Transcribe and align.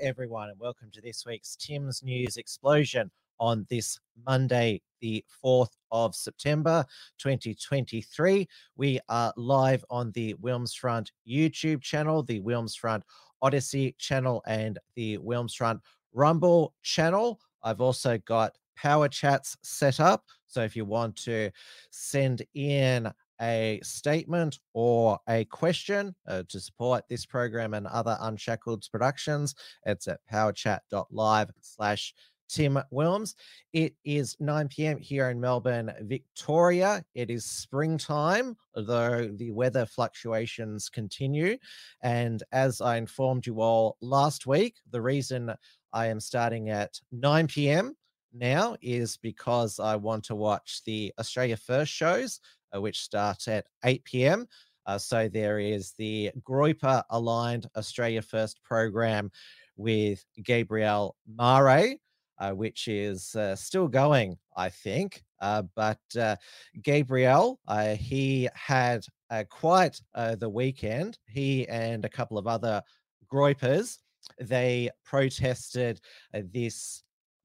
Everyone, 0.00 0.50
and 0.50 0.60
welcome 0.60 0.90
to 0.92 1.00
this 1.00 1.24
week's 1.26 1.56
Tim's 1.56 2.02
News 2.02 2.36
Explosion 2.36 3.10
on 3.40 3.66
this 3.68 3.98
Monday, 4.26 4.80
the 5.00 5.24
4th 5.44 5.72
of 5.90 6.14
September 6.14 6.84
2023. 7.18 8.46
We 8.76 9.00
are 9.08 9.32
live 9.36 9.84
on 9.90 10.12
the 10.12 10.34
Wilmsfront 10.34 11.08
YouTube 11.28 11.80
channel, 11.82 12.22
the 12.22 12.40
Wilmsfront 12.40 13.02
Odysee 13.42 13.96
channel, 13.98 14.42
and 14.46 14.78
the 14.94 15.18
Wilmsfront 15.18 15.80
Rumble 16.12 16.74
channel. 16.82 17.40
I've 17.62 17.80
also 17.80 18.18
got 18.18 18.56
power 18.76 19.08
chats 19.08 19.56
set 19.62 19.98
up. 20.00 20.26
So 20.46 20.62
if 20.62 20.76
you 20.76 20.84
want 20.84 21.16
to 21.24 21.50
send 21.90 22.42
in 22.54 23.10
a 23.40 23.80
statement 23.82 24.58
or 24.74 25.18
a 25.28 25.44
question 25.46 26.14
uh, 26.26 26.42
to 26.48 26.60
support 26.60 27.04
this 27.08 27.26
program 27.26 27.74
and 27.74 27.86
other 27.86 28.16
Unshackled 28.20 28.86
productions, 28.90 29.54
it's 29.86 30.08
at 30.08 30.20
powerchat.live 30.30 31.50
slash 31.60 32.14
Tim 32.48 32.78
Wilms. 32.92 33.34
It 33.72 33.94
is 34.04 34.36
9 34.40 34.68
p.m. 34.68 34.98
here 34.98 35.30
in 35.30 35.40
Melbourne, 35.40 35.92
Victoria. 36.02 37.04
It 37.14 37.30
is 37.30 37.44
springtime, 37.44 38.56
though 38.74 39.30
the 39.36 39.50
weather 39.50 39.86
fluctuations 39.86 40.88
continue. 40.88 41.58
And 42.02 42.42
as 42.52 42.80
I 42.80 42.96
informed 42.96 43.46
you 43.46 43.60
all 43.60 43.96
last 44.00 44.46
week, 44.46 44.76
the 44.90 45.02
reason 45.02 45.54
I 45.92 46.06
am 46.06 46.20
starting 46.20 46.70
at 46.70 46.98
9 47.12 47.46
p.m. 47.48 47.94
now 48.32 48.76
is 48.80 49.18
because 49.18 49.78
I 49.78 49.96
want 49.96 50.24
to 50.24 50.34
watch 50.34 50.82
the 50.84 51.12
Australia 51.18 51.56
First 51.56 51.92
shows 51.92 52.40
which 52.74 53.02
starts 53.02 53.48
at 53.48 53.66
8 53.84 54.04
p.m. 54.04 54.46
Uh, 54.88 54.96
so 54.96 55.28
there 55.28 55.58
is 55.58 55.92
the 55.98 56.30
Groyper 56.42 57.02
aligned 57.10 57.66
Australia 57.76 58.22
First 58.22 58.62
program 58.62 59.30
with 59.76 60.24
Gabriel 60.42 61.14
Mare, 61.26 61.96
uh, 62.38 62.52
which 62.52 62.88
is 62.88 63.36
uh, 63.36 63.54
still 63.54 63.86
going, 63.86 64.38
I 64.56 64.70
think. 64.70 65.22
Uh, 65.40 65.62
but 65.76 66.00
uh, 66.18 66.36
Gabriel, 66.82 67.60
he 67.98 68.48
had 68.54 69.04
quite 69.50 70.00
the 70.14 70.48
weekend. 70.48 71.18
He 71.28 71.68
and 71.68 72.04
a 72.06 72.08
couple 72.08 72.38
of 72.38 72.46
other 72.46 72.82
Groypers, 73.30 73.98
they 74.40 74.88
protested 75.04 76.00
this 76.32 77.02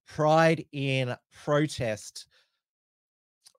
Pride 0.08 0.66
in 0.72 1.16
Protest 1.44 2.28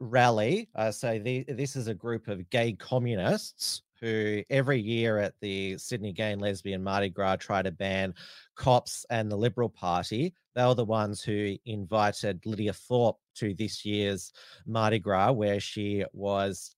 rally. 0.01 0.69
Uh, 0.75 0.91
so 0.91 1.19
the, 1.19 1.45
this 1.49 1.77
is 1.77 1.89
a 1.89 1.95
group 1.95 2.29
of 2.29 2.49
gay 2.51 2.73
communists 2.73 3.83
who 4.01 4.43
every 4.51 4.81
year 4.81 5.19
at 5.19 5.35
the 5.41 5.79
Sydney 5.79 6.13
Gay 6.13 6.33
and 6.33 6.43
Lesbian 6.43 6.83
Mardi 6.83 7.09
Gras 7.09 7.37
try 7.37 7.63
to 7.63 7.71
ban 7.71 8.15
cops 8.55 9.07
and 9.11 9.31
the 9.31 9.37
Liberal 9.37 9.69
Party. 9.69 10.35
They 10.55 10.65
were 10.65 10.75
the 10.75 10.85
ones 10.85 11.23
who 11.23 11.57
invited 11.65 12.45
Lydia 12.45 12.73
Thorpe 12.73 13.17
to 13.37 13.55
this 13.55 13.85
year's 13.85 14.33
Mardi 14.67 14.99
Gras, 14.99 15.33
where 15.33 15.61
she 15.61 16.05
was 16.13 16.75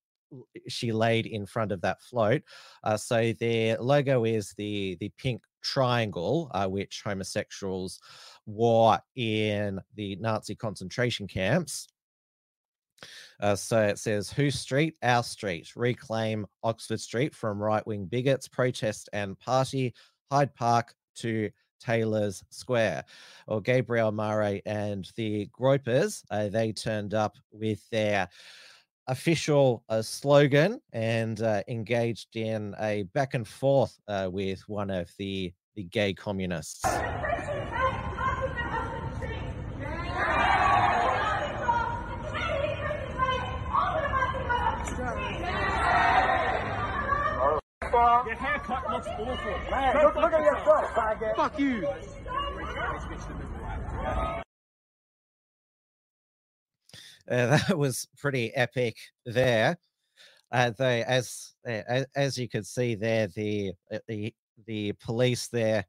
she 0.69 0.93
laid 0.93 1.27
in 1.27 1.47
front 1.47 1.73
of 1.73 1.81
that 1.83 2.03
float. 2.03 2.43
Uh, 2.85 2.97
so 2.97 3.33
their 3.39 3.79
logo 3.79 4.25
is 4.25 4.55
the 4.57 4.97
the 5.01 5.11
pink 5.19 5.43
triangle, 5.63 6.51
uh, 6.55 6.67
which 6.67 7.03
homosexuals 7.05 8.01
wore 8.47 8.99
in 9.17 9.81
the 9.95 10.17
Nazi 10.17 10.55
concentration 10.55 11.27
camps. 11.27 11.89
Uh, 13.41 13.57
so 13.57 13.83
it 13.83 13.99
says, 13.99 14.31
Who 14.31 14.51
Street? 14.51 14.95
Our 15.03 15.23
Street. 15.23 15.73
Reclaim 15.77 16.47
Oxford 16.63 17.01
Street 17.01 17.35
from 17.35 17.63
right 17.63 17.87
wing 17.87 18.07
bigots, 18.07 18.49
protest 18.49 19.09
and 19.13 19.39
party. 19.39 19.95
Hyde 20.31 20.55
Park 20.55 20.95
to 21.17 21.51
Taylor's 21.81 22.43
Square. 22.51 23.05
Or 23.47 23.61
Gabriel 23.61 24.13
Mare 24.13 24.61
and 24.67 25.11
the 25.17 25.49
Groypers, 25.59 26.23
uh, 26.31 26.49
they 26.49 26.73
turned 26.73 27.15
up 27.15 27.37
with 27.53 27.89
their 27.91 28.29
official 29.09 29.85
uh, 29.89 30.03
slogan 30.03 30.81
and 30.93 31.41
uh, 31.41 31.63
engaged 31.69 32.35
in 32.37 32.75
a 32.81 33.05
back 33.15 33.35
and 33.35 33.47
forth 33.47 33.97
uh, 34.09 34.29
with 34.31 34.61
one 34.69 34.91
of 34.91 35.11
the, 35.19 35.53
the 35.77 35.85
gay 35.85 36.13
communists. 36.13 36.85
Your 48.37 48.45
haircut 48.45 48.91
looks 48.91 49.07
awful. 49.07 49.71
Man, 49.71 50.05
look, 50.05 50.15
look 50.17 50.33
at 50.33 50.45
your 50.45 50.57
foot, 50.57 50.85
faggot. 50.95 51.37
Fuck 51.37 51.59
you. 51.59 51.87
Uh, 57.29 57.47
that 57.57 57.79
was 57.79 58.07
pretty 58.19 58.55
epic 58.55 58.97
there. 59.25 59.79
Uh, 60.53 60.71
they, 60.79 61.03
as, 61.05 61.55
uh, 61.67 62.05
as 62.15 62.37
you 62.37 62.47
could 62.47 62.67
see 62.67 62.95
there, 62.95 63.29
the 63.29 63.73
uh, 63.91 63.99
the 64.07 64.35
the 64.67 64.93
police 65.05 65.49
there 65.49 65.87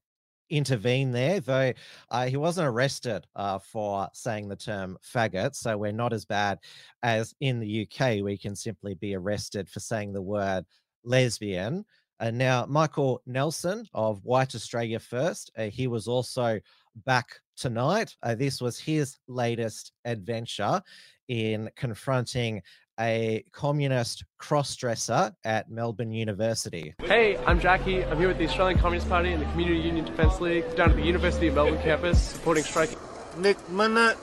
intervene 0.50 1.12
there, 1.12 1.42
though 1.42 1.74
uh, 2.12 2.28
he 2.28 2.38
wasn't 2.38 2.68
arrested 2.68 3.28
uh, 3.36 3.60
for 3.60 4.08
saying 4.14 4.48
the 4.48 4.56
term 4.56 4.98
faggot. 5.04 5.54
So 5.54 5.78
we're 5.78 5.92
not 5.92 6.14
as 6.14 6.24
bad 6.24 6.60
as 7.04 7.36
in 7.42 7.60
the 7.60 7.88
UK. 7.88 8.24
We 8.24 8.38
can 8.38 8.56
simply 8.56 8.94
be 8.94 9.16
arrested 9.16 9.68
for 9.70 9.82
saying 9.82 10.14
the 10.14 10.22
word 10.22 10.66
lesbian. 11.04 11.84
And 12.20 12.38
now, 12.38 12.66
Michael 12.68 13.22
Nelson 13.28 13.88
of 13.94 14.24
White 14.24 14.56
Australia 14.56 15.00
First, 15.00 15.52
uh, 15.56 15.66
he 15.66 15.88
was 15.88 16.08
also 16.08 16.60
back 17.06 17.28
tonight. 17.56 18.16
Uh, 18.24 18.34
this 18.34 18.60
was 18.60 18.80
his 18.80 19.18
latest 19.28 19.92
adventure 20.04 20.82
in 21.28 21.70
confronting 21.76 22.64
a 23.00 23.44
communist 23.52 24.26
cross-dresser 24.40 25.32
at 25.44 25.70
Melbourne 25.70 26.12
University. 26.12 26.96
Hey, 27.04 27.38
I'm 27.46 27.60
Jackie. 27.60 28.04
I'm 28.04 28.18
here 28.18 28.30
with 28.30 28.40
the 28.40 28.48
Australian 28.48 28.80
Communist 28.80 29.08
Party 29.08 29.32
and 29.32 29.40
the 29.40 29.46
Community 29.52 29.80
Union 29.80 30.04
Defence 30.04 30.42
League 30.42 30.76
down 30.76 30.90
at 30.90 30.96
the 30.96 31.04
University 31.04 31.48
of 31.48 31.54
Melbourne 31.54 31.80
campus 31.84 32.20
supporting 32.20 32.64
striking. 32.64 32.98
Nick 33.38 33.58
Minute. 33.70 34.18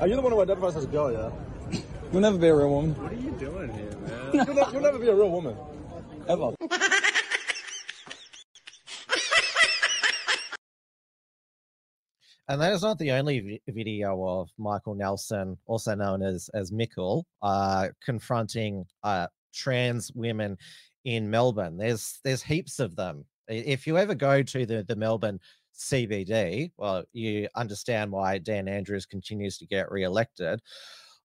Are 0.00 0.06
you 0.06 0.16
the 0.16 0.20
one 0.20 0.32
who 0.32 0.42
identifies 0.42 0.76
as 0.76 0.84
a 0.84 0.88
girl, 0.88 1.10
yeah? 1.10 1.80
You'll 2.12 2.20
never 2.20 2.36
be 2.36 2.48
a 2.48 2.54
real 2.54 2.68
woman. 2.68 2.94
What 3.02 3.12
are 3.12 3.14
you 3.14 3.30
doing 3.30 3.72
here, 3.72 3.96
man? 3.96 4.34
You'll, 4.34 4.54
ne- 4.54 4.72
you'll 4.72 4.82
never 4.82 4.98
be 4.98 5.08
a 5.08 5.14
real 5.14 5.30
woman. 5.30 5.56
Ever. 6.30 6.54
And 12.46 12.60
that 12.60 12.72
is 12.72 12.82
not 12.82 12.98
the 12.98 13.12
only 13.12 13.40
vi- 13.40 13.60
video 13.68 14.24
of 14.26 14.48
Michael 14.58 14.94
Nelson, 14.94 15.56
also 15.66 15.94
known 15.94 16.22
as 16.22 16.48
as 16.54 16.72
Mickle, 16.72 17.26
uh, 17.42 17.88
confronting 18.04 18.84
uh, 19.04 19.26
trans 19.54 20.12
women 20.14 20.56
in 21.04 21.30
Melbourne. 21.30 21.76
There's 21.76 22.18
there's 22.24 22.42
heaps 22.42 22.78
of 22.78 22.96
them. 22.96 23.24
If 23.48 23.86
you 23.86 23.98
ever 23.98 24.14
go 24.14 24.42
to 24.42 24.66
the 24.66 24.84
the 24.84 24.96
Melbourne 24.96 25.40
CBD, 25.76 26.72
well, 26.76 27.04
you 27.12 27.48
understand 27.56 28.10
why 28.12 28.38
Dan 28.38 28.68
Andrews 28.68 29.06
continues 29.06 29.58
to 29.58 29.66
get 29.66 29.90
re-elected. 29.90 30.60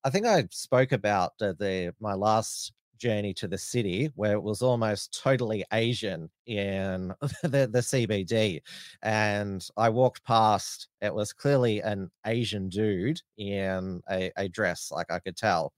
I 0.04 0.10
think 0.12 0.28
I 0.28 0.48
spoke 0.51 0.92
about 0.92 1.34
uh, 1.42 1.54
the 1.58 1.94
my 2.00 2.13
last 2.13 2.72
journey 2.98 3.34
to 3.36 3.48
the 3.48 3.58
city 3.58 4.12
where 4.16 4.34
it 4.34 4.44
was 4.44 4.62
almost 4.62 5.20
totally 5.22 5.64
Asian 5.74 6.30
in 6.46 7.14
the, 7.44 7.68
the 7.72 7.80
CBD. 7.80 8.62
And 9.02 9.68
I 9.78 9.90
walked 9.90 10.24
past, 10.24 10.88
it 11.02 11.14
was 11.14 11.34
clearly 11.34 11.82
an 11.82 12.10
Asian 12.26 12.70
dude 12.70 13.22
in 13.38 14.02
a, 14.10 14.32
a 14.38 14.48
dress, 14.50 14.92
like 14.92 15.12
I 15.12 15.20
could 15.20 15.38
tell. 15.38 15.74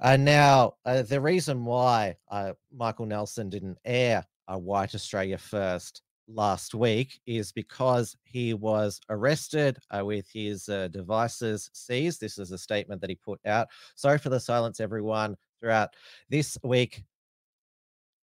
And 0.00 0.24
now, 0.24 0.74
uh, 0.84 1.02
the 1.02 1.20
reason 1.20 1.64
why 1.64 2.16
uh, 2.30 2.52
Michael 2.74 3.06
Nelson 3.06 3.48
didn't 3.48 3.78
air 3.84 4.26
a 4.48 4.58
White 4.58 4.94
Australia 4.94 5.38
first 5.38 6.02
last 6.28 6.74
week 6.74 7.20
is 7.26 7.52
because 7.52 8.16
he 8.24 8.54
was 8.54 9.00
arrested 9.10 9.78
uh, 9.96 10.04
with 10.04 10.28
his 10.32 10.68
uh, 10.68 10.88
devices 10.88 11.70
seized. 11.72 12.20
This 12.20 12.38
is 12.38 12.52
a 12.52 12.58
statement 12.58 13.00
that 13.00 13.10
he 13.10 13.16
put 13.16 13.40
out. 13.46 13.68
Sorry 13.94 14.18
for 14.18 14.28
the 14.28 14.40
silence, 14.40 14.80
everyone. 14.80 15.36
Throughout 15.60 15.90
this 16.28 16.58
week, 16.62 17.02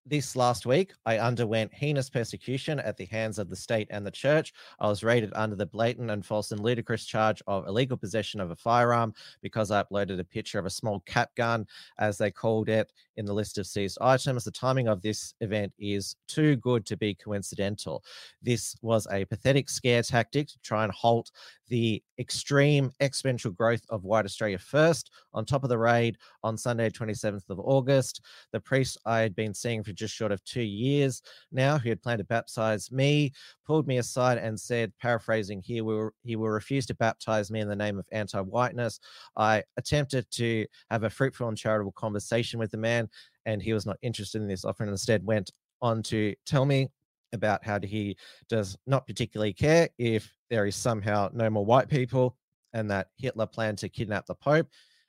this 0.06 0.36
last 0.36 0.66
week, 0.66 0.92
I 1.06 1.18
underwent 1.18 1.74
heinous 1.74 2.10
persecution 2.10 2.80
at 2.80 2.98
the 2.98 3.06
hands 3.06 3.40
of 3.40 3.50
the 3.50 3.56
state 3.56 3.88
and 3.90 4.06
the 4.06 4.12
church. 4.12 4.54
I 4.80 4.88
was 4.88 5.04
raided 5.04 5.31
under 5.34 5.56
the 5.56 5.66
blatant 5.66 6.12
and 6.12 6.25
false 6.25 6.51
and 6.51 6.60
ludicrous 6.60 7.06
charge 7.06 7.42
of 7.48 7.68
illegal 7.68 7.96
possession 7.96 8.42
of 8.42 8.51
a 8.51 8.56
firearm 8.56 9.13
because 9.42 9.72
I 9.72 9.81
uploaded 9.81 10.19
a 10.19 10.25
picture 10.25 10.60
of 10.60 10.66
a 10.66 10.69
small 10.69 11.00
cap 11.01 11.34
gun, 11.36 11.66
as 12.00 12.18
they 12.18 12.31
called 12.31 12.68
it, 12.68 12.92
in 13.18 13.25
the 13.25 13.33
list 13.33 13.57
of 13.57 13.68
seized 13.68 13.98
items. 14.01 14.44
The 14.44 14.51
timing 14.51 14.88
of 14.88 15.01
this 15.01 15.33
event 15.42 15.74
is 15.80 16.15
too 16.27 16.56
good 16.57 16.86
to 16.88 16.98
be 16.98 17.15
coincidental. 17.15 18.04
This 18.42 18.75
was 18.81 19.07
a 19.12 19.25
pathetic 19.25 19.69
scare 19.69 20.04
tactic 20.04 20.48
to 20.48 20.60
try 20.63 20.83
and 20.83 20.94
halt 20.94 21.31
the 21.68 22.04
extreme 22.19 22.92
exponential 23.01 23.56
growth 23.56 23.81
of 23.89 24.04
White 24.04 24.25
Australia 24.25 24.60
First. 24.60 25.10
On 25.33 25.45
top 25.45 25.63
of 25.63 25.69
the 25.69 25.77
raid 25.77 26.18
on 26.44 26.57
Sunday, 26.57 26.89
27th 26.89 27.50
of 27.50 27.60
August, 27.60 28.21
the 28.51 28.60
priest 28.60 28.98
I 29.06 29.19
had 29.19 29.36
been 29.36 29.54
seeing 29.54 29.83
for 29.83 29.94
just 29.94 30.13
short 30.13 30.31
of 30.31 30.44
two 30.44 30.62
years 30.62 31.21
now, 31.51 31.77
who 31.77 31.89
had 31.89 32.01
planned 32.01 32.19
to 32.19 32.25
baptize 32.25 32.92
me, 32.92 33.31
pulled 33.65 33.88
me 33.88 33.98
aside 33.98 34.38
and 34.38 34.60
said, 34.60 34.94
paraphrasing 35.01 35.62
here, 35.63 36.12
he 36.24 36.36
will 36.36 36.50
refuse 36.50 36.86
to 36.88 36.95
baptize 36.95 37.50
me 37.50 37.60
in 37.60 37.68
the 37.68 37.75
name 37.75 37.98
of 37.98 38.07
anti 38.12 38.39
whiteness. 38.39 39.00
I 39.36 39.63
attempted 39.77 40.30
to 40.31 40.65
have 40.92 41.04
a 41.04 41.10
fruitful 41.10 41.48
and 41.48 41.57
charitable 41.57 41.94
conversation 41.94 42.60
with 42.60 42.71
the 42.71 42.77
man, 42.77 43.02
and 43.45 43.62
he 43.62 43.74
was 43.74 43.86
not 43.86 43.98
interested 44.01 44.42
in 44.42 44.48
this 44.48 44.66
offer 44.66 44.84
and 44.84 44.92
instead 44.92 45.25
went 45.25 45.51
on 45.81 46.01
to 46.04 46.34
tell 46.45 46.66
me 46.66 46.90
about 47.34 47.63
how 47.63 47.80
he 47.81 48.16
does 48.48 48.78
not 48.86 49.07
particularly 49.07 49.54
care 49.54 49.90
if 49.98 50.31
there 50.50 50.66
is 50.66 50.75
somehow 50.75 51.30
no 51.34 51.50
more 51.50 51.66
white 51.66 51.90
people 51.90 52.36
and 52.74 52.90
that 52.90 53.07
Hitler 53.18 53.45
planned 53.45 53.78
to 53.80 53.90
kidnap 53.90 54.25
the 54.25 54.36
Pope, 54.36 54.68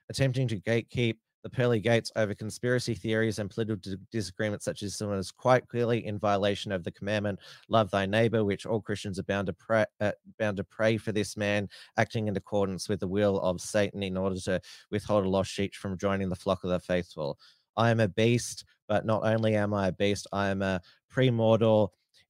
attempting 0.08 0.48
to 0.48 0.60
gatekeep 0.60 1.16
the 1.44 1.50
pearly 1.50 1.78
gates 1.78 2.10
over 2.16 2.34
conspiracy 2.34 2.94
theories 2.94 3.38
and 3.38 3.50
political 3.50 3.94
disagreements 4.10 4.64
such 4.64 4.82
as 4.82 4.92
this 4.92 5.06
one 5.06 5.18
is 5.18 5.30
quite 5.30 5.68
clearly 5.68 6.06
in 6.06 6.18
violation 6.18 6.72
of 6.72 6.82
the 6.82 6.90
commandment 6.90 7.38
love 7.68 7.90
thy 7.90 8.06
neighbor 8.06 8.42
which 8.44 8.64
all 8.64 8.80
christians 8.80 9.18
are 9.18 9.24
bound 9.24 9.46
to 9.46 9.52
pray 9.52 9.84
uh, 10.00 10.10
bound 10.38 10.56
to 10.56 10.64
pray 10.64 10.96
for 10.96 11.12
this 11.12 11.36
man 11.36 11.68
acting 11.98 12.28
in 12.28 12.36
accordance 12.36 12.88
with 12.88 12.98
the 12.98 13.06
will 13.06 13.38
of 13.40 13.60
satan 13.60 14.02
in 14.02 14.16
order 14.16 14.40
to 14.40 14.58
withhold 14.90 15.26
a 15.26 15.28
lost 15.28 15.50
sheep 15.50 15.74
from 15.74 15.98
joining 15.98 16.30
the 16.30 16.34
flock 16.34 16.64
of 16.64 16.70
the 16.70 16.80
faithful 16.80 17.38
i 17.76 17.90
am 17.90 18.00
a 18.00 18.08
beast 18.08 18.64
but 18.88 19.04
not 19.04 19.24
only 19.24 19.54
am 19.54 19.72
i 19.74 19.88
a 19.88 19.92
beast 19.92 20.26
i 20.32 20.48
am 20.48 20.62
a 20.62 20.80
premortal 21.12 21.88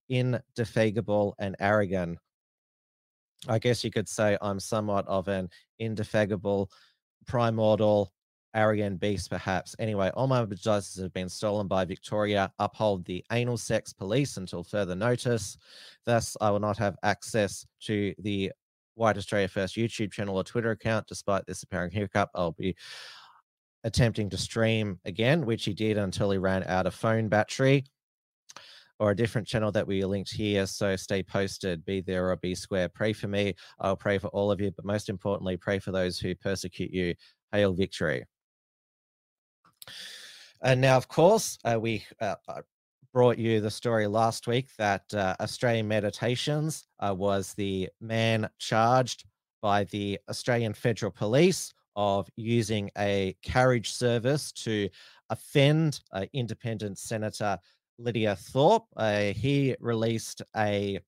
indefatigable 0.08 1.34
and 1.38 1.56
arrogant 1.60 2.18
i 3.48 3.58
guess 3.58 3.84
you 3.84 3.90
could 3.90 4.08
say 4.08 4.36
i'm 4.42 4.60
somewhat 4.60 5.06
of 5.06 5.28
an 5.28 5.48
indefatigable 5.78 6.70
primordial 7.26 8.12
arrogant 8.54 9.00
beast, 9.00 9.30
perhaps. 9.30 9.74
Anyway, 9.78 10.10
all 10.14 10.26
my 10.26 10.44
devices 10.44 11.02
have 11.02 11.12
been 11.12 11.28
stolen 11.28 11.66
by 11.66 11.84
Victoria. 11.84 12.52
Uphold 12.58 13.04
the 13.04 13.24
anal 13.32 13.56
sex 13.56 13.92
police 13.92 14.36
until 14.36 14.62
further 14.62 14.94
notice. 14.94 15.58
Thus, 16.06 16.36
I 16.40 16.50
will 16.50 16.60
not 16.60 16.78
have 16.78 16.96
access 17.02 17.66
to 17.82 18.14
the 18.18 18.52
White 18.94 19.18
Australia 19.18 19.48
First 19.48 19.76
YouTube 19.76 20.12
channel 20.12 20.36
or 20.36 20.44
Twitter 20.44 20.70
account. 20.70 21.08
Despite 21.08 21.46
this 21.46 21.64
apparent 21.64 21.92
hiccup, 21.92 22.30
I'll 22.34 22.52
be 22.52 22.76
attempting 23.84 24.30
to 24.30 24.36
stream 24.36 24.98
again, 25.04 25.46
which 25.46 25.64
he 25.64 25.74
did 25.74 25.98
until 25.98 26.30
he 26.30 26.38
ran 26.38 26.64
out 26.64 26.86
of 26.86 26.94
phone 26.94 27.28
battery 27.28 27.84
or 28.98 29.10
a 29.10 29.16
different 29.16 29.46
channel 29.46 29.72
that 29.72 29.86
we 29.86 30.02
linked 30.04 30.32
here. 30.32 30.66
So 30.66 30.96
stay 30.96 31.22
posted, 31.22 31.84
be 31.84 32.00
there 32.00 32.30
or 32.30 32.36
be 32.36 32.54
square. 32.54 32.88
Pray 32.88 33.12
for 33.12 33.28
me. 33.28 33.54
I'll 33.80 33.96
pray 33.96 34.18
for 34.18 34.28
all 34.28 34.50
of 34.50 34.60
you, 34.60 34.70
but 34.70 34.84
most 34.84 35.08
importantly, 35.08 35.56
pray 35.56 35.78
for 35.78 35.92
those 35.92 36.18
who 36.18 36.34
persecute 36.34 36.90
you. 36.90 37.14
Hail 37.52 37.72
victory. 37.72 38.24
And 40.62 40.80
now, 40.80 40.96
of 40.96 41.08
course, 41.08 41.58
uh, 41.64 41.78
we 41.78 42.04
uh, 42.20 42.36
uh, 42.48 42.62
brought 43.12 43.38
you 43.38 43.60
the 43.60 43.70
story 43.70 44.06
last 44.06 44.46
week 44.46 44.68
that 44.78 45.02
uh, 45.12 45.36
Australian 45.40 45.86
Meditations 45.86 46.86
uh, 47.00 47.14
was 47.14 47.54
the 47.54 47.88
man 48.00 48.48
charged 48.58 49.24
by 49.60 49.84
the 49.84 50.18
Australian 50.28 50.72
Federal 50.72 51.12
Police 51.12 51.72
of 51.96 52.28
using 52.36 52.90
a 52.98 53.36
carriage 53.42 53.92
service 53.92 54.52
to 54.52 54.88
offend 55.30 56.00
uh, 56.12 56.26
independent 56.32 56.98
Senator 56.98 57.58
Lydia 57.98 58.36
Thorpe. 58.36 58.86
he 59.34 59.76
released 59.80 60.42
a 60.56 60.98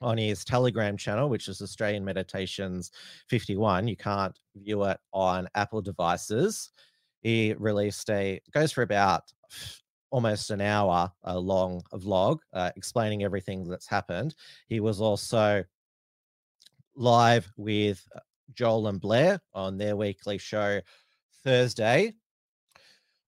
on 0.00 0.16
his 0.16 0.44
Telegram 0.44 0.96
channel, 0.96 1.28
which 1.28 1.48
is 1.48 1.60
Australian 1.60 2.04
Meditations 2.04 2.92
51. 3.28 3.88
You 3.88 3.96
can't 3.96 4.38
view 4.54 4.84
it 4.84 4.98
on 5.12 5.48
Apple 5.54 5.82
devices 5.82 6.70
he 7.20 7.54
released 7.58 8.08
a 8.10 8.40
goes 8.52 8.72
for 8.72 8.82
about 8.82 9.24
almost 10.10 10.50
an 10.50 10.60
hour 10.60 11.12
uh, 11.26 11.38
long 11.38 11.82
vlog 11.94 12.38
uh, 12.54 12.70
explaining 12.76 13.24
everything 13.24 13.68
that's 13.68 13.86
happened. 13.86 14.34
He 14.68 14.80
was 14.80 15.00
also 15.00 15.64
live 16.94 17.50
with 17.56 18.06
uh, 18.14 18.20
Joel 18.54 18.88
and 18.88 19.00
Blair 19.00 19.40
on 19.52 19.78
their 19.78 19.96
weekly 19.96 20.38
show 20.38 20.80
Thursday. 21.44 22.14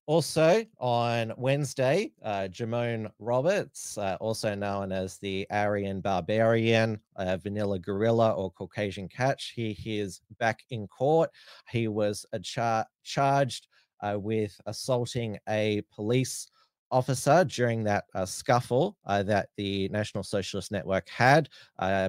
Also 0.06 0.64
on 0.78 1.32
Wednesday, 1.37 2.11
uh, 2.25 2.49
Jamone 2.50 3.08
Roberts, 3.20 3.96
uh, 3.96 4.17
also 4.20 4.56
known 4.56 4.90
as 4.90 5.19
the 5.19 5.46
Aryan 5.52 6.00
Barbarian, 6.00 6.99
uh, 7.14 7.37
Vanilla 7.37 7.78
Gorilla, 7.78 8.32
or 8.32 8.50
Caucasian 8.50 9.08
Catch, 9.08 9.52
he, 9.55 9.72
he 9.72 10.00
is 10.00 10.20
back 10.40 10.64
in 10.70 10.88
court. 10.88 11.31
He 11.69 11.87
was 11.87 12.26
char- 12.43 12.87
charged 13.05 13.69
uh, 14.00 14.19
with 14.19 14.61
assaulting 14.67 15.38
a 15.49 15.82
police 15.94 16.49
officer 16.90 17.44
during 17.44 17.84
that 17.84 18.02
uh, 18.17 18.26
scuffle 18.26 18.96
uh, 19.06 19.22
that 19.22 19.50
the 19.56 19.88
National 19.90 20.25
Socialist 20.25 20.72
Network 20.72 21.08
had 21.08 21.49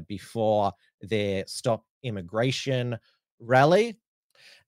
before 0.07 0.71
their 1.03 1.43
Stop 1.45 1.85
Immigration 2.03 2.97
rally. 3.39 3.97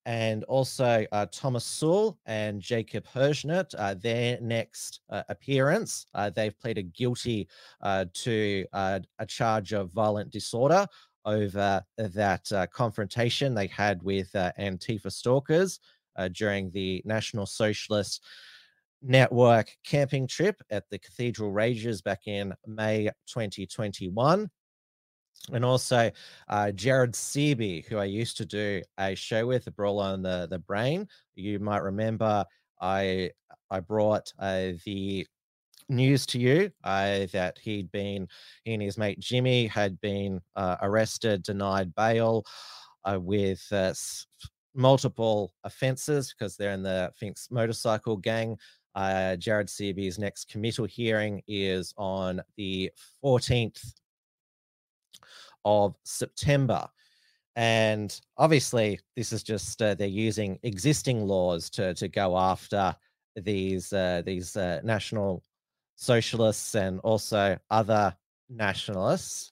And 0.05 0.43
also 0.45 1.05
uh, 1.13 1.27
Thomas 1.31 1.63
Sewell 1.63 2.19
and 2.25 2.61
Jacob 2.61 3.05
Hersant, 3.13 3.73
uh, 3.77 3.93
their 3.93 4.37
next 4.41 4.99
appearance, 5.09 6.07
they've 6.35 6.59
pleaded 6.59 6.93
guilty 6.93 7.47
to 8.13 8.65
a 8.73 9.25
charge 9.27 9.71
of 9.71 9.93
violent 9.93 10.29
disorder 10.29 10.85
over 11.23 11.81
that 11.97 12.69
confrontation 12.73 13.55
they 13.55 13.67
had 13.67 14.03
with 14.03 14.29
Antifa 14.33 15.09
stalkers 15.09 15.79
uh, 16.15 16.29
during 16.29 16.69
the 16.71 17.01
National 17.05 17.45
Socialist 17.45 18.23
Network 19.01 19.69
camping 19.85 20.27
trip 20.27 20.61
at 20.69 20.89
the 20.89 20.97
Cathedral 20.97 21.51
Ranges 21.51 22.01
back 22.01 22.27
in 22.27 22.53
May 22.65 23.09
2021. 23.27 24.49
And 25.51 25.65
also 25.65 26.09
uh, 26.47 26.71
Jared 26.71 27.13
Searby, 27.13 27.85
who 27.87 27.97
I 27.97 28.05
used 28.05 28.37
to 28.37 28.45
do 28.45 28.81
a 28.97 29.13
show 29.13 29.45
with, 29.45 29.65
the 29.65 29.71
Brawl 29.71 29.99
on 29.99 30.21
the, 30.21 30.47
the 30.49 30.59
Brain. 30.59 31.07
You 31.35 31.59
might 31.59 31.83
remember 31.83 32.45
I 32.79 33.31
I 33.69 33.79
brought 33.79 34.31
uh, 34.39 34.73
the 34.85 35.25
news 35.89 36.25
to 36.27 36.39
you 36.39 36.71
uh, 36.83 37.25
that 37.31 37.57
he'd 37.59 37.91
been, 37.91 38.27
he 38.63 38.73
and 38.73 38.83
his 38.83 38.97
mate 38.97 39.19
Jimmy 39.19 39.67
had 39.67 39.99
been 39.99 40.39
uh, 40.55 40.77
arrested, 40.81 41.43
denied 41.43 41.95
bail 41.95 42.45
uh, 43.03 43.19
with 43.19 43.65
uh, 43.71 43.93
multiple 44.75 45.53
offences 45.63 46.33
because 46.33 46.55
they're 46.55 46.73
in 46.73 46.83
the 46.83 47.11
Finks 47.15 47.49
motorcycle 47.51 48.17
gang. 48.17 48.57
Jared 48.95 49.69
Searby's 49.69 50.19
next 50.19 50.49
committal 50.49 50.85
hearing 50.85 51.41
is 51.47 51.93
on 51.97 52.41
the 52.57 52.91
14th 53.23 53.93
of 55.65 55.95
September. 56.03 56.87
And 57.55 58.19
obviously, 58.37 58.99
this 59.15 59.31
is 59.31 59.43
just 59.43 59.81
uh, 59.81 59.93
they're 59.93 60.07
using 60.07 60.59
existing 60.63 61.27
laws 61.27 61.69
to 61.71 61.93
to 61.95 62.07
go 62.07 62.37
after 62.37 62.95
these 63.35 63.93
uh, 63.93 64.23
these 64.25 64.55
uh, 64.55 64.79
national 64.83 65.43
socialists 65.95 66.75
and 66.75 66.99
also 67.01 67.57
other 67.69 68.15
nationalists. 68.49 69.51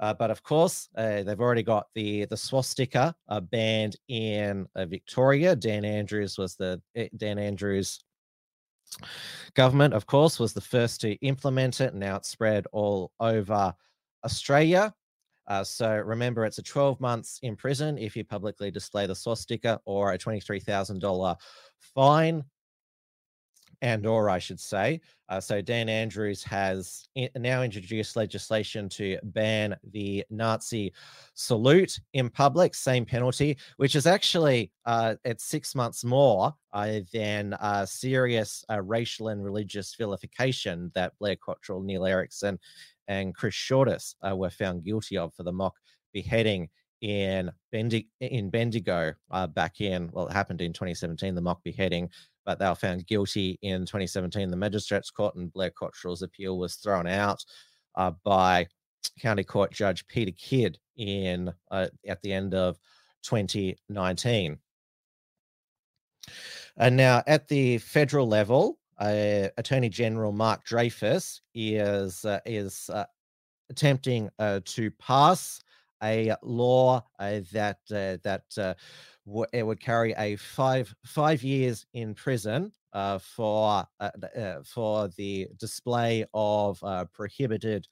Uh, 0.00 0.12
but 0.12 0.32
of 0.32 0.42
course, 0.42 0.88
uh, 0.96 1.22
they've 1.22 1.40
already 1.40 1.62
got 1.62 1.86
the 1.94 2.24
the 2.24 2.36
swastika 2.36 3.14
uh, 3.28 3.40
banned 3.40 3.96
in 4.08 4.66
Victoria. 4.76 5.54
Dan 5.54 5.84
Andrews 5.84 6.38
was 6.38 6.56
the 6.56 6.82
eh, 6.96 7.08
Dan 7.16 7.38
Andrews 7.38 8.00
government, 9.54 9.94
of 9.94 10.06
course, 10.06 10.40
was 10.40 10.52
the 10.52 10.60
first 10.60 11.00
to 11.02 11.12
implement 11.24 11.80
it. 11.80 11.94
Now 11.94 12.16
it's 12.16 12.28
spread 12.28 12.66
all 12.72 13.12
over 13.20 13.74
Australia. 14.24 14.92
Uh, 15.48 15.64
so 15.64 15.96
remember, 15.96 16.44
it's 16.44 16.58
a 16.58 16.62
12 16.62 17.00
months 17.00 17.40
in 17.42 17.56
prison 17.56 17.98
if 17.98 18.16
you 18.16 18.24
publicly 18.24 18.70
display 18.70 19.06
the 19.06 19.14
swastika, 19.14 19.80
or 19.84 20.12
a 20.12 20.18
$23,000 20.18 21.36
fine. 21.80 22.44
And 23.82 24.06
or 24.06 24.30
I 24.30 24.38
should 24.38 24.60
say. 24.60 25.00
Uh, 25.28 25.40
so 25.40 25.60
Dan 25.60 25.88
Andrews 25.88 26.44
has 26.44 27.08
i- 27.18 27.28
now 27.36 27.62
introduced 27.62 28.14
legislation 28.14 28.88
to 28.90 29.18
ban 29.24 29.76
the 29.90 30.24
Nazi 30.30 30.92
salute 31.34 31.98
in 32.12 32.30
public, 32.30 32.74
same 32.76 33.04
penalty, 33.04 33.58
which 33.78 33.96
is 33.96 34.06
actually 34.06 34.70
uh, 34.86 35.16
it's 35.24 35.44
six 35.44 35.74
months 35.74 36.04
more 36.04 36.54
uh, 36.72 37.00
than 37.12 37.54
uh, 37.54 37.84
serious 37.84 38.64
uh, 38.70 38.80
racial 38.80 39.28
and 39.28 39.44
religious 39.44 39.94
vilification 39.96 40.92
that 40.94 41.12
Blair 41.18 41.36
Cottrell, 41.36 41.82
Neil 41.82 42.06
Erikson, 42.06 42.58
and 43.08 43.34
Chris 43.34 43.54
Shortis 43.54 44.14
uh, 44.22 44.36
were 44.36 44.50
found 44.50 44.84
guilty 44.84 45.16
of 45.18 45.34
for 45.34 45.42
the 45.42 45.52
mock 45.52 45.74
beheading 46.12 46.68
in 47.00 47.50
Bendi- 47.74 48.06
in 48.20 48.48
Bendigo 48.48 49.12
uh, 49.32 49.46
back 49.48 49.80
in 49.80 50.08
well, 50.12 50.28
it 50.28 50.32
happened 50.32 50.60
in 50.60 50.72
2017, 50.72 51.34
the 51.34 51.40
mock 51.40 51.60
beheading 51.64 52.08
but 52.44 52.58
they 52.58 52.68
were 52.68 52.74
found 52.74 53.06
guilty 53.06 53.58
in 53.62 53.82
2017. 53.82 54.50
The 54.50 54.56
magistrates 54.56 55.10
court 55.10 55.34
and 55.36 55.52
Blair 55.52 55.70
Cottrell's 55.70 56.22
appeal 56.22 56.58
was 56.58 56.76
thrown 56.76 57.06
out 57.06 57.44
uh, 57.96 58.12
by 58.24 58.66
County 59.20 59.44
Court 59.44 59.72
Judge 59.72 60.06
Peter 60.06 60.32
Kidd 60.36 60.78
in 60.96 61.52
uh, 61.70 61.88
at 62.06 62.20
the 62.22 62.32
end 62.32 62.54
of 62.54 62.78
2019. 63.22 64.58
And 66.76 66.96
now 66.96 67.22
at 67.26 67.48
the 67.48 67.78
federal 67.78 68.26
level, 68.26 68.78
uh, 68.98 69.48
Attorney 69.56 69.88
General 69.88 70.32
Mark 70.32 70.64
Dreyfus 70.64 71.40
is 71.54 72.24
uh, 72.24 72.40
is 72.46 72.88
uh, 72.92 73.04
attempting 73.70 74.30
uh, 74.38 74.60
to 74.64 74.90
pass 74.92 75.60
a 76.02 76.34
law 76.42 77.02
uh, 77.18 77.40
that 77.52 77.78
uh, 77.90 78.16
that 78.22 78.44
uh, 78.58 78.74
w- 79.26 79.46
it 79.52 79.62
would 79.64 79.80
carry 79.80 80.12
a 80.18 80.36
five 80.36 80.94
five 81.04 81.42
years 81.42 81.86
in 81.94 82.14
prison 82.14 82.72
uh, 82.92 83.18
for 83.18 83.86
uh, 84.00 84.10
uh, 84.36 84.62
for 84.64 85.08
the 85.16 85.48
display 85.58 86.24
of 86.34 86.82
prohibited 87.12 87.86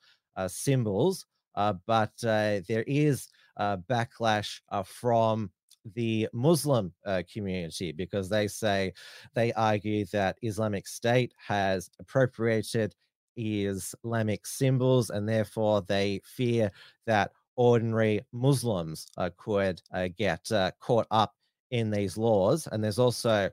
symbols. 0.48 1.26
But 1.54 2.12
there 2.20 2.84
is 2.86 3.28
backlash 3.58 4.60
from 4.84 5.50
the 5.94 6.28
Muslim 6.32 6.92
uh, 7.06 7.22
community 7.32 7.92
because 7.92 8.28
they 8.28 8.46
say 8.48 8.92
they 9.34 9.52
argue 9.54 10.04
that 10.06 10.36
Islamic 10.42 10.86
State 10.86 11.32
has 11.38 11.90
appropriated 11.98 12.94
Islamic 13.36 14.46
symbols 14.46 15.08
and 15.10 15.26
therefore 15.28 15.80
they 15.82 16.20
fear 16.24 16.70
that 17.06 17.32
ordinary 17.60 18.22
Muslims 18.32 19.06
uh, 19.18 19.28
could 19.36 19.82
uh, 19.92 20.08
get 20.16 20.50
uh, 20.50 20.70
caught 20.80 21.06
up 21.10 21.34
in 21.70 21.90
these 21.90 22.16
laws. 22.16 22.66
And 22.72 22.82
there's 22.82 22.98
also 22.98 23.50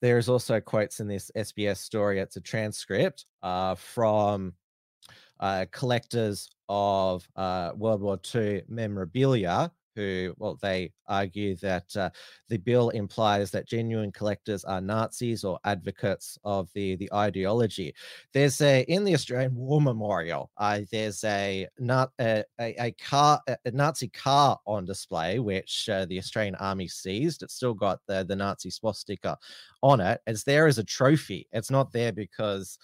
there's 0.00 0.28
also 0.28 0.58
quotes 0.60 0.98
in 0.98 1.06
this 1.06 1.30
SBS 1.36 1.76
story. 1.76 2.18
It's 2.18 2.36
a 2.36 2.40
transcript 2.40 3.24
uh, 3.44 3.76
from 3.76 4.54
uh, 5.38 5.66
collectors 5.70 6.50
of 6.68 7.24
uh, 7.36 7.70
World 7.76 8.02
War 8.02 8.18
II 8.34 8.62
memorabilia. 8.68 9.70
Who, 9.96 10.34
well, 10.38 10.58
they 10.62 10.92
argue 11.08 11.56
that 11.56 11.96
uh, 11.96 12.10
the 12.48 12.58
bill 12.58 12.90
implies 12.90 13.50
that 13.50 13.66
genuine 13.66 14.12
collectors 14.12 14.64
are 14.64 14.80
Nazis 14.80 15.44
or 15.44 15.58
advocates 15.64 16.38
of 16.44 16.68
the 16.74 16.96
the 16.96 17.12
ideology. 17.12 17.94
There's 18.32 18.60
a 18.60 18.82
in 18.82 19.04
the 19.04 19.14
Australian 19.14 19.54
War 19.54 19.80
Memorial. 19.80 20.50
Uh, 20.56 20.80
there's 20.92 21.24
a 21.24 21.66
not 21.78 22.12
a, 22.20 22.44
a, 22.60 22.92
car 22.92 23.40
a 23.48 23.56
a 23.64 23.70
Nazi 23.70 24.08
car 24.08 24.58
on 24.66 24.84
display, 24.84 25.38
which 25.38 25.88
uh, 25.88 26.04
the 26.06 26.18
Australian 26.18 26.54
Army 26.56 26.88
seized. 26.88 27.42
It's 27.42 27.54
still 27.54 27.74
got 27.74 28.00
the 28.06 28.24
the 28.24 28.36
Nazi 28.36 28.70
swastika 28.70 29.36
on 29.82 30.00
it. 30.00 30.20
It's 30.26 30.44
there 30.44 30.66
as 30.66 30.78
a 30.78 30.84
trophy. 30.84 31.48
It's 31.52 31.70
not 31.70 31.92
there 31.92 32.12
because 32.12 32.78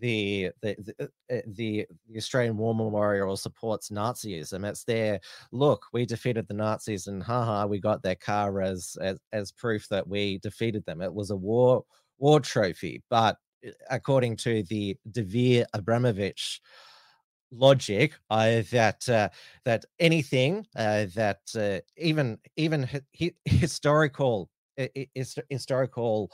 the 0.00 0.50
the 0.62 0.76
the, 0.78 1.10
uh, 1.30 1.40
the 1.46 1.86
the 2.08 2.16
Australian 2.16 2.56
War 2.56 2.74
Memorial 2.74 3.36
supports 3.36 3.90
Nazism. 3.90 4.68
It's 4.68 4.84
there. 4.84 5.20
Look, 5.52 5.86
we 5.92 6.06
defeated 6.06 6.48
the 6.48 6.54
Nazis, 6.54 7.06
and 7.06 7.22
haha, 7.22 7.66
we 7.66 7.80
got 7.80 8.02
their 8.02 8.16
car 8.16 8.60
as 8.60 8.96
as 9.00 9.18
as 9.32 9.52
proof 9.52 9.88
that 9.88 10.06
we 10.06 10.38
defeated 10.38 10.84
them. 10.86 11.00
It 11.00 11.12
was 11.14 11.30
a 11.30 11.36
war 11.36 11.84
war 12.18 12.40
trophy, 12.40 13.02
but 13.10 13.36
uh, 13.66 13.70
according 13.90 14.36
to 14.38 14.62
the 14.64 14.96
Dvir 15.10 15.64
Abramovich 15.74 16.60
logic 17.52 18.14
uh, 18.30 18.62
that 18.72 19.08
uh, 19.08 19.28
that 19.64 19.84
anything 20.00 20.66
uh, 20.76 21.06
that 21.14 21.40
uh, 21.56 21.78
even 21.96 22.38
even 22.56 22.82
hi- 22.82 23.00
hi- 23.18 23.34
historical 23.44 24.50
historical 25.48 26.30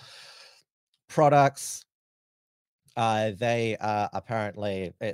products 1.08 1.84
uh, 3.00 3.32
they 3.38 3.78
uh, 3.80 4.08
apparently 4.12 4.92
uh, 5.02 5.06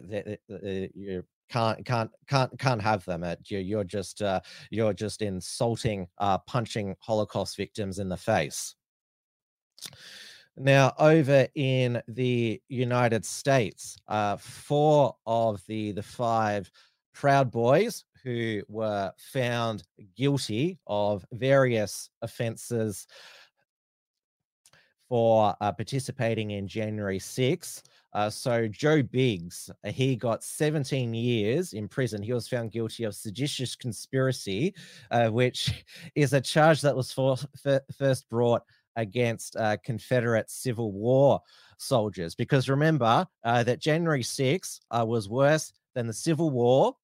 you 0.51 1.23
can't 1.49 1.85
can't 1.85 2.11
can't 2.29 2.59
can't 2.59 2.83
have 2.83 3.05
them. 3.05 3.25
You, 3.45 3.59
you're 3.59 3.85
just 3.85 4.23
uh, 4.23 4.41
you're 4.71 4.93
just 4.93 5.23
insulting, 5.23 6.09
uh, 6.19 6.39
punching 6.39 6.97
Holocaust 6.99 7.57
victims 7.57 8.01
in 8.01 8.09
the 8.09 8.17
face. 8.17 8.75
Now, 10.57 10.95
over 10.99 11.47
in 11.55 12.03
the 12.09 12.61
United 12.69 13.25
States, 13.25 13.97
uh, 14.09 14.37
four 14.37 15.15
of 15.25 15.63
the 15.69 15.93
the 15.93 16.03
five 16.03 16.69
Proud 17.15 17.53
Boys 17.53 18.05
who 18.25 18.63
were 18.69 19.13
found 19.17 19.85
guilty 20.17 20.81
of 20.89 21.25
various 21.31 22.11
offences 22.21 23.07
for 25.09 25.55
uh, 25.61 25.73
participating 25.73 26.53
in 26.53 26.67
January 26.67 27.19
6. 27.19 27.83
Uh, 28.13 28.31
so 28.31 28.67
Joe 28.69 29.03
Biggs, 29.03 29.71
uh, 29.85 29.91
he 29.91 30.17
got 30.17 30.43
17 30.43 31.13
years 31.15 31.73
in 31.73 31.89
prison. 31.89 32.23
He 32.23 32.33
was 32.33 32.49
found 32.49 32.73
guilty 32.73 33.05
of 33.05 33.15
seditious 33.15 33.77
conspiracy, 33.77 34.75
uh, 35.11 35.29
which 35.29 35.85
is 36.15 36.33
a 36.33 36.41
charge 36.41 36.81
that 36.83 36.97
was 36.97 37.13
for, 37.13 37.37
fir- 37.63 37.85
first 37.97 38.29
brought 38.29 38.63
against 38.97 39.57
uh, 39.57 39.77
Confederate 39.85 40.51
Civil 40.51 40.93
War 40.93 41.41
soldiers. 41.79 42.35
Because 42.35 42.69
remember 42.69 43.27
uh, 43.45 43.63
that 43.65 43.81
January 43.81 44.23
6 44.23 44.81
uh, 44.91 45.05
was 45.07 45.29
worse 45.29 45.73
than 45.95 46.07
the 46.07 46.13
Civil 46.13 46.51
War, 46.51 46.97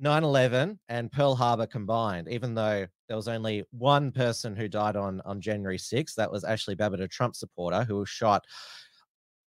9 0.00 0.24
11 0.24 0.78
and 0.88 1.12
Pearl 1.12 1.34
Harbor 1.34 1.66
combined, 1.66 2.28
even 2.28 2.54
though 2.54 2.86
there 3.08 3.16
was 3.16 3.28
only 3.28 3.64
one 3.70 4.12
person 4.12 4.56
who 4.56 4.68
died 4.68 4.96
on, 4.96 5.20
on 5.24 5.40
January 5.40 5.78
6th. 5.78 6.14
That 6.16 6.30
was 6.32 6.44
Ashley 6.44 6.74
Babbitt, 6.74 7.00
a 7.00 7.08
Trump 7.08 7.36
supporter 7.36 7.84
who 7.84 7.96
was 7.98 8.08
shot. 8.08 8.44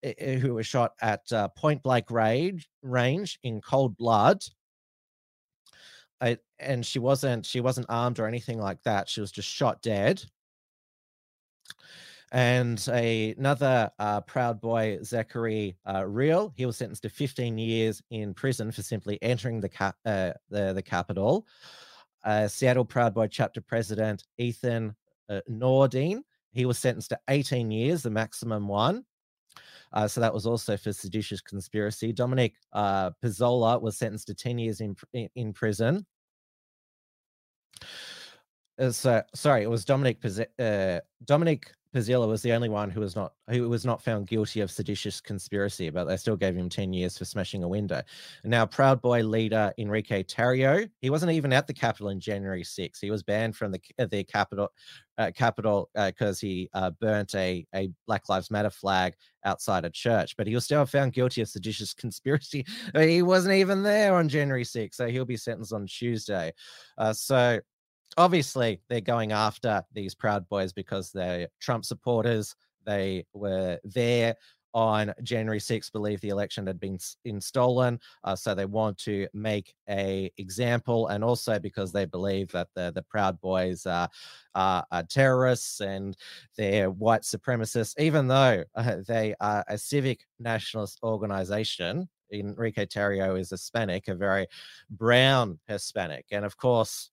eh, 0.04 0.14
eh, 0.18 0.36
Who 0.38 0.56
was 0.56 0.68
shot 0.68 0.94
at 1.02 1.32
uh, 1.32 1.48
point 1.50 1.82
blank 1.84 2.10
range, 2.12 2.70
range 2.82 3.40
in 3.44 3.62
cold 3.62 3.98
blood, 3.98 4.44
I, 6.22 6.38
and 6.60 6.86
she 6.86 7.00
wasn't 7.00 7.46
she 7.46 7.62
wasn't 7.62 7.88
armed 7.90 8.20
or 8.20 8.28
anything 8.28 8.60
like 8.60 8.82
that. 8.84 9.10
She 9.10 9.22
was 9.22 9.32
just 9.32 9.48
shot 9.50 9.82
dead. 9.82 10.24
And 12.32 12.86
a, 12.92 13.34
another 13.38 13.90
uh, 14.00 14.22
Proud 14.22 14.60
Boy, 14.60 15.00
Zachary 15.02 15.78
uh, 15.86 16.02
Rehl, 16.02 16.52
he 16.56 16.66
was 16.66 16.76
sentenced 16.76 17.04
to 17.04 17.10
15 17.10 17.58
years 17.58 18.02
in 18.10 18.34
prison 18.34 18.72
for 18.72 18.82
simply 18.82 19.18
entering 19.22 19.62
the 19.62 19.70
cap, 19.70 19.96
uh, 20.06 20.32
the, 20.50 20.74
the 20.74 20.82
Capitol. 20.82 21.48
Uh, 22.26 22.48
Seattle 22.48 22.84
Proud 22.84 23.14
Boy 23.14 23.28
chapter 23.28 23.62
president 23.62 24.26
Ethan 24.38 24.94
uh, 25.30 25.40
Nordean, 25.50 26.22
he 26.52 26.66
was 26.66 26.78
sentenced 26.78 27.12
to 27.12 27.20
18 27.30 27.72
years, 27.72 28.04
the 28.04 28.10
maximum 28.10 28.68
one. 28.68 29.06
Uh, 29.94 30.08
so 30.08 30.20
that 30.20 30.34
was 30.34 30.46
also 30.46 30.76
for 30.76 30.92
seditious 30.92 31.40
conspiracy. 31.40 32.12
Dominic 32.12 32.56
uh, 32.74 33.12
Pezzola 33.24 33.82
was 33.82 33.98
sentenced 33.98 34.28
to 34.28 34.34
10 34.34 34.60
years 34.60 34.82
in, 34.82 34.96
in, 35.14 35.54
prison. 35.54 36.06
So 38.92 39.24
sorry, 39.34 39.64
it 39.64 39.70
was 39.70 39.86
Dominic 39.86 40.22
Dominic 41.24 41.72
Pezzola 41.94 42.28
was 42.28 42.42
the 42.42 42.54
only 42.54 42.70
one 42.70 42.90
who 42.90 43.00
was 43.00 43.16
not 43.16 43.34
who 43.50 43.68
was 43.70 43.86
not 43.86 44.02
found 44.02 44.28
guilty 44.28 44.62
of 44.62 44.70
seditious 44.70 45.22
conspiracy, 45.22 45.90
but 45.90 46.06
they 46.06 46.18
still 46.18 46.36
gave 46.36 46.56
him 46.56 46.70
10 46.70 46.94
years 46.94 47.18
for 47.18 47.26
smashing 47.26 47.64
a 47.64 47.68
window. 47.68 48.02
Now 48.44 48.66
Proud 48.66 49.02
Boy 49.02 49.24
leader 49.24 49.74
Enrique 49.78 50.24
Tarrio, 50.24 50.90
he 51.02 51.10
wasn't 51.10 51.32
even 51.32 51.54
at 51.54 51.68
the 51.68 51.74
Capitol 51.74 52.10
in 52.10 52.20
January 52.20 52.64
6. 52.64 53.00
He 53.00 53.12
was 53.12 53.24
banned 53.24 53.56
from 53.56 53.72
the 53.72 53.80
uh, 54.00 54.06
the 54.06 54.24
Capitol 54.24 54.70
uh, 55.18 55.32
Capitol 55.36 55.90
because 55.96 56.40
he 56.40 56.70
uh, 56.74 56.92
burnt 57.00 57.34
a 57.36 57.66
a 57.74 57.90
Black 58.06 58.30
Lives 58.30 58.52
Matter 58.52 58.70
flag 58.70 59.14
outside 59.46 59.86
a 59.86 59.90
church, 59.90 60.36
but 60.38 60.48
he 60.48 60.56
was 60.56 60.66
still 60.66 60.86
found 60.86 61.14
guilty 61.14 61.42
of 61.42 61.48
seditious 61.48 61.94
conspiracy. 61.96 62.66
Uh, 62.94 63.02
He 63.02 63.22
wasn't 63.22 63.56
even 63.56 63.84
there 63.84 64.16
on 64.16 64.30
January 64.30 64.66
6, 64.66 64.96
so 64.96 65.08
he'll 65.08 65.26
be 65.26 65.38
sentenced 65.38 65.74
on 65.74 65.88
Tuesday. 65.88 66.54
Uh, 66.98 67.14
so 67.14 67.60
obviously 68.18 68.82
they're 68.90 69.02
going 69.02 69.32
after 69.32 69.84
these 69.94 70.16
proud 70.16 70.48
boys 70.50 70.74
because 70.74 71.12
they're 71.12 71.48
trump 71.60 71.86
supporters 71.86 72.56
they 72.86 73.26
were 73.34 73.78
there 73.84 74.36
on 74.74 75.12
January 75.24 75.60
6th 75.60 75.92
believe 75.92 76.22
the 76.22 76.30
election 76.30 76.68
had 76.68 76.80
been 76.80 77.00
in 77.26 77.42
stolen. 77.42 78.00
Uh, 78.24 78.36
so 78.36 78.54
they 78.54 78.66
want 78.66 78.96
to 79.00 79.28
make 79.34 79.74
a 79.90 80.32
example, 80.38 81.08
and 81.08 81.24
also 81.24 81.58
because 81.58 81.92
they 81.92 82.06
believe 82.06 82.52
that 82.52 82.68
the 82.76 82.92
the 82.94 83.02
Proud 83.02 83.42
Boys 83.42 83.88
are, 83.88 84.08
are, 84.54 84.86
are 84.92 85.04
terrorists 85.04 85.80
and 85.82 86.16
they're 86.58 86.92
white 86.92 87.24
supremacists, 87.24 88.00
even 88.00 88.28
though 88.28 88.64
uh, 88.76 88.98
they 89.08 89.34
are 89.40 89.66
a 89.68 89.78
civic 89.78 90.26
nationalist 90.40 91.00
organization. 91.02 92.08
Enrique 92.32 92.86
Tarrio 92.86 93.40
is 93.40 93.50
Hispanic, 93.50 94.10
a 94.10 94.16
very 94.16 94.46
brown 94.92 95.58
Hispanic, 95.68 96.26
and 96.32 96.46
of 96.46 96.58
course, 96.58 97.10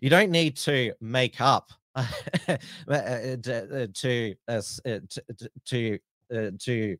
you 0.00 0.10
don't 0.10 0.30
need 0.30 0.56
to 0.58 0.92
make 1.00 1.40
up 1.40 1.70
uh, 1.94 2.06
to 2.88 3.88
to, 3.92 4.34
uh, 4.48 4.62
uh, 4.84 4.98
to 5.08 5.50
to 5.64 5.98
uh, 6.34 6.50
to 6.58 6.96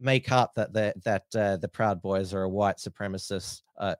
make 0.00 0.32
up 0.32 0.54
that 0.54 0.72
the 0.72 0.92
that 1.04 1.24
uh, 1.34 1.56
the 1.56 1.68
Proud 1.68 2.02
Boys 2.02 2.34
are 2.34 2.42
a 2.42 2.48
white 2.48 2.78
supremacist 2.78 3.62
uh, 3.78 3.94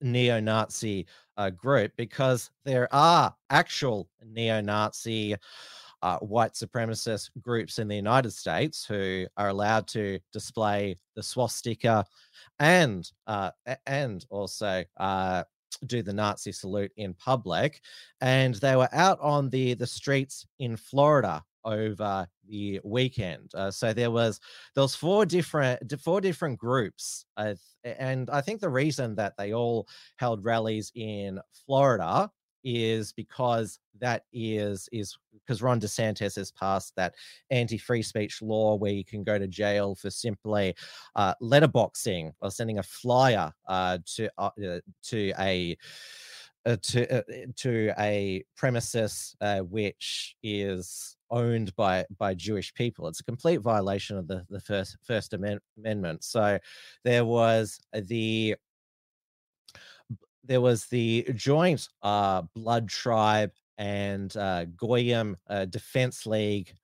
neo-Nazi 0.00 1.06
uh, 1.36 1.50
group 1.50 1.92
because 1.96 2.50
there 2.64 2.92
are 2.92 3.34
actual 3.50 4.08
neo-Nazi 4.24 5.36
uh, 6.02 6.18
white 6.18 6.54
supremacist 6.54 7.30
groups 7.40 7.78
in 7.78 7.86
the 7.86 7.94
United 7.94 8.32
States 8.32 8.84
who 8.84 9.24
are 9.36 9.48
allowed 9.48 9.86
to 9.86 10.18
display 10.32 10.98
the 11.14 11.22
swastika 11.22 12.04
and 12.58 13.12
uh, 13.28 13.50
and 13.86 14.26
also 14.30 14.82
uh, 14.96 15.44
do 15.86 16.02
the 16.02 16.12
Nazi 16.12 16.52
salute 16.52 16.92
in 16.96 17.14
public, 17.14 17.80
and 18.20 18.54
they 18.56 18.76
were 18.76 18.88
out 18.92 19.18
on 19.20 19.50
the 19.50 19.74
the 19.74 19.86
streets 19.86 20.46
in 20.58 20.76
Florida 20.76 21.42
over 21.64 22.26
the 22.48 22.80
weekend. 22.84 23.50
Uh, 23.54 23.70
so 23.70 23.92
there 23.92 24.10
was 24.10 24.40
there 24.74 24.82
was 24.82 24.94
four 24.94 25.24
different 25.24 25.92
four 26.00 26.20
different 26.20 26.58
groups, 26.58 27.24
uh, 27.36 27.54
and 27.84 28.30
I 28.30 28.40
think 28.40 28.60
the 28.60 28.68
reason 28.68 29.14
that 29.16 29.34
they 29.36 29.52
all 29.52 29.88
held 30.16 30.44
rallies 30.44 30.92
in 30.94 31.40
Florida 31.66 32.30
is 32.64 33.12
because 33.12 33.78
that 34.00 34.24
is 34.32 34.88
is 34.92 35.16
because 35.32 35.62
Ron 35.62 35.80
DeSantis 35.80 36.36
has 36.36 36.50
passed 36.52 36.94
that 36.96 37.14
anti-free 37.50 38.02
speech 38.02 38.42
law 38.42 38.74
where 38.74 38.92
you 38.92 39.04
can 39.04 39.24
go 39.24 39.38
to 39.38 39.46
jail 39.46 39.94
for 39.94 40.10
simply 40.10 40.74
uh, 41.16 41.34
letterboxing 41.42 42.32
or 42.40 42.50
sending 42.50 42.78
a 42.78 42.82
flyer 42.82 43.52
uh, 43.66 43.98
to 44.16 44.28
uh, 44.38 44.50
uh, 44.64 44.80
to 45.02 45.32
a 45.38 45.76
uh, 46.64 46.76
to 46.82 47.18
uh, 47.18 47.22
to 47.56 47.92
a 47.98 48.44
premises 48.56 49.34
which 49.68 50.36
is 50.42 51.16
owned 51.30 51.74
by 51.76 52.04
by 52.18 52.34
Jewish 52.34 52.72
people. 52.74 53.08
It's 53.08 53.20
a 53.20 53.24
complete 53.24 53.60
violation 53.60 54.16
of 54.16 54.28
the 54.28 54.44
the 54.48 54.60
first 54.60 54.96
First 55.02 55.34
Amendment. 55.34 56.24
So 56.24 56.58
there 57.04 57.24
was 57.24 57.80
the 57.92 58.56
there 60.44 60.60
was 60.60 60.86
the 60.86 61.26
joint 61.34 61.88
uh, 62.02 62.42
Blood 62.54 62.88
Tribe 62.88 63.52
and 63.78 64.36
uh, 64.36 64.66
Goyim 64.76 65.36
uh, 65.48 65.64
Defense 65.66 66.26
League 66.26 66.74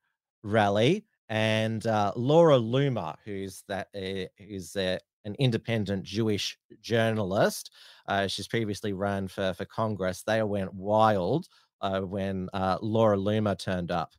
rally, 0.43 1.05
and 1.29 1.87
uh, 1.87 2.13
Laura 2.17 2.59
Loomer, 2.59 3.17
who's 3.25 3.63
that 3.69 3.89
uh, 3.95 4.27
who's 4.43 4.75
an 4.77 5.35
independent 5.39 6.05
Jewish 6.05 6.59
journalist. 6.81 7.71
Uh, 8.07 8.27
she's 8.27 8.49
previously 8.49 8.93
run 8.93 9.29
for 9.29 9.53
for 9.55 9.65
Congress. 9.65 10.23
They 10.23 10.43
went 10.43 10.73
wild 10.73 11.49
uh, 11.81 12.01
when 12.01 12.49
Laura 12.81 13.17
Loomer 13.17 13.59
turned 13.59 13.91
up. 13.91 14.13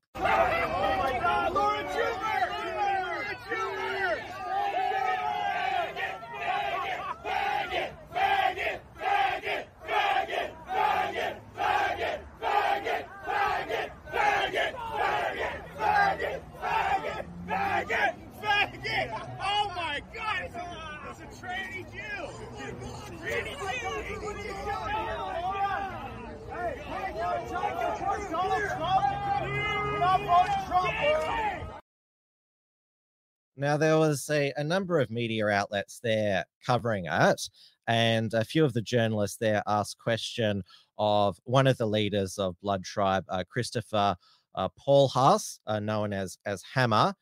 Now, 33.59 33.75
there 33.75 33.97
was 33.97 34.29
a, 34.29 34.53
a 34.55 34.63
number 34.63 34.99
of 34.99 35.11
media 35.11 35.47
outlets 35.47 35.99
there 36.01 36.45
covering 36.65 37.07
it, 37.11 37.41
and 37.87 38.33
a 38.33 38.45
few 38.45 38.63
of 38.63 38.71
the 38.71 38.81
journalists 38.81 39.37
there 39.37 39.61
asked 39.67 39.97
question 39.97 40.63
of 40.97 41.37
one 41.43 41.67
of 41.67 41.77
the 41.77 41.85
leaders 41.85 42.37
of 42.37 42.55
Blood 42.61 42.85
Tribe, 42.85 43.25
uh, 43.27 43.43
Christopher 43.49 44.15
uh, 44.55 44.69
Pohlhaus, 44.79 45.59
uh, 45.67 45.79
known 45.79 46.13
as 46.13 46.37
as 46.45 46.63
Hammer, 46.73 47.13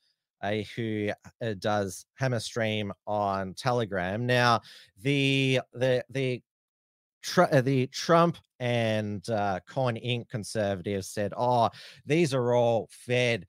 uh, 0.42 0.58
who 0.76 1.10
uh, 1.42 1.54
does 1.58 2.06
Hammer 2.16 2.40
Stream 2.40 2.94
on 3.08 3.56
Telegram. 3.56 4.26
Now, 4.26 4.62
the 5.02 5.62
the 5.74 6.04
the 6.10 6.42
Tr- 7.22 7.44
uh, 7.52 7.62
the 7.62 7.88
Trump 7.88 8.38
and 8.60 9.28
uh, 9.30 9.60
Inc. 9.68 10.30
conservatives 10.30 11.08
said, 11.08 11.34
"Oh, 11.36 11.70
these 12.06 12.34
are 12.34 12.54
all 12.54 12.88
Fed 12.92 13.46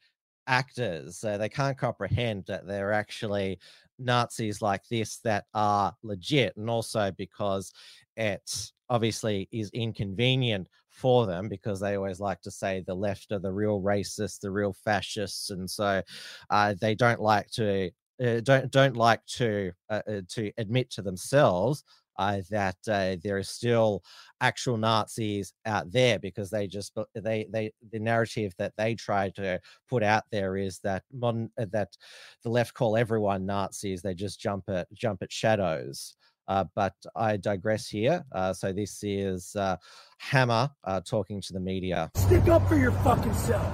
actors. 0.47 1.23
Uh, 1.23 1.39
they 1.39 1.49
can't 1.49 1.79
comprehend 1.79 2.45
that 2.47 2.67
they're 2.67 2.93
actually 2.93 3.59
Nazis 3.99 4.63
like 4.63 4.87
this 4.89 5.19
that 5.19 5.45
are 5.55 5.95
legit, 6.03 6.57
and 6.57 6.69
also 6.71 7.13
because 7.17 7.73
it 8.17 8.73
obviously 8.91 9.49
is 9.53 9.71
inconvenient 9.71 10.69
for 10.89 11.27
them 11.27 11.49
because 11.49 11.79
they 11.79 11.95
always 11.97 12.19
like 12.21 12.41
to 12.41 12.51
say 12.51 12.81
the 12.81 12.95
left 12.95 13.31
are 13.33 13.39
the 13.39 13.53
real 13.53 13.81
racists, 13.81 14.41
the 14.41 14.51
real 14.51 14.73
fascists, 14.73 15.51
and 15.51 15.69
so 15.71 16.03
uh, 16.51 16.75
they 16.81 16.95
don't 16.95 17.21
like 17.21 17.51
to." 17.51 17.91
Uh, 18.21 18.41
don't 18.41 18.73
don't 18.73 18.97
like 18.97 19.25
to 19.27 19.71
uh, 19.91 20.03
uh, 20.09 20.21
to 20.27 20.51
admit 20.59 20.91
to 20.91 21.03
themselves 21.03 21.85
that 22.19 22.77
uh, 22.89 23.17
there 23.23 23.37
are 23.37 23.43
still 23.43 24.03
actual 24.41 24.77
Nazis 24.77 25.53
out 25.67 25.91
there 25.91 26.19
because 26.19 26.51
they 26.51 26.67
just 26.67 26.93
they 27.15 27.47
they 27.51 27.73
the 27.91 27.99
narrative 27.99 28.55
that 28.59 28.73
they 28.77 28.95
try 28.95 29.31
to 29.31 29.61
put 29.89 30.03
out 30.03 30.25
there 30.31 30.57
is 30.57 30.79
that 30.81 31.05
modern 31.13 31.51
uh, 31.59 31.67
that 31.73 31.97
the 32.43 32.51
left 32.51 32.75
call 32.75 32.97
everyone 32.97 33.47
Nazis. 33.47 34.03
They 34.03 34.15
just 34.15 34.41
jump 34.41 34.65
at 34.69 34.93
jump 34.93 35.23
at 35.23 35.33
shadows. 35.33 36.17
Uh, 36.49 36.65
but 36.75 36.95
I 37.15 37.37
digress 37.37 37.89
here. 37.89 38.25
Uh, 38.33 38.55
so 38.55 38.73
this 38.73 39.05
is 39.05 39.55
uh, 39.55 39.77
Hammer 40.17 40.71
uh, 40.85 41.03
talking 41.03 41.43
to 41.43 41.53
the 41.53 41.61
media. 41.61 42.11
Stick 42.15 42.49
up 42.49 42.67
for 42.67 42.77
your 42.77 42.93
fucking 42.93 43.35
self. 43.35 43.71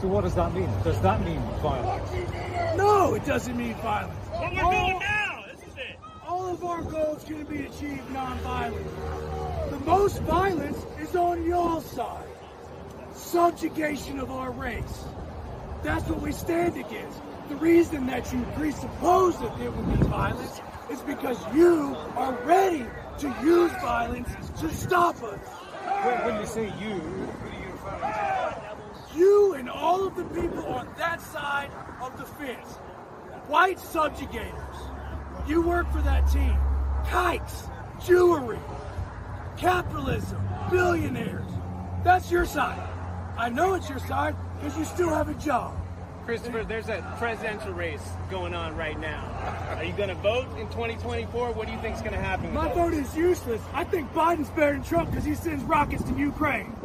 So 0.00 0.08
what 0.08 0.24
does 0.24 0.34
that 0.34 0.52
mean? 0.52 0.70
Does 0.84 1.00
that 1.00 1.24
mean 1.24 1.40
violence? 1.62 2.10
No, 2.76 3.14
it 3.14 3.24
doesn't 3.24 3.56
mean 3.56 3.74
violence. 3.76 4.14
What 4.28 4.52
we're 4.52 4.60
doing 4.60 4.98
now, 5.00 5.08
this 5.10 5.10
is 5.10 5.24
it. 5.24 5.27
All 6.48 6.54
of 6.54 6.64
our 6.64 6.82
goals 6.82 7.24
can 7.24 7.44
be 7.44 7.66
achieved 7.66 8.10
non-violent. 8.10 9.70
The 9.70 9.80
most 9.80 10.18
violence 10.22 10.78
is 10.98 11.14
on 11.14 11.44
your 11.44 11.82
side. 11.82 12.26
Subjugation 13.12 14.18
of 14.18 14.30
our 14.30 14.50
race. 14.50 15.04
That's 15.82 16.08
what 16.08 16.22
we 16.22 16.32
stand 16.32 16.78
against. 16.78 17.20
The 17.50 17.56
reason 17.56 18.06
that 18.06 18.32
you 18.32 18.40
presuppose 18.56 19.38
that 19.40 19.58
there 19.58 19.70
would 19.70 20.00
be 20.00 20.06
violence 20.06 20.62
is 20.90 21.00
because 21.02 21.36
you 21.54 21.94
are 22.16 22.32
ready 22.44 22.86
to 23.18 23.28
use 23.42 23.70
violence 23.82 24.30
to 24.60 24.70
stop 24.70 25.22
us. 25.22 25.38
When, 26.02 26.24
when 26.24 26.40
you 26.40 26.46
say 26.46 26.64
you, 26.80 26.94
who 26.94 27.50
do 27.50 27.56
you 27.58 27.72
refer 27.72 28.00
to? 29.12 29.18
You 29.18 29.52
and 29.52 29.68
all 29.68 30.06
of 30.06 30.16
the 30.16 30.24
people 30.24 30.64
on 30.64 30.88
that 30.96 31.20
side 31.20 31.70
of 32.00 32.16
the 32.16 32.24
fence. 32.24 32.68
White 33.48 33.76
subjugators. 33.76 34.97
You 35.46 35.62
work 35.62 35.90
for 35.92 36.02
that 36.02 36.30
team. 36.30 36.56
Kikes, 37.08 37.64
jewelry, 38.04 38.58
capitalism, 39.56 40.46
billionaires. 40.70 41.50
That's 42.04 42.30
your 42.30 42.44
side. 42.44 42.82
I 43.36 43.48
know 43.48 43.74
it's 43.74 43.88
your 43.88 43.98
side 44.00 44.36
because 44.56 44.76
you 44.76 44.84
still 44.84 45.10
have 45.10 45.28
a 45.28 45.34
job. 45.34 45.74
Christopher, 46.24 46.62
there's 46.62 46.90
a 46.90 47.02
presidential 47.18 47.72
race 47.72 48.06
going 48.28 48.52
on 48.52 48.76
right 48.76 49.00
now. 49.00 49.24
Are 49.78 49.84
you 49.84 49.94
going 49.94 50.10
to 50.10 50.14
vote 50.16 50.46
in 50.58 50.66
2024? 50.68 51.52
What 51.52 51.66
do 51.66 51.72
you 51.72 51.78
think 51.78 51.96
is 51.96 52.02
going 52.02 52.12
to 52.12 52.20
happen? 52.20 52.52
My 52.52 52.70
vote 52.74 52.92
is 52.92 53.16
useless. 53.16 53.62
I 53.72 53.84
think 53.84 54.12
Biden's 54.12 54.50
better 54.50 54.72
than 54.72 54.82
Trump 54.82 55.10
because 55.10 55.24
he 55.24 55.34
sends 55.34 55.64
rockets 55.64 56.02
to 56.02 56.14
Ukraine. 56.18 56.76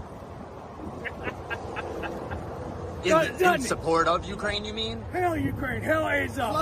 In, 3.06 3.12
Does- 3.12 3.42
in 3.42 3.62
support 3.62 4.08
of 4.08 4.26
Ukraine, 4.26 4.64
you 4.66 4.74
mean? 4.74 5.04
Hell 5.12 5.36
Ukraine, 5.38 5.82
hell 5.82 6.06
Azov. 6.08 6.54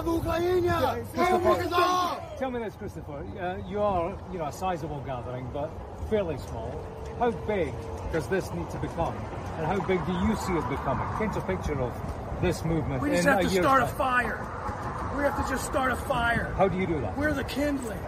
Tell 2.40 2.50
me 2.52 2.60
this, 2.60 2.76
Christopher. 2.76 3.24
Uh, 3.40 3.58
you 3.70 3.80
are, 3.82 4.18
you 4.32 4.40
know, 4.40 4.46
a 4.46 4.52
sizable 4.52 5.02
gathering, 5.02 5.48
but 5.54 5.70
fairly 6.10 6.38
small. 6.38 6.72
How 7.20 7.32
big 7.32 7.74
does 8.12 8.28
this 8.28 8.52
need 8.54 8.70
to 8.72 8.78
become, 8.80 9.16
and 9.58 9.66
how 9.68 9.80
big 9.86 10.04
do 10.08 10.14
you 10.14 10.36
see 10.36 10.54
it 10.54 10.68
becoming? 10.70 11.08
Paint 11.20 11.36
a 11.38 11.42
picture 11.42 11.80
of 11.80 11.94
this 12.42 12.66
movement 12.66 13.02
We 13.04 13.12
just 13.12 13.28
in 13.28 13.34
have 13.34 13.40
a 13.40 13.44
to 13.44 13.50
year's 13.50 13.64
start 13.66 13.84
a 13.84 13.88
fire. 13.88 14.40
We 15.16 15.24
have 15.24 15.38
to 15.44 15.50
just 15.52 15.66
start 15.66 15.92
a 15.92 15.96
fire. 15.96 16.54
How 16.58 16.68
do 16.68 16.78
you 16.78 16.88
do 16.88 17.00
that? 17.02 17.16
We're 17.18 17.34
the 17.34 17.44
kindling. 17.44 18.00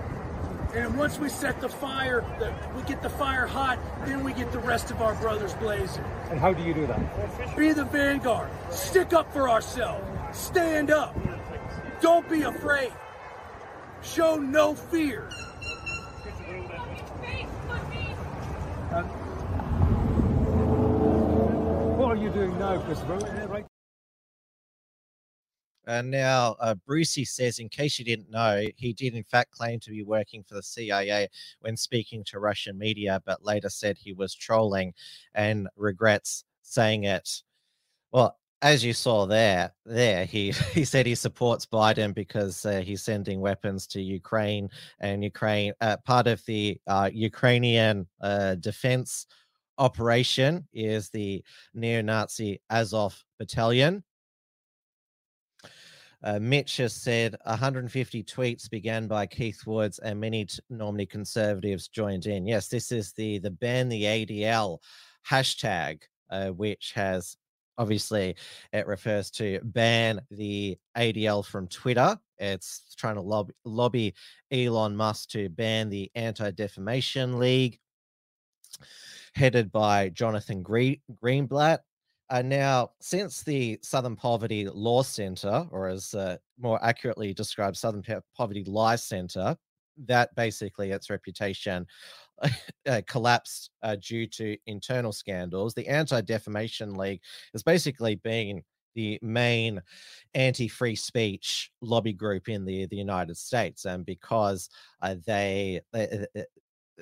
And 0.74 0.98
once 0.98 1.20
we 1.20 1.30
set 1.30 1.62
the 1.62 1.70
fire, 1.70 2.26
the, 2.40 2.52
we 2.76 2.82
get 2.84 3.04
the 3.04 3.10
fire 3.10 3.46
hot, 3.46 3.78
then 4.06 4.24
we 4.24 4.34
get 4.34 4.52
the 4.52 4.60
rest 4.60 4.90
of 4.90 5.02
our 5.04 5.14
brothers 5.16 5.54
blazing. 5.56 6.04
And 6.32 6.40
how 6.40 6.52
do 6.52 6.64
you 6.64 6.74
do 6.74 6.88
that? 6.88 7.56
Be 7.56 7.74
the 7.74 7.86
vanguard. 7.86 8.50
Stick 8.72 9.14
up 9.14 9.32
for 9.32 9.50
ourselves. 9.50 10.04
Stand 10.36 10.90
up. 10.90 11.16
Don't 12.02 12.28
be 12.28 12.42
afraid. 12.42 12.92
Show 14.02 14.38
no 14.38 14.74
fear. 14.74 15.30
Uh, 18.92 19.04
what 21.98 22.10
are 22.10 22.16
you 22.16 22.30
doing 22.32 22.58
now, 22.58 22.80
Christopher? 22.82 23.70
And 25.86 26.10
now, 26.10 26.56
uh, 26.60 26.76
Brucey 26.76 27.26
says, 27.26 27.60
in 27.60 27.68
case 27.68 28.00
you 28.00 28.06
didn't 28.06 28.32
know, 28.32 28.66
he 28.78 28.94
did 28.94 29.16
in 29.16 29.24
fact 29.24 29.52
claim 29.52 29.80
to 29.82 29.90
be 29.90 30.04
working 30.04 30.44
for 30.44 30.56
the 30.56 30.64
CIA 30.64 31.28
when 31.60 31.76
speaking 31.76 32.24
to 32.26 32.40
Russian 32.40 32.78
media, 32.78 33.22
but 33.26 33.44
later 33.44 33.70
said 33.70 33.98
he 33.98 34.14
was 34.14 34.34
trolling 34.34 34.94
and 35.34 35.68
regrets 35.76 36.46
saying 36.62 37.04
it. 37.04 37.44
Well, 38.12 38.38
as 38.62 38.84
you 38.84 38.94
saw 38.94 39.26
there, 39.26 39.74
there 39.86 40.26
he 40.26 40.52
he 40.74 40.86
said 40.86 41.06
he 41.06 41.16
supports 41.16 41.66
Biden 41.66 42.16
because 42.16 42.66
uh, 42.66 42.80
he's 42.80 43.04
sending 43.04 43.42
weapons 43.42 43.86
to 43.88 44.02
Ukraine, 44.02 44.70
and 45.00 45.24
Ukraine 45.24 45.74
uh, 45.82 45.98
part 45.98 46.28
of 46.28 46.44
the 46.46 46.80
uh, 46.88 47.10
Ukrainian 47.14 48.08
uh, 48.22 48.56
defense 48.56 49.28
operation 49.78 50.68
is 50.72 51.10
the 51.10 51.44
neo-Nazi 51.74 52.62
Azov 52.70 53.22
Battalion. 53.38 54.04
Uh, 56.24 56.40
Mitch 56.40 56.78
has 56.78 56.94
said 56.94 57.36
150 57.44 58.24
tweets 58.24 58.70
began 58.70 59.08
by 59.08 59.26
Keith 59.26 59.66
Woods 59.66 60.00
and 60.00 60.20
many 60.20 60.46
t- 60.46 60.60
normally 60.70 61.06
conservatives 61.06 61.90
joined 61.90 62.28
in. 62.28 62.48
Yes, 62.48 62.70
this 62.70 62.92
is 62.92 63.12
the 63.14 63.40
the 63.40 63.52
ban 63.52 63.90
the 63.90 64.04
ADL 64.04 64.78
hashtag, 65.30 66.02
uh, 66.30 66.50
which 66.50 66.94
has 66.96 67.36
obviously 67.78 68.36
it 68.72 68.88
refers 68.88 69.32
to 69.32 69.60
ban 69.64 70.22
the 70.32 70.78
ADL 70.98 71.46
from 71.46 71.68
Twitter. 71.68 72.18
It's 72.38 72.94
trying 72.96 73.16
to 73.16 73.46
lobby, 73.66 74.14
Elon 74.52 74.96
Musk 74.96 75.30
to 75.30 75.50
ban 75.50 75.90
the 75.90 76.10
Anti 76.16 76.52
Defamation 76.52 77.38
League, 77.38 77.80
headed 79.34 79.72
by 79.72 80.10
Jonathan 80.10 80.64
Green, 80.64 81.02
Greenblatt. 81.22 81.80
Uh, 82.30 82.42
now, 82.42 82.92
since 83.00 83.44
the 83.44 83.78
Southern 83.82 84.16
Poverty 84.16 84.68
Law 84.68 85.04
Center, 85.04 85.68
or 85.72 85.88
as 85.88 86.14
uh, 86.14 86.38
more 86.60 86.84
accurately 86.84 87.34
described, 87.34 87.78
Southern 87.78 88.04
Poverty 88.36 88.64
Law 88.66 88.96
Center, 88.96 89.56
that 90.06 90.34
basically 90.36 90.92
its 90.92 91.10
reputation 91.10 91.86
uh, 92.88 93.02
collapsed 93.08 93.70
uh, 93.84 93.96
due 94.02 94.26
to 94.28 94.58
internal 94.66 95.12
scandals. 95.12 95.74
The 95.74 95.88
Anti 95.88 96.22
Defamation 96.22 96.96
League 96.96 97.22
has 97.54 97.64
basically 97.64 98.16
been 98.16 98.64
the 98.96 99.20
main 99.22 99.82
anti-free 100.36 100.96
speech 100.96 101.72
lobby 101.82 102.14
group 102.14 102.48
in 102.48 102.64
the 102.64 102.86
the 102.88 102.96
United 102.96 103.38
States, 103.38 103.86
and 103.86 104.06
because 104.06 104.70
uh, 105.02 105.16
they, 105.26 105.82
they 105.92 106.26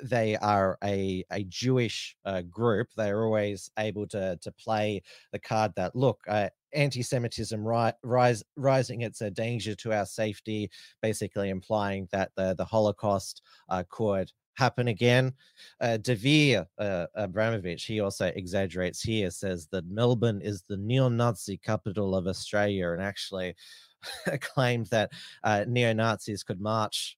they 0.04 0.38
are 0.38 0.78
a 0.84 1.24
a 1.32 1.44
Jewish 1.46 2.16
uh, 2.26 2.42
group, 2.42 2.88
they're 2.96 3.24
always 3.24 3.72
able 3.78 4.08
to 4.08 4.38
to 4.42 4.52
play 4.54 5.02
the 5.32 5.40
card 5.40 5.74
that 5.76 5.96
look. 5.96 6.20
Uh, 6.28 6.50
anti-Semitism 6.74 7.68
ri- 7.68 7.92
rise, 8.02 8.44
rising, 8.56 9.02
it's 9.02 9.22
a 9.22 9.30
danger 9.30 9.76
to 9.76 9.92
our 9.92 10.06
safety, 10.06 10.70
basically 11.02 11.50
implying 11.50 12.08
that 12.12 12.32
the, 12.38 12.56
the 12.58 12.64
Holocaust 12.66 13.42
uh, 13.68 13.84
could 13.90 14.32
happen 14.56 14.88
again. 14.88 15.34
Uh, 15.82 15.98
Dvir 16.00 16.66
uh, 16.78 17.08
Abramovich, 17.16 17.84
he 17.86 18.00
also 18.00 18.28
exaggerates 18.28 19.02
here, 19.02 19.30
says 19.32 19.68
that 19.72 19.86
Melbourne 19.88 20.42
is 20.42 20.64
the 20.64 20.78
neo-Nazi 20.78 21.58
capital 21.58 22.16
of 22.16 22.28
Australia, 22.28 22.92
and 22.92 23.02
actually 23.02 23.56
claimed 24.42 24.88
that 24.88 25.12
uh, 25.44 25.66
neo 25.68 25.94
Nazis 25.94 26.44
could 26.44 26.62
march 26.62 27.18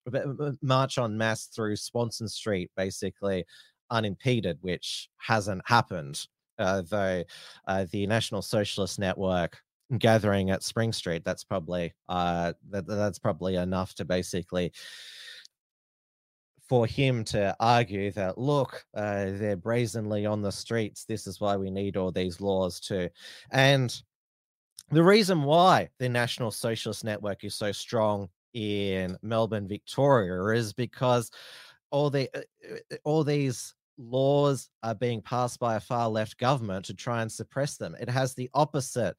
march 0.61 0.97
en 0.97 1.17
masse 1.17 1.45
through 1.45 1.75
Swanston 1.75 2.27
Street, 2.27 2.71
basically 2.75 3.45
unimpeded, 3.89 4.57
which 4.61 5.09
hasn't 5.17 5.61
happened. 5.65 6.25
Uh, 6.59 6.83
though 6.87 7.23
uh, 7.67 7.85
the 7.91 8.05
National 8.05 8.41
Socialist 8.41 8.99
Network 8.99 9.59
gathering 9.97 10.51
at 10.51 10.63
Spring 10.63 10.93
Street, 10.93 11.23
that's 11.25 11.43
probably 11.43 11.93
uh, 12.09 12.53
that, 12.69 12.85
that's 12.85 13.19
probably 13.19 13.55
enough 13.55 13.95
to 13.95 14.05
basically 14.05 14.71
for 16.69 16.87
him 16.87 17.23
to 17.25 17.55
argue 17.59 18.11
that 18.11 18.37
look 18.37 18.85
uh, 18.95 19.25
they're 19.31 19.57
brazenly 19.57 20.25
on 20.25 20.41
the 20.41 20.51
streets 20.51 21.03
this 21.05 21.27
is 21.27 21.41
why 21.41 21.57
we 21.57 21.69
need 21.69 21.97
all 21.97 22.11
these 22.11 22.39
laws 22.39 22.79
too 22.79 23.09
and 23.51 24.01
the 24.93 25.03
reason 25.03 25.43
why 25.43 25.89
the 25.99 26.09
National 26.09 26.51
Socialist 26.51 27.03
Network 27.03 27.43
is 27.43 27.55
so 27.55 27.71
strong 27.71 28.29
in 28.53 29.17
Melbourne, 29.21 29.67
Victoria, 29.67 30.57
is 30.57 30.73
because 30.73 31.31
all 31.91 32.09
the 32.09 32.29
uh, 32.35 32.77
all 33.03 33.23
these 33.23 33.75
laws 33.97 34.69
are 34.81 34.95
being 34.95 35.21
passed 35.21 35.59
by 35.59 35.75
a 35.75 35.79
far 35.79 36.09
left 36.09 36.37
government 36.37 36.85
to 36.85 36.93
try 36.93 37.21
and 37.21 37.31
suppress 37.31 37.77
them. 37.77 37.95
It 37.99 38.09
has 38.09 38.33
the 38.33 38.49
opposite 38.53 39.15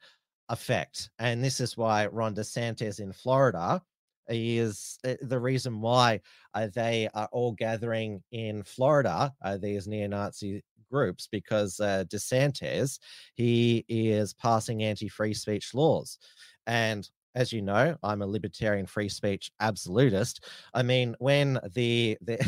effect, 0.49 1.11
and 1.19 1.43
this 1.43 1.61
is 1.61 1.77
why 1.77 2.07
Ron 2.07 2.35
DeSantis 2.35 3.01
in 3.01 3.13
Florida 3.13 3.81
is 4.29 4.99
uh, 5.05 5.15
the 5.23 5.39
reason 5.39 5.81
why 5.81 6.21
uh, 6.55 6.69
they 6.75 7.09
are 7.15 7.29
all 7.33 7.53
gathering 7.53 8.23
in 8.33 8.63
Florida. 8.63 9.33
Uh, 9.43 9.57
these 9.57 9.87
neo-Nazi 9.87 10.63
groups 10.95 11.29
because 11.31 11.81
uh, 11.81 12.05
DeSantis 12.09 12.99
he 13.35 13.85
is 13.89 14.35
passing 14.35 14.85
anti-free 14.85 15.35
speech 15.35 15.75
laws, 15.75 16.19
and 16.67 17.11
as 17.35 17.53
you 17.53 17.63
know, 17.63 17.97
I'm 18.03 18.23
a 18.23 18.27
libertarian 18.27 18.87
free 18.87 19.09
speech 19.09 19.51
absolutist. 19.59 20.45
I 20.73 20.83
mean, 20.83 21.17
when 21.19 21.59
the 21.75 22.17
the 22.21 22.39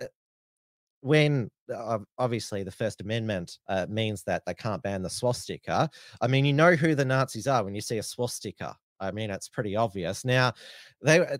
when 1.00 1.50
uh, 1.74 1.98
obviously 2.18 2.62
the 2.62 2.70
First 2.70 3.00
Amendment 3.00 3.58
uh, 3.68 3.86
means 3.88 4.22
that 4.24 4.42
they 4.46 4.54
can't 4.54 4.82
ban 4.82 5.02
the 5.02 5.10
swastika. 5.10 5.90
I 6.20 6.26
mean, 6.26 6.44
you 6.44 6.52
know 6.52 6.74
who 6.74 6.94
the 6.94 7.04
Nazis 7.04 7.46
are 7.46 7.64
when 7.64 7.74
you 7.74 7.80
see 7.80 7.98
a 7.98 8.02
swastika. 8.02 8.76
I 9.00 9.10
mean, 9.10 9.30
it's 9.30 9.48
pretty 9.48 9.76
obvious. 9.76 10.24
Now, 10.24 10.52
they 11.02 11.38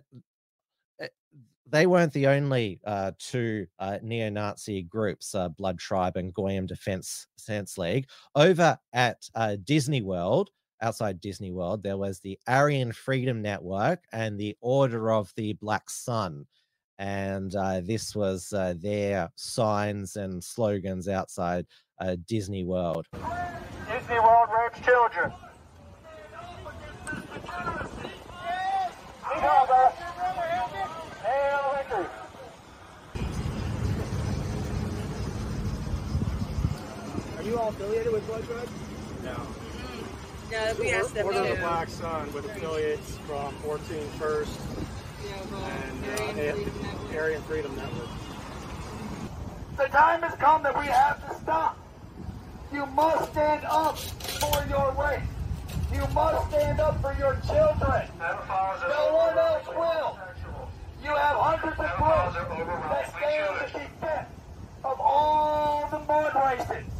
they 1.67 1.87
weren't 1.87 2.13
the 2.13 2.27
only 2.27 2.79
uh, 2.85 3.11
two 3.17 3.65
uh, 3.79 3.97
neo-Nazi 4.01 4.83
groups, 4.83 5.33
uh, 5.33 5.49
Blood 5.49 5.79
Tribe 5.79 6.15
and 6.15 6.33
Goyim 6.33 6.67
Defense 6.67 7.27
Defense 7.37 7.77
League. 7.77 8.07
Over 8.35 8.77
at 8.93 9.27
uh, 9.33 9.57
Disney 9.63 10.01
World, 10.01 10.51
outside 10.81 11.19
Disney 11.19 11.51
World, 11.51 11.81
there 11.81 11.97
was 11.97 12.19
the 12.19 12.37
Aryan 12.47 12.91
Freedom 12.91 13.41
Network 13.41 14.03
and 14.11 14.39
the 14.39 14.55
Order 14.61 15.11
of 15.11 15.33
the 15.35 15.53
Black 15.53 15.89
Sun, 15.89 16.45
and 16.99 17.55
uh, 17.55 17.81
this 17.81 18.15
was 18.15 18.53
uh, 18.53 18.75
their 18.77 19.31
signs 19.35 20.17
and 20.17 20.43
slogans 20.43 21.07
outside 21.07 21.65
Disney 22.27 22.63
World. 22.63 23.07
Disney 23.13 24.19
World 24.19 24.49
rapes 24.55 24.85
children. 24.85 25.31
Are 29.27 29.41
you 37.45 37.57
all 37.59 37.69
affiliated 37.69 38.11
with 38.11 38.25
Blood 38.27 38.43
Tribe? 38.45 38.69
No. 39.23 39.35
No, 40.51 40.73
we 40.79 40.91
asked 40.91 41.13
them 41.13 41.25
Order 41.25 41.39
of 41.39 41.49
the 41.49 41.55
Black 41.55 41.89
Sun 41.89 42.33
with 42.33 42.45
affiliates 42.45 43.17
from 43.27 43.53
14 43.55 44.07
First 44.19 44.59
and 45.23 46.39
uh, 46.39 47.17
Aryan 47.17 47.41
Freedom 47.43 47.75
Network. 47.75 48.09
The 49.77 49.85
time 49.85 50.21
has 50.21 50.35
come 50.35 50.63
that 50.63 50.77
we 50.77 50.85
have 50.85 51.27
to 51.27 51.35
stop. 51.41 51.77
You 52.71 52.85
must 52.87 53.31
stand 53.31 53.65
up 53.65 53.97
for 53.97 54.65
your 54.69 54.91
race. 54.93 55.21
You 55.93 56.07
must 56.13 56.49
stand 56.49 56.79
up 56.79 57.01
for 57.01 57.13
your 57.17 57.39
children. 57.47 58.07
No 58.19 59.13
one 59.13 59.37
else 59.37 59.67
will. 59.67 60.19
You 61.03 61.15
have 61.15 61.37
hundreds 61.37 61.79
of 61.79 61.97
groups 61.97 62.35
that 62.89 63.13
stand 63.17 63.75
in 63.75 63.81
defense 63.81 64.29
of 64.83 64.99
all 64.99 65.87
the 65.91 65.99
mud 65.99 66.33
races. 66.35 66.94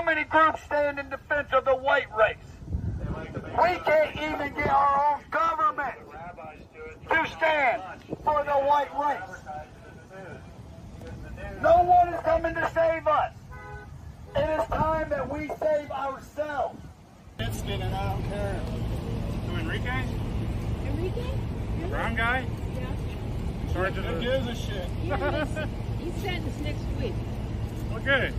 How 0.00 0.06
many 0.06 0.24
groups 0.24 0.62
stand 0.62 0.98
in 0.98 1.10
defense 1.10 1.48
of 1.52 1.66
the 1.66 1.74
white 1.76 2.06
race? 2.16 2.36
We 3.18 3.76
can't 3.84 4.16
even 4.16 4.54
get 4.54 4.70
our 4.70 5.12
own 5.12 5.20
government 5.30 5.94
to 7.10 7.26
stand 7.36 7.82
for 8.24 8.42
the 8.42 8.52
white 8.64 8.88
race. 8.98 9.40
No 11.60 11.82
one 11.82 12.14
is 12.14 12.20
coming 12.22 12.54
to 12.54 12.70
save 12.72 13.06
us. 13.06 13.32
It 14.34 14.60
is 14.62 14.66
time 14.68 15.10
that 15.10 15.30
we 15.30 15.48
save 15.60 15.90
ourselves. 15.90 16.80
It's 17.38 17.60
and 17.60 17.84
I 17.84 18.12
don't 18.14 18.24
care. 18.24 18.54
Who, 19.48 19.56
Enrique? 19.58 20.02
Brown 21.90 22.16
guy? 22.16 22.46
Yeah. 22.74 23.72
Sergeant 23.74 24.06
Who 24.06 24.14
of- 24.14 24.22
gives 24.22 24.46
a 24.46 24.54
shit? 24.54 24.88
Yeah, 25.04 25.56
he's 25.98 26.14
sentenced 26.22 26.60
next 26.62 26.84
week. 26.98 27.12
Okay. 27.96 28.32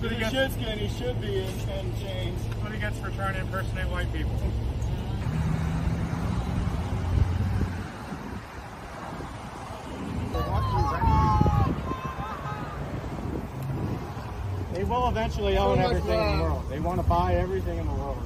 But 0.00 0.12
he 0.12 0.24
should 0.30 0.52
skin, 0.52 0.78
he 0.78 0.88
should 0.96 1.20
be 1.20 1.38
in, 1.38 1.48
in 1.70 1.92
chains. 2.00 2.40
What 2.62 2.70
he 2.70 2.78
gets 2.78 3.00
for 3.00 3.10
trying 3.10 3.34
to 3.34 3.40
impersonate 3.40 3.88
white 3.88 4.12
people. 4.12 4.30
They 14.72 14.84
will 14.84 15.08
eventually 15.08 15.56
So 15.56 15.62
own 15.62 15.78
much 15.78 15.86
everything 15.86 16.20
in 16.20 16.38
the 16.38 16.44
uh, 16.44 16.48
world. 16.48 16.70
They 16.70 16.78
want 16.78 17.00
to 17.00 17.06
buy 17.08 17.34
everything 17.34 17.78
in 17.78 17.86
the 17.88 17.92
world. 17.92 18.22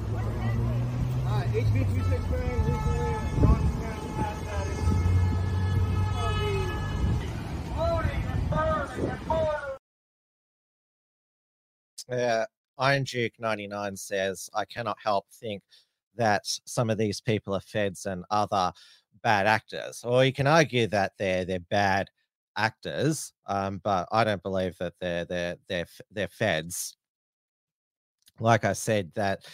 Alright, 1.25 1.47
HB 1.47 1.73
269 1.73 2.65
recently 2.69 3.17
Ron 3.41 3.61
Smith 3.73 4.01
passed 4.15 4.45
that. 4.45 4.67
Looting 7.79 8.21
and 8.29 8.49
burning 8.51 9.09
and 9.09 9.27
murdering. 9.27 9.42
Uh, 12.13 12.45
Iron 12.77 13.03
Duke 13.03 13.33
99 13.39 13.95
says, 13.95 14.49
I 14.53 14.65
cannot 14.65 14.97
help 15.03 15.25
think 15.31 15.63
that 16.15 16.41
some 16.65 16.89
of 16.89 16.97
these 16.97 17.21
people 17.21 17.55
are 17.55 17.61
feds 17.61 18.05
and 18.05 18.23
other 18.29 18.71
bad 19.23 19.47
actors. 19.47 20.03
Or 20.03 20.23
you 20.23 20.33
can 20.33 20.47
argue 20.47 20.87
that 20.87 21.13
they're 21.17 21.45
they're 21.45 21.59
bad 21.59 22.09
actors, 22.55 23.33
um, 23.47 23.81
but 23.83 24.07
I 24.11 24.23
don't 24.23 24.43
believe 24.43 24.77
that 24.77 24.93
they're 24.99 25.25
they're 25.25 25.57
they're 25.67 25.87
they're 26.11 26.27
feds. 26.27 26.95
Like 28.39 28.65
I 28.65 28.73
said, 28.73 29.11
that 29.15 29.45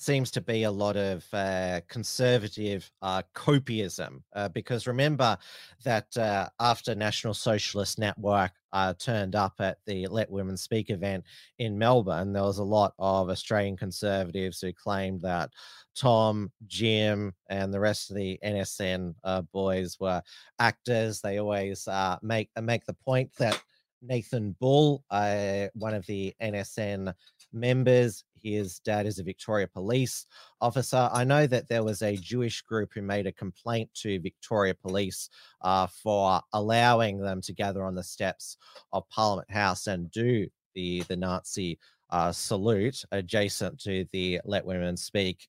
seems 0.00 0.30
to 0.30 0.40
be 0.40 0.64
a 0.64 0.70
lot 0.70 0.96
of 0.96 1.24
uh, 1.32 1.80
conservative 1.88 2.90
uh, 3.02 3.22
copiism 3.34 4.22
uh, 4.34 4.48
because 4.48 4.86
remember 4.86 5.36
that 5.84 6.16
uh, 6.16 6.48
after 6.60 6.94
National 6.94 7.34
Socialist 7.34 7.98
Network 7.98 8.52
uh, 8.72 8.94
turned 8.98 9.34
up 9.34 9.54
at 9.60 9.78
the 9.86 10.06
Let 10.06 10.30
Women 10.30 10.56
Speak 10.56 10.90
event 10.90 11.24
in 11.58 11.78
Melbourne, 11.78 12.32
there 12.32 12.42
was 12.42 12.58
a 12.58 12.64
lot 12.64 12.94
of 12.98 13.30
Australian 13.30 13.76
conservatives 13.76 14.60
who 14.60 14.72
claimed 14.72 15.22
that 15.22 15.50
Tom, 15.94 16.52
Jim, 16.66 17.32
and 17.48 17.72
the 17.72 17.80
rest 17.80 18.10
of 18.10 18.16
the 18.16 18.38
NSN 18.44 19.14
uh, 19.24 19.42
boys 19.52 19.96
were 19.98 20.22
actors. 20.58 21.20
They 21.20 21.38
always 21.38 21.88
make 22.22 22.50
make 22.60 22.84
the 22.84 22.96
point 23.04 23.30
that 23.38 23.60
Nathan 24.00 24.54
Bull, 24.60 25.02
one 25.10 25.94
of 25.94 26.06
the 26.06 26.34
NSN 26.40 27.12
members. 27.52 28.24
His 28.42 28.78
dad 28.80 29.06
is 29.06 29.18
a 29.18 29.24
Victoria 29.24 29.66
Police 29.66 30.26
officer. 30.60 31.08
I 31.12 31.24
know 31.24 31.46
that 31.46 31.68
there 31.68 31.82
was 31.82 32.02
a 32.02 32.16
Jewish 32.16 32.62
group 32.62 32.90
who 32.94 33.02
made 33.02 33.26
a 33.26 33.32
complaint 33.32 33.90
to 34.02 34.20
Victoria 34.20 34.74
Police 34.74 35.28
uh, 35.62 35.86
for 35.86 36.40
allowing 36.52 37.18
them 37.18 37.40
to 37.42 37.52
gather 37.52 37.84
on 37.84 37.94
the 37.94 38.02
steps 38.02 38.56
of 38.92 39.08
Parliament 39.08 39.50
House 39.50 39.86
and 39.86 40.10
do 40.10 40.46
the 40.74 41.02
the 41.08 41.16
Nazi 41.16 41.78
uh, 42.10 42.32
salute 42.32 43.04
adjacent 43.12 43.78
to 43.80 44.06
the 44.12 44.40
Let 44.44 44.64
Women 44.64 44.96
Speak 44.96 45.48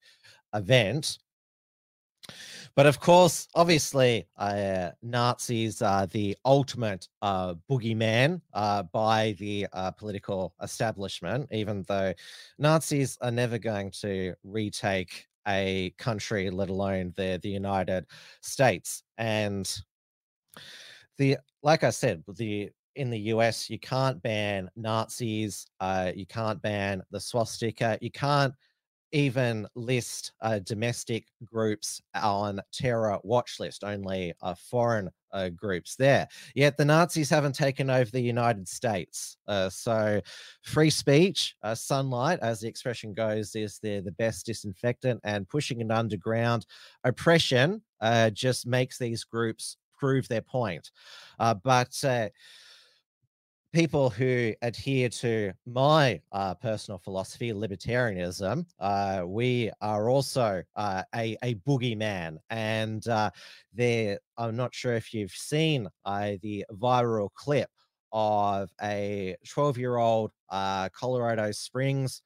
event. 0.53 1.19
But 2.75 2.85
of 2.85 2.99
course, 2.99 3.47
obviously, 3.55 4.27
uh, 4.37 4.91
Nazis 5.01 5.81
are 5.81 6.07
the 6.07 6.37
ultimate 6.45 7.07
uh, 7.21 7.55
boogeyman 7.69 8.41
uh, 8.53 8.83
by 8.83 9.35
the 9.39 9.67
uh, 9.73 9.91
political 9.91 10.53
establishment, 10.61 11.47
even 11.51 11.83
though 11.87 12.13
Nazis 12.57 13.17
are 13.21 13.31
never 13.31 13.57
going 13.57 13.91
to 14.01 14.33
retake 14.43 15.27
a 15.47 15.93
country, 15.97 16.49
let 16.49 16.69
alone 16.69 17.13
the, 17.15 17.39
the 17.41 17.49
United 17.49 18.05
States. 18.41 19.03
And 19.17 19.69
the 21.17 21.37
like 21.63 21.83
I 21.83 21.89
said, 21.89 22.23
the 22.27 22.69
in 22.95 23.09
the 23.09 23.19
US, 23.33 23.69
you 23.69 23.79
can't 23.79 24.21
ban 24.21 24.69
Nazis, 24.75 25.67
uh, 25.79 26.11
you 26.15 26.25
can't 26.25 26.61
ban 26.61 27.01
the 27.11 27.19
swastika, 27.19 27.97
you 28.01 28.11
can't 28.11 28.53
even 29.11 29.67
list 29.75 30.33
uh, 30.41 30.59
domestic 30.59 31.25
groups 31.43 32.01
on 32.15 32.61
terror 32.71 33.17
watch 33.23 33.59
list, 33.59 33.83
only 33.83 34.33
uh, 34.41 34.55
foreign 34.55 35.09
uh, 35.31 35.49
groups 35.49 35.95
there. 35.95 36.27
Yet 36.55 36.77
the 36.77 36.85
Nazis 36.85 37.29
haven't 37.29 37.55
taken 37.55 37.89
over 37.89 38.09
the 38.09 38.21
United 38.21 38.67
States. 38.67 39.37
Uh, 39.47 39.69
so 39.69 40.21
free 40.63 40.89
speech, 40.89 41.55
uh, 41.63 41.75
sunlight, 41.75 42.39
as 42.41 42.59
the 42.59 42.67
expression 42.67 43.13
goes, 43.13 43.55
is 43.55 43.79
the, 43.79 43.99
the 44.01 44.11
best 44.13 44.45
disinfectant, 44.45 45.19
and 45.23 45.49
pushing 45.49 45.81
it 45.81 45.91
underground 45.91 46.65
oppression 47.03 47.81
uh, 48.01 48.29
just 48.31 48.65
makes 48.65 48.97
these 48.97 49.23
groups 49.23 49.77
prove 49.97 50.27
their 50.27 50.41
point. 50.41 50.91
But 51.37 52.03
people 53.73 54.09
who 54.09 54.53
adhere 54.61 55.09
to 55.09 55.53
my 55.65 56.19
uh, 56.31 56.55
personal 56.55 56.97
philosophy, 56.97 57.51
libertarianism, 57.51 58.65
uh, 58.79 59.23
we 59.25 59.71
are 59.81 60.09
also 60.09 60.63
uh, 60.75 61.03
a, 61.15 61.37
a 61.43 61.55
boogeyman. 61.55 62.37
And 62.49 63.07
uh, 63.07 63.29
there, 63.73 64.19
I'm 64.37 64.55
not 64.55 64.73
sure 64.73 64.93
if 64.93 65.13
you've 65.13 65.31
seen 65.31 65.87
uh, 66.05 66.33
the 66.41 66.65
viral 66.71 67.29
clip 67.35 67.69
of 68.11 68.71
a 68.81 69.35
12 69.47 69.77
year 69.77 69.97
old 69.97 70.31
uh, 70.49 70.89
Colorado 70.89 71.51
Springs 71.51 72.21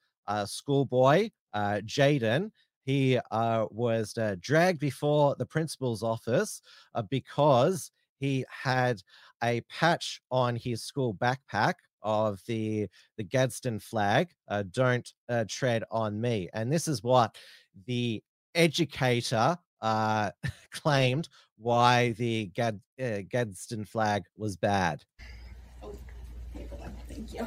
schoolboy, 0.46 1.28
Jaden. 1.54 2.50
He 2.84 3.18
was 3.32 4.18
dragged 4.40 4.80
before 4.80 5.36
the 5.38 5.46
principal's 5.46 6.02
office 6.02 6.62
because 7.10 7.90
he 8.24 8.44
had 8.48 9.02
a 9.42 9.60
patch 9.62 10.20
on 10.30 10.56
his 10.56 10.82
school 10.82 11.14
backpack 11.14 11.74
of 12.02 12.40
the 12.46 12.88
the 13.18 13.24
Gadsden 13.24 13.78
flag. 13.78 14.30
Uh, 14.48 14.64
Don't 14.70 15.08
uh, 15.28 15.44
tread 15.48 15.84
on 15.90 16.20
me. 16.20 16.48
And 16.54 16.72
this 16.72 16.88
is 16.88 17.02
what 17.02 17.36
the 17.86 18.22
educator 18.54 19.58
uh, 19.82 20.30
claimed 20.70 21.28
why 21.58 22.12
the 22.12 22.46
Gad, 22.54 22.80
uh, 23.02 23.20
Gadsden 23.28 23.84
flag 23.84 24.22
was 24.36 24.56
bad. 24.56 25.02
Oh, 25.82 25.98
thank 27.08 27.34
you. 27.34 27.46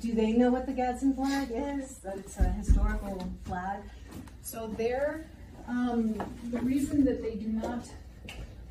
Do 0.00 0.14
they 0.14 0.32
know 0.32 0.50
what 0.50 0.66
the 0.66 0.72
Gadsden 0.72 1.14
flag 1.14 1.48
is? 1.50 1.98
That 1.98 2.18
it's 2.18 2.38
a 2.38 2.50
historical 2.50 3.26
flag? 3.44 3.80
So 4.42 4.68
there, 4.76 5.26
um, 5.66 6.14
the 6.50 6.60
reason 6.60 7.04
that 7.06 7.22
they 7.22 7.34
do 7.34 7.48
not 7.48 7.88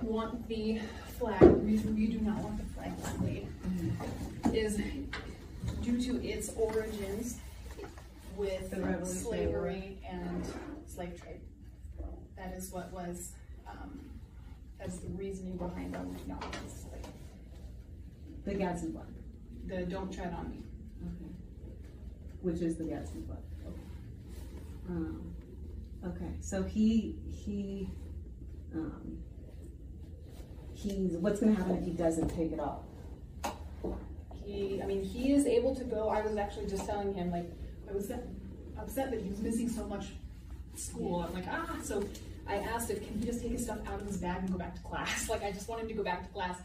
want 0.03 0.47
the 0.47 0.79
flag, 1.17 1.39
the 1.39 1.47
reason 1.47 1.95
we 1.95 2.07
do 2.07 2.19
not 2.19 2.37
want 2.39 2.57
the 2.57 2.73
flag 2.73 2.95
displayed 3.01 3.47
is 4.53 4.79
due 5.81 6.01
to 6.01 6.25
its 6.25 6.49
origins 6.55 7.39
with 8.35 8.71
The 8.71 8.77
Revolutionary 8.81 9.13
slavery 9.13 9.97
and 10.09 10.45
slave 10.87 11.21
trade. 11.21 11.41
That 12.37 12.53
is 12.57 12.71
what 12.71 12.91
was, 12.91 13.31
um, 13.67 13.99
that's 14.79 14.97
the 14.97 15.09
reasoning 15.09 15.55
behind 15.57 15.95
why 15.95 16.01
we 16.01 16.15
do 16.17 16.23
not 16.27 16.41
want 16.41 16.53
displayed. 16.67 17.07
The 18.45 18.55
Gadsden 18.55 18.91
flag, 18.93 19.05
The 19.67 19.85
don't 19.85 20.11
tread 20.13 20.33
on 20.33 20.49
me. 20.49 20.57
which 22.41 22.59
is 22.61 22.75
the 22.75 22.83
Gadsden 22.83 23.25
flag. 23.25 23.37
Um, 24.89 25.33
okay, 26.05 26.33
so 26.41 26.61
he, 26.63 27.15
he, 27.29 27.89
um, 28.75 29.17
he's, 30.84 31.13
what's 31.17 31.39
gonna 31.39 31.56
happen 31.56 31.78
if 31.78 31.86
he 31.86 31.91
doesn't 31.91 32.30
take 32.30 32.52
it 32.52 32.60
off? 32.60 32.80
He, 34.46 34.82
I 34.82 34.86
mean, 34.86 35.04
he 35.04 35.34
is 35.34 35.46
able 35.46 35.76
to 35.76 35.84
go. 35.84 36.10
I 36.10 36.22
was 36.22 36.36
actually 36.36 36.67
just 36.67 36.86
telling 36.86 37.13
him, 37.13 37.32
like, 37.32 37.50
I 37.89 37.93
was 37.93 38.12
upset 38.78 39.12
that 39.12 39.22
he 39.22 39.30
was 39.30 39.39
missing 39.39 39.69
so 39.69 39.86
much 39.86 40.08
school. 40.76 41.22
I'm 41.22 41.34
like, 41.34 41.46
ah. 41.50 41.78
So 41.82 42.04
I 42.48 42.56
asked 42.56 42.89
if 42.89 43.06
can 43.06 43.19
he 43.19 43.26
just 43.26 43.41
take 43.41 43.52
his 43.52 43.63
stuff 43.63 43.80
out 43.88 44.02
of 44.02 44.08
his 44.08 44.17
bag 44.17 44.39
and 44.39 44.52
go 44.52 44.58
back 44.58 44.76
to 44.76 44.82
class. 44.82 45.30
Like, 45.34 45.43
I 45.43 45.52
just 45.52 45.69
want 45.69 45.82
him 45.82 45.88
to 45.88 45.93
go 45.93 46.04
back 46.04 46.28
to 46.28 46.34
class. 46.34 46.58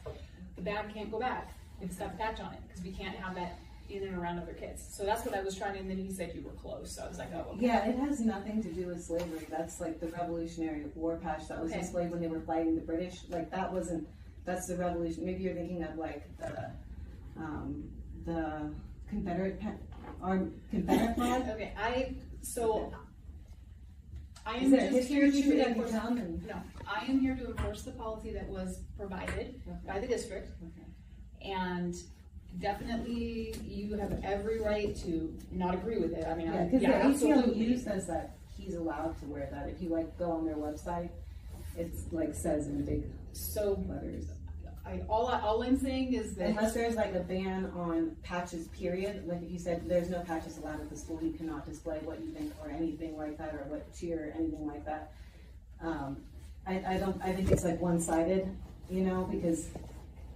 The 0.57 0.63
bag 0.63 0.93
can't 0.93 1.11
go 1.11 1.21
back. 1.21 1.55
It's 1.81 1.97
got 1.97 2.13
the 2.13 2.19
patch 2.19 2.41
on 2.41 2.53
it 2.53 2.61
because 2.67 2.83
we 2.83 2.91
can't 2.91 3.15
have 3.17 3.37
that 3.37 3.59
in 3.88 4.03
and 4.05 4.16
around 4.16 4.38
other 4.38 4.53
kids. 4.53 4.87
So 4.90 5.05
that's 5.05 5.24
what 5.24 5.35
I 5.35 5.42
was 5.42 5.57
trying. 5.57 5.77
And 5.79 5.88
then 5.90 5.96
he 5.98 6.11
said 6.12 6.33
you 6.35 6.42
were 6.42 6.53
close. 6.53 6.94
So 6.96 7.05
I 7.05 7.09
was 7.09 7.18
like, 7.18 7.31
oh, 7.35 7.53
okay. 7.55 7.66
Yeah, 7.66 7.87
it 7.88 7.96
has 7.98 8.20
nothing 8.20 8.62
to 8.62 8.72
do 8.72 8.87
with 8.87 9.03
slavery. 9.03 9.46
That's 9.51 9.81
like 9.81 10.01
the 10.01 10.09
Revolutionary 10.09 10.87
War 10.94 11.16
patch 11.16 11.48
that 11.48 11.61
was 11.61 11.70
Okay. 11.72 11.81
displayed 11.81 12.11
when 12.11 12.20
they 12.20 12.29
were 12.29 12.40
fighting 12.40 12.74
the 12.74 12.83
British. 12.83 13.20
Like 13.29 13.51
that 13.51 13.72
wasn't. 13.72 14.07
That's 14.44 14.66
the 14.66 14.77
revolution. 14.77 15.24
Maybe 15.27 15.42
you're 15.42 15.55
thinking 15.55 15.83
of 15.83 15.96
like 15.96 16.24
the, 16.38 16.70
um, 17.37 17.85
the 18.24 18.70
Confederate 19.09 19.61
pa- 19.61 19.72
or 20.22 20.48
Confederate 20.70 21.14
flag. 21.16 21.42
Okay, 21.51 21.72
I 21.79 22.14
so 22.42 22.92
I 24.46 24.57
am 24.57 24.70
just 24.70 25.09
here 25.09 25.31
to 25.31 25.66
enforce. 25.68 25.92
and- 25.92 26.46
No, 26.46 26.57
I 26.87 27.05
am 27.07 27.20
here 27.20 27.37
to 27.37 27.46
enforce 27.51 27.83
the 27.83 27.90
policy 27.92 28.33
that 28.33 28.48
was 28.48 28.81
provided 28.96 29.61
by 29.87 29.98
the 30.01 30.07
district, 30.07 30.51
and 31.42 31.94
definitely 32.61 33.55
you 33.67 33.95
have 33.97 34.19
every 34.25 34.61
right 34.61 34.97
to 34.97 35.35
not 35.53 35.75
agree 35.75 35.99
with 35.99 36.13
it. 36.13 36.27
I 36.27 36.35
mean, 36.35 36.47
Yeah, 36.49 36.63
I, 36.63 36.65
because 36.65 36.83
yeah, 36.83 37.09
the 37.09 37.15
ACLU 37.15 37.83
says 37.83 38.07
that 38.07 38.37
he's 38.57 38.75
allowed 38.75 39.19
to 39.21 39.27
wear 39.27 39.49
that. 39.53 39.69
If 39.69 39.81
you 39.83 39.91
like 39.91 40.19
go 40.19 40.31
on 40.33 40.45
their 40.45 40.57
website, 40.57 41.11
It's 41.77 42.13
like 42.13 42.35
says 42.35 42.67
in 42.67 42.85
big 42.85 43.05
So 43.33 43.83
letters. 43.89 44.27
I, 44.85 45.03
all, 45.09 45.29
I, 45.29 45.41
all 45.41 45.63
I'm 45.63 45.79
saying 45.79 46.15
is 46.15 46.35
that. 46.37 46.49
Unless 46.49 46.73
there's 46.73 46.97
like 46.97 47.15
a 47.15 47.21
ban 47.21 47.71
on 47.77 48.17
patches, 48.23 48.69
period, 48.69 49.29
like 49.29 49.43
if 49.43 49.51
you 49.51 49.59
said 49.59 49.87
there's 49.87 50.09
no 50.09 50.21
patches 50.21 50.57
allowed 50.59 50.81
at 50.81 50.89
the 50.89 50.97
school, 50.97 51.23
you 51.23 51.33
cannot 51.33 51.67
display 51.67 51.99
what 52.05 52.21
you 52.21 52.31
think 52.33 52.53
or 52.65 52.71
anything 52.71 53.17
like 53.17 53.37
that, 53.37 53.53
or 53.55 53.65
what 53.69 53.93
cheer, 53.95 54.29
or 54.29 54.41
anything 54.41 54.67
like 54.67 54.85
that. 54.87 55.13
Um, 55.83 56.17
I, 56.67 56.83
I 56.95 56.97
don't, 56.97 57.21
I 57.23 57.33
think 57.33 57.51
it's 57.51 57.65
like 57.65 57.81
one-sided, 57.81 58.49
you 58.91 59.03
know, 59.03 59.29
because 59.31 59.69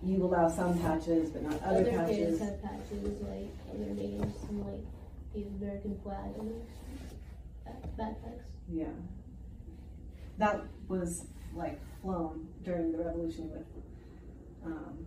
you 0.05 0.25
allow 0.25 0.49
some 0.49 0.79
patches, 0.81 1.31
but 1.31 1.43
not 1.43 1.63
other 1.63 1.81
Other 1.81 1.91
patches. 1.91 2.17
kids 2.17 2.41
have 2.41 2.63
patches 2.63 3.05
like 3.23 3.49
other 3.71 3.91
names 3.95 4.35
and 4.49 4.67
like 4.67 4.85
the 5.35 5.43
American 5.45 5.99
flag 6.03 6.31
and 6.39 6.53
back- 7.65 7.83
backpacks. 7.99 8.43
Yeah. 8.69 8.87
That 10.39 10.65
was 10.89 11.27
like 11.55 11.81
flown 12.01 12.49
during 12.65 12.93
the 12.93 12.99
revolution 12.99 13.51
with, 13.51 13.67
um, 14.65 15.07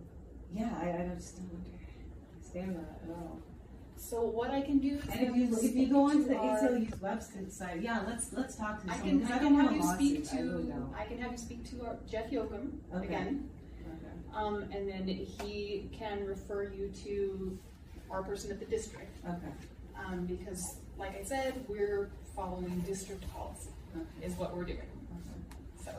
yeah, 0.54 0.70
I, 0.80 1.02
I 1.02 1.14
just 1.14 1.36
don't 1.36 1.64
understand 2.34 2.76
that 2.76 3.00
at 3.04 3.10
all. 3.16 3.38
So 3.98 4.22
what 4.22 4.50
I 4.50 4.60
can 4.60 4.78
do 4.78 4.96
is. 4.98 5.04
And 5.10 5.20
if 5.28 5.36
you, 5.36 5.58
if 5.68 5.74
you 5.74 5.88
go 5.88 6.04
onto 6.08 6.24
the 6.28 6.34
ACLU's 6.34 6.90
website, 7.00 7.50
site, 7.50 7.82
yeah, 7.82 8.02
let's, 8.06 8.32
let's 8.32 8.54
talk 8.54 8.82
to 8.84 8.90
I 8.90 8.96
someone, 8.98 9.08
can, 9.10 9.18
because 9.20 9.32
I 9.32 9.34
I 9.34 9.38
can 9.38 9.52
don't 9.54 9.64
have 9.64 9.72
you 9.74 9.82
speak 9.82 10.18
lawsuit, 10.20 10.38
I 10.38 10.42
really 10.42 10.64
to. 10.66 10.94
I 10.98 11.04
can 11.06 11.18
have 11.18 11.32
you 11.32 11.38
speak 11.38 11.70
to 11.70 11.86
our 11.86 11.96
Jeff 12.08 12.30
Yoakum 12.30 12.72
Okay. 12.94 13.06
again. 13.06 13.50
Um, 14.36 14.64
and 14.70 14.88
then 14.88 15.06
he 15.08 15.88
can 15.98 16.26
refer 16.26 16.64
you 16.64 16.90
to 17.04 17.58
our 18.10 18.22
person 18.22 18.50
at 18.50 18.60
the 18.60 18.66
district. 18.66 19.16
Okay. 19.26 19.52
Um, 19.98 20.26
because, 20.26 20.76
like 20.98 21.18
I 21.18 21.24
said, 21.24 21.64
we're 21.68 22.10
following 22.34 22.78
district 22.86 23.24
policy, 23.32 23.70
is 24.22 24.34
what 24.34 24.54
we're 24.54 24.64
doing. 24.64 24.82
So, 25.82 25.90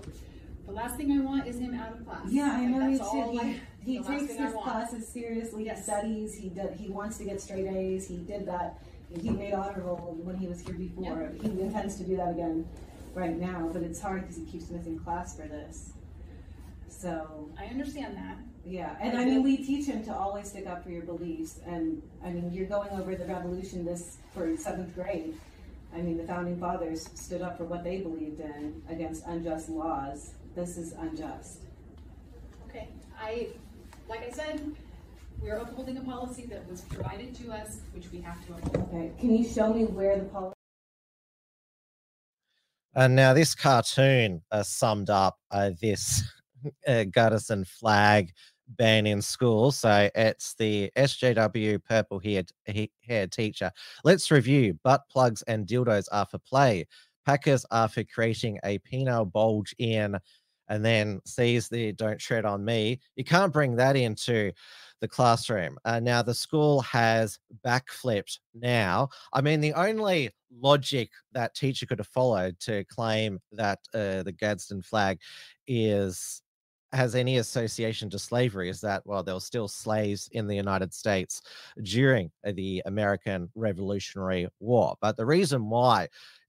the 0.68 0.72
last 0.72 0.98
thing 0.98 1.12
I 1.14 1.20
want 1.24 1.48
is 1.48 1.58
him 1.58 1.74
out 1.74 1.94
of 1.94 2.06
class. 2.06 2.22
Yeah, 2.30 2.52
I 2.54 2.62
Like, 2.62 2.70
know 2.70 2.90
that's 2.92 3.02
all 3.02 3.32
too. 3.32 3.40
He, 3.40 3.60
he 3.94 3.98
the 3.98 4.04
last 4.04 4.20
takes 4.20 4.32
thing 4.34 4.42
I 4.42 4.46
his 4.46 4.54
want. 4.54 4.66
classes 4.68 5.08
seriously. 5.08 5.64
He 5.70 5.82
studies. 5.82 6.36
He 6.36 6.50
does. 6.50 6.78
He 6.80 6.90
wants 6.90 7.18
to 7.18 7.24
get 7.24 7.42
straight 7.42 7.66
A's. 7.68 8.08
He 8.08 8.18
did 8.18 8.46
that. 8.48 8.84
He 9.22 9.30
made 9.30 9.54
honor 9.54 9.82
roll 9.82 10.18
when 10.22 10.36
he 10.36 10.48
was 10.48 10.60
here 10.62 10.74
before. 10.76 11.32
He 11.42 11.48
intends 11.62 11.96
to 11.98 12.04
do 12.04 12.18
that 12.18 12.32
again 12.32 12.68
right 13.16 13.36
now. 13.38 13.70
But 13.74 13.82
it's 13.84 14.00
hard 14.02 14.22
because 14.22 14.36
he 14.36 14.44
keeps 14.46 14.70
missing 14.70 15.00
class 15.00 15.36
for 15.38 15.48
this. 15.48 15.92
So 16.98 17.50
I 17.60 17.66
understand 17.66 18.18
that. 18.18 18.38
yeah, 18.66 18.96
and 19.00 19.18
I 19.18 19.22
I 19.22 19.26
mean 19.26 19.44
we 19.44 19.58
teach 19.58 19.86
him 19.86 20.04
to 20.06 20.14
always 20.16 20.50
stick 20.50 20.66
up 20.66 20.84
for 20.84 20.90
your 20.90 21.04
beliefs. 21.04 21.60
And 21.66 22.02
I 22.26 22.32
mean 22.32 22.52
you're 22.52 22.66
going 22.66 22.90
over 22.90 23.16
the 23.16 23.26
revolution 23.26 23.86
this 23.86 24.18
for 24.34 24.58
seventh 24.58 24.96
grade. 24.96 25.36
I 25.94 26.02
mean 26.02 26.18
the 26.18 26.24
founding 26.24 26.60
fathers 26.60 27.10
stood 27.14 27.42
up 27.44 27.58
for 27.58 27.66
what 27.66 27.84
they 27.84 28.00
believed 28.02 28.40
in 28.40 28.82
against 28.90 29.26
unjust 29.28 29.70
laws. 29.70 30.32
This 30.56 30.78
is 30.78 30.94
unjust. 30.94 31.60
Okay, 32.68 32.88
I, 33.20 33.50
like 34.10 34.28
I 34.28 34.32
said, 34.32 34.60
we're 35.40 35.58
upholding 35.58 35.98
a 35.98 36.02
policy 36.02 36.48
that 36.48 36.68
was 36.68 36.82
provided 36.82 37.36
to 37.36 37.52
us, 37.52 37.82
which 37.94 38.12
we 38.12 38.22
have 38.22 38.44
to 38.48 38.54
uphold. 38.54 38.90
Okay, 38.90 39.12
can 39.20 39.36
you 39.38 39.48
show 39.48 39.72
me 39.72 39.86
where 39.86 40.18
the 40.18 40.26
policy? 40.26 40.54
And 42.96 43.16
now 43.16 43.34
this 43.34 43.54
cartoon 43.54 44.42
uh, 44.52 44.64
summed 44.64 45.12
up 45.12 45.38
uh, 45.52 45.70
this 45.80 46.24
uh, 46.88 47.04
flag 47.66 48.32
ban 48.70 49.08
in 49.08 49.22
school. 49.22 49.72
So 49.72 50.10
it's 50.16 50.54
the 50.56 50.92
SJW 50.96 51.84
purple 51.84 52.20
haired, 52.20 52.52
he- 52.66 52.92
haired 53.02 53.32
teacher. 53.32 53.72
Let's 54.04 54.32
review. 54.32 54.78
Butt 54.84 55.04
plugs 55.10 55.42
and 55.44 55.66
dildos 55.66 56.08
are 56.12 56.26
for 56.26 56.40
play. 56.40 56.86
Packers 57.26 57.66
are 57.72 57.88
for 57.88 58.04
creating 58.04 58.60
a 58.64 58.80
penile 58.80 59.30
bulge 59.32 59.76
in, 59.78 60.18
and 60.70 60.84
then 60.84 61.20
sees 61.26 61.70
the 61.70 61.94
don't 61.94 62.20
tread 62.20 62.46
on 62.46 62.64
me. 62.64 63.00
You 63.16 63.24
can't 63.24 63.54
bring 63.54 63.76
that 63.78 63.96
into 63.96 64.52
the 65.00 65.08
classroom. 65.08 65.78
Uh, 65.86 66.00
now 66.00 66.22
the 66.22 66.34
school 66.34 66.82
has 66.82 67.40
backflipped 67.66 68.40
now. 68.54 69.10
I 69.34 69.42
mean, 69.42 69.62
the 69.62 69.74
only 69.74 70.32
logic 70.60 71.12
that 71.34 71.54
teacher 71.56 71.86
could 71.86 72.00
have 72.00 72.08
followed 72.08 72.60
to 72.62 72.84
claim 72.86 73.40
that 73.52 73.80
uh, 73.94 74.24
the 74.24 74.36
Gadsden 74.38 74.82
flag 74.82 75.20
is 75.68 76.42
has 76.94 77.16
any 77.16 77.38
association 77.38 78.10
to 78.10 78.20
slavery 78.20 78.70
is 78.70 78.80
that 78.82 79.06
well 79.06 79.22
there 79.22 79.34
were 79.34 79.40
still 79.40 79.68
slaves 79.68 80.30
in 80.32 80.48
the 80.48 80.56
United 80.56 80.94
States 80.94 81.42
during 81.84 82.32
the 82.44 82.82
American 82.86 83.50
Revolutionary 83.56 84.48
War. 84.60 84.96
But 85.02 85.18
the 85.18 85.26
reason 85.26 85.70
why 85.70 86.08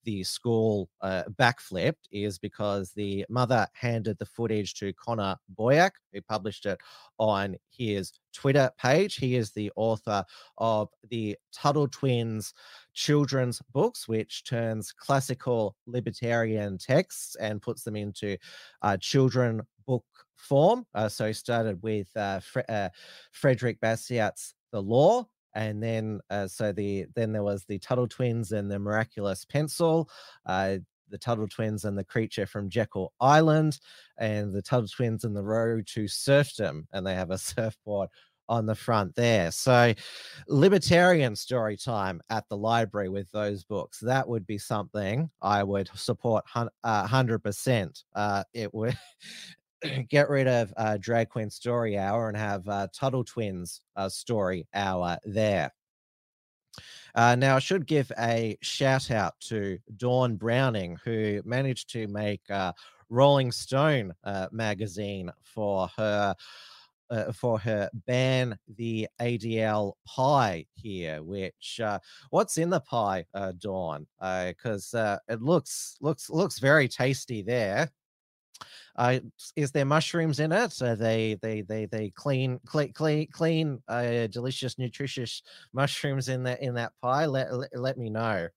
the 0.08 0.24
school 0.24 0.88
uh, 1.02 1.24
backflipped 1.38 2.08
is 2.10 2.38
because 2.38 2.92
the 2.92 3.26
mother 3.28 3.68
handed 3.74 4.16
the 4.16 4.24
footage 4.24 4.72
to 4.72 4.94
Connor 4.94 5.36
Boyack, 5.54 5.90
who 6.14 6.22
published 6.22 6.64
it 6.64 6.78
on 7.18 7.56
his 7.68 8.14
Twitter 8.32 8.70
page. 8.78 9.16
He 9.16 9.36
is 9.36 9.50
the 9.50 9.70
author 9.76 10.24
of 10.56 10.88
the 11.10 11.36
Tuttle 11.52 11.88
Twins 11.88 12.54
children's 12.94 13.60
books, 13.74 14.08
which 14.08 14.44
turns 14.44 14.92
classical 14.92 15.76
libertarian 15.86 16.78
texts 16.78 17.36
and 17.36 17.60
puts 17.60 17.84
them 17.84 17.94
into 17.94 18.38
uh, 18.80 18.96
children 18.96 19.60
book 19.86 20.06
form. 20.36 20.86
Uh, 20.94 21.10
so 21.10 21.26
he 21.26 21.34
started 21.34 21.82
with 21.82 22.08
uh, 22.16 22.40
Fre- 22.40 22.60
uh, 22.70 22.88
Frederick 23.32 23.78
Bastiat's 23.82 24.54
The 24.72 24.80
Law, 24.80 25.28
and 25.58 25.82
then 25.82 26.20
uh, 26.30 26.46
so 26.46 26.70
the 26.72 27.06
then 27.16 27.32
there 27.32 27.42
was 27.42 27.64
the 27.64 27.80
Tuttle 27.80 28.06
Twins 28.06 28.52
and 28.52 28.70
the 28.70 28.78
Miraculous 28.78 29.44
Pencil. 29.44 30.08
Uh, 30.46 30.78
the 31.10 31.18
Tuttle 31.18 31.48
Twins 31.48 31.84
and 31.84 31.98
the 31.98 32.04
Creature 32.04 32.46
from 32.46 32.68
Jekyll 32.68 33.12
Island, 33.20 33.80
and 34.18 34.52
the 34.52 34.62
Tuttle 34.62 34.88
Twins 34.88 35.24
and 35.24 35.34
the 35.34 35.42
Road 35.42 35.86
to 35.94 36.06
Serfdom, 36.06 36.86
and 36.92 37.04
they 37.04 37.14
have 37.14 37.30
a 37.30 37.38
surfboard 37.38 38.08
on 38.48 38.66
the 38.66 38.74
front 38.74 39.14
there. 39.14 39.50
So, 39.50 39.94
libertarian 40.46 41.34
story 41.34 41.76
time 41.76 42.20
at 42.30 42.48
the 42.48 42.56
library 42.56 43.08
with 43.08 43.30
those 43.32 43.64
books. 43.64 43.98
That 44.00 44.28
would 44.28 44.46
be 44.46 44.58
something 44.58 45.28
I 45.42 45.64
would 45.64 45.90
support 45.94 46.44
hun- 46.46 46.70
uh, 46.84 47.06
100%. 47.06 48.04
Uh, 48.14 48.44
it 48.54 48.72
would 48.72 48.96
get 50.08 50.28
rid 50.28 50.48
of 50.48 50.72
uh, 50.76 50.96
Drag 50.98 51.28
Queen 51.28 51.50
Story 51.50 51.98
Hour 51.98 52.28
and 52.28 52.36
have 52.36 52.68
uh, 52.68 52.88
Tuttle 52.92 53.24
Twins 53.24 53.80
uh, 53.96 54.08
Story 54.08 54.66
Hour 54.74 55.18
there. 55.24 55.72
Uh, 57.14 57.34
now, 57.34 57.56
I 57.56 57.58
should 57.58 57.86
give 57.86 58.12
a 58.18 58.56
shout 58.60 59.10
out 59.10 59.34
to 59.40 59.78
Dawn 59.96 60.36
Browning, 60.36 60.98
who 61.04 61.42
managed 61.44 61.90
to 61.92 62.06
make 62.08 62.42
uh, 62.50 62.72
Rolling 63.08 63.50
Stone 63.52 64.14
uh, 64.24 64.48
magazine 64.52 65.30
for 65.42 65.88
her. 65.96 66.34
Uh, 67.10 67.32
for 67.32 67.58
her 67.58 67.88
ban 68.06 68.58
the 68.76 69.08
ADL 69.18 69.94
pie 70.04 70.66
here, 70.74 71.22
which 71.22 71.80
uh, 71.82 71.98
what's 72.28 72.58
in 72.58 72.68
the 72.68 72.80
pie, 72.80 73.24
uh, 73.32 73.50
Dawn? 73.58 74.06
Because 74.20 74.92
uh, 74.92 75.16
it 75.26 75.40
looks 75.40 75.96
looks 76.02 76.28
looks 76.28 76.58
very 76.58 76.86
tasty 76.86 77.40
there. 77.40 77.90
Uh, 78.96 79.20
is 79.54 79.70
there 79.70 79.84
mushrooms 79.84 80.40
in 80.40 80.52
it? 80.52 80.82
Are 80.82 80.96
they 80.96 81.38
they 81.40 81.62
they 81.62 81.86
they 81.86 82.10
clean 82.10 82.58
clean 82.66 82.92
clean 82.92 83.28
clean 83.30 83.82
uh, 83.88 84.26
delicious 84.26 84.78
nutritious 84.78 85.42
mushrooms 85.72 86.28
in 86.28 86.42
that 86.44 86.60
in 86.60 86.74
that 86.74 86.92
pie? 87.00 87.26
Let 87.26 87.52
let, 87.54 87.70
let 87.78 87.98
me 87.98 88.10
know. 88.10 88.48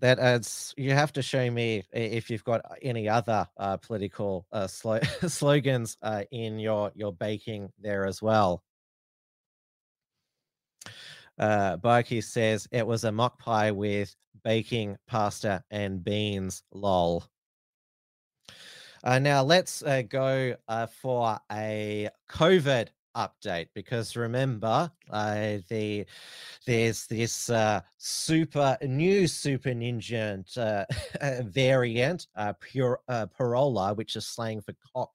That 0.00 0.18
adds. 0.18 0.74
You 0.76 0.92
have 0.92 1.12
to 1.14 1.22
show 1.22 1.50
me 1.50 1.82
if 1.92 2.28
you've 2.30 2.44
got 2.44 2.60
any 2.82 3.08
other 3.08 3.48
uh, 3.56 3.78
political 3.78 4.46
uh, 4.52 4.66
slo- 4.66 5.00
slogans 5.26 5.96
uh, 6.02 6.24
in 6.30 6.58
your 6.58 6.92
your 6.94 7.12
baking 7.12 7.72
there 7.80 8.06
as 8.06 8.20
well. 8.20 8.62
Uh, 11.38 11.76
Barkey 11.76 12.22
says 12.22 12.68
it 12.70 12.86
was 12.86 13.04
a 13.04 13.12
mock 13.12 13.38
pie 13.38 13.70
with 13.70 14.14
baking 14.44 14.96
pasta 15.06 15.62
and 15.70 16.02
beans. 16.02 16.62
Lol. 16.72 17.24
Uh, 19.04 19.18
now 19.18 19.42
let's 19.42 19.82
uh, 19.82 20.02
go 20.02 20.54
uh, 20.68 20.86
for 20.86 21.38
a 21.52 22.08
COVID 22.30 22.88
update 23.16 23.68
because 23.74 24.14
remember 24.14 24.90
uh, 25.10 25.56
the 25.68 26.04
there's 26.66 27.06
this 27.06 27.48
uh, 27.48 27.80
super 27.96 28.76
new 28.82 29.26
super 29.26 29.70
ninja 29.70 30.44
uh, 30.58 31.42
variant 31.44 32.26
uh, 32.36 32.52
pure 32.60 33.00
uh, 33.08 33.26
Pirola 33.26 33.96
which 33.96 34.16
is 34.16 34.26
slang 34.26 34.60
for 34.60 34.74
cock 34.94 35.10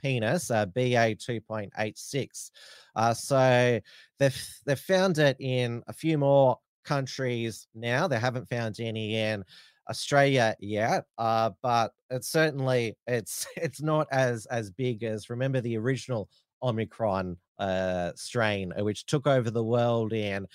penis 0.00 0.50
uh, 0.50 0.66
ba 0.66 0.80
2.86 1.14 2.50
uh, 2.96 3.14
so 3.14 3.80
they've 4.18 4.48
they've 4.64 4.80
found 4.80 5.18
it 5.18 5.36
in 5.40 5.82
a 5.88 5.92
few 5.92 6.18
more 6.18 6.58
countries 6.84 7.66
now. 7.74 8.06
They 8.06 8.18
haven't 8.18 8.48
found 8.48 8.80
any 8.80 9.16
in 9.16 9.44
australia 9.88 10.56
yet 10.58 11.04
uh, 11.16 11.50
but 11.62 11.92
it's 12.10 12.28
certainly 12.28 12.96
it's 13.06 13.46
it's 13.56 13.80
not 13.80 14.08
as 14.10 14.46
as 14.46 14.70
big 14.70 15.04
as 15.04 15.30
remember 15.30 15.60
the 15.60 15.76
original 15.76 16.28
omicron 16.60 17.36
uh 17.60 18.10
strain 18.16 18.72
uh, 18.76 18.82
which 18.82 19.06
took 19.06 19.28
over 19.28 19.48
the 19.48 19.62
world 19.62 20.12
in 20.12 20.46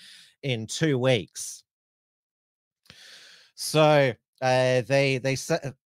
in 0.42 0.66
two 0.66 0.98
weeks. 0.98 1.64
So 3.54 4.12
uh, 4.42 4.82
they 4.88 5.18
they 5.18 5.36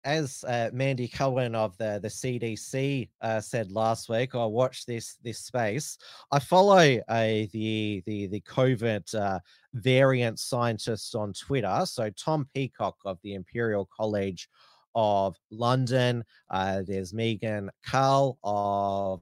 as 0.05 0.44
uh, 0.46 0.70
Mandy 0.72 1.09
Cohen 1.09 1.57
of 1.57 1.76
the 1.76 1.98
the 2.00 2.09
CDC 2.09 3.09
uh, 3.20 3.40
said 3.40 3.72
last 3.72 4.09
week. 4.09 4.36
I 4.36 4.46
watched 4.46 4.86
this 4.86 5.16
this 5.24 5.40
space. 5.40 5.98
I 6.30 6.38
follow 6.38 7.00
uh, 7.09 7.24
the 7.52 8.02
the 8.07 8.28
the 8.28 8.40
COVID 8.42 9.12
uh, 9.12 9.40
variant 9.74 10.38
scientists 10.38 11.16
on 11.16 11.32
Twitter. 11.32 11.82
So 11.84 12.11
Tom 12.11 12.46
Peacock 12.55 12.96
of 13.05 13.18
the 13.24 13.34
Imperial 13.34 13.88
College 13.94 14.48
of 14.94 15.36
London. 15.50 16.22
There's 16.52 17.12
Meaghan 17.12 17.68
Kall 17.84 18.38
of 18.44 19.20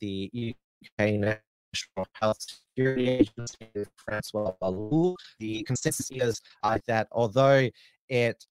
the 0.00 0.54
UK 0.82 1.40
National 1.76 2.06
Health 2.14 2.38
Security 2.40 3.08
Agency, 3.08 3.68
Francois 3.96 4.52
Balloux. 4.62 5.14
The 5.38 5.62
consensus 5.64 6.10
is 6.10 6.40
uh, 6.62 6.78
that 6.86 7.08
although 7.12 7.68
it 8.08 8.46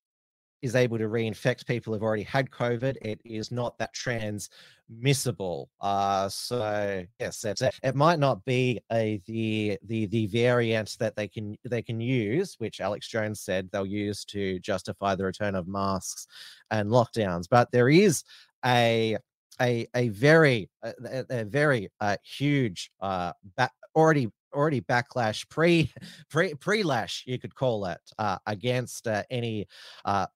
is 0.62 0.74
able 0.74 0.98
to 0.98 1.04
reinfect 1.04 1.66
people 1.66 1.92
who've 1.92 2.02
already 2.02 2.22
had 2.22 2.50
COVID, 2.50 2.96
it 3.02 3.20
is 3.24 3.52
not 3.52 3.76
that 3.78 3.92
transmissible. 3.92 5.70
Uh, 5.80 6.28
so 6.28 7.04
yes, 7.20 7.44
it's, 7.44 7.62
it 7.62 7.94
might 7.94 8.18
not 8.18 8.44
be 8.44 8.80
a 8.92 9.20
the 9.26 9.78
the 9.84 10.06
the 10.06 10.26
variant 10.26 10.96
that 10.98 11.14
they 11.14 11.28
can 11.28 11.56
they 11.64 11.82
can 11.82 12.00
use, 12.00 12.56
which 12.58 12.80
Alex 12.80 13.08
Jones 13.08 13.40
said 13.40 13.68
they'll 13.70 13.86
use 13.86 14.24
to 14.26 14.58
justify 14.60 15.14
the 15.14 15.24
return 15.24 15.54
of 15.54 15.68
masks 15.68 16.26
and 16.70 16.90
lockdowns, 16.90 17.46
but 17.50 17.70
there 17.70 17.88
is 17.88 18.24
a 18.64 19.16
a 19.60 19.86
a 19.94 20.08
very 20.08 20.68
a, 20.82 21.24
a 21.30 21.44
very 21.44 21.88
uh, 22.00 22.16
huge 22.24 22.90
uh 23.00 23.32
ba- 23.56 23.70
already 23.94 24.30
already 24.56 24.80
backlash 24.80 25.48
pre 25.48 25.92
pre 26.30 26.54
pre 26.54 26.82
lash 26.82 27.24
you 27.26 27.38
could 27.38 27.54
call 27.54 27.86
it 27.86 28.00
uh, 28.18 28.38
against 28.46 29.06
uh, 29.06 29.22
any 29.30 29.66
uh 30.04 30.26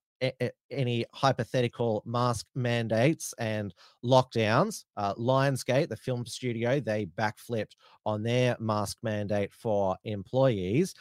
any 0.69 1.03
hypothetical 1.13 2.03
mask 2.05 2.45
mandates 2.53 3.33
and 3.39 3.73
lockdowns. 4.05 4.83
Uh, 4.95 5.15
Lionsgate, 5.15 5.89
the 5.89 5.97
film 5.97 6.27
studio, 6.27 6.79
they 6.79 7.07
backflipped 7.17 7.71
on 8.05 8.21
their 8.21 8.55
mask 8.59 8.97
mandate 9.01 9.51
for 9.51 9.97
employees, 10.03 10.93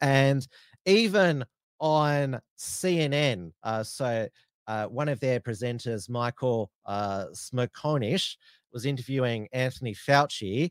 and 0.00 0.48
even 0.86 1.44
on 1.80 2.40
CNN. 2.58 3.52
Uh, 3.62 3.82
so 3.82 4.28
uh, 4.66 4.86
one 4.86 5.08
of 5.08 5.20
their 5.20 5.40
presenters, 5.40 6.08
Michael 6.08 6.70
uh, 6.86 7.26
Smerconish, 7.32 8.36
was 8.72 8.86
interviewing 8.86 9.48
Anthony 9.52 9.94
Fauci 9.94 10.70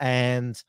and 0.00 0.60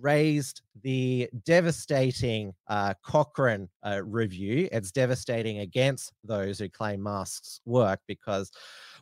raised 0.00 0.62
the 0.82 1.28
devastating 1.44 2.52
uh, 2.68 2.94
Cochrane 3.02 3.68
uh, 3.86 4.02
review. 4.04 4.68
It's 4.72 4.90
devastating 4.90 5.58
against 5.60 6.12
those 6.24 6.58
who 6.58 6.68
claim 6.68 7.02
masks 7.02 7.60
work 7.64 8.00
because, 8.06 8.50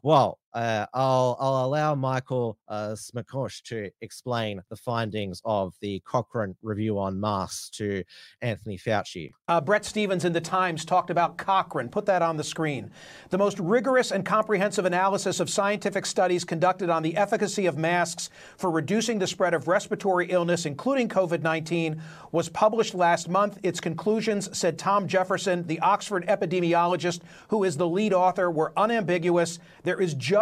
well, 0.03 0.39
uh, 0.55 0.87
I'll, 0.93 1.37
I'll 1.41 1.65
allow 1.65 1.95
Michael 1.95 2.59
uh, 2.69 2.95
Smerconish 2.95 3.63
to 3.65 3.91
explain 4.01 4.61
the 4.69 4.77
findings 4.77 5.41
of 5.45 5.75
the 5.81 6.01
Cochrane 6.05 6.55
review 6.63 6.99
on 6.99 7.19
masks 7.19 7.71
to 7.79 8.05
Anthony 8.43 8.77
Fauci. 8.77 9.31
Uh, 9.49 9.61
Bret 9.61 9.85
Stephens 9.85 10.25
in 10.25 10.33
The 10.33 10.41
Times 10.41 10.85
talked 10.85 11.11
about 11.11 11.39
Cochrane. 11.39 11.89
Put 11.89 12.07
that 12.07 12.23
on 12.23 12.37
the 12.37 12.45
screen. 12.45 12.91
The 13.31 13.39
most 13.39 13.59
rigorous 13.59 14.11
and 14.11 14.27
comprehensive 14.27 14.85
analysis 14.85 15.41
of 15.41 15.49
scientific 15.49 16.05
studies 16.05 16.45
conducted 16.45 16.91
on 16.91 17.03
the 17.03 17.17
efficacy 17.17 17.67
of 17.67 17.79
masks 17.79 18.29
for 18.57 18.71
reducing 18.71 19.19
the 19.19 19.27
spread 19.27 19.55
of 19.55 19.69
respiratory 19.69 20.27
illness, 20.31 20.67
including 20.67 21.09
COVID 21.09 21.43
19, 21.43 22.01
was 22.31 22.49
published 22.49 22.95
last 22.95 23.29
month. 23.29 23.59
Its 23.63 23.81
conclusions, 23.81 24.57
said 24.57 24.79
Tom 24.79 25.09
Jefferson, 25.09 25.67
the 25.67 25.81
Oxford 25.81 26.27
epidemiologist 26.27 27.21
who 27.49 27.65
is 27.65 27.77
the 27.77 27.89
lead 27.89 28.13
author, 28.13 28.51
were 28.51 28.73
unambiguous. 28.77 29.59
There 29.83 30.01
is 30.01 30.15
just 30.15 30.42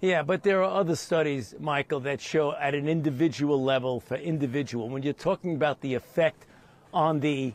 Yeah, 0.00 0.22
but 0.22 0.42
there 0.42 0.62
are 0.62 0.80
other 0.80 0.94
studies, 0.94 1.54
Michael, 1.58 2.00
that 2.00 2.20
show 2.20 2.52
at 2.52 2.74
an 2.74 2.86
individual 2.86 3.62
level 3.62 3.98
for 3.98 4.16
individual. 4.16 4.90
When 4.90 5.02
you're 5.02 5.14
talking 5.14 5.54
about 5.54 5.80
the 5.80 5.94
effect 5.94 6.44
on 6.92 7.20
the 7.20 7.54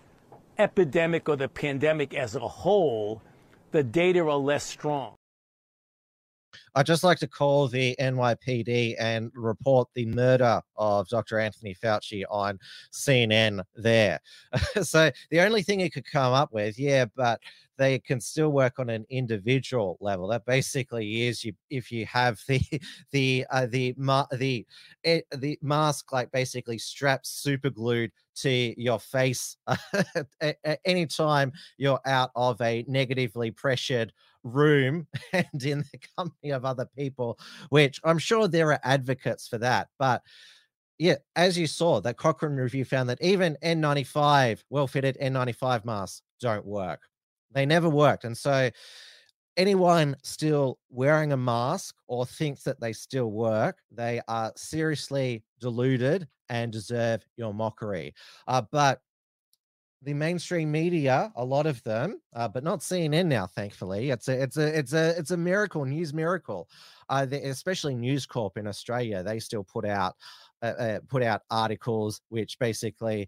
epidemic 0.57 1.29
or 1.29 1.35
the 1.35 1.47
pandemic 1.47 2.15
as 2.15 2.35
a 2.35 2.39
whole, 2.39 3.21
the 3.71 3.83
data 3.83 4.21
are 4.21 4.37
less 4.37 4.63
strong. 4.63 5.13
I'd 6.75 6.85
just 6.85 7.03
like 7.03 7.19
to 7.19 7.27
call 7.27 7.67
the 7.67 7.95
NYPD 7.99 8.95
and 8.99 9.31
report 9.35 9.89
the 9.93 10.05
murder 10.05 10.61
of 10.77 11.07
Dr. 11.09 11.39
Anthony 11.39 11.75
Fauci 11.75 12.23
on 12.29 12.59
CNN 12.91 13.63
there. 13.75 14.19
so 14.81 15.11
the 15.29 15.41
only 15.41 15.63
thing 15.63 15.79
he 15.79 15.89
could 15.89 16.05
come 16.09 16.33
up 16.33 16.53
with, 16.53 16.79
yeah, 16.79 17.05
but 17.15 17.39
they 17.77 17.97
can 17.97 18.21
still 18.21 18.51
work 18.51 18.77
on 18.77 18.89
an 18.89 19.05
individual 19.09 19.97
level. 20.01 20.27
That 20.27 20.45
basically 20.45 21.27
is 21.27 21.43
you 21.43 21.53
if 21.71 21.91
you 21.91 22.05
have 22.05 22.39
the 22.47 22.61
the 23.11 23.45
uh, 23.49 23.65
the 23.65 23.95
ma- 23.97 24.27
the 24.31 24.65
it, 25.03 25.25
the 25.35 25.57
mask 25.63 26.11
like 26.11 26.31
basically 26.31 26.77
strapped 26.77 27.25
super 27.25 27.71
glued 27.71 28.11
to 28.35 28.73
your 28.79 28.99
face 28.99 29.57
at, 29.67 30.57
at 30.63 30.79
any 30.85 31.05
time 31.05 31.51
you're 31.77 31.99
out 32.05 32.31
of 32.35 32.61
a 32.61 32.85
negatively 32.87 33.51
pressured 33.51 34.13
room 34.43 35.07
and 35.33 35.63
in 35.63 35.79
the 35.79 35.99
company 36.17 36.51
of 36.51 36.65
other 36.65 36.87
people, 36.97 37.39
which 37.69 37.99
I'm 38.03 38.19
sure 38.19 38.47
there 38.47 38.71
are 38.71 38.79
advocates 38.83 39.47
for 39.47 39.57
that. 39.59 39.89
But 39.99 40.21
yeah, 40.97 41.15
as 41.35 41.57
you 41.57 41.67
saw, 41.67 41.99
that 42.01 42.17
Cochrane 42.17 42.55
review 42.55 42.85
found 42.85 43.09
that 43.09 43.21
even 43.21 43.57
N95, 43.63 44.63
well 44.69 44.87
fitted 44.87 45.17
N95 45.19 45.85
masks 45.85 46.21
don't 46.39 46.65
work. 46.65 47.01
They 47.51 47.65
never 47.65 47.89
worked. 47.89 48.23
And 48.23 48.37
so 48.37 48.69
anyone 49.57 50.15
still 50.23 50.77
wearing 50.89 51.31
a 51.31 51.37
mask 51.37 51.95
or 52.07 52.25
thinks 52.25 52.63
that 52.63 52.79
they 52.79 52.93
still 52.93 53.31
work, 53.31 53.79
they 53.91 54.21
are 54.27 54.51
seriously 54.55 55.43
deluded 55.59 56.27
and 56.49 56.71
deserve 56.71 57.25
your 57.37 57.53
mockery. 57.53 58.13
Uh, 58.47 58.61
but 58.71 59.01
the 60.03 60.13
mainstream 60.13 60.71
media, 60.71 61.31
a 61.35 61.45
lot 61.45 61.65
of 61.65 61.83
them, 61.83 62.19
uh, 62.33 62.47
but 62.47 62.63
not 62.63 62.79
CNN 62.79 63.27
now, 63.27 63.45
thankfully. 63.45 64.09
It's 64.09 64.27
a, 64.27 64.41
it's 64.41 64.57
a, 64.57 64.79
it's 64.79 64.93
a, 64.93 65.17
it's 65.17 65.31
a 65.31 65.37
miracle, 65.37 65.85
news 65.85 66.13
miracle. 66.13 66.67
Uh, 67.09 67.27
especially 67.31 67.93
News 67.93 68.25
Corp 68.25 68.57
in 68.57 68.67
Australia, 68.67 69.21
they 69.21 69.39
still 69.39 69.63
put 69.63 69.85
out, 69.85 70.15
uh, 70.61 70.65
uh, 70.65 70.99
put 71.09 71.21
out 71.21 71.41
articles 71.51 72.21
which 72.29 72.57
basically 72.57 73.27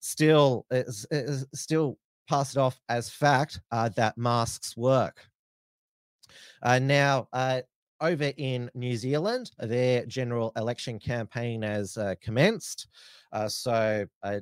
still 0.00 0.64
is, 0.70 1.04
is 1.10 1.44
still 1.52 1.98
pass 2.28 2.54
it 2.54 2.58
off 2.58 2.80
as 2.88 3.10
fact 3.10 3.60
uh, 3.72 3.88
that 3.90 4.16
masks 4.16 4.76
work. 4.76 5.26
Uh, 6.62 6.78
now, 6.78 7.26
uh, 7.32 7.60
over 8.00 8.32
in 8.36 8.70
New 8.74 8.96
Zealand, 8.96 9.50
their 9.58 10.06
general 10.06 10.52
election 10.56 10.98
campaign 10.98 11.62
has 11.62 11.96
uh, 11.96 12.14
commenced. 12.20 12.86
Uh, 13.32 13.48
so, 13.48 14.06
uh, 14.22 14.40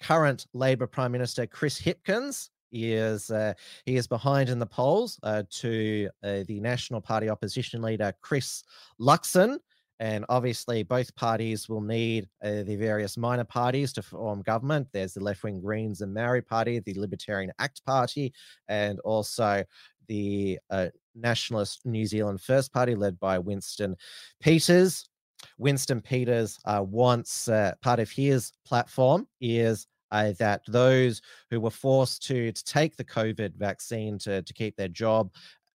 current 0.00 0.46
Labor 0.54 0.86
Prime 0.86 1.12
Minister 1.12 1.46
Chris 1.46 1.80
Hipkins 1.80 2.50
is 2.72 3.30
uh, 3.30 3.52
he 3.84 3.96
is 3.96 4.06
behind 4.06 4.48
in 4.48 4.58
the 4.58 4.66
polls 4.66 5.18
uh, 5.22 5.42
to 5.50 6.08
uh, 6.22 6.44
the 6.46 6.60
National 6.60 7.00
Party 7.00 7.28
opposition 7.28 7.82
leader 7.82 8.12
Chris 8.20 8.62
Luxon. 9.00 9.58
And 9.98 10.24
obviously, 10.30 10.82
both 10.82 11.14
parties 11.14 11.68
will 11.68 11.82
need 11.82 12.26
uh, 12.42 12.62
the 12.62 12.76
various 12.76 13.18
minor 13.18 13.44
parties 13.44 13.92
to 13.92 14.02
form 14.02 14.40
government. 14.40 14.88
There's 14.92 15.12
the 15.12 15.22
left 15.22 15.42
wing 15.42 15.60
Greens 15.60 16.00
and 16.00 16.14
Maori 16.14 16.40
Party, 16.40 16.78
the 16.78 16.98
Libertarian 16.98 17.52
Act 17.58 17.84
Party, 17.84 18.32
and 18.68 18.98
also 19.00 19.62
the 20.08 20.58
uh, 20.70 20.86
Nationalist 21.14 21.84
New 21.84 22.06
Zealand 22.06 22.40
First 22.40 22.72
Party, 22.72 22.94
led 22.94 23.20
by 23.20 23.38
Winston 23.38 23.94
Peters. 24.40 25.09
Winston 25.58 26.00
Peters 26.00 26.58
uh, 26.64 26.82
wants 26.86 27.48
uh, 27.48 27.72
part 27.82 28.00
of 28.00 28.10
his 28.10 28.52
platform 28.64 29.26
is 29.40 29.86
uh, 30.10 30.32
that 30.38 30.62
those 30.66 31.20
who 31.50 31.60
were 31.60 31.70
forced 31.70 32.26
to, 32.26 32.52
to 32.52 32.64
take 32.64 32.96
the 32.96 33.04
COVID 33.04 33.54
vaccine 33.56 34.18
to, 34.18 34.42
to 34.42 34.52
keep 34.52 34.76
their 34.76 34.88
job 34.88 35.30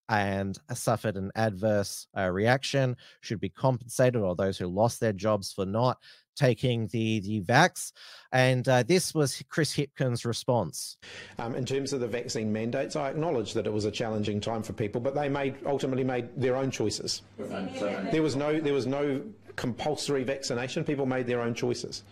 and 0.09 0.59
suffered 0.73 1.15
an 1.15 1.31
adverse 1.35 2.07
uh, 2.17 2.29
reaction 2.29 2.95
should 3.21 3.39
be 3.39 3.49
compensated, 3.49 4.21
or 4.21 4.35
those 4.35 4.57
who 4.57 4.67
lost 4.67 4.99
their 4.99 5.13
jobs 5.13 5.51
for 5.51 5.65
not 5.65 5.97
taking 6.35 6.85
the 6.87 7.21
the 7.21 7.41
vax, 7.41 7.91
and 8.31 8.67
uh, 8.67 8.83
this 8.83 9.15
was 9.15 9.41
Chris 9.49 9.73
Hipkins' 9.73 10.25
response. 10.25 10.97
Um, 11.39 11.55
in 11.55 11.65
terms 11.65 11.93
of 11.93 12.01
the 12.01 12.07
vaccine 12.07 12.51
mandates, 12.51 12.95
I 12.95 13.09
acknowledge 13.09 13.53
that 13.53 13.65
it 13.65 13.73
was 13.73 13.85
a 13.85 13.91
challenging 13.91 14.39
time 14.41 14.61
for 14.61 14.73
people, 14.73 15.01
but 15.01 15.15
they 15.15 15.29
made 15.29 15.55
ultimately 15.65 16.03
made 16.03 16.29
their 16.39 16.55
own 16.55 16.69
choices. 16.69 17.23
There 17.37 18.21
was 18.21 18.35
no 18.35 18.59
there 18.59 18.73
was 18.73 18.85
no 18.85 19.23
compulsory 19.55 20.23
vaccination. 20.23 20.83
People 20.83 21.05
made 21.05 21.27
their 21.27 21.41
own 21.41 21.53
choices. 21.53 22.03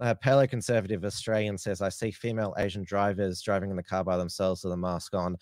Uh, 0.00 0.14
Paleoconservative 0.14 1.04
Australian 1.04 1.58
says, 1.58 1.82
I 1.82 1.90
see 1.90 2.10
female 2.10 2.54
Asian 2.56 2.82
drivers 2.82 3.42
driving 3.42 3.70
in 3.70 3.76
the 3.76 3.82
car 3.82 4.02
by 4.02 4.16
themselves 4.16 4.64
with 4.64 4.72
a 4.72 4.76
mask 4.76 5.14
on. 5.14 5.36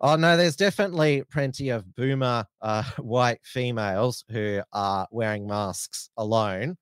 Oh, 0.00 0.14
no, 0.14 0.36
there's 0.36 0.54
definitely 0.54 1.24
plenty 1.32 1.70
of 1.70 1.96
boomer 1.96 2.44
uh, 2.62 2.84
white 2.98 3.40
females 3.42 4.24
who 4.30 4.62
are 4.72 5.08
wearing 5.10 5.48
masks 5.48 6.10
alone. 6.16 6.76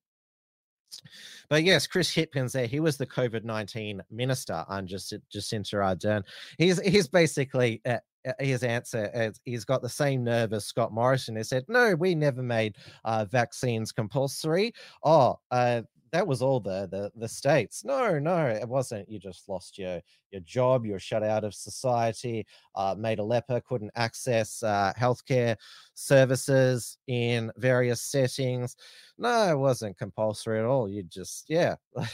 But 1.52 1.64
yes, 1.64 1.86
Chris 1.86 2.10
Hipkins 2.10 2.52
there, 2.52 2.64
he 2.64 2.80
was 2.80 2.96
the 2.96 3.06
COVID 3.06 3.44
19 3.44 4.00
minister 4.10 4.64
under 4.70 4.96
Jacinda 4.96 5.74
Ardern. 5.74 6.22
He's, 6.56 6.80
he's 6.80 7.06
basically 7.06 7.82
uh, 7.84 7.98
uh, 8.26 8.32
his 8.38 8.62
answer 8.62 9.10
is 9.12 9.38
he's 9.44 9.66
got 9.66 9.82
the 9.82 9.88
same 9.90 10.24
nerve 10.24 10.54
as 10.54 10.64
Scott 10.64 10.94
Morrison. 10.94 11.36
He 11.36 11.42
said, 11.42 11.66
"No, 11.68 11.94
we 11.94 12.14
never 12.14 12.42
made 12.42 12.76
uh, 13.04 13.26
vaccines 13.26 13.92
compulsory. 13.92 14.72
Oh, 15.04 15.40
uh, 15.50 15.82
that 16.12 16.26
was 16.26 16.42
all 16.42 16.60
the, 16.60 16.86
the 16.90 17.10
the 17.16 17.28
states. 17.28 17.84
No, 17.84 18.18
no, 18.18 18.46
it 18.46 18.68
wasn't. 18.68 19.08
You 19.10 19.18
just 19.18 19.48
lost 19.48 19.78
your 19.78 20.00
your 20.30 20.42
job. 20.42 20.84
You 20.84 20.92
were 20.92 20.98
shut 20.98 21.22
out 21.22 21.44
of 21.44 21.54
society. 21.54 22.46
Uh, 22.74 22.94
made 22.96 23.18
a 23.18 23.24
leper, 23.24 23.60
couldn't 23.66 23.90
access 23.96 24.62
uh, 24.62 24.92
healthcare 24.98 25.56
services 25.94 26.98
in 27.06 27.50
various 27.56 28.02
settings. 28.02 28.76
No, 29.18 29.50
it 29.50 29.58
wasn't 29.58 29.98
compulsory 29.98 30.58
at 30.58 30.66
all. 30.66 30.88
You 30.88 31.02
just 31.02 31.46
yeah." 31.48 31.76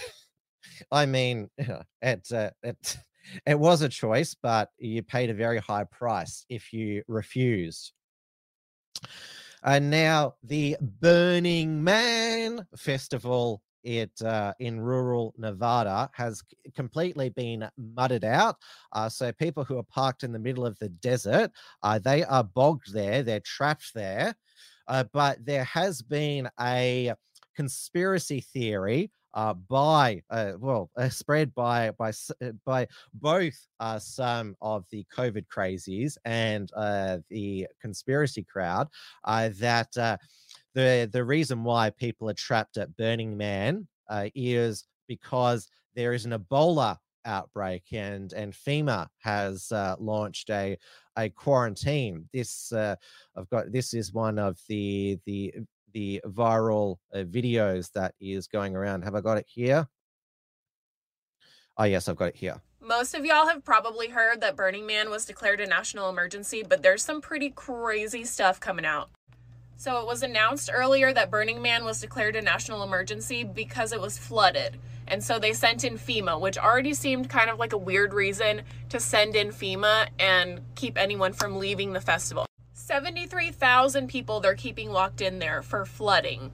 I 0.92 1.06
mean, 1.06 1.48
it, 1.58 2.32
uh, 2.32 2.50
it 2.62 2.98
it 3.46 3.58
was 3.58 3.82
a 3.82 3.88
choice, 3.88 4.34
but 4.34 4.70
you 4.78 5.02
paid 5.02 5.30
a 5.30 5.34
very 5.34 5.58
high 5.58 5.84
price 5.84 6.44
if 6.48 6.72
you 6.72 7.02
refused. 7.08 7.92
And 9.64 9.90
now 9.90 10.34
the 10.44 10.76
Burning 10.80 11.82
Man 11.82 12.64
Festival 12.76 13.60
it 13.88 14.20
uh, 14.22 14.52
in 14.60 14.78
rural 14.78 15.34
Nevada 15.38 16.10
has 16.12 16.42
completely 16.76 17.30
been 17.30 17.66
mudded 17.96 18.22
out. 18.22 18.56
Uh, 18.92 19.08
so 19.08 19.32
people 19.32 19.64
who 19.64 19.78
are 19.78 19.82
parked 19.84 20.24
in 20.24 20.32
the 20.32 20.38
middle 20.38 20.66
of 20.66 20.78
the 20.78 20.90
desert, 20.90 21.50
uh, 21.82 21.98
they 21.98 22.22
are 22.24 22.44
bogged 22.44 22.92
there. 22.92 23.22
They're 23.22 23.40
trapped 23.40 23.94
there. 23.94 24.34
Uh, 24.88 25.04
but 25.12 25.44
there 25.44 25.64
has 25.64 26.02
been 26.02 26.50
a 26.60 27.14
conspiracy 27.56 28.40
theory 28.40 29.10
uh, 29.34 29.54
by 29.54 30.22
uh, 30.30 30.52
well 30.58 30.90
uh, 30.96 31.08
spread 31.08 31.54
by 31.54 31.90
by 31.92 32.10
uh, 32.42 32.50
by 32.64 32.86
both 33.14 33.56
uh, 33.78 33.98
some 33.98 34.56
of 34.60 34.84
the 34.90 35.04
COVID 35.16 35.46
crazies 35.46 36.16
and 36.24 36.70
the 37.30 37.66
conspiracy 37.80 38.42
crowd 38.42 38.88
that 39.24 40.18
the 40.78 41.10
the 41.12 41.24
reason 41.24 41.64
why 41.64 41.90
people 41.90 42.30
are 42.30 42.34
trapped 42.34 42.76
at 42.76 42.96
Burning 42.96 43.36
Man 43.36 43.88
uh, 44.08 44.28
is 44.34 44.84
because 45.08 45.68
there 45.96 46.12
is 46.12 46.24
an 46.24 46.32
Ebola 46.32 46.96
outbreak 47.24 47.82
and 47.92 48.32
and 48.32 48.52
FEMA 48.52 49.08
has 49.18 49.72
uh, 49.72 49.96
launched 49.98 50.50
a 50.50 50.78
a 51.16 51.30
quarantine. 51.30 52.28
This 52.32 52.72
uh, 52.72 52.94
I've 53.36 53.50
got 53.50 53.72
this 53.72 53.92
is 53.92 54.12
one 54.12 54.38
of 54.38 54.56
the 54.68 55.18
the 55.26 55.52
the 55.92 56.20
viral 56.26 56.98
uh, 57.12 57.18
videos 57.18 57.90
that 57.92 58.14
is 58.20 58.46
going 58.46 58.76
around. 58.76 59.02
Have 59.02 59.16
I 59.16 59.20
got 59.20 59.38
it 59.38 59.46
here? 59.48 59.88
Oh, 61.76 61.84
yes, 61.84 62.08
I've 62.08 62.16
got 62.16 62.26
it 62.30 62.36
here. 62.36 62.60
Most 62.80 63.14
of 63.14 63.24
y'all 63.24 63.46
have 63.46 63.64
probably 63.64 64.08
heard 64.08 64.40
that 64.40 64.54
Burning 64.54 64.86
Man 64.86 65.10
was 65.10 65.24
declared 65.24 65.60
a 65.60 65.66
national 65.66 66.10
emergency, 66.10 66.62
but 66.62 66.82
there's 66.82 67.02
some 67.02 67.20
pretty 67.20 67.50
crazy 67.50 68.24
stuff 68.24 68.60
coming 68.60 68.84
out. 68.84 69.10
So 69.80 70.00
it 70.00 70.08
was 70.08 70.24
announced 70.24 70.70
earlier 70.72 71.12
that 71.12 71.30
Burning 71.30 71.62
Man 71.62 71.84
was 71.84 72.00
declared 72.00 72.34
a 72.34 72.42
national 72.42 72.82
emergency 72.82 73.44
because 73.44 73.92
it 73.92 74.00
was 74.00 74.18
flooded. 74.18 74.76
And 75.06 75.22
so 75.22 75.38
they 75.38 75.52
sent 75.52 75.84
in 75.84 75.96
FEMA, 75.96 76.40
which 76.40 76.58
already 76.58 76.94
seemed 76.94 77.30
kind 77.30 77.48
of 77.48 77.60
like 77.60 77.72
a 77.72 77.78
weird 77.78 78.12
reason 78.12 78.62
to 78.88 78.98
send 78.98 79.36
in 79.36 79.50
FEMA 79.50 80.08
and 80.18 80.62
keep 80.74 80.98
anyone 80.98 81.32
from 81.32 81.60
leaving 81.60 81.92
the 81.92 82.00
festival. 82.00 82.44
73,000 82.72 84.08
people 84.08 84.40
they're 84.40 84.56
keeping 84.56 84.90
locked 84.90 85.20
in 85.20 85.38
there 85.38 85.62
for 85.62 85.84
flooding. 85.84 86.50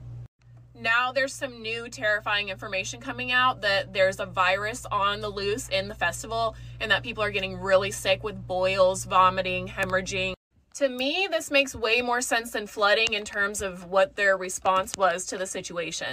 Now 0.75 1.11
there's 1.11 1.33
some 1.33 1.63
new 1.63 1.89
terrifying 1.89 2.49
information 2.49 3.01
coming 3.01 3.31
out 3.31 3.61
that 3.61 3.91
there's 3.91 4.19
a 4.19 4.27
virus 4.27 4.85
on 4.91 5.21
the 5.21 5.29
loose 5.29 5.67
in 5.69 5.87
the 5.87 5.95
festival 5.95 6.55
and 6.79 6.91
that 6.91 7.01
people 7.01 7.23
are 7.23 7.31
getting 7.31 7.59
really 7.59 7.89
sick 7.89 8.23
with 8.23 8.45
boils, 8.45 9.03
vomiting, 9.05 9.67
hemorrhaging. 9.67 10.35
To 10.75 10.89
me, 10.89 11.29
this 11.31 11.51
makes 11.51 11.73
way 11.73 12.01
more 12.01 12.19
sense 12.19 12.51
than 12.51 12.67
flooding 12.67 13.13
in 13.13 13.23
terms 13.23 13.61
of 13.61 13.85
what 13.85 14.17
their 14.17 14.35
response 14.35 14.91
was 14.97 15.25
to 15.27 15.37
the 15.37 15.47
situation. 15.47 16.11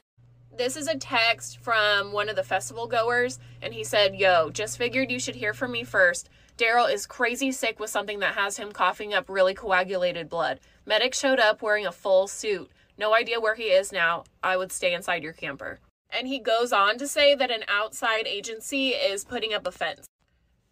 This 0.57 0.77
is 0.77 0.87
a 0.87 0.97
text 0.97 1.59
from 1.59 2.13
one 2.13 2.29
of 2.29 2.37
the 2.37 2.45
festival 2.45 2.87
goers, 2.87 3.41
and 3.61 3.75
he 3.75 3.83
said, 3.83 4.15
Yo, 4.15 4.51
just 4.51 4.79
figured 4.79 5.11
you 5.11 5.19
should 5.19 5.35
hear 5.35 5.53
from 5.53 5.73
me 5.73 5.83
first. 5.83 6.31
Daryl 6.57 6.93
is 6.93 7.07
crazy 7.07 7.51
sick 7.51 7.81
with 7.81 7.91
something 7.91 8.21
that 8.21 8.37
has 8.37 8.57
him 8.57 8.71
coughing 8.71 9.13
up 9.13 9.29
really 9.29 9.53
coagulated 9.53 10.29
blood. 10.29 10.61
Medic 10.87 11.13
showed 11.13 11.41
up 11.41 11.61
wearing 11.61 11.87
a 11.87 11.91
full 11.91 12.29
suit. 12.29 12.71
No 12.97 13.15
idea 13.15 13.41
where 13.41 13.57
he 13.57 13.65
is 13.65 13.91
now. 13.91 14.23
I 14.45 14.57
would 14.57 14.71
stay 14.71 14.95
inside 14.95 15.25
your 15.25 15.33
camper. 15.33 15.81
And 16.09 16.29
he 16.29 16.39
goes 16.39 16.73
on 16.73 16.99
to 16.99 17.09
say 17.09 17.35
that 17.35 17.51
an 17.51 17.65
outside 17.67 18.29
agency 18.29 18.91
is 18.91 19.25
putting 19.25 19.53
up 19.53 19.67
a 19.67 19.73
fence. 19.73 20.07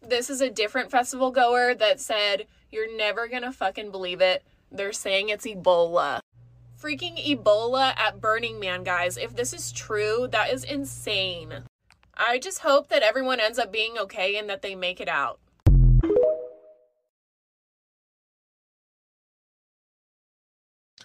This 0.01 0.31
is 0.31 0.41
a 0.41 0.49
different 0.49 0.93
festival 0.93 1.33
goer 1.33 1.75
that 1.75 1.99
said, 1.99 2.47
You're 2.73 2.97
never 2.97 3.27
gonna 3.27 3.53
fucking 3.53 3.91
believe 3.91 4.21
it. 4.21 4.45
They're 4.71 4.93
saying 4.93 5.29
it's 5.29 5.47
Ebola. 5.47 6.21
Freaking 6.81 7.19
Ebola 7.19 7.99
at 7.99 8.21
Burning 8.21 8.61
Man, 8.61 8.85
guys. 8.85 9.17
If 9.17 9.35
this 9.35 9.53
is 9.53 9.73
true, 9.73 10.29
that 10.31 10.53
is 10.53 10.65
insane. 10.65 11.65
I 12.17 12.39
just 12.39 12.61
hope 12.61 12.89
that 12.89 13.03
everyone 13.03 13.41
ends 13.41 13.59
up 13.59 13.73
being 13.73 13.99
okay 13.99 14.37
and 14.37 14.49
that 14.49 14.63
they 14.63 14.75
make 14.75 15.01
it 15.01 15.09
out. 15.09 15.41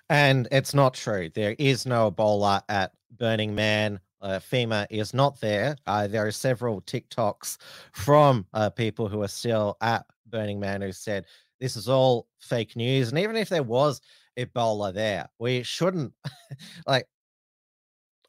And 0.10 0.48
it's 0.52 0.76
not 0.76 0.94
true. 0.94 1.30
There 1.34 1.56
is 1.58 1.88
no 1.88 2.12
Ebola 2.12 2.62
at 2.70 2.92
Burning 3.18 3.56
Man. 3.56 4.00
Uh, 4.22 4.40
FEMA 4.40 4.86
is 4.90 5.14
not 5.14 5.40
there. 5.42 5.76
Uh, 5.88 6.08
there 6.08 6.26
are 6.28 6.32
several 6.32 6.82
TikToks 6.82 7.58
from 7.92 8.46
uh, 8.54 8.70
people 8.70 9.08
who 9.08 9.22
are 9.24 9.28
still 9.28 9.78
at 9.82 10.06
Burning 10.28 10.60
Man 10.60 10.82
who 10.82 10.92
said 10.92 11.26
this 11.60 11.76
is 11.76 11.90
all 11.90 12.28
fake 12.40 12.76
news. 12.76 13.10
And 13.10 13.20
even 13.20 13.36
if 13.36 13.50
there 13.50 13.64
was 13.64 14.02
Ebola 14.38 14.94
there, 14.94 15.30
we 15.40 15.64
shouldn't 15.64 16.14
like. 16.88 17.08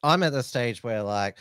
I'm 0.03 0.21
at 0.21 0.31
the 0.31 0.43
stage 0.43 0.83
where 0.83 1.01
like 1.01 1.37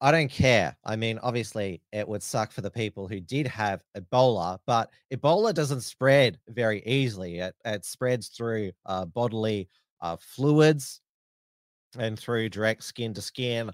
I 0.00 0.12
don't 0.12 0.30
care. 0.30 0.76
I 0.84 0.94
mean, 0.94 1.18
obviously, 1.22 1.82
it 1.90 2.06
would 2.06 2.22
suck 2.22 2.52
for 2.52 2.60
the 2.60 2.70
people 2.70 3.08
who 3.08 3.18
did 3.18 3.48
have 3.48 3.82
Ebola, 3.96 4.58
but 4.64 4.90
Ebola 5.12 5.52
doesn't 5.52 5.80
spread 5.80 6.38
very 6.48 6.84
easily. 6.86 7.38
It, 7.38 7.54
it 7.64 7.84
spreads 7.84 8.28
through 8.28 8.70
uh, 8.86 9.06
bodily 9.06 9.68
uh, 10.00 10.16
fluids 10.20 11.00
and 11.98 12.16
through 12.18 12.50
direct 12.50 12.84
skin 12.84 13.12
to 13.14 13.22
skin 13.22 13.72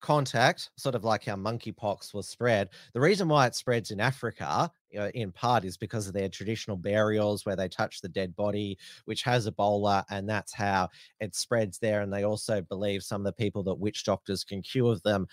contact, 0.00 0.70
sort 0.76 0.94
of 0.94 1.04
like 1.04 1.24
how 1.24 1.36
monkeypox 1.36 2.14
was 2.14 2.28
spread. 2.28 2.68
The 2.92 3.00
reason 3.00 3.28
why 3.28 3.46
it 3.46 3.54
spreads 3.54 3.90
in 3.90 4.00
Africa, 4.00 4.70
in 5.14 5.32
part, 5.32 5.64
is 5.64 5.76
because 5.76 6.06
of 6.06 6.14
their 6.14 6.28
traditional 6.28 6.76
burials 6.76 7.44
where 7.44 7.56
they 7.56 7.68
touch 7.68 8.00
the 8.00 8.08
dead 8.08 8.34
body, 8.36 8.78
which 9.06 9.22
has 9.22 9.48
Ebola, 9.48 10.04
and 10.10 10.28
that's 10.28 10.52
how 10.54 10.88
it 11.20 11.34
spreads 11.34 11.78
there. 11.78 12.02
And 12.02 12.12
they 12.12 12.24
also 12.24 12.62
believe 12.62 13.02
some 13.02 13.22
of 13.22 13.26
the 13.26 13.32
people 13.32 13.62
that 13.64 13.74
witch 13.74 14.04
doctors 14.04 14.44
can 14.44 14.62
cure 14.62 14.96
them 15.04 15.26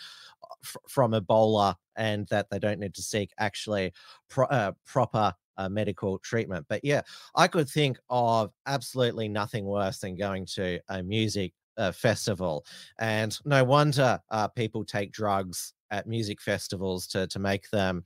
uh, 0.43 0.79
from 0.87 1.11
Ebola 1.11 1.75
and 1.95 2.27
that 2.27 2.49
they 2.49 2.59
don't 2.59 2.79
need 2.79 2.95
to 2.95 3.03
seek 3.03 3.31
actually 3.37 3.93
pro- 4.29 4.47
uh, 4.47 4.71
proper 4.85 5.33
uh, 5.57 5.69
medical 5.69 6.17
treatment. 6.19 6.65
But 6.67 6.83
yeah, 6.83 7.01
I 7.35 7.47
could 7.47 7.69
think 7.69 7.99
of 8.09 8.51
absolutely 8.65 9.27
nothing 9.27 9.65
worse 9.65 9.99
than 9.99 10.15
going 10.15 10.45
to 10.55 10.79
a 10.89 11.03
music 11.03 11.53
uh, 11.77 11.91
festival, 11.91 12.65
and 12.99 13.37
no 13.45 13.63
wonder 13.63 14.19
uh, 14.31 14.47
people 14.47 14.83
take 14.83 15.11
drugs 15.11 15.73
at 15.91 16.07
music 16.07 16.41
festivals 16.41 17.07
to 17.07 17.27
to 17.27 17.39
make 17.39 17.69
them 17.69 18.03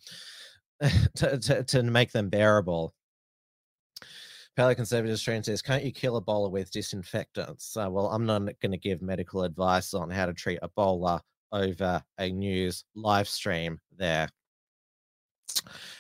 to, 1.16 1.38
to, 1.38 1.64
to 1.64 1.84
make 1.84 2.12
them 2.12 2.30
bearable. 2.30 2.94
Paleoconservative 4.58 5.12
Australian 5.12 5.44
says, 5.44 5.62
"Can't 5.62 5.84
you 5.84 5.92
kill 5.92 6.20
Ebola 6.22 6.50
with 6.50 6.72
disinfectants?" 6.72 7.78
Uh, 7.78 7.90
well, 7.90 8.08
I'm 8.08 8.26
not 8.26 8.42
going 8.60 8.72
to 8.72 8.78
give 8.78 9.02
medical 9.02 9.44
advice 9.44 9.94
on 9.94 10.10
how 10.10 10.26
to 10.26 10.34
treat 10.34 10.60
Ebola 10.62 11.22
over 11.52 12.04
a 12.20 12.32
news 12.32 12.84
live 12.96 13.28
stream 13.28 13.80
there. 13.96 14.30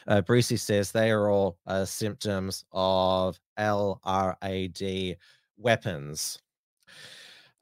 Uh, 0.07 0.22
Brucey 0.22 0.57
says 0.57 0.91
they 0.91 1.11
are 1.11 1.30
all 1.30 1.57
uh, 1.68 1.86
symptoms 1.86 2.65
of 2.72 3.39
LRAD 3.59 5.18
weapons. 5.57 6.39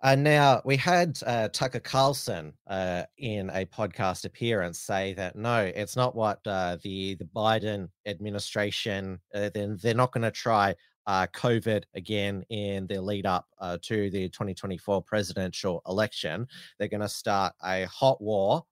Uh, 0.05 0.13
now 0.13 0.61
we 0.65 0.77
had 0.77 1.17
uh, 1.25 1.47
Tucker 1.47 1.79
Carlson 1.79 2.53
uh, 2.67 3.01
in 3.17 3.49
a 3.49 3.65
podcast 3.65 4.25
appearance 4.25 4.77
say 4.77 5.15
that 5.15 5.35
no, 5.35 5.71
it's 5.75 5.95
not 5.95 6.15
what 6.15 6.41
uh, 6.45 6.77
the 6.83 7.15
the 7.15 7.25
Biden 7.25 7.89
administration. 8.05 9.19
Uh, 9.33 9.49
then 9.51 9.79
they're 9.81 9.95
not 9.95 10.11
going 10.11 10.21
to 10.21 10.29
try 10.29 10.75
uh, 11.07 11.25
COVID 11.33 11.85
again 11.95 12.43
in 12.51 12.85
the 12.85 13.01
lead 13.01 13.25
up 13.25 13.47
to 13.81 14.11
the 14.11 14.29
2024 14.29 15.01
presidential 15.01 15.81
election. 15.87 16.47
They're 16.77 16.87
going 16.87 17.01
to 17.01 17.09
start 17.09 17.55
a 17.63 17.85
hot 17.85 18.21
war 18.21 18.63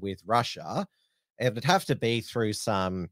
with 0.00 0.22
Russia. 0.24 0.86
It 1.38 1.54
would 1.54 1.64
have 1.64 1.84
to 1.84 1.96
be 1.96 2.22
through 2.22 2.54
some 2.54 3.10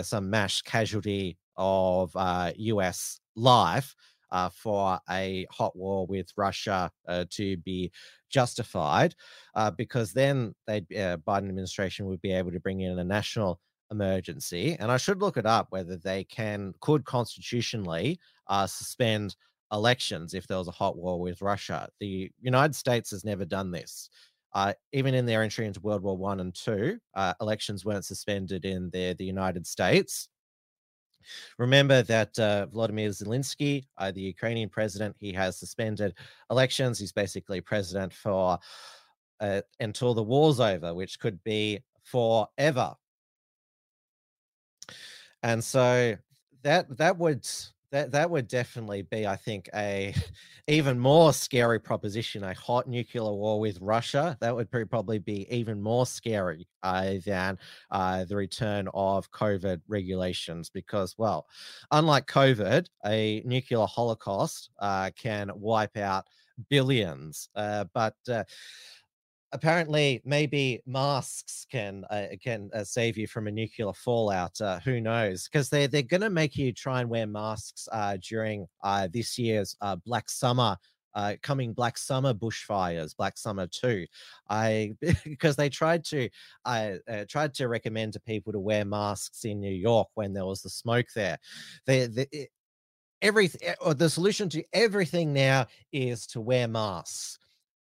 some 0.00 0.30
mass 0.30 0.62
casualty 0.62 1.36
of 1.58 2.16
U.S. 2.56 3.20
life 3.36 3.94
uh, 4.32 4.48
for 4.48 5.00
a 5.10 5.46
hot 5.50 5.74
war 5.76 6.06
with 6.06 6.32
Russia 6.36 6.90
uh, 7.08 7.24
to 7.30 7.56
be 7.58 7.90
justified, 8.28 9.14
uh, 9.54 9.70
because 9.70 10.12
then 10.12 10.54
the 10.66 10.76
uh, 10.76 11.16
Biden 11.18 11.48
administration 11.48 12.06
would 12.06 12.20
be 12.20 12.32
able 12.32 12.52
to 12.52 12.60
bring 12.60 12.80
in 12.80 12.98
a 12.98 13.04
national 13.04 13.60
emergency. 13.90 14.76
And 14.78 14.90
I 14.92 14.96
should 14.96 15.20
look 15.20 15.36
it 15.36 15.46
up 15.46 15.66
whether 15.70 15.96
they 15.96 16.24
can 16.24 16.74
could 16.80 17.04
constitutionally 17.04 18.18
uh, 18.46 18.66
suspend 18.66 19.36
elections 19.72 20.34
if 20.34 20.46
there 20.46 20.58
was 20.58 20.68
a 20.68 20.72
hot 20.72 20.96
war 20.96 21.20
with 21.20 21.42
Russia. 21.42 21.88
The 22.00 22.30
United 22.40 22.74
States 22.74 23.10
has 23.10 23.24
never 23.24 23.44
done 23.44 23.70
this. 23.70 24.10
Uh, 24.52 24.72
even 24.92 25.14
in 25.14 25.26
their 25.26 25.42
entry 25.42 25.66
into 25.66 25.80
World 25.80 26.02
War 26.02 26.16
One 26.16 26.40
and 26.40 26.52
Two, 26.52 26.98
uh, 27.14 27.34
elections 27.40 27.84
weren't 27.84 28.04
suspended 28.04 28.64
in 28.64 28.90
the, 28.90 29.14
the 29.14 29.24
United 29.24 29.64
States. 29.66 30.28
Remember 31.58 32.02
that 32.02 32.38
uh, 32.38 32.66
Vladimir 32.66 33.10
Zelensky, 33.10 33.86
uh, 33.98 34.10
the 34.10 34.20
Ukrainian 34.20 34.68
president, 34.68 35.16
he 35.18 35.32
has 35.32 35.58
suspended 35.58 36.14
elections. 36.50 36.98
He's 36.98 37.12
basically 37.12 37.60
president 37.60 38.12
for 38.12 38.58
uh, 39.40 39.62
until 39.80 40.14
the 40.14 40.22
war's 40.22 40.60
over, 40.60 40.94
which 40.94 41.18
could 41.18 41.42
be 41.44 41.80
forever. 42.02 42.94
And 45.42 45.62
so 45.62 46.16
that 46.62 46.96
that 46.98 47.16
would 47.18 47.46
that 47.92 48.12
that 48.12 48.30
would 48.30 48.46
definitely 48.48 49.02
be, 49.02 49.26
I 49.26 49.36
think, 49.36 49.68
a 49.74 50.14
even 50.68 50.98
more 50.98 51.32
scary 51.32 51.80
proposition. 51.80 52.44
A 52.44 52.54
hot 52.54 52.88
nuclear 52.88 53.24
war 53.32 53.58
with 53.60 53.78
Russia 53.80 54.36
that 54.40 54.54
would 54.54 54.70
probably 54.70 55.18
be 55.18 55.52
even 55.54 55.80
more 55.80 56.06
scary 56.06 56.68
uh, 56.82 57.14
than 57.26 57.58
uh, 57.90 58.24
the 58.24 58.36
return 58.36 58.88
of 58.94 59.30
COVID 59.32 59.80
regulations, 59.88 60.70
because, 60.70 61.16
well, 61.18 61.46
unlike 61.90 62.26
COVID, 62.26 62.86
a 63.06 63.42
nuclear 63.44 63.86
holocaust 63.86 64.70
uh, 64.78 65.10
can 65.16 65.50
wipe 65.54 65.96
out 65.96 66.26
billions. 66.68 67.48
Uh, 67.54 67.84
but 67.94 68.14
uh, 68.28 68.44
apparently 69.52 70.20
maybe 70.24 70.80
masks 70.86 71.66
can 71.70 72.04
uh, 72.10 72.26
can 72.42 72.70
uh, 72.74 72.84
save 72.84 73.16
you 73.16 73.26
from 73.26 73.46
a 73.46 73.50
nuclear 73.50 73.92
fallout 73.92 74.60
uh, 74.60 74.80
who 74.80 75.00
knows? 75.00 75.48
Because 75.48 75.68
they 75.68 75.86
they're 75.86 76.02
going 76.02 76.20
to 76.20 76.30
make 76.30 76.56
you 76.56 76.72
try 76.72 77.00
and 77.00 77.10
wear 77.10 77.26
masks 77.26 77.88
uh, 77.92 78.16
during 78.26 78.66
uh, 78.82 79.08
this 79.12 79.38
year's 79.38 79.76
uh, 79.80 79.96
black 79.96 80.28
summer 80.30 80.76
coming 81.42 81.72
black 81.72 81.98
summer 81.98 82.32
bushfires 82.32 83.16
black 83.16 83.36
summer 83.36 83.66
2 83.66 84.06
i 84.48 84.94
because 85.24 85.56
they 85.56 85.68
tried 85.68 86.04
to 86.04 86.28
i 86.64 86.96
tried 87.28 87.52
to 87.52 87.66
recommend 87.66 88.12
to 88.12 88.20
people 88.20 88.52
to 88.52 88.60
wear 88.60 88.84
masks 88.84 89.44
in 89.44 89.58
new 89.58 89.74
york 89.74 90.06
when 90.14 90.32
there 90.32 90.46
was 90.46 90.62
the 90.62 90.70
smoke 90.70 91.06
there. 91.16 91.36
They 91.84 92.02
it, 92.30 92.50
everything 93.22 93.74
or 93.80 93.92
the 93.92 94.08
solution 94.08 94.48
to 94.50 94.62
everything 94.72 95.32
now 95.32 95.66
is 95.92 96.28
to 96.28 96.40
wear 96.40 96.68
masks 96.68 97.39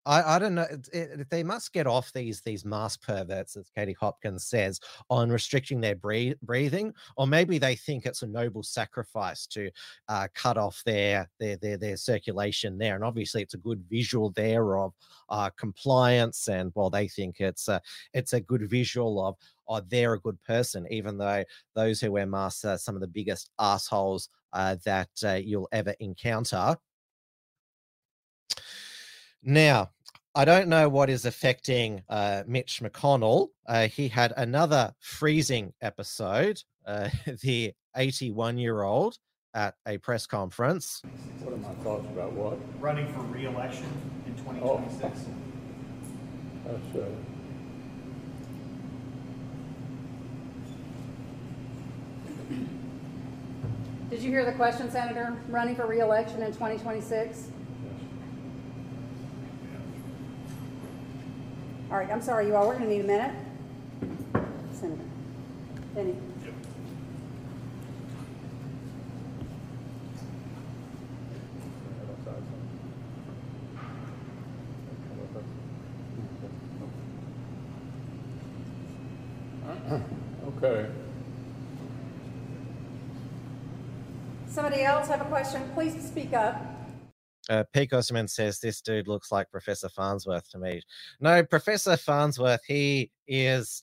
I, 0.09 0.37
I 0.37 0.39
don't 0.39 0.55
know. 0.55 0.63
It, 0.63 0.89
it, 0.95 1.31
they 1.31 1.43
must 1.43 1.75
get 1.75 1.87
off 1.87 2.11
these 2.15 2.41
these 2.41 2.65
mask 2.65 3.03
perverts, 3.03 3.57
as 3.57 3.71
Katie 3.77 3.97
Hopkins 4.01 4.47
says, 4.47 4.81
on 5.11 5.29
restricting 5.31 5.83
their 5.83 5.97
breathe, 5.97 6.37
breathing, 6.43 6.95
or 7.19 7.27
maybe 7.27 7.59
they 7.59 7.77
think 7.77 8.07
it's 8.07 8.23
a 8.23 8.27
noble 8.27 8.63
sacrifice 8.63 9.47
to 9.49 9.71
uh, 10.09 10.27
cut 10.35 10.57
off 10.57 10.83
their, 10.87 11.29
their 11.39 11.59
their 11.59 11.77
their 11.77 11.97
circulation 11.99 12.79
there. 12.79 12.95
And 12.95 13.05
obviously, 13.05 13.43
it's 13.43 13.53
a 13.53 13.59
good 13.59 13.85
visual 13.91 14.31
there 14.31 14.79
of 14.79 14.95
uh, 15.29 15.51
compliance, 15.59 16.49
and 16.49 16.73
well, 16.75 16.89
they 16.89 17.07
think 17.07 17.41
it's 17.41 17.69
a 17.69 17.81
it's 18.15 18.33
a 18.33 18.41
good 18.41 18.69
visual 18.71 19.23
of 19.25 19.37
oh, 19.69 19.83
they're 19.89 20.15
a 20.15 20.21
good 20.21 20.43
person, 20.43 20.87
even 20.91 21.19
though 21.19 21.45
those 21.75 22.01
who 22.01 22.13
wear 22.13 22.25
masks 22.25 22.65
are 22.65 22.79
some 22.79 22.95
of 22.95 23.03
the 23.03 23.07
biggest 23.07 23.51
assholes 23.59 24.31
uh, 24.55 24.77
that 24.87 25.11
uh, 25.23 25.35
you'll 25.35 25.69
ever 25.71 25.95
encounter. 26.01 26.79
Now, 29.43 29.91
I 30.39 30.45
don't 30.45 30.68
know 30.68 30.89
what 30.89 31.11
is 31.11 31.24
affecting 31.24 32.05
uh, 32.09 32.45
Mitch 32.47 32.80
McConnell. 32.80 33.49
Uh, 33.66 33.89
he 33.89 34.07
had 34.07 34.32
another 34.36 34.95
freezing 35.01 35.72
episode, 35.82 36.62
uh, 36.86 37.09
the 37.43 37.72
81 37.97 38.57
year 38.57 38.82
old 38.82 39.18
at 39.53 39.74
a 39.84 39.99
press 39.99 40.26
conference. 40.26 41.03
What 41.41 41.55
are 41.55 41.57
my 41.57 41.74
thoughts 41.82 42.07
about 42.12 42.34
what? 42.34 42.57
Running 42.78 43.12
for 43.14 43.22
re 43.22 43.47
election 43.47 43.84
in 44.26 44.36
2026. 44.36 45.24
Oh. 46.64 46.70
That's 46.70 46.97
uh, 46.97 47.09
Did 54.09 54.22
you 54.22 54.30
hear 54.30 54.45
the 54.45 54.53
question, 54.53 54.89
Senator? 54.89 55.36
Running 55.49 55.74
for 55.74 55.86
re-election 55.86 56.43
in 56.43 56.53
2026? 56.53 57.51
All 61.91 61.97
right, 61.97 62.11
I'm 62.11 62.20
sorry, 62.20 62.47
you 62.47 62.55
all, 62.55 62.68
we're 62.68 62.74
gonna 62.74 62.91
need 62.91 63.01
a 63.01 63.05
minute. 63.05 63.34
Senator. 64.74 65.01
Benny. 65.95 66.14
okay. 80.62 80.91
Somebody 84.47 84.82
else 84.82 85.09
have 85.09 85.22
a 85.22 85.24
question? 85.24 85.62
Please 85.72 85.95
speak 86.07 86.34
up. 86.34 86.78
Uh, 87.49 87.65
Pete 87.73 87.93
Osman 87.93 88.29
says 88.29 88.61
this 88.61 88.81
dude 88.81 89.09
looks 89.09 89.33
like 89.33 89.51
Professor 89.51 89.89
Farnsworth 89.89 90.51
to 90.51 90.59
me. 90.59 90.83
No, 91.21 91.43
Professor 91.43 91.97
Farnsworth, 91.97 92.61
he 92.67 93.11
is, 93.27 93.83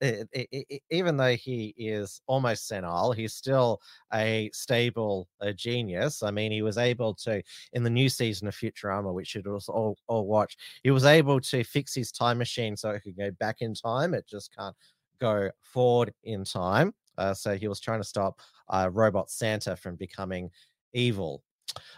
even 0.90 1.16
though 1.16 1.36
he 1.36 1.74
is 1.76 2.20
almost 2.26 2.66
senile, 2.66 3.12
he's 3.12 3.34
still 3.34 3.80
a 4.14 4.50
stable 4.52 5.28
a 5.40 5.52
genius. 5.52 6.22
I 6.22 6.30
mean, 6.30 6.52
he 6.52 6.62
was 6.62 6.78
able 6.78 7.14
to, 7.16 7.42
in 7.72 7.82
the 7.82 7.90
new 7.90 8.08
season 8.08 8.48
of 8.48 8.54
Futurama, 8.54 9.12
which 9.12 9.34
you 9.34 9.42
was 9.44 9.68
all, 9.68 9.98
all 10.06 10.26
watch, 10.26 10.56
he 10.82 10.90
was 10.90 11.04
able 11.04 11.40
to 11.40 11.64
fix 11.64 11.94
his 11.94 12.12
time 12.12 12.38
machine 12.38 12.76
so 12.76 12.90
it 12.90 13.00
could 13.00 13.16
go 13.16 13.30
back 13.32 13.60
in 13.60 13.74
time. 13.74 14.14
It 14.14 14.26
just 14.26 14.54
can't 14.56 14.76
go 15.20 15.50
forward 15.60 16.12
in 16.24 16.44
time. 16.44 16.94
Uh, 17.18 17.34
so 17.34 17.56
he 17.56 17.68
was 17.68 17.80
trying 17.80 18.00
to 18.00 18.08
stop 18.08 18.40
uh, 18.68 18.88
Robot 18.90 19.30
Santa 19.30 19.76
from 19.76 19.96
becoming 19.96 20.50
evil. 20.94 21.42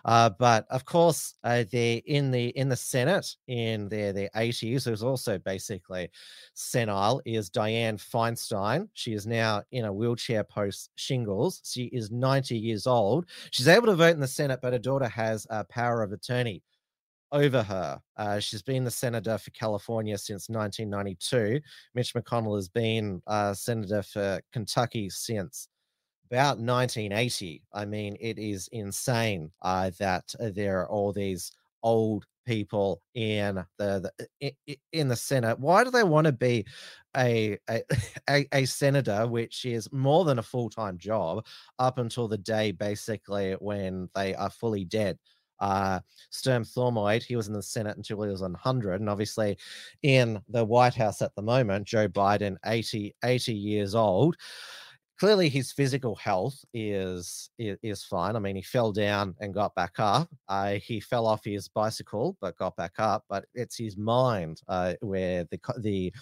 Uh, 0.05 0.31
but 0.39 0.67
of 0.71 0.85
course, 0.85 1.35
uh, 1.45 1.65
they 1.73 1.97
in 2.07 2.31
the 2.31 2.49
in 2.51 2.69
the 2.69 2.77
Senate 2.77 3.35
in 3.49 3.89
their 3.89 4.13
their 4.13 4.29
80s, 4.37 4.85
who's 4.85 5.03
also 5.03 5.39
basically 5.39 6.11
senile, 6.55 7.21
is 7.25 7.51
Dianne 7.51 7.97
Feinstein. 7.97 8.89
She 8.95 9.15
is 9.15 9.27
now 9.27 9.63
in 9.73 9.87
a 9.87 9.93
wheelchair 9.93 10.45
post 10.45 10.91
shingles. 10.97 11.61
She 11.65 11.85
is 11.85 12.11
90 12.11 12.57
years 12.57 12.87
old. 12.87 13.27
She's 13.51 13.69
able 13.69 13.87
to 13.87 13.97
vote 13.97 14.15
in 14.15 14.21
the 14.21 14.29
Senate, 14.29 14.61
but 14.63 14.73
her 14.73 14.79
daughter 14.79 15.09
has 15.09 15.47
a 15.51 15.65
power 15.65 16.03
of 16.03 16.13
attorney 16.13 16.63
over 17.33 17.63
her. 17.63 18.01
Uh, 18.17 18.39
she's 18.39 18.63
been 18.63 18.85
the 18.85 18.91
senator 18.91 19.37
for 19.39 19.51
California 19.51 20.17
since 20.17 20.49
1992. 20.49 21.61
Mitch 21.95 22.15
McConnell 22.15 22.57
has 22.57 22.69
been 22.69 23.21
uh, 23.27 23.53
senator 23.53 24.03
for 24.03 24.41
Kentucky 24.53 25.11
since 25.11 25.69
about 26.35 26.59
1980. 26.59 27.63
I 27.73 27.85
mean, 27.85 28.17
it 28.21 28.41
is 28.41 28.69
insane 28.73 29.53
uh, 29.63 29.93
that 30.01 30.35
uh, 30.41 30.51
there 30.53 30.81
are 30.81 30.89
all 30.89 31.13
these 31.13 31.53
old 31.85 32.27
people 32.45 33.01
in 33.15 33.65
the, 33.79 34.11
the 34.19 34.29
in, 34.67 34.77
in 34.93 35.09
the 35.09 35.15
Senate. 35.15 35.61
Why 35.61 35.85
do 35.85 35.91
they 35.91 36.03
want 36.03 36.27
to 36.27 36.33
be 36.33 36.67
a, 37.17 37.57
a 37.71 37.83
a, 38.29 38.47
a 38.53 38.65
senator, 38.65 39.29
which 39.29 39.65
is 39.65 39.91
more 39.93 40.25
than 40.25 40.41
a 40.41 40.43
full 40.43 40.71
time 40.71 40.99
job, 40.99 41.47
up 41.79 41.99
until 41.99 42.27
the 42.27 42.39
day 42.39 42.73
basically 42.73 43.53
when 43.61 44.09
they 44.17 44.35
are 44.35 44.51
fully 44.51 44.85
dead? 44.85 45.17
uh, 45.61 46.01
Strom 46.31 46.65
Thurmond. 46.65 47.23
He 47.23 47.37
was 47.37 47.47
in 47.47 47.55
the 47.55 47.63
Senate 47.63 47.97
until 47.97 48.23
he 48.23 48.29
was 48.29 48.43
100. 48.43 49.01
And 49.01 49.09
obviously, 49.09 49.57
in 50.03 50.43
the 50.49 50.65
White 50.65 50.95
House 50.95 51.23
at 51.23 51.35
the 51.37 51.43
moment, 51.43 51.87
Joe 51.87 52.09
Biden, 52.09 52.57
80, 52.67 53.15
80 53.25 53.55
years 53.55 53.95
old 53.95 54.37
clearly 55.19 55.49
his 55.49 55.73
physical 55.73 56.15
health 56.17 56.65
is, 56.73 57.51
is 57.59 57.79
is 57.83 58.05
fine. 58.05 58.37
I 58.37 58.39
mean, 58.39 58.57
he 58.57 58.63
fell 58.63 58.93
down 58.93 59.35
and 59.41 59.55
got 59.55 59.75
back 59.75 59.95
up. 59.99 60.29
Uh, 60.49 60.75
he 60.75 61.01
fell 61.01 61.27
off 61.27 61.45
his 61.45 61.69
bicycle 61.69 62.37
but 62.41 62.57
got 62.57 62.77
back 62.77 62.95
up. 62.99 63.25
But 63.29 63.47
it's 63.55 63.77
his 63.77 63.97
mind 63.97 64.63
uh, 64.69 64.95
where 65.01 65.45
the 65.45 65.61
the 65.79 66.13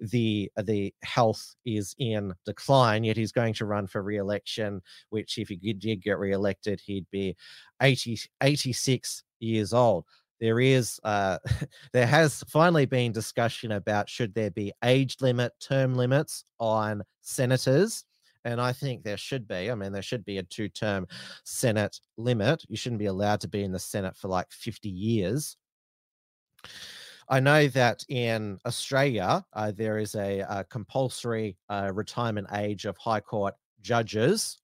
the 0.00 0.50
uh, 0.56 0.62
the 0.62 0.94
health 1.02 1.54
is 1.64 1.94
in 1.98 2.32
decline. 2.44 3.04
Yet 3.04 3.16
he's 3.16 3.32
going 3.32 3.54
to 3.54 3.66
run 3.66 3.86
for 3.86 4.02
re-election, 4.02 4.82
which 5.10 5.38
if 5.38 5.48
he 5.48 5.56
did 5.56 6.02
get 6.02 6.18
re-elected, 6.18 6.80
he'd 6.80 7.06
be 7.10 7.36
80, 7.80 8.18
86 8.42 9.24
years 9.40 9.72
old 9.72 10.04
there 10.40 10.58
is 10.58 11.00
uh, 11.04 11.38
there 11.92 12.06
has 12.06 12.42
finally 12.48 12.84
been 12.84 13.12
discussion 13.12 13.72
about 13.72 14.08
should 14.08 14.34
there 14.34 14.50
be 14.50 14.72
age 14.84 15.16
limit 15.20 15.52
term 15.60 15.94
limits 15.94 16.44
on 16.58 17.02
senators 17.20 18.04
and 18.44 18.60
i 18.60 18.72
think 18.72 19.02
there 19.02 19.16
should 19.16 19.46
be 19.46 19.70
i 19.70 19.74
mean 19.74 19.92
there 19.92 20.02
should 20.02 20.24
be 20.24 20.38
a 20.38 20.42
two 20.42 20.68
term 20.68 21.06
senate 21.44 21.98
limit. 22.16 22.64
You 22.68 22.76
shouldn't 22.76 22.98
be 22.98 23.06
allowed 23.06 23.40
to 23.40 23.48
be 23.48 23.62
in 23.62 23.72
the 23.72 23.78
senate 23.78 24.16
for 24.16 24.28
like 24.28 24.50
50 24.50 24.88
years. 24.88 25.56
I 27.28 27.40
know 27.40 27.68
that 27.68 28.04
in 28.08 28.58
Australia, 28.66 29.44
uh, 29.52 29.72
there 29.74 29.98
is 29.98 30.14
a, 30.14 30.40
a 30.40 30.64
compulsory 30.68 31.56
uh, 31.68 31.90
retirement 31.94 32.48
age 32.52 32.84
of 32.84 32.96
High 32.98 33.20
Court 33.20 33.54
judges 33.80 34.58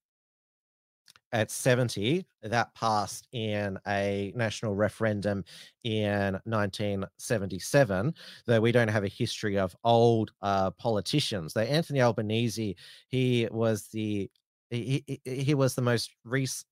at 1.33 1.51
70 1.51 2.27
that 2.43 2.75
passed 2.75 3.29
in 3.33 3.79
a 3.87 4.33
national 4.35 4.75
referendum 4.75 5.45
in 5.85 6.39
1977 6.45 8.15
though 8.47 8.61
we 8.61 8.73
don't 8.73 8.89
have 8.89 9.05
a 9.05 9.09
history 9.09 9.59
of 9.59 9.77
old 9.85 10.33
uh, 10.43 10.71
politicians. 10.73 11.53
Though 11.53 11.63
anthony 11.63 12.01
albanese 12.01 12.77
he 13.09 13.49
was 13.51 13.89
the 13.93 14.31
he, 14.71 15.03
he, 15.07 15.21
he 15.25 15.55
was 15.55 15.75
the 15.75 15.83
most 15.83 16.11
recent 16.25 16.67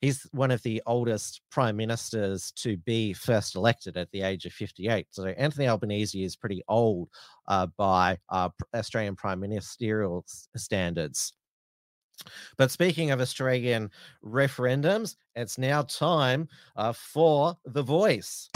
he's 0.00 0.26
one 0.32 0.50
of 0.50 0.62
the 0.62 0.82
oldest 0.86 1.40
prime 1.50 1.76
ministers 1.76 2.52
to 2.52 2.76
be 2.78 3.12
first 3.12 3.56
elected 3.56 3.96
at 3.96 4.10
the 4.10 4.22
age 4.22 4.44
of 4.44 4.52
58 4.52 5.06
so 5.10 5.24
anthony 5.24 5.66
albanese 5.66 6.22
is 6.22 6.36
pretty 6.36 6.62
old 6.68 7.08
uh, 7.48 7.66
by 7.78 8.18
uh, 8.28 8.50
australian 8.74 9.16
prime 9.16 9.40
ministerial 9.40 10.24
standards 10.56 11.32
but 12.56 12.70
speaking 12.70 13.10
of 13.10 13.20
Australian 13.20 13.90
referendums, 14.24 15.16
it's 15.34 15.58
now 15.58 15.82
time 15.82 16.48
uh, 16.76 16.92
for 16.92 17.56
The 17.64 17.82
Voice. 17.82 18.50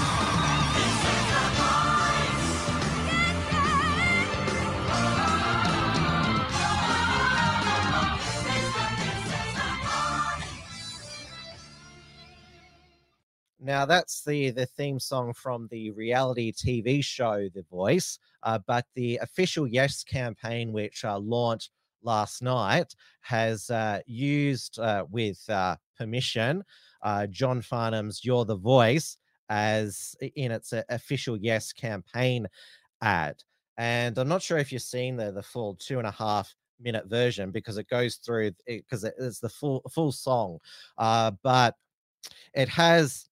Now 13.65 13.87
that's 13.87 14.23
the 14.23 14.51
the 14.51 14.67
theme 14.67 15.01
song 15.01 15.33
from 15.33 15.69
the 15.71 15.91
reality 15.93 16.53
TV 16.53 17.03
show 17.03 17.49
The 17.49 17.65
Voice, 17.71 18.19
uh, 18.43 18.59
but 18.67 18.85
the 18.95 19.17
official 19.23 19.67
Yes 19.67 20.05
campaign, 20.05 20.71
which 20.71 21.03
uh, 21.03 21.19
launched 21.19 21.71
last 22.05 22.43
night, 22.43 22.95
has 23.21 23.71
uh, 23.71 24.01
used 24.07 24.79
uh, 24.79 25.05
with 25.11 25.43
uh, 25.49 25.77
permission 25.99 26.63
uh, 27.03 27.27
John 27.27 27.61
Farnham's 27.61 28.25
"You're 28.25 28.45
the 28.45 28.57
Voice" 28.57 29.17
as 29.49 30.15
in 30.37 30.51
its 30.51 30.73
uh, 30.73 30.83
official 30.89 31.37
Yes 31.37 31.73
campaign 31.73 32.47
ad. 33.03 33.37
And 33.77 34.17
I'm 34.19 34.29
not 34.29 34.43
sure 34.43 34.59
if 34.59 34.73
you've 34.73 34.83
seen 34.83 35.17
the 35.17 35.33
the 35.33 35.43
full 35.43 35.75
two 35.77 35.99
and 35.99 36.07
a 36.07 36.13
half 36.13 36.55
minute 36.81 37.07
version 37.07 37.51
because 37.51 37.79
it 37.79 37.89
goes 37.89 38.17
through 38.17 38.53
because 38.67 39.05
it, 39.05 39.15
it's 39.19 39.41
the 39.41 39.49
full 39.49 39.83
full 39.91 40.13
song, 40.13 40.59
uh, 40.99 41.33
but 41.43 41.75
it 42.55 42.69
has 42.69 43.29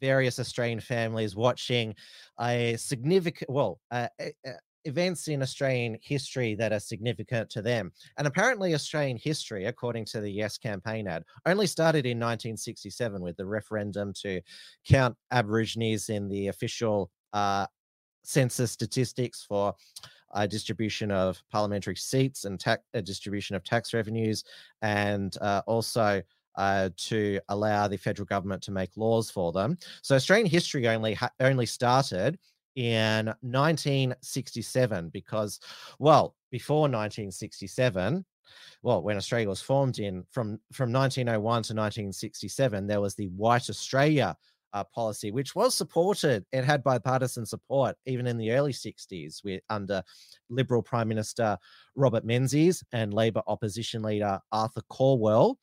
various 0.00 0.40
Australian 0.40 0.80
families 0.80 1.36
watching 1.36 1.94
a 2.40 2.76
significant, 2.76 3.48
well, 3.48 3.80
uh, 3.92 4.08
events 4.84 5.28
in 5.28 5.42
Australian 5.42 5.96
history 6.02 6.54
that 6.56 6.72
are 6.72 6.80
significant 6.80 7.50
to 7.50 7.62
them. 7.62 7.92
And 8.18 8.26
apparently, 8.26 8.74
Australian 8.74 9.16
history, 9.16 9.66
according 9.66 10.06
to 10.06 10.20
the 10.20 10.30
Yes 10.30 10.58
campaign 10.58 11.06
ad, 11.06 11.24
only 11.46 11.66
started 11.66 12.06
in 12.06 12.18
1967 12.18 13.22
with 13.22 13.36
the 13.36 13.46
referendum 13.46 14.12
to 14.22 14.40
count 14.86 15.16
Aborigines 15.30 16.08
in 16.08 16.28
the 16.28 16.48
official 16.48 17.10
uh, 17.32 17.66
census 18.22 18.70
statistics 18.70 19.44
for 19.46 19.74
uh, 20.34 20.46
distribution 20.46 21.10
of 21.10 21.42
parliamentary 21.50 21.96
seats 21.96 22.44
and 22.44 22.58
tax 22.58 22.82
uh, 22.94 23.00
distribution 23.00 23.54
of 23.54 23.64
tax 23.64 23.92
revenues, 23.92 24.44
and 24.80 25.36
uh, 25.40 25.62
also 25.66 26.22
uh, 26.56 26.90
to 26.96 27.40
allow 27.48 27.88
the 27.88 27.96
federal 27.96 28.26
government 28.26 28.62
to 28.62 28.70
make 28.70 28.90
laws 28.96 29.30
for 29.30 29.52
them. 29.52 29.76
So 30.02 30.14
Australian 30.14 30.46
history 30.46 30.88
only 30.88 31.14
ha- 31.14 31.30
only 31.40 31.66
started 31.66 32.38
in 32.76 33.26
1967 33.40 35.08
because, 35.10 35.60
well, 35.98 36.34
before 36.50 36.82
1967. 36.82 38.24
Well, 38.82 39.02
when 39.02 39.16
Australia 39.16 39.48
was 39.48 39.62
formed 39.62 39.98
in 39.98 40.24
from 40.30 40.58
from 40.72 40.92
1901 40.92 41.40
to 41.40 41.74
1967, 41.74 42.86
there 42.86 43.00
was 43.00 43.14
the 43.14 43.28
White 43.28 43.70
Australia 43.70 44.36
uh, 44.72 44.84
policy, 44.84 45.30
which 45.30 45.54
was 45.54 45.76
supported. 45.76 46.44
It 46.52 46.64
had 46.64 46.82
bipartisan 46.82 47.46
support 47.46 47.96
even 48.06 48.26
in 48.26 48.36
the 48.36 48.52
early 48.52 48.72
60s, 48.72 49.44
with 49.44 49.62
under 49.70 50.02
Liberal 50.48 50.82
Prime 50.82 51.08
Minister 51.08 51.58
Robert 51.94 52.24
Menzies 52.24 52.82
and 52.92 53.14
Labor 53.14 53.42
opposition 53.46 54.02
leader 54.02 54.40
Arthur 54.50 54.82
Calwell. 54.90 55.56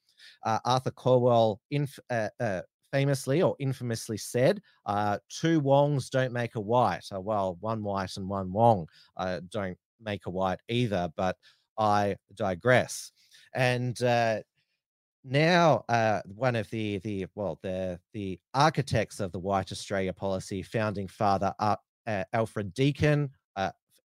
Uh, 0.44 0.60
Arthur 0.66 0.92
Calwell 0.92 1.58
inf- 1.72 2.00
uh, 2.10 2.30
uh, 2.40 2.62
famously 2.92 3.42
or 3.42 3.56
infamously 3.60 4.18
said, 4.18 4.62
uh, 4.86 5.18
two 5.30 5.60
Wongs 5.62 6.10
don't 6.10 6.34
make 6.34 6.56
a 6.56 6.62
white. 6.62 7.06
Uh, 7.14 7.20
well, 7.20 7.58
one 7.60 7.84
white 7.84 8.18
and 8.18 8.28
one 8.28 8.52
Wong 8.52 8.88
uh, 9.18 9.42
don't 9.50 9.78
make 10.02 10.26
a 10.26 10.30
white 10.30 10.60
either, 10.70 11.10
but 11.16 11.38
I 11.78 12.16
digress. 12.36 13.12
And 13.54 14.02
uh, 14.04 14.42
now 15.24 15.84
uh, 15.90 16.22
one 16.26 16.56
of 16.56 16.70
the 16.70 17.00
the 17.00 17.28
well 17.36 17.60
the 17.62 18.00
the 18.14 18.40
architects 18.54 19.20
of 19.20 19.32
the 19.32 19.40
White 19.40 19.72
Australia 19.72 20.14
policy, 20.14 20.62
founding 20.62 21.08
father 21.08 21.54
uh, 21.60 21.76
Alfred 22.34 22.74
Deakin, 22.74 23.30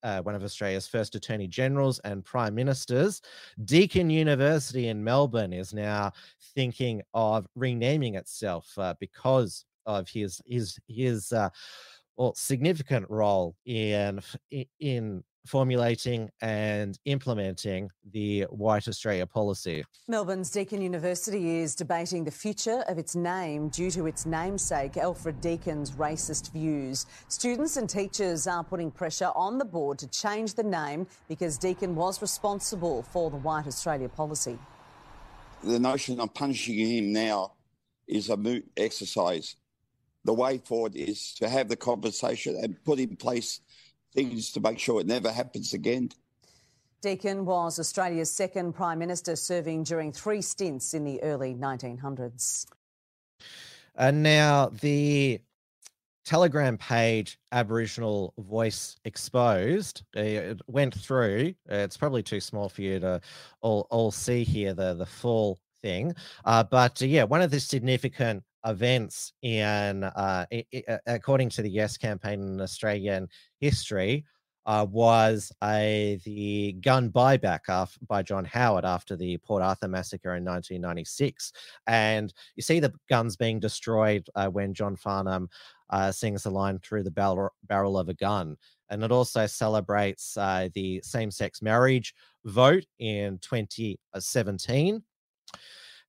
uh, 0.04 0.20
one 0.22 0.34
of 0.34 0.44
Australia's 0.44 0.86
first 0.86 1.14
attorney 1.14 1.48
generals 1.48 1.98
and 2.00 2.24
prime 2.24 2.54
ministers, 2.54 3.22
Deakin 3.64 4.10
University 4.10 4.88
in 4.88 5.02
Melbourne 5.02 5.52
is 5.52 5.74
now 5.74 6.12
thinking 6.54 7.02
of 7.14 7.46
renaming 7.56 8.14
itself 8.14 8.70
uh, 8.78 8.94
because 9.00 9.64
of 9.86 10.08
his 10.08 10.40
his 10.46 10.78
his 10.86 11.32
uh, 11.32 11.48
well 12.16 12.34
significant 12.34 13.06
role 13.08 13.56
in 13.64 14.20
in 14.78 15.24
formulating 15.46 16.30
and 16.40 16.98
implementing 17.04 17.90
the 18.12 18.42
White 18.50 18.88
Australia 18.88 19.26
policy. 19.26 19.84
Melbourne's 20.08 20.50
Deakin 20.50 20.80
University 20.80 21.58
is 21.58 21.74
debating 21.74 22.24
the 22.24 22.30
future 22.30 22.82
of 22.88 22.98
its 22.98 23.14
name 23.14 23.68
due 23.68 23.90
to 23.90 24.06
its 24.06 24.26
namesake, 24.26 24.96
Alfred 24.96 25.40
Deakin's 25.40 25.92
racist 25.92 26.52
views. 26.52 27.06
Students 27.28 27.76
and 27.76 27.88
teachers 27.88 28.46
are 28.46 28.64
putting 28.64 28.90
pressure 28.90 29.30
on 29.34 29.58
the 29.58 29.64
board 29.64 29.98
to 29.98 30.06
change 30.08 30.54
the 30.54 30.62
name 30.62 31.06
because 31.28 31.58
Deakin 31.58 31.94
was 31.94 32.22
responsible 32.22 33.02
for 33.02 33.30
the 33.30 33.36
White 33.36 33.66
Australia 33.66 34.08
policy. 34.08 34.58
the 35.62 35.78
notion 35.78 36.20
of 36.20 36.34
punishing 36.34 36.76
him 36.78 37.12
now 37.12 37.52
is 38.06 38.28
a 38.28 38.36
moot 38.36 38.64
exercise. 38.76 39.56
The 40.24 40.34
way 40.34 40.58
forward 40.58 40.94
is 40.94 41.34
to 41.34 41.48
have 41.48 41.68
the 41.68 41.76
conversation 41.76 42.56
and 42.62 42.82
put 42.84 42.98
in 42.98 43.16
place 43.16 43.60
things 44.14 44.52
to 44.52 44.60
make 44.60 44.78
sure 44.78 45.00
it 45.00 45.06
never 45.06 45.30
happens 45.30 45.74
again. 45.74 46.10
Deakin 47.02 47.44
was 47.44 47.78
Australia's 47.78 48.30
second 48.30 48.72
Prime 48.72 48.98
Minister, 48.98 49.36
serving 49.36 49.82
during 49.82 50.12
three 50.12 50.40
stints 50.40 50.94
in 50.94 51.04
the 51.04 51.22
early 51.22 51.54
1900s. 51.54 52.66
And 53.94 54.22
now 54.22 54.70
the 54.80 55.40
Telegram 56.24 56.78
page 56.78 57.38
Aboriginal 57.52 58.32
Voice 58.38 58.96
Exposed 59.04 60.02
it 60.14 60.60
went 60.66 60.94
through. 60.94 61.54
It's 61.68 61.96
probably 61.98 62.22
too 62.22 62.40
small 62.40 62.70
for 62.70 62.80
you 62.80 62.98
to 63.00 63.20
all, 63.60 63.86
all 63.90 64.10
see 64.10 64.42
here 64.42 64.72
the 64.72 64.94
the 64.94 65.06
full 65.06 65.58
thing. 65.82 66.14
Uh, 66.44 66.64
but 66.64 67.02
uh, 67.02 67.04
yeah, 67.04 67.24
one 67.24 67.42
of 67.42 67.50
the 67.50 67.60
significant 67.60 68.42
events 68.64 69.32
in 69.42 70.04
uh, 70.04 70.46
i- 70.52 70.66
i- 70.74 70.84
uh, 70.88 70.98
according 71.06 71.48
to 71.50 71.62
the 71.62 71.70
Yes 71.70 71.96
campaign 71.96 72.40
in 72.42 72.60
Australian 72.60 73.28
history 73.60 74.24
uh, 74.66 74.86
was 74.90 75.52
a 75.62 76.18
the 76.24 76.72
gun 76.80 77.10
buyback 77.10 77.60
af- 77.68 77.98
by 78.08 78.22
John 78.22 78.44
Howard 78.46 78.84
after 78.84 79.14
the 79.16 79.36
Port 79.38 79.62
Arthur 79.62 79.88
massacre 79.88 80.36
in 80.36 80.44
1996, 80.44 81.52
and 81.86 82.32
you 82.56 82.62
see 82.62 82.80
the 82.80 82.92
guns 83.10 83.36
being 83.36 83.60
destroyed 83.60 84.26
uh, 84.34 84.48
when 84.48 84.72
John 84.72 84.96
Farnham 84.96 85.48
uh, 85.90 86.10
sings 86.12 86.44
the 86.44 86.50
line 86.50 86.78
"Through 86.78 87.02
the 87.02 87.10
barrel, 87.10 87.50
barrel 87.64 87.98
of 87.98 88.08
a 88.08 88.14
gun." 88.14 88.56
and 88.90 89.02
it 89.02 89.10
also 89.10 89.46
celebrates 89.46 90.36
uh, 90.36 90.68
the 90.74 91.00
same 91.02 91.30
sex 91.30 91.62
marriage 91.62 92.14
vote 92.44 92.84
in 92.98 93.38
2017. 93.38 95.02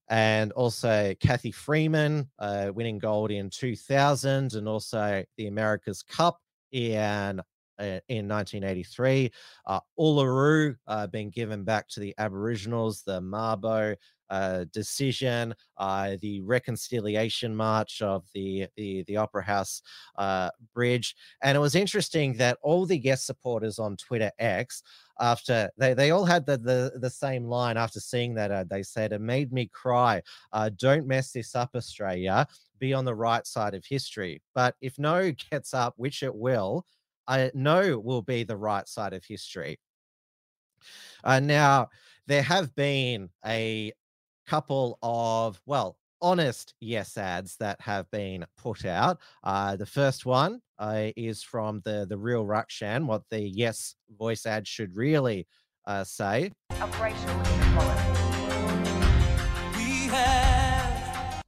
And 0.10 0.52
also 0.52 1.16
Cathy 1.20 1.52
Freeman 1.52 2.30
uh, 2.38 2.72
winning 2.74 3.00
gold 3.00 3.32
in 3.32 3.50
2000, 3.50 4.54
and 4.54 4.68
also 4.68 5.24
the 5.38 5.48
America's 5.48 6.04
Cup 6.04 6.38
in 6.72 7.42
uh, 7.78 8.00
in 8.08 8.28
1983. 8.28 9.32
Uh, 9.66 9.80
Uluru 10.00 10.76
uh, 10.88 11.08
being 11.08 11.30
given 11.30 11.64
back 11.64 11.88
to 11.90 12.00
the 12.00 12.14
Aboriginals, 12.18 13.02
the 13.02 13.20
Mabo 13.20 13.96
uh, 14.30 14.66
decision, 14.72 15.54
uh, 15.78 16.16
the 16.22 16.42
reconciliation 16.42 17.56
march 17.56 18.02
of 18.02 18.24
the 18.34 18.68
the, 18.78 19.04
the 19.08 19.18
Opera 19.18 19.44
House 19.44 19.82
bridge, 20.74 21.16
and 21.44 21.56
it 21.58 21.60
was 21.60 21.76
interesting 21.76 22.34
that 22.34 22.58
all 22.62 22.86
the 22.86 22.98
guest 22.98 23.26
supporters 23.26 23.78
on 23.78 23.98
Twitter 23.98 24.32
X. 24.40 24.82
After 25.20 25.70
they, 25.78 25.94
they 25.94 26.12
all 26.12 26.26
had 26.26 26.46
the, 26.46 26.58
the 26.58 27.00
the 27.00 27.10
same 27.10 27.46
line 27.46 27.78
after 27.78 28.00
seeing 28.00 28.34
that 28.36 28.52
uh, 28.52 28.66
they 28.70 28.84
said 28.84 29.14
it 29.14 29.22
made 29.22 29.54
me 29.54 29.68
cry. 29.68 30.22
Uh, 30.52 30.70
don't 30.76 31.08
mess 31.08 31.32
this 31.32 31.56
up, 31.56 31.72
Australia. 31.76 32.48
Be 32.80 32.94
on 32.94 33.06
the 33.06 33.16
right 33.16 33.46
side 33.48 33.74
of 33.74 33.86
history. 33.86 34.42
But 34.54 34.76
if 34.82 35.00
no 35.00 35.32
gets 35.52 35.74
up, 35.74 35.94
which 35.98 36.24
it 36.24 36.36
will, 36.36 36.86
I 37.28 37.52
know 37.54 38.00
will 38.00 38.22
be 38.22 38.44
the 38.44 38.58
right 38.58 38.88
side 38.88 39.14
of 39.14 39.24
history. 39.24 39.80
Uh, 41.24 41.40
now, 41.40 41.90
there 42.28 42.44
have 42.44 42.76
been 42.76 43.30
a 43.46 43.94
couple 44.46 45.00
of, 45.02 45.62
well, 45.66 45.98
honest 46.22 46.74
yes 46.80 47.18
ads 47.18 47.58
that 47.58 47.80
have 47.82 48.10
been 48.12 48.46
put 48.58 48.86
out. 48.86 49.20
Uh, 49.44 49.76
the 49.76 49.86
first 49.86 50.26
one 50.26 50.62
uh, 50.80 51.08
is 51.16 51.44
from 51.44 51.82
the, 51.86 52.06
the 52.08 52.18
real 52.18 52.46
Rukshan, 52.46 53.06
what 53.06 53.24
the 53.30 53.42
yes 53.42 53.96
voice 54.18 54.46
ad 54.46 54.68
should 54.68 54.96
really 54.96 55.48
uh, 55.86 56.04
say. 56.04 56.52
Of 56.82 57.00
racial 57.00 57.30
inequality. 57.30 58.22
We 59.78 60.08
have. 60.08 61.44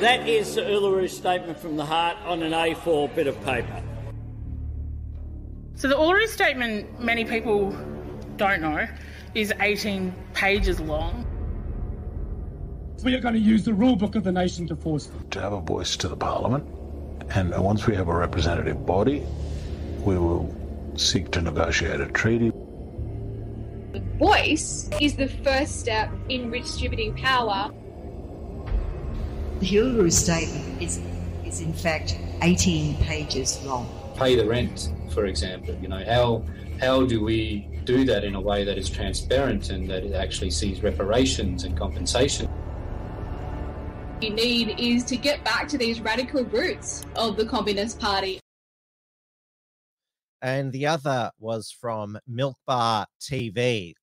That 0.00 0.26
is 0.26 0.54
the 0.54 0.62
Uluru 0.62 1.10
Statement 1.10 1.58
from 1.58 1.76
the 1.76 1.84
Heart 1.84 2.16
on 2.24 2.42
an 2.42 2.52
A4 2.52 3.14
bit 3.14 3.26
of 3.26 3.38
paper. 3.44 3.82
So 5.74 5.88
the 5.88 5.96
Uluru 5.96 6.26
Statement, 6.26 7.00
many 7.00 7.24
people 7.24 7.76
don't 8.36 8.62
know, 8.62 8.86
is 9.34 9.52
18 9.60 10.14
pages 10.34 10.80
long. 10.80 11.26
We 13.02 13.14
are 13.14 13.20
going 13.20 13.34
to 13.34 13.40
use 13.40 13.64
the 13.64 13.72
rule 13.72 13.96
book 13.96 14.14
of 14.14 14.24
the 14.24 14.32
nation 14.32 14.66
to 14.68 14.76
force 14.76 15.06
them. 15.06 15.26
To 15.30 15.40
have 15.40 15.54
a 15.54 15.60
voice 15.60 15.96
to 15.96 16.08
the 16.08 16.16
parliament, 16.16 16.66
and 17.34 17.54
uh, 17.54 17.62
once 17.62 17.86
we 17.86 17.94
have 17.96 18.08
a 18.08 18.14
representative 18.14 18.84
body, 18.84 19.22
we 20.04 20.18
will 20.18 20.54
seek 20.96 21.30
to 21.30 21.40
negotiate 21.40 22.00
a 22.00 22.06
treaty. 22.08 22.52
The 23.92 24.02
voice 24.18 24.90
is 25.00 25.16
the 25.16 25.28
first 25.28 25.80
step 25.80 26.10
in 26.28 26.50
redistributing 26.50 27.14
power. 27.16 27.70
The 29.60 29.66
Uluru 29.66 30.12
Statement 30.12 30.82
is, 30.82 31.00
is 31.46 31.62
in 31.62 31.72
fact 31.72 32.18
18 32.42 32.96
pages 32.96 33.64
long. 33.64 33.88
Pay 34.16 34.36
the 34.36 34.46
rent, 34.46 34.92
for 35.10 35.24
example. 35.24 35.74
You 35.80 35.88
know, 35.88 36.04
how 36.04 36.44
how 36.80 37.06
do 37.06 37.22
we 37.24 37.66
do 37.84 38.04
that 38.04 38.24
in 38.24 38.34
a 38.34 38.40
way 38.40 38.64
that 38.64 38.76
is 38.76 38.90
transparent 38.90 39.70
and 39.70 39.88
that 39.88 40.04
it 40.04 40.12
actually 40.12 40.50
sees 40.50 40.82
reparations 40.82 41.64
and 41.64 41.76
compensation? 41.78 42.48
We 44.20 44.28
need 44.28 44.78
is 44.78 45.02
to 45.04 45.16
get 45.16 45.42
back 45.44 45.66
to 45.68 45.78
these 45.78 46.00
radical 46.00 46.44
roots 46.44 47.06
of 47.16 47.36
the 47.38 47.46
Communist 47.46 47.98
Party. 47.98 48.38
And 50.42 50.72
the 50.72 50.86
other 50.86 51.30
was 51.38 51.70
from 51.70 52.18
Milk 52.26 52.56
Bar 52.66 53.06
TV. 53.20 53.94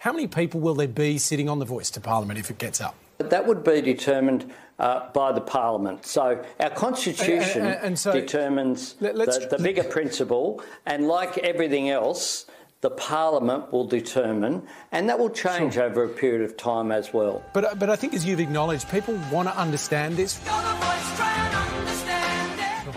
How 0.00 0.12
many 0.12 0.26
people 0.26 0.60
will 0.60 0.74
there 0.74 0.86
be 0.88 1.16
sitting 1.16 1.48
on 1.48 1.58
the 1.58 1.64
voice 1.64 1.90
to 1.92 2.00
Parliament 2.02 2.38
if 2.38 2.50
it 2.50 2.58
gets 2.58 2.82
up? 2.82 2.96
That 3.18 3.46
would 3.46 3.64
be 3.64 3.80
determined 3.80 4.52
uh, 4.78 5.08
by 5.14 5.32
the 5.32 5.40
Parliament. 5.40 6.04
So 6.04 6.44
our 6.60 6.70
Constitution 6.70 7.62
And- 7.64 7.74
and- 7.76 7.84
and 7.84 7.98
so- 7.98 8.12
determines 8.12 8.94
Let- 9.00 9.16
let's- 9.16 9.38
the, 9.38 9.56
the 9.56 9.62
bigger 9.62 9.84
principle, 9.84 10.62
and 10.84 11.08
like 11.08 11.38
everything 11.38 11.88
else, 11.88 12.44
the 12.80 12.90
Parliament 12.90 13.72
will 13.72 13.86
determine, 13.86 14.62
and 14.92 15.08
that 15.08 15.18
will 15.18 15.30
change 15.30 15.78
over 15.78 16.04
a 16.04 16.08
period 16.08 16.42
of 16.42 16.56
time 16.56 16.92
as 16.92 17.12
well. 17.12 17.42
But, 17.52 17.78
but 17.78 17.90
I 17.90 17.96
think, 17.96 18.14
as 18.14 18.24
you've 18.24 18.40
acknowledged, 18.40 18.88
people 18.90 19.18
want 19.32 19.48
to 19.48 19.58
understand 19.58 20.16
this. 20.16 20.40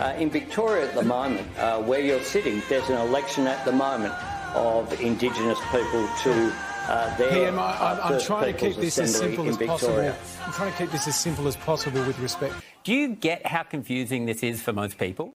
Uh, 0.00 0.14
in 0.18 0.30
Victoria 0.30 0.86
at 0.88 0.94
the 0.94 1.02
moment, 1.02 1.46
uh, 1.58 1.80
where 1.82 2.00
you're 2.00 2.22
sitting, 2.22 2.62
there's 2.68 2.88
an 2.88 2.96
election 2.96 3.46
at 3.46 3.64
the 3.64 3.72
moment 3.72 4.14
of 4.54 5.00
Indigenous 5.00 5.58
people 5.70 6.08
to 6.22 6.52
uh, 6.88 7.16
their 7.16 7.30
PM, 7.30 7.58
I, 7.58 7.62
uh, 7.62 8.00
I'm, 8.02 8.14
I'm 8.14 8.20
trying 8.20 8.52
to 8.52 8.58
keep 8.58 8.76
this 8.76 8.98
as 8.98 9.14
simple 9.14 9.48
as 9.48 9.56
Victoria. 9.56 10.12
possible. 10.12 10.44
I'm 10.46 10.52
trying 10.52 10.72
to 10.72 10.78
keep 10.78 10.90
this 10.90 11.06
as 11.06 11.18
simple 11.18 11.46
as 11.46 11.56
possible 11.56 12.04
with 12.04 12.18
respect. 12.18 12.54
Do 12.82 12.92
you 12.92 13.10
get 13.10 13.46
how 13.46 13.62
confusing 13.62 14.26
this 14.26 14.42
is 14.42 14.60
for 14.60 14.72
most 14.72 14.98
people? 14.98 15.32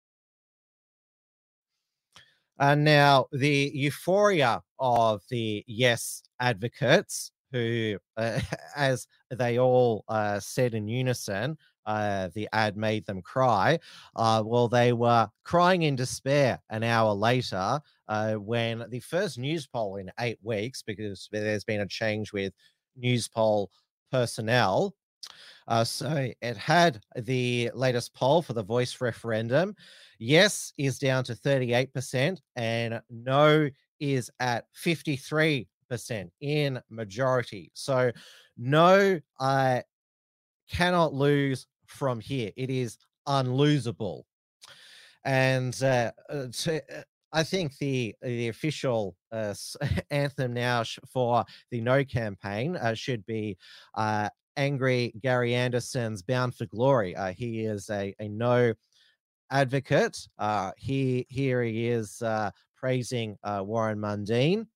And 2.59 2.83
now 2.83 3.27
the 3.31 3.71
euphoria 3.73 4.61
of 4.79 5.21
the 5.29 5.63
yes 5.67 6.23
advocates, 6.39 7.31
who, 7.51 7.97
uh, 8.17 8.39
as 8.75 9.07
they 9.29 9.59
all 9.59 10.03
uh, 10.07 10.39
said 10.39 10.73
in 10.73 10.87
unison, 10.87 11.57
uh, 11.85 12.29
the 12.33 12.49
ad 12.51 12.75
made 12.77 13.05
them 13.05 13.21
cry. 13.21 13.79
Uh, 14.15 14.41
well, 14.45 14.67
they 14.67 14.91
were 14.93 15.29
crying 15.43 15.83
in 15.83 15.95
despair 15.95 16.59
an 16.69 16.83
hour 16.83 17.13
later 17.13 17.79
uh, 18.07 18.33
when 18.33 18.85
the 18.89 18.99
first 18.99 19.37
news 19.37 19.67
poll 19.67 19.97
in 19.97 20.11
eight 20.19 20.39
weeks, 20.41 20.81
because 20.81 21.29
there's 21.31 21.63
been 21.63 21.81
a 21.81 21.87
change 21.87 22.33
with 22.33 22.53
news 22.95 23.27
poll 23.27 23.69
personnel. 24.11 24.95
Uh, 25.67 25.83
so 25.83 26.31
it 26.41 26.57
had 26.57 27.01
the 27.15 27.71
latest 27.73 28.13
poll 28.13 28.41
for 28.41 28.53
the 28.53 28.63
voice 28.63 29.01
referendum. 29.01 29.75
Yes 30.19 30.73
is 30.77 30.99
down 30.99 31.23
to 31.25 31.35
38%, 31.35 32.39
and 32.55 33.01
no 33.09 33.69
is 33.99 34.29
at 34.39 34.65
53% 34.75 35.67
in 36.41 36.81
majority. 36.89 37.71
So 37.73 38.11
no 38.57 39.19
I 39.39 39.83
cannot 40.69 41.13
lose 41.13 41.67
from 41.87 42.19
here. 42.19 42.51
It 42.55 42.69
is 42.69 42.97
unlosable. 43.27 44.23
And 45.23 45.77
uh, 45.81 46.11
uh, 46.29 46.47
to, 46.51 46.77
uh, 46.77 47.01
I 47.33 47.43
think 47.43 47.77
the 47.79 48.15
the 48.21 48.47
official 48.49 49.15
uh, 49.31 49.53
anthem 50.11 50.53
now 50.53 50.83
for 51.11 51.43
the 51.71 51.81
No 51.81 52.03
campaign 52.03 52.77
uh, 52.77 52.93
should 52.93 53.25
be 53.25 53.57
uh, 53.95 54.29
"Angry 54.55 55.13
Gary 55.19 55.55
Anderson's 55.55 56.21
Bound 56.21 56.55
for 56.55 56.65
Glory." 56.67 57.15
Uh, 57.15 57.33
he 57.33 57.65
is 57.65 57.89
a, 57.89 58.15
a 58.19 58.27
No 58.27 58.73
advocate. 59.51 60.27
Uh, 60.37 60.71
he 60.77 61.25
here 61.29 61.63
he 61.63 61.87
is 61.87 62.21
uh, 62.21 62.51
praising 62.75 63.37
uh, 63.43 63.61
Warren 63.65 63.99
Mundine. 63.99 64.67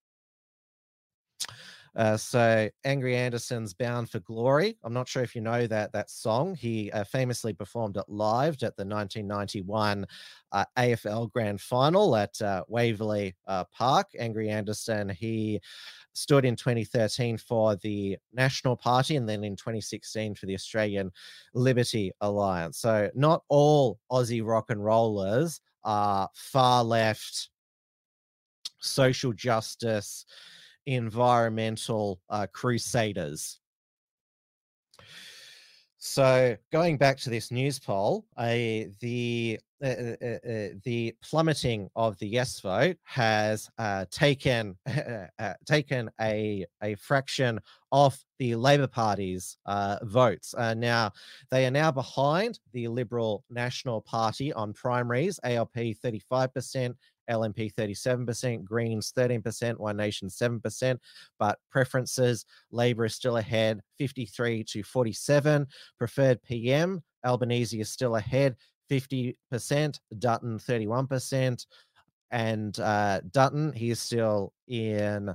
Uh, 1.95 2.15
so 2.15 2.70
Angry 2.84 3.15
Anderson's 3.15 3.74
"Bound 3.74 4.09
for 4.09 4.20
Glory." 4.20 4.78
I'm 4.84 4.93
not 4.93 5.07
sure 5.07 5.24
if 5.24 5.36
you 5.36 5.41
know 5.41 5.67
that 5.67 5.91
that 5.91 6.09
song. 6.09 6.55
He 6.55 6.91
uh, 6.91 7.03
famously 7.03 7.53
performed 7.53 7.97
it 7.97 8.05
live 8.07 8.53
at 8.55 8.78
the 8.78 8.86
1991 8.86 10.05
uh, 10.51 10.65
AFL 10.78 11.32
Grand 11.32 11.59
Final 11.59 12.15
at 12.15 12.41
uh, 12.41 12.63
Waverley 12.67 13.36
uh, 13.47 13.65
Park. 13.65 14.07
Angry 14.17 14.49
Anderson. 14.49 15.09
He 15.09 15.59
stood 16.14 16.45
in 16.45 16.55
2013 16.55 17.38
for 17.38 17.76
the 17.78 18.18
National 18.34 18.76
Party 18.76 19.16
and 19.16 19.28
then 19.28 19.43
in 19.43 19.55
2016 19.55 20.36
for 20.36 20.45
the 20.45 20.53
Australian 20.53 21.12
Liberty 21.53 22.12
Alliance. 22.22 22.80
So 22.80 23.10
not 23.16 23.43
all 23.47 23.99
Aussie 24.12 24.45
rock 24.45 24.70
and 24.70 24.84
rollers 24.84 25.62
are 25.84 26.30
far 26.34 26.84
left 26.84 27.49
social 28.80 29.34
justice 29.34 30.26
environmental 30.86 32.20
uh, 32.30 32.47
crusaders. 32.51 33.59
So 36.00 36.56
going 36.72 36.97
back 36.97 37.18
to 37.20 37.30
this 37.30 37.52
news 37.52 37.78
poll, 37.78 38.26
uh, 38.38 38.88
the 39.02 39.60
uh, 39.84 39.88
uh, 39.88 40.16
uh, 40.26 40.68
the 40.84 41.14
plummeting 41.22 41.89
of 41.95 42.18
the 42.20 42.28
yes 42.28 42.62
vote 42.62 42.97
has 43.04 43.70
uh, 43.78 44.06
taken 44.10 44.78
uh, 44.88 45.54
taken 45.66 46.10
a 46.22 46.66
a 46.82 46.95
fraction 46.95 47.60
off 47.91 48.24
the 48.39 48.56
Labor 48.56 48.88
Party's 48.88 49.58
votes. 50.04 50.56
Now 50.58 51.12
they 51.52 51.66
are 51.66 51.72
now 51.72 51.91
behind 51.91 52.60
the 52.72 52.88
Liberal 52.88 53.43
National 53.50 54.00
Party 54.02 54.54
on 54.54 54.72
primaries. 54.72 55.38
ALP 55.43 55.76
thirty 56.02 56.20
five 56.30 56.54
percent, 56.54 56.95
LNP 57.30 57.73
37%, 57.73 58.63
Greens 58.63 59.13
13%, 59.15 59.77
One 59.77 59.97
Nation 59.97 60.27
7%, 60.27 60.97
but 61.38 61.59
preferences, 61.69 62.45
Labor 62.71 63.05
is 63.05 63.15
still 63.15 63.38
ahead 63.38 63.82
53 63.97 64.63
to 64.65 64.84
47. 64.84 65.67
Preferred 65.97 66.41
PM, 66.43 67.01
Albanese 67.25 67.80
is 67.80 67.89
still 67.89 68.15
ahead 68.15 68.55
50%, 68.89 69.36
Dutton 70.17 70.57
31%. 70.59 71.65
and 72.32 72.80
uh, 72.80 73.21
Dutton, 73.32 73.73
he 73.73 73.89
is 73.89 73.99
still 73.99 74.53
in 74.67 75.34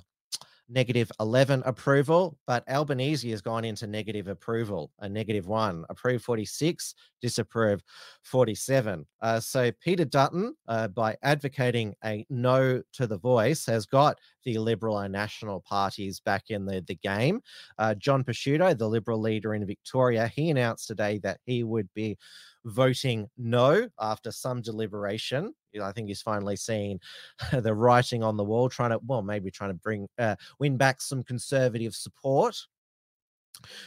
negative 0.69 1.11
11 1.21 1.62
approval, 1.67 2.39
but 2.47 2.65
Albanese 2.69 3.31
has 3.31 3.41
gone 3.43 3.65
into 3.65 3.87
negative 3.87 4.29
approval, 4.29 4.91
a 5.01 5.09
negative 5.09 5.47
one, 5.47 5.85
approve 5.91 6.23
46, 6.23 6.95
disapprove 7.21 7.83
47. 8.23 9.07
Uh, 9.21 9.41
so 9.41 9.71
Peter 9.81 10.05
Dutton, 10.05 10.55
uh, 10.69 10.89
by 10.89 11.17
advocating 11.23 11.95
a 12.05 12.27
no 12.31 12.83
to 12.93 13.07
the 13.07 13.19
voice, 13.19 13.67
has 13.67 13.87
got 13.87 14.19
the 14.45 14.59
Liberal 14.59 14.99
and 14.99 15.12
National 15.12 15.61
parties 15.61 16.21
back 16.21 16.45
in 16.51 16.65
the, 16.65 16.83
the 16.87 16.97
game. 16.97 17.41
Uh, 17.79 17.95
John 17.95 18.25
Pesutto, 18.25 18.77
the 18.77 18.89
Liberal 18.89 19.21
leader 19.21 19.55
in 19.55 19.67
Victoria, 19.67 20.29
he 20.29 20.51
announced 20.51 20.87
today 20.87 21.19
that 21.23 21.41
he 21.45 21.62
would 21.62 21.89
be 21.95 22.17
voting 22.65 23.29
no 23.37 23.89
after 24.01 24.31
some 24.31 24.62
deliberation. 24.62 25.53
I 25.83 25.93
think 25.93 26.09
he's 26.09 26.23
finally 26.23 26.57
seen 26.57 27.01
the 27.53 27.75
writing 27.75 28.23
on 28.23 28.37
the 28.37 28.45
wall, 28.45 28.69
trying 28.69 28.91
to, 28.91 29.01
well, 29.07 29.23
maybe 29.23 29.51
trying 29.51 29.71
to 29.71 29.75
bring, 29.75 30.09
uh, 30.19 30.37
win 30.59 30.77
back 30.77 31.01
some 31.01 31.23
conservative 31.23 31.95
support. 31.95 32.57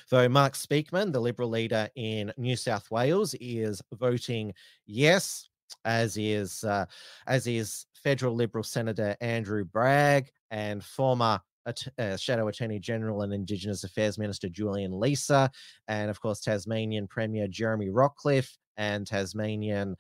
Though 0.10 0.30
Mark 0.30 0.54
Speakman, 0.54 1.12
the 1.12 1.20
Liberal 1.20 1.50
leader 1.50 1.90
in 1.96 2.34
New 2.38 2.56
South 2.56 2.90
Wales, 2.90 3.36
is 3.40 3.82
voting 3.94 4.54
yes, 4.86 5.50
as 5.84 6.18
is 6.18 6.64
uh, 6.64 6.86
as 7.28 7.48
is 7.48 7.86
federal 7.94 8.34
Liberal 8.34 8.64
Senator 8.64 9.16
Andrew 9.20 9.66
Bragg 9.66 10.30
and 10.52 10.84
former 10.84 11.42
uh, 11.66 12.16
Shadow 12.16 12.48
Attorney 12.48 12.80
General 12.80 13.24
and 13.24 13.34
Indigenous 13.34 13.84
Affairs 13.84 14.18
Minister 14.18 14.48
Julian 14.48 14.94
Leeser, 14.94 15.50
and 15.88 16.10
of 16.10 16.22
course 16.22 16.40
Tasmanian 16.40 17.08
Premier 17.08 17.48
Jeremy 17.48 17.90
Rockliff 17.90 18.58
and 18.78 19.06
Tasmanian 19.06 19.96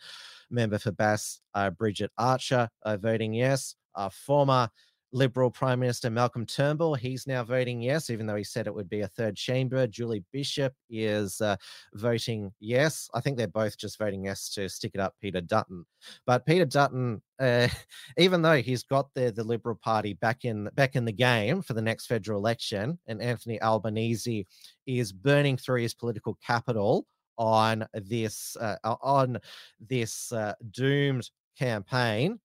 member 0.50 0.78
for 0.78 0.92
Bass 0.92 1.42
uh, 1.54 1.70
Bridget 1.70 2.12
Archer 2.18 2.70
uh, 2.84 2.98
voting 2.98 3.34
yes. 3.34 3.76
Uh, 3.96 4.10
former 4.10 4.70
Liberal 5.14 5.50
Prime 5.50 5.80
Minister 5.80 6.10
Malcolm 6.10 6.46
Turnbull, 6.46 6.94
he's 6.94 7.28
now 7.28 7.44
voting 7.44 7.82
yes, 7.82 8.10
even 8.10 8.26
though 8.26 8.36
he 8.36 8.44
said 8.44 8.68
it 8.68 8.76
would 8.76 8.90
be 8.90 9.02
a 9.02 9.08
third 9.08 9.38
chamber. 9.38 9.88
Julie 9.88 10.24
Bishop 10.34 10.74
is 10.90 11.40
uh, 11.40 11.56
voting 11.94 12.52
yes. 12.60 13.10
I 13.14 13.22
think 13.22 13.38
they're 13.38 13.48
both 13.48 13.78
just 13.78 13.98
voting 13.98 14.26
yes 14.26 14.50
to 14.54 14.68
stick 14.68 14.92
it 14.94 15.00
up 15.00 15.16
Peter 15.22 15.40
Dutton. 15.40 15.86
But 16.26 16.46
Peter 16.46 16.66
Dutton, 16.66 17.22
uh, 17.40 17.70
even 18.18 18.42
though 18.42 18.62
he's 18.62 18.84
got 18.84 19.14
the 19.14 19.32
the 19.32 19.44
Liberal 19.44 19.76
Party 19.76 20.14
back 20.14 20.44
in 20.44 20.70
back 20.76 20.96
in 20.96 21.06
the 21.06 21.14
game 21.14 21.62
for 21.62 21.74
the 21.74 21.82
next 21.82 22.08
federal 22.08 22.40
election, 22.40 23.00
and 23.08 23.22
Anthony 23.22 23.62
Albanese 23.62 24.46
is 24.86 25.14
burning 25.14 25.58
through 25.58 25.82
his 25.82 25.94
political 25.94 26.38
capital 26.46 27.06
on 27.38 27.86
this 27.94 28.56
uh, 28.58 28.78
on 28.84 29.40
this 29.80 30.32
uh, 30.32 30.54
doomed 30.72 31.30
campaign 31.58 32.40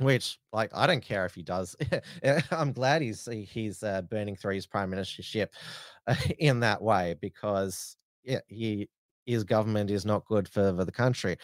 which 0.00 0.38
like 0.52 0.70
i 0.74 0.86
don't 0.86 1.02
care 1.02 1.26
if 1.26 1.34
he 1.34 1.42
does. 1.42 1.76
I'm 2.50 2.72
glad 2.72 3.02
he's 3.02 3.28
he's 3.30 3.82
uh, 3.82 4.02
burning 4.02 4.36
through 4.36 4.54
his 4.54 4.66
prime 4.66 4.90
ministership 4.90 5.48
in 6.38 6.60
that 6.60 6.80
way 6.80 7.16
because 7.20 7.96
yeah 8.24 8.40
he 8.48 8.88
his 9.26 9.44
government 9.44 9.88
is 9.88 10.04
not 10.04 10.24
good 10.26 10.48
for, 10.48 10.74
for 10.74 10.84
the 10.84 10.92
country. 10.92 11.36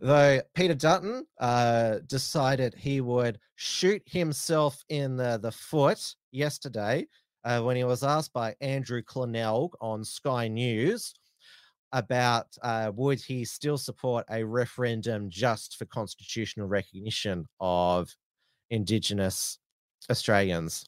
Though 0.00 0.40
peter 0.54 0.74
dutton 0.74 1.26
uh, 1.38 1.98
decided 2.06 2.74
he 2.74 3.00
would 3.00 3.38
shoot 3.56 4.02
himself 4.06 4.82
in 4.88 5.16
the, 5.16 5.38
the 5.40 5.52
foot 5.52 6.14
yesterday 6.32 7.06
uh, 7.44 7.60
when 7.60 7.76
he 7.76 7.84
was 7.84 8.02
asked 8.02 8.32
by 8.32 8.54
andrew 8.60 9.02
Clennell 9.02 9.70
on 9.80 10.04
sky 10.04 10.48
news 10.48 11.14
about 11.92 12.46
uh, 12.62 12.92
would 12.94 13.20
he 13.20 13.44
still 13.44 13.78
support 13.78 14.24
a 14.30 14.44
referendum 14.44 15.28
just 15.28 15.76
for 15.76 15.84
constitutional 15.86 16.66
recognition 16.68 17.46
of 17.60 18.14
Indigenous 18.70 19.58
Australians? 20.10 20.86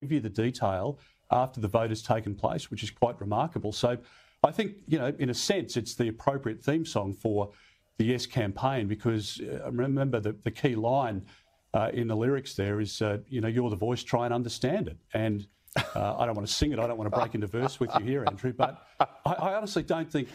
Give 0.00 0.12
you 0.12 0.20
the 0.20 0.28
detail 0.28 0.98
after 1.30 1.60
the 1.60 1.68
vote 1.68 1.90
has 1.90 2.02
taken 2.02 2.34
place, 2.34 2.70
which 2.70 2.82
is 2.82 2.90
quite 2.90 3.20
remarkable. 3.20 3.72
So 3.72 3.98
I 4.42 4.50
think, 4.50 4.76
you 4.86 4.98
know, 4.98 5.12
in 5.18 5.30
a 5.30 5.34
sense, 5.34 5.76
it's 5.76 5.94
the 5.94 6.08
appropriate 6.08 6.62
theme 6.62 6.86
song 6.86 7.12
for 7.12 7.50
the 7.98 8.04
Yes 8.04 8.26
campaign 8.26 8.86
because 8.86 9.40
uh, 9.40 9.70
remember 9.70 10.20
the, 10.20 10.36
the 10.44 10.50
key 10.50 10.76
line 10.76 11.26
uh, 11.74 11.90
in 11.92 12.08
the 12.08 12.16
lyrics 12.16 12.54
there 12.54 12.80
is, 12.80 13.02
uh, 13.02 13.18
you 13.28 13.40
know, 13.40 13.48
you're 13.48 13.70
the 13.70 13.76
voice, 13.76 14.02
try 14.02 14.24
and 14.24 14.32
understand 14.32 14.88
it. 14.88 14.96
And 15.12 15.46
uh, 15.76 16.16
I 16.18 16.26
don't 16.26 16.34
want 16.34 16.46
to 16.46 16.52
sing 16.52 16.72
it. 16.72 16.78
I 16.78 16.86
don't 16.86 16.98
want 16.98 17.10
to 17.12 17.16
break 17.16 17.34
into 17.34 17.46
verse 17.46 17.78
with 17.80 17.90
you 17.98 18.04
here, 18.04 18.24
Andrew. 18.26 18.52
But 18.52 18.82
I, 19.00 19.06
I 19.32 19.54
honestly 19.54 19.82
don't 19.82 20.10
think. 20.10 20.28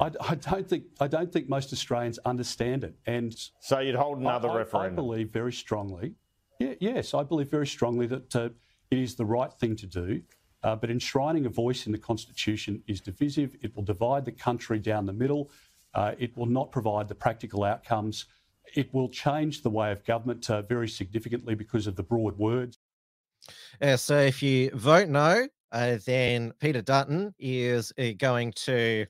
I, 0.00 0.10
I, 0.20 0.34
don't 0.34 0.68
think 0.68 0.84
I 1.00 1.06
don't 1.06 1.32
think 1.32 1.48
most 1.48 1.72
Australians 1.72 2.18
understand 2.24 2.82
it. 2.82 2.96
And 3.06 3.34
so 3.60 3.78
you'd 3.78 3.94
hold 3.94 4.18
another 4.18 4.50
I, 4.50 4.58
referendum. 4.58 4.94
I 4.94 4.96
believe 4.96 5.30
very 5.30 5.52
strongly. 5.52 6.14
Yeah, 6.58 6.74
yes, 6.80 7.14
I 7.14 7.22
believe 7.22 7.48
very 7.50 7.66
strongly 7.66 8.06
that 8.06 8.34
uh, 8.34 8.48
it 8.90 8.98
is 8.98 9.14
the 9.14 9.24
right 9.24 9.52
thing 9.52 9.76
to 9.76 9.86
do. 9.86 10.22
Uh, 10.62 10.74
but 10.74 10.90
enshrining 10.90 11.44
a 11.44 11.50
voice 11.50 11.86
in 11.86 11.92
the 11.92 11.98
Constitution 11.98 12.82
is 12.86 13.00
divisive. 13.00 13.54
It 13.60 13.76
will 13.76 13.82
divide 13.82 14.24
the 14.24 14.32
country 14.32 14.78
down 14.78 15.04
the 15.04 15.12
middle. 15.12 15.50
Uh, 15.94 16.14
it 16.18 16.36
will 16.36 16.46
not 16.46 16.72
provide 16.72 17.06
the 17.06 17.14
practical 17.14 17.64
outcomes. 17.64 18.24
It 18.74 18.92
will 18.94 19.10
change 19.10 19.62
the 19.62 19.70
way 19.70 19.92
of 19.92 20.04
government 20.04 20.48
uh, 20.48 20.62
very 20.62 20.88
significantly 20.88 21.54
because 21.54 21.86
of 21.86 21.96
the 21.96 22.02
broad 22.02 22.38
words. 22.38 22.78
Uh, 23.80 23.96
so 23.96 24.18
if 24.18 24.42
you 24.42 24.70
vote 24.74 25.08
no, 25.08 25.46
uh, 25.72 25.98
then 26.06 26.52
Peter 26.60 26.82
Dutton 26.82 27.34
is 27.38 27.92
uh, 27.98 28.10
going 28.18 28.52
to 28.52 29.06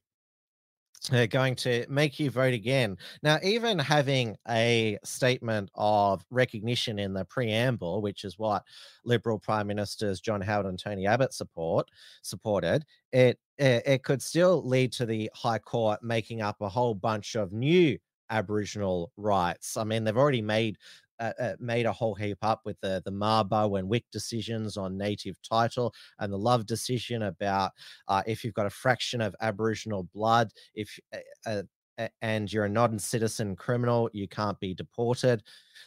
uh, 1.12 1.26
going 1.26 1.55
to 1.55 1.85
make 1.89 2.18
you 2.18 2.30
vote 2.30 2.55
again. 2.55 2.97
Now, 3.22 3.39
even 3.43 3.78
having 3.78 4.37
a 4.49 4.99
statement 5.05 5.70
of 5.74 6.24
recognition 6.30 6.99
in 6.99 7.12
the 7.12 7.26
preamble, 7.26 8.01
which 8.01 8.24
is 8.24 8.39
what 8.39 8.62
Liberal 9.05 9.39
Prime 9.39 9.66
Ministers 9.66 10.20
John 10.20 10.41
Howard 10.41 10.66
and 10.66 10.78
Tony 10.78 11.07
Abbott 11.07 11.35
support 11.35 11.91
supported, 12.22 12.85
it, 13.12 13.39
it 13.59 13.82
it 13.87 14.03
could 14.03 14.22
still 14.22 14.66
lead 14.66 14.93
to 14.93 15.07
the 15.07 15.30
High 15.35 15.59
Court 15.59 16.03
making 16.03 16.41
up 16.41 16.61
a 16.61 16.68
whole 16.68 16.95
bunch 16.95 17.35
of 17.35 17.53
new 17.53 17.99
Aboriginal 18.30 19.12
rights. 19.16 19.76
I 19.76 19.85
mean, 19.85 20.05
they've 20.05 20.16
already 20.16 20.43
made 20.43 20.78
uh, 21.21 21.33
uh, 21.41 21.55
made 21.61 21.87
a 21.87 21.93
whole 21.93 22.15
heap 22.15 22.39
up 22.43 22.61
with 22.65 22.81
the 22.81 23.03
the 23.05 23.12
Mabo 23.12 23.79
and 23.79 23.89
Wik 23.89 24.05
decisions 24.12 24.77
on 24.77 24.97
native 24.97 25.37
title 25.43 25.93
and 26.19 26.33
the 26.33 26.39
Love 26.39 26.67
decision 26.67 27.23
about 27.23 27.73
uh, 28.09 28.23
if 28.27 28.45
you've 28.45 28.55
got 28.55 28.67
a 28.67 28.71
fraction 28.71 29.21
of 29.21 29.35
Aboriginal 29.41 30.09
blood, 30.15 30.51
if 30.75 30.99
uh, 31.15 31.19
uh, 31.47 31.62
and 32.23 32.53
you're 32.53 32.65
a 32.65 32.69
non-citizen 32.69 33.55
criminal, 33.57 34.11
you 34.12 34.27
can't 34.27 34.59
be 34.59 34.75
deported. 34.75 35.43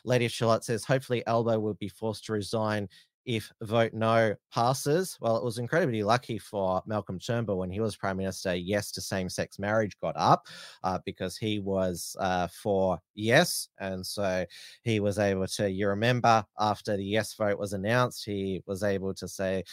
Lady 0.06 0.28
Charlotte 0.28 0.64
says, 0.64 0.86
hopefully 0.86 1.26
Albo 1.28 1.60
will 1.60 1.74
be 1.74 1.90
forced 1.90 2.26
to 2.26 2.34
resign 2.34 2.88
if 3.28 3.52
vote 3.62 3.94
no 3.94 4.34
passes. 4.52 5.18
Well, 5.22 5.38
it 5.38 5.44
was 5.44 5.60
incredibly 5.60 6.02
lucky 6.02 6.40
for 6.40 6.82
Malcolm 6.88 7.20
Turnbull 7.20 7.60
when 7.60 7.70
he 7.70 7.82
was 7.82 7.96
prime 7.96 8.18
minister. 8.18 8.56
Yes 8.56 8.92
to 8.94 9.02
same-sex 9.02 9.60
marriage 9.60 10.00
got 10.02 10.16
up 10.18 10.48
uh, 10.84 11.00
because 11.06 11.38
he 11.38 11.60
was 11.60 12.16
uh, 12.20 12.48
for 12.48 13.00
yes, 13.14 13.68
and 13.80 14.06
so 14.06 14.46
he 14.84 15.00
was 15.00 15.20
able 15.20 15.46
to. 15.48 15.70
You 15.70 15.90
remember 15.90 16.46
after 16.58 16.98
the 16.98 17.06
yes 17.06 17.34
vote 17.36 17.60
was 17.60 17.74
announced, 17.74 18.26
he 18.26 18.64
was 18.66 18.82
able 18.82 19.14
to 19.16 19.28
say, 19.28 19.64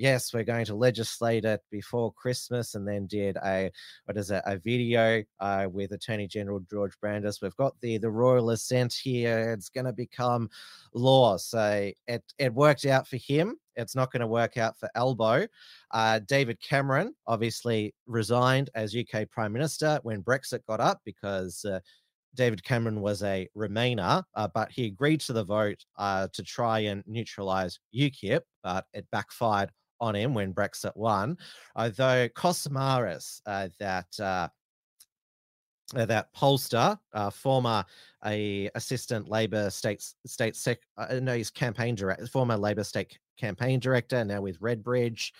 yes, 0.00 0.32
we're 0.32 0.44
going 0.44 0.64
to 0.64 0.74
legislate 0.74 1.44
it 1.44 1.60
before 1.70 2.12
Christmas, 2.14 2.74
and 2.74 2.88
then 2.88 3.06
did 3.06 3.36
a 3.44 3.70
what 4.06 4.16
is 4.16 4.30
it, 4.30 4.42
a 4.46 4.56
video 4.56 5.22
uh, 5.40 5.68
with 5.70 5.92
Attorney 5.92 6.26
General 6.26 6.60
George 6.70 6.98
Brandis. 7.00 7.42
We've 7.42 7.56
got 7.56 7.78
the 7.80 7.98
the 7.98 8.10
royal 8.10 8.50
assent 8.50 8.94
here. 8.94 9.52
It's 9.52 9.68
going 9.68 9.84
to 9.84 9.92
become 9.92 10.48
law. 10.94 11.36
So 11.36 11.92
it 12.06 12.24
it 12.38 12.54
worked 12.54 12.86
out 12.86 13.06
for 13.06 13.18
him. 13.18 13.56
It's 13.76 13.94
not 13.94 14.10
going 14.10 14.20
to 14.20 14.26
work 14.26 14.56
out 14.56 14.78
for 14.78 14.88
Albo. 14.94 15.46
Uh, 15.90 16.18
David 16.20 16.60
Cameron 16.60 17.14
obviously 17.26 17.94
resigned 18.06 18.70
as 18.74 18.96
UK 18.96 19.30
Prime 19.30 19.52
Minister 19.52 20.00
when 20.02 20.22
Brexit 20.22 20.64
got 20.66 20.80
up 20.80 21.00
because. 21.04 21.64
Uh, 21.64 21.80
David 22.36 22.62
Cameron 22.62 23.00
was 23.00 23.24
a 23.24 23.48
Remainer, 23.56 24.22
uh, 24.36 24.46
but 24.54 24.70
he 24.70 24.86
agreed 24.86 25.20
to 25.22 25.32
the 25.32 25.42
vote 25.42 25.84
uh, 25.98 26.28
to 26.32 26.44
try 26.44 26.78
and 26.78 27.02
neutralise 27.04 27.80
UKIP, 27.92 28.42
but 28.62 28.84
it 28.94 29.04
backfired 29.10 29.72
on 30.00 30.14
him 30.14 30.34
when 30.34 30.54
Brexit 30.54 30.96
won. 30.96 31.36
Although 31.76 32.28
Kos 32.30 32.66
Samaras, 32.66 33.40
uh, 33.46 33.68
that 33.78 34.08
uh, 34.18 34.48
uh, 35.96 36.06
that 36.06 36.32
pollster, 36.32 36.96
uh, 37.14 37.30
former 37.30 37.84
a 38.24 38.70
assistant 38.74 39.28
Labor 39.28 39.70
state 39.70 40.04
state 40.26 40.56
sec, 40.56 40.78
no, 41.20 41.34
he's 41.34 41.50
campaign 41.50 41.94
director, 41.94 42.26
former 42.26 42.56
Labor 42.56 42.84
state 42.84 43.18
campaign 43.40 43.80
director, 43.80 44.24
now 44.24 44.40
with 44.42 44.60
Redbridge. 44.60 45.32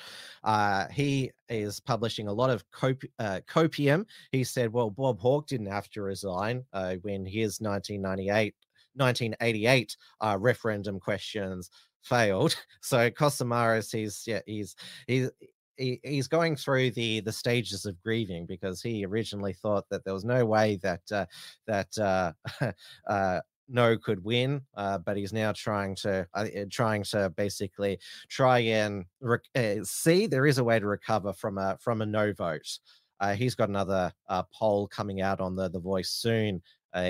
Uh, 0.42 0.88
he 0.88 1.30
is 1.48 1.78
publishing 1.78 2.28
a 2.28 2.32
lot 2.32 2.50
of 2.50 2.68
cop- 2.72 3.04
uh, 3.18 3.40
copium. 3.48 4.06
He 4.32 4.42
said, 4.42 4.72
well, 4.72 4.90
Bob 4.90 5.20
Hawke 5.20 5.46
didn't 5.46 5.66
have 5.66 5.90
to 5.90 6.02
resign 6.02 6.64
uh, 6.72 6.96
when 7.02 7.24
his 7.24 7.60
1998 7.60 8.54
1988 8.96 9.96
uh, 10.20 10.36
referendum 10.40 10.98
questions 10.98 11.70
failed. 12.02 12.56
So 12.82 13.10
Kos 13.10 13.38
Samaras, 13.38 13.92
he's 13.92 14.24
yeah, 14.26 14.40
he's 14.46 14.74
he's 15.06 15.30
he, 15.76 16.00
he's 16.02 16.28
going 16.28 16.56
through 16.56 16.90
the 16.92 17.20
the 17.20 17.32
stages 17.32 17.86
of 17.86 18.00
grieving 18.02 18.46
because 18.46 18.82
he 18.82 19.04
originally 19.04 19.54
thought 19.54 19.88
that 19.90 20.04
there 20.04 20.14
was 20.14 20.24
no 20.24 20.44
way 20.44 20.78
that 20.82 21.00
uh, 21.12 21.26
that 21.66 21.98
uh, 21.98 22.32
uh, 23.08 23.40
know 23.68 23.96
could 23.96 24.22
win, 24.22 24.60
uh, 24.76 24.98
but 24.98 25.16
he's 25.16 25.32
now 25.32 25.52
trying 25.52 25.94
to 25.96 26.26
uh, 26.34 26.46
trying 26.70 27.02
to 27.04 27.30
basically 27.36 27.98
try 28.28 28.58
and 28.58 29.04
rec- 29.20 29.40
uh, 29.54 29.76
see 29.82 30.26
there 30.26 30.46
is 30.46 30.58
a 30.58 30.64
way 30.64 30.78
to 30.78 30.86
recover 30.86 31.32
from 31.32 31.58
a 31.58 31.76
from 31.80 32.02
a 32.02 32.06
no 32.06 32.32
vote. 32.32 32.78
Uh, 33.20 33.34
he's 33.34 33.54
got 33.54 33.68
another 33.68 34.12
poll 34.52 34.86
coming 34.88 35.20
out 35.20 35.40
on 35.40 35.54
the 35.54 35.68
the 35.68 35.80
Voice 35.80 36.10
soon. 36.10 36.62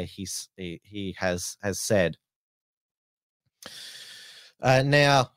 He's 0.04 0.48
he, 0.56 0.80
he 0.84 1.14
has 1.18 1.56
has 1.62 1.80
said. 1.80 2.16
Uh, 4.62 4.82
now, 4.82 5.30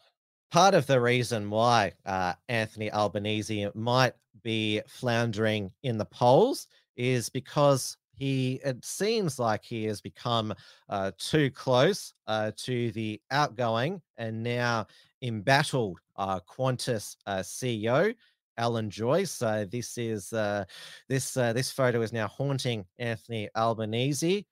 part 0.52 0.74
of 0.74 0.86
the 0.88 1.00
reason 1.00 1.50
why 1.50 1.94
uh, 2.06 2.34
Anthony 2.50 2.92
Albanese 2.92 3.70
might 3.74 4.14
be 4.44 4.82
floundering 4.88 5.72
in 5.84 5.98
the 5.98 6.06
polls 6.06 6.68
is 6.98 7.30
because 7.30 7.98
he 8.16 8.62
it 8.64 8.84
seems 8.86 9.40
like 9.40 9.64
he 9.64 9.86
has 9.86 10.00
become 10.02 10.54
uh, 10.90 11.12
too 11.18 11.50
close 11.52 12.14
uh, 12.28 12.52
to 12.58 12.92
the 12.92 13.20
outgoing 13.32 14.02
and 14.18 14.44
now 14.44 14.86
embattled 15.22 16.00
uh, 16.18 16.40
Qantas 16.42 17.16
uh, 17.26 17.40
CEO 17.40 18.14
Alan 18.58 18.90
Joyce. 18.90 19.40
This 19.72 19.98
is 19.98 20.32
uh, 20.32 20.66
this 21.10 21.36
uh, 21.38 21.54
this 21.54 21.72
photo 21.72 22.02
is 22.02 22.14
now 22.14 22.28
haunting 22.28 22.86
Anthony 23.00 23.50
Albanese, 23.56 24.46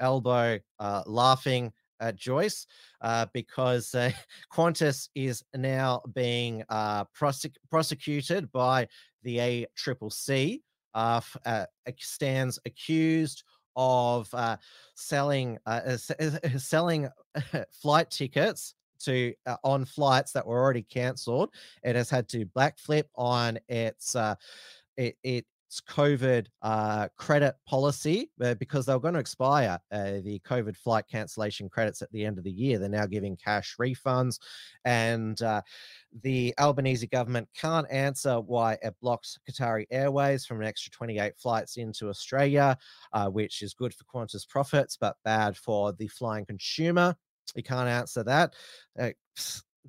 Albo 0.00 0.58
laughing 1.06 1.72
Joyce 2.12 2.66
uh, 3.00 3.26
because 3.32 3.94
uh, 3.94 4.10
Qantas 4.52 5.08
is 5.14 5.42
now 5.54 6.02
being 6.14 6.64
uh, 6.68 7.04
prosec- 7.18 7.56
prosecuted 7.70 8.50
by 8.52 8.88
the 9.22 9.38
ACCC. 9.38 10.62
Uh, 10.94 11.20
uh, 11.44 11.64
stands 11.98 12.56
accused 12.66 13.42
of 13.76 14.28
uh, 14.32 14.56
selling 14.94 15.58
uh, 15.66 15.80
uh, 15.86 15.98
uh, 16.20 16.48
selling 16.58 17.08
flight 17.82 18.10
tickets 18.10 18.74
to 19.00 19.34
uh, 19.46 19.56
on 19.64 19.84
flights 19.84 20.32
that 20.32 20.46
were 20.46 20.62
already 20.62 20.82
cancelled. 20.82 21.50
It 21.82 21.96
has 21.96 22.10
had 22.10 22.28
to 22.30 22.46
backflip 22.46 23.04
on 23.16 23.58
its 23.68 24.14
uh, 24.14 24.36
it, 24.96 25.16
its 25.22 25.48
COVID 25.80 26.46
uh, 26.62 27.08
credit 27.16 27.54
policy 27.66 28.30
uh, 28.42 28.54
because 28.54 28.86
they 28.86 28.92
were 28.92 29.00
going 29.00 29.14
to 29.14 29.20
expire 29.20 29.78
uh, 29.92 30.20
the 30.24 30.40
COVID 30.46 30.76
flight 30.76 31.04
cancellation 31.10 31.68
credits 31.68 32.02
at 32.02 32.10
the 32.12 32.24
end 32.24 32.38
of 32.38 32.44
the 32.44 32.50
year. 32.50 32.78
They're 32.78 32.88
now 32.88 33.06
giving 33.06 33.36
cash 33.36 33.76
refunds, 33.80 34.38
and 34.84 35.40
uh, 35.42 35.62
the 36.22 36.54
Albanese 36.58 37.06
government 37.06 37.48
can't 37.58 37.90
answer 37.90 38.40
why 38.40 38.78
it 38.82 38.94
blocks 39.00 39.38
Qatari 39.48 39.86
Airways 39.90 40.46
from 40.46 40.60
an 40.60 40.66
extra 40.66 40.90
28 40.92 41.36
flights 41.36 41.76
into 41.76 42.08
Australia, 42.08 42.76
uh, 43.12 43.28
which 43.28 43.62
is 43.62 43.74
good 43.74 43.94
for 43.94 44.04
Qantas 44.04 44.48
profits 44.48 44.96
but 44.96 45.16
bad 45.24 45.56
for 45.56 45.92
the 45.92 46.08
flying 46.08 46.46
consumer. 46.46 47.14
You 47.54 47.62
can't 47.62 47.88
answer 47.88 48.24
that. 48.24 48.54
Uh, 48.98 49.10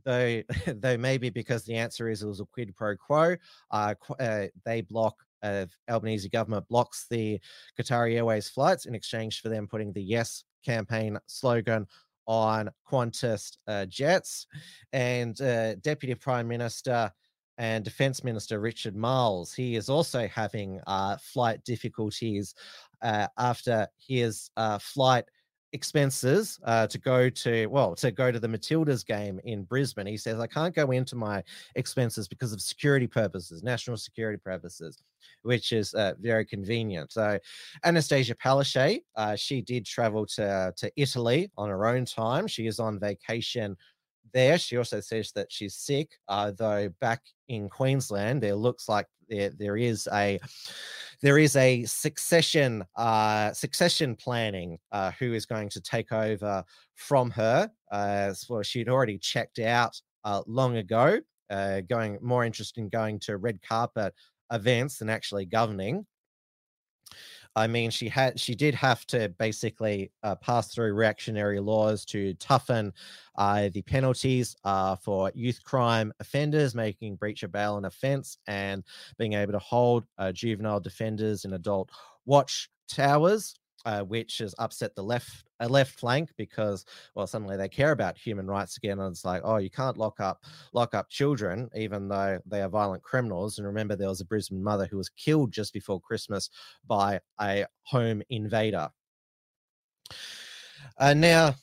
though, 0.03 0.41
though 0.67 0.97
maybe 0.97 1.29
because 1.29 1.63
the 1.63 1.75
answer 1.75 2.09
is 2.09 2.21
it 2.21 2.27
was 2.27 2.39
a 2.39 2.45
quid 2.45 2.75
pro 2.75 2.95
quo. 2.95 3.35
Uh, 3.71 3.95
uh, 4.19 4.45
they 4.65 4.81
block. 4.81 5.15
Uh, 5.45 5.65
Albanese 5.89 6.29
government 6.29 6.67
blocks 6.67 7.05
the 7.09 7.39
Qatari 7.79 8.15
Airways 8.15 8.49
flights 8.49 8.85
in 8.85 8.95
exchange 8.95 9.41
for 9.41 9.49
them 9.49 9.67
putting 9.67 9.93
the 9.93 10.01
Yes 10.01 10.43
campaign 10.65 11.19
slogan 11.27 11.85
on 12.25 12.69
Qantas 12.89 13.57
uh, 13.67 13.85
jets. 13.85 14.47
And 14.93 15.39
uh, 15.41 15.75
Deputy 15.75 16.15
Prime 16.15 16.47
Minister 16.47 17.11
and 17.57 17.85
Defense 17.85 18.23
Minister 18.23 18.59
Richard 18.59 18.95
Marles, 18.95 19.53
he 19.53 19.75
is 19.75 19.89
also 19.89 20.27
having 20.27 20.81
uh, 20.87 21.17
flight 21.17 21.63
difficulties 21.63 22.53
uh, 23.01 23.27
after 23.37 23.87
his 23.97 24.49
uh, 24.57 24.79
flight 24.79 25.25
expenses 25.75 26.57
uh, 26.63 26.87
to 26.87 26.97
go 26.97 27.29
to 27.29 27.67
well 27.67 27.93
to 27.95 28.09
go 28.09 28.31
to 28.31 28.39
the 28.39 28.47
Matildas 28.47 29.05
game 29.05 29.39
in 29.43 29.63
Brisbane. 29.63 30.07
He 30.07 30.17
says 30.17 30.39
I 30.39 30.47
can't 30.47 30.73
go 30.73 30.91
into 30.91 31.15
my 31.15 31.43
expenses 31.75 32.27
because 32.27 32.53
of 32.53 32.61
security 32.61 33.07
purposes, 33.07 33.61
national 33.61 33.97
security 33.97 34.39
purposes, 34.43 35.03
which 35.43 35.73
is 35.73 35.93
uh, 35.93 36.13
very 36.19 36.45
convenient. 36.45 37.11
So 37.11 37.37
Annastacia 37.85 38.35
Palaszczuk, 38.35 39.01
uh, 39.17 39.35
she 39.35 39.61
did 39.61 39.85
travel 39.85 40.25
to 40.37 40.73
to 40.77 40.91
Italy 40.95 41.51
on 41.57 41.69
her 41.69 41.85
own 41.85 42.05
time. 42.05 42.47
She 42.47 42.67
is 42.67 42.79
on 42.79 42.97
vacation 42.97 43.75
there. 44.33 44.57
She 44.57 44.77
also 44.77 44.99
says 44.99 45.31
that 45.35 45.51
she's 45.51 45.75
sick, 45.75 46.11
uh, 46.27 46.51
though 46.57 46.89
back 46.99 47.21
in 47.47 47.69
Queensland, 47.69 48.41
there 48.41 48.55
looks 48.55 48.89
like 48.89 49.07
there, 49.29 49.51
there 49.57 49.77
is 49.77 50.07
a 50.13 50.39
there 51.21 51.37
is 51.37 51.55
a 51.55 51.83
succession 51.85 52.83
uh, 52.95 53.53
succession 53.53 54.15
planning 54.15 54.77
uh, 54.91 55.11
who 55.19 55.33
is 55.33 55.45
going 55.45 55.69
to 55.69 55.81
take 55.81 56.11
over 56.11 56.63
from 56.95 57.31
her. 57.31 57.69
Uh, 57.91 58.33
well, 58.49 58.63
she'd 58.63 58.89
already 58.89 59.17
checked 59.17 59.59
out 59.59 59.99
uh, 60.23 60.41
long 60.47 60.77
ago, 60.77 61.19
uh, 61.49 61.81
going 61.81 62.17
more 62.21 62.45
interested 62.45 62.79
in 62.81 62.89
going 62.89 63.19
to 63.19 63.37
red 63.37 63.61
carpet 63.61 64.13
events 64.51 64.97
than 64.97 65.09
actually 65.09 65.45
governing. 65.45 66.05
I 67.55 67.67
mean, 67.67 67.89
she 67.89 68.09
had 68.09 68.39
she 68.39 68.53
did 68.53 68.75
have 68.75 69.05
to 69.07 69.29
basically 69.29 70.11
uh, 70.23 70.35
pass 70.35 70.73
through 70.73 70.93
reactionary 70.93 71.59
laws 71.59 72.03
to 72.05 72.33
toughen 72.35 72.93
uh, 73.37 73.69
the 73.73 73.81
penalties 73.83 74.55
uh, 74.65 74.97
for 74.97 75.31
youth 75.33 75.63
crime 75.63 76.11
offenders, 76.19 76.75
making 76.75 77.15
breach 77.15 77.43
of 77.43 77.51
bail 77.51 77.77
an 77.77 77.85
offence, 77.85 78.37
and 78.47 78.83
being 79.17 79.33
able 79.33 79.53
to 79.53 79.59
hold 79.59 80.03
uh, 80.17 80.31
juvenile 80.31 80.81
defenders 80.81 81.45
in 81.45 81.53
adult 81.53 81.89
watch 82.25 82.69
towers. 82.89 83.55
Uh, 83.85 84.01
which 84.01 84.39
has 84.39 84.55
upset 84.57 84.95
the 84.95 85.03
left 85.03 85.43
a 85.59 85.69
left 85.69 85.99
flank 85.99 86.31
because 86.37 86.85
well 87.13 87.27
suddenly 87.27 87.55
they 87.55 87.69
care 87.69 87.91
about 87.91 88.17
human 88.17 88.47
rights 88.47 88.77
again 88.77 88.99
and 88.99 89.11
it's 89.11 89.23
like 89.23 89.43
oh 89.45 89.57
you 89.57 89.69
can't 89.69 89.95
lock 89.97 90.19
up 90.19 90.43
lock 90.73 90.95
up 90.95 91.07
children 91.07 91.69
even 91.75 92.07
though 92.07 92.39
they 92.47 92.63
are 92.63 92.67
violent 92.67 93.03
criminals. 93.03 93.59
And 93.59 93.67
remember 93.67 93.95
there 93.95 94.09
was 94.09 94.21
a 94.21 94.25
brisbane 94.25 94.63
mother 94.63 94.87
who 94.89 94.97
was 94.97 95.09
killed 95.09 95.51
just 95.51 95.71
before 95.71 96.01
christmas 96.01 96.49
by 96.87 97.19
a 97.39 97.65
home 97.83 98.23
invader. 98.29 98.89
Uh, 100.97 101.13
now 101.13 101.53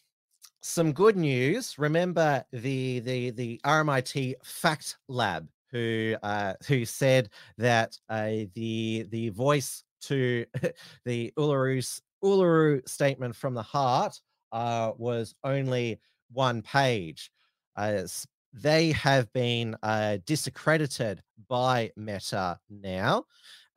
some 0.60 0.92
good 0.92 1.16
news. 1.16 1.76
Remember 1.76 2.44
the 2.52 3.00
the 3.00 3.30
the 3.30 3.60
rmit 3.64 4.34
fact 4.44 4.96
lab 5.08 5.48
who 5.72 6.14
uh, 6.22 6.54
who 6.68 6.84
said 6.84 7.30
that 7.58 7.98
uh, 8.08 8.44
the 8.54 9.06
the 9.10 9.30
voice 9.30 9.82
to 10.02 10.44
the 11.04 11.32
Uluru 11.36 12.00
Uluru 12.22 12.86
statement 12.88 13.34
from 13.36 13.54
the 13.54 13.62
heart 13.62 14.20
uh, 14.52 14.92
was 14.96 15.34
only 15.44 16.00
one 16.32 16.62
page. 16.62 17.30
Uh, 17.76 18.02
they 18.52 18.92
have 18.92 19.32
been 19.32 19.76
uh, 19.82 20.18
disaccredited 20.26 21.22
by 21.48 21.90
Meta 21.96 22.58
now, 22.68 23.24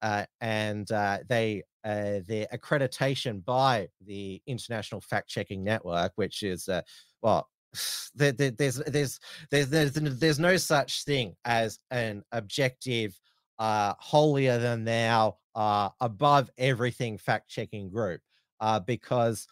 uh, 0.01 0.25
and 0.41 0.91
uh, 0.91 1.19
they 1.27 1.63
uh, 1.85 2.19
their 2.27 2.47
accreditation 2.53 3.43
by 3.45 3.87
the 4.05 4.41
International 4.47 4.99
Fact 4.99 5.29
Checking 5.29 5.63
Network, 5.63 6.11
which 6.15 6.43
is 6.43 6.69
well. 7.21 7.47
There, 8.17 8.31
there, 8.31 8.51
there's, 8.51 8.77
there's 8.77 9.19
there's 9.51 9.69
there's 9.69 9.91
there's 9.91 10.39
no 10.39 10.55
such 10.55 11.03
thing 11.03 11.35
as 11.43 11.77
an 11.91 12.23
objective 12.31 13.19
holier 13.59 14.57
than 14.57 14.85
thou, 14.85 15.35
above 15.53 16.49
everything 16.57 17.17
fact 17.17 17.49
checking 17.49 17.89
group. 17.89 18.21
Uh, 18.59 18.79
because, 18.79 19.47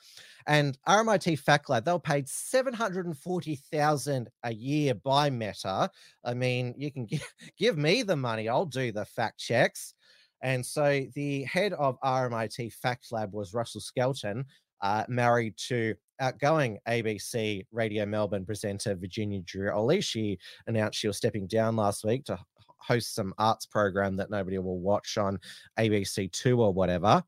and 0.48 0.78
RMIT 0.88 1.40
Fact 1.40 1.70
Lab, 1.70 1.86
they 1.86 1.92
were 1.92 2.00
paid 2.00 2.28
740,000 2.28 4.30
a 4.44 4.54
year 4.54 4.94
by 4.94 5.30
Meta. 5.30 5.90
I 6.24 6.34
mean, 6.34 6.74
you 6.78 6.92
can 6.92 7.06
give, 7.06 7.26
give 7.58 7.78
me 7.78 8.04
the 8.04 8.16
money, 8.16 8.50
I'll 8.50 8.66
do 8.66 8.92
the 8.92 9.06
fact 9.06 9.40
checks. 9.40 9.94
And 10.42 10.66
so 10.66 11.06
the 11.16 11.44
head 11.44 11.74
of 11.74 12.00
RMIT 12.02 12.74
Fact 12.74 13.08
Lab 13.12 13.34
was 13.34 13.54
Russell 13.54 13.80
Skelton, 13.80 14.46
uh, 14.82 15.06
married 15.08 15.56
to 15.70 15.96
outgoing 16.20 16.78
ABC 16.88 17.66
Radio 17.72 18.06
Melbourne 18.06 18.46
presenter 18.46 18.96
Virginia 18.96 19.42
Trioli. 19.42 20.04
She 20.04 20.38
announced 20.68 21.00
she 21.00 21.08
was 21.08 21.18
stepping 21.18 21.48
down 21.48 21.78
last 21.78 22.04
week 22.04 22.26
to 22.26 22.38
host 22.78 23.16
some 23.16 23.34
arts 23.38 23.66
program 23.66 24.18
that 24.18 24.30
nobody 24.30 24.60
will 24.60 24.80
watch 24.80 25.18
on 25.18 25.40
ABC2 25.80 26.58
or 26.58 26.74
whatever. 26.74 27.24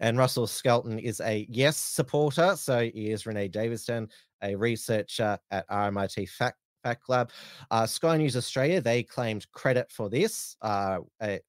And 0.00 0.18
Russell 0.18 0.46
Skelton 0.46 0.98
is 0.98 1.20
a 1.20 1.46
yes 1.48 1.76
supporter. 1.76 2.56
So 2.56 2.90
is 2.94 3.26
Renee 3.26 3.48
Davidson, 3.48 4.08
a 4.42 4.54
researcher 4.54 5.38
at 5.50 5.68
RMIT 5.68 6.28
Fact 6.28 6.58
Fact 6.82 7.08
Lab. 7.08 7.30
Uh, 7.70 7.86
Sky 7.86 8.16
News 8.18 8.36
Australia, 8.36 8.80
they 8.80 9.02
claimed 9.02 9.50
credit 9.52 9.90
for 9.90 10.10
this. 10.10 10.56
Uh, 10.60 10.98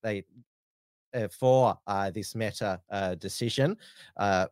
they 0.02 0.24
uh, 1.16 1.28
for 1.30 1.78
uh, 1.88 2.12
this 2.12 2.36
meta 2.36 2.82
uh, 2.92 3.16
decision 3.16 3.78
uh, 4.18 4.48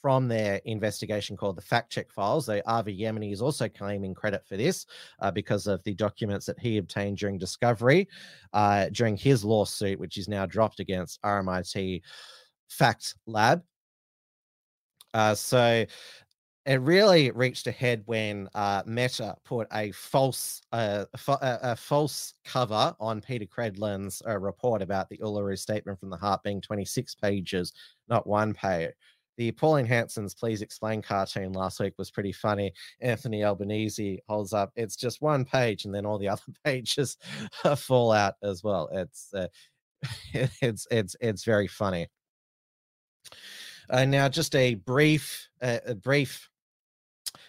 from 0.00 0.28
their 0.28 0.60
investigation 0.64 1.36
called 1.36 1.56
the 1.56 1.62
Fact 1.62 1.92
Check 1.92 2.10
Files. 2.10 2.46
So 2.46 2.60
Avi 2.66 2.98
Yemini 2.98 3.32
is 3.32 3.42
also 3.42 3.68
claiming 3.68 4.14
credit 4.14 4.42
for 4.46 4.56
this 4.56 4.86
uh, 5.20 5.30
because 5.30 5.66
of 5.66 5.82
the 5.84 5.94
documents 5.94 6.46
that 6.46 6.58
he 6.58 6.78
obtained 6.78 7.18
during 7.18 7.38
discovery 7.38 8.08
uh, 8.52 8.86
during 8.92 9.16
his 9.16 9.44
lawsuit, 9.44 9.98
which 9.98 10.16
is 10.16 10.28
now 10.28 10.46
dropped 10.46 10.80
against 10.80 11.20
RMIT 11.22 12.02
Fact 12.70 13.14
Lab. 13.26 13.62
Uh, 15.12 15.34
so 15.34 15.84
it 16.66 16.80
really 16.82 17.30
reached 17.30 17.66
a 17.66 17.72
head 17.72 18.02
when 18.06 18.48
uh, 18.54 18.82
Meta 18.86 19.34
put 19.44 19.66
a 19.72 19.90
false 19.92 20.60
uh, 20.72 21.04
a, 21.28 21.58
a, 21.62 21.76
false 21.76 22.34
cover 22.44 22.94
on 23.00 23.20
Peta 23.20 23.46
Credlin's 23.46 24.22
uh, 24.26 24.38
report 24.38 24.82
about 24.82 25.08
the 25.08 25.18
Uluru 25.18 25.58
Statement 25.58 25.98
from 25.98 26.10
the 26.10 26.16
Heart 26.16 26.42
being 26.42 26.60
26 26.60 27.14
pages, 27.16 27.72
not 28.08 28.26
one 28.26 28.52
page. 28.54 28.92
The 29.36 29.52
Pauline 29.52 29.86
Hanson's 29.86 30.34
Please 30.34 30.60
Explain 30.60 31.00
cartoon 31.00 31.54
last 31.54 31.80
week 31.80 31.94
was 31.96 32.10
pretty 32.10 32.32
funny. 32.32 32.72
Anthony 33.00 33.42
Albanese 33.42 34.20
holds 34.28 34.52
up, 34.52 34.70
it's 34.76 34.96
just 34.96 35.22
one 35.22 35.46
page, 35.46 35.86
and 35.86 35.94
then 35.94 36.04
all 36.04 36.18
the 36.18 36.28
other 36.28 36.42
pages 36.62 37.16
fall 37.76 38.12
out 38.12 38.34
as 38.42 38.62
well. 38.62 38.90
It's 38.92 39.32
uh, 39.32 39.48
it's 40.34 40.86
it's 40.90 41.16
it's 41.20 41.44
very 41.44 41.68
funny. 41.68 42.06
Uh, 43.88 44.04
now, 44.04 44.28
just 44.28 44.54
a 44.54 44.74
brief, 44.74 45.48
uh, 45.62 45.78
a 45.86 45.94
brief 45.94 46.48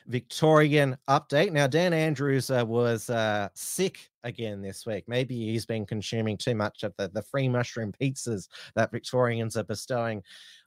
Victorian 0.08 0.98
update. 1.08 1.52
Now, 1.52 1.68
Dan 1.68 1.94
Andrews 1.94 2.50
uh, 2.50 2.66
was 2.66 3.10
uh, 3.10 3.50
sick 3.54 4.10
again 4.24 4.62
this 4.62 4.86
week. 4.86 5.06
Maybe 5.08 5.36
he's 5.36 5.66
been 5.66 5.86
consuming 5.86 6.38
too 6.38 6.56
much 6.56 6.84
of 6.84 6.94
the, 6.98 7.10
the 7.10 7.22
free 7.22 7.48
mushroom 7.48 7.94
pizzas 8.00 8.48
that 8.76 8.92
Victorians 8.92 9.56
are 9.58 9.64
bestowing 9.64 10.24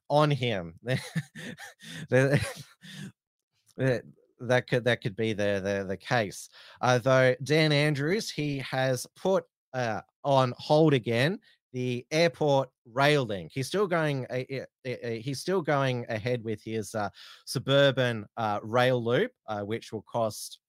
on 0.08 0.30
him. 0.30 0.74
that 2.10 2.40
could 4.68 4.84
that 4.84 5.00
could 5.02 5.16
be 5.16 5.32
the 5.32 5.60
the, 5.62 5.84
the 5.88 5.96
case. 5.96 6.48
Uh, 6.80 6.98
though 6.98 7.34
Dan 7.42 7.72
Andrews, 7.72 8.30
he 8.30 8.58
has 8.58 9.06
put 9.16 9.44
uh, 9.72 10.00
on 10.24 10.54
hold 10.58 10.94
again 10.94 11.38
the 11.74 12.06
airport 12.12 12.70
rail 12.90 13.26
link. 13.26 13.50
He's 13.52 13.66
still 13.66 13.88
going. 13.88 14.26
Uh, 14.30 14.44
he's 15.20 15.40
still 15.40 15.60
going 15.60 16.06
ahead 16.08 16.42
with 16.42 16.62
his 16.62 16.94
uh, 16.94 17.10
suburban 17.44 18.26
uh, 18.36 18.60
rail 18.62 19.04
loop, 19.04 19.32
uh, 19.48 19.60
which 19.60 19.92
will 19.92 20.04
cost 20.10 20.60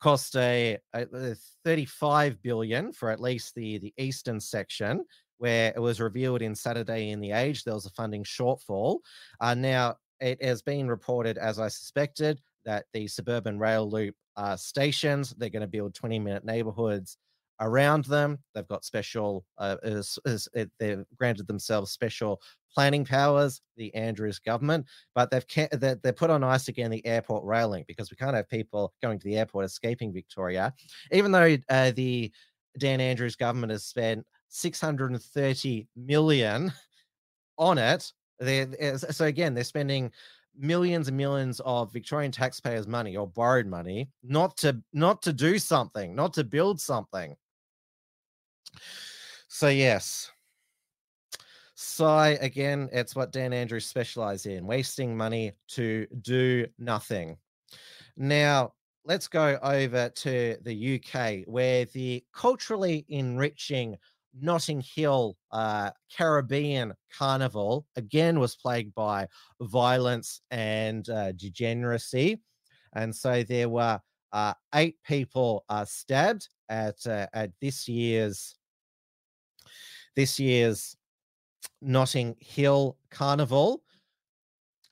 cost 0.00 0.36
a, 0.36 0.78
a, 0.92 1.34
35 1.64 2.40
billion 2.42 2.92
for 2.92 3.10
at 3.10 3.20
least 3.20 3.54
the 3.54 3.78
the 3.78 3.94
eastern 3.96 4.38
section 4.38 5.04
where 5.38 5.72
it 5.74 5.80
was 5.80 6.00
revealed 6.00 6.42
in 6.42 6.54
saturday 6.54 7.10
in 7.10 7.20
the 7.20 7.30
age 7.30 7.62
there 7.62 7.74
was 7.74 7.86
a 7.86 7.90
funding 7.90 8.24
shortfall 8.24 8.98
uh, 9.40 9.54
now 9.54 9.94
it 10.20 10.42
has 10.42 10.60
been 10.60 10.88
reported 10.88 11.38
as 11.38 11.58
i 11.58 11.68
suspected 11.68 12.38
that 12.66 12.84
the 12.92 13.06
suburban 13.06 13.58
rail 13.58 13.88
loop 13.88 14.14
uh, 14.36 14.56
stations 14.56 15.32
they're 15.38 15.48
going 15.48 15.62
to 15.62 15.68
build 15.68 15.94
20 15.94 16.18
minute 16.18 16.44
neighborhoods 16.44 17.16
around 17.60 18.04
them. 18.06 18.38
They've 18.54 18.66
got 18.68 18.84
special, 18.84 19.44
uh, 19.58 19.76
is, 19.82 20.18
is, 20.24 20.48
it, 20.54 20.70
they've 20.78 21.04
granted 21.16 21.46
themselves 21.46 21.92
special 21.92 22.40
planning 22.72 23.04
powers, 23.04 23.60
the 23.76 23.94
Andrews 23.94 24.38
government, 24.38 24.86
but 25.14 25.30
they've 25.30 25.70
they're, 25.72 25.94
they're 25.94 26.12
put 26.12 26.30
on 26.30 26.42
ice 26.42 26.68
again 26.68 26.90
the 26.90 27.04
airport 27.06 27.44
railing 27.44 27.84
because 27.86 28.10
we 28.10 28.16
can't 28.16 28.34
have 28.34 28.48
people 28.48 28.92
going 29.00 29.18
to 29.18 29.24
the 29.24 29.36
airport 29.36 29.64
escaping 29.64 30.12
Victoria, 30.12 30.74
even 31.12 31.30
though 31.30 31.56
uh, 31.68 31.92
the 31.92 32.32
Dan 32.78 33.00
Andrews 33.00 33.36
government 33.36 33.70
has 33.70 33.84
spent 33.84 34.26
630 34.48 35.88
million 35.96 36.72
on 37.58 37.78
it. 37.78 38.12
So 39.10 39.26
again, 39.26 39.54
they're 39.54 39.64
spending 39.64 40.10
millions 40.56 41.08
and 41.08 41.16
millions 41.16 41.60
of 41.64 41.92
Victorian 41.92 42.32
taxpayers' 42.32 42.86
money 42.86 43.16
or 43.16 43.26
borrowed 43.26 43.66
money 43.66 44.08
not 44.22 44.56
to 44.58 44.80
not 44.92 45.22
to 45.22 45.32
do 45.32 45.58
something, 45.58 46.14
not 46.14 46.32
to 46.34 46.44
build 46.44 46.80
something. 46.80 47.36
So 49.48 49.68
yes. 49.68 50.30
So 51.74 52.36
again, 52.40 52.88
it's 52.92 53.14
what 53.14 53.32
Dan 53.32 53.52
Andrews 53.52 53.86
specializes 53.86 54.46
in, 54.46 54.66
wasting 54.66 55.16
money 55.16 55.52
to 55.68 56.06
do 56.22 56.66
nothing. 56.78 57.36
Now, 58.16 58.72
let's 59.04 59.28
go 59.28 59.58
over 59.62 60.08
to 60.08 60.56
the 60.62 61.00
UK, 61.00 61.46
where 61.46 61.84
the 61.86 62.24
culturally 62.32 63.04
enriching 63.08 63.96
Notting 64.40 64.80
Hill 64.80 65.36
uh, 65.52 65.90
Caribbean 66.16 66.92
Carnival 67.16 67.86
again 67.96 68.40
was 68.40 68.56
plagued 68.56 68.94
by 68.94 69.28
violence 69.60 70.40
and 70.50 71.08
uh, 71.08 71.32
degeneracy. 71.32 72.40
And 72.94 73.14
so 73.14 73.42
there 73.42 73.68
were 73.68 74.00
uh, 74.32 74.54
eight 74.74 74.96
people 75.06 75.64
uh, 75.68 75.84
stabbed 75.84 76.48
at 76.68 77.06
uh, 77.06 77.26
at 77.32 77.52
this 77.60 77.86
year's 77.86 78.56
this 80.16 80.38
year's 80.38 80.96
Notting 81.80 82.36
Hill 82.40 82.96
Carnival. 83.10 83.82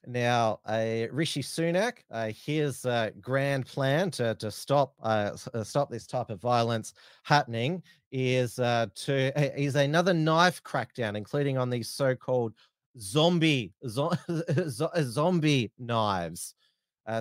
Now, 0.05 0.59
uh, 0.65 1.05
Rishi 1.11 1.41
Sunak, 1.41 1.99
uh, 2.11 2.27
his 2.27 2.85
uh, 2.85 3.11
grand 3.21 3.65
plan 3.65 4.11
to, 4.11 4.35
to 4.35 4.51
stop 4.51 4.95
uh, 5.01 5.31
uh, 5.53 5.63
stop 5.63 5.89
this 5.89 6.05
type 6.05 6.29
of 6.29 6.41
violence 6.41 6.93
happening 7.23 7.81
is 8.11 8.59
uh, 8.59 8.87
to 8.95 9.59
is 9.59 9.75
another 9.75 10.13
knife 10.13 10.61
crackdown, 10.63 11.15
including 11.15 11.57
on 11.57 11.69
these 11.69 11.89
so-called 11.89 12.53
zombie 12.99 13.71
zo- 13.87 14.11
zombie 15.03 15.71
knives. 15.79 16.53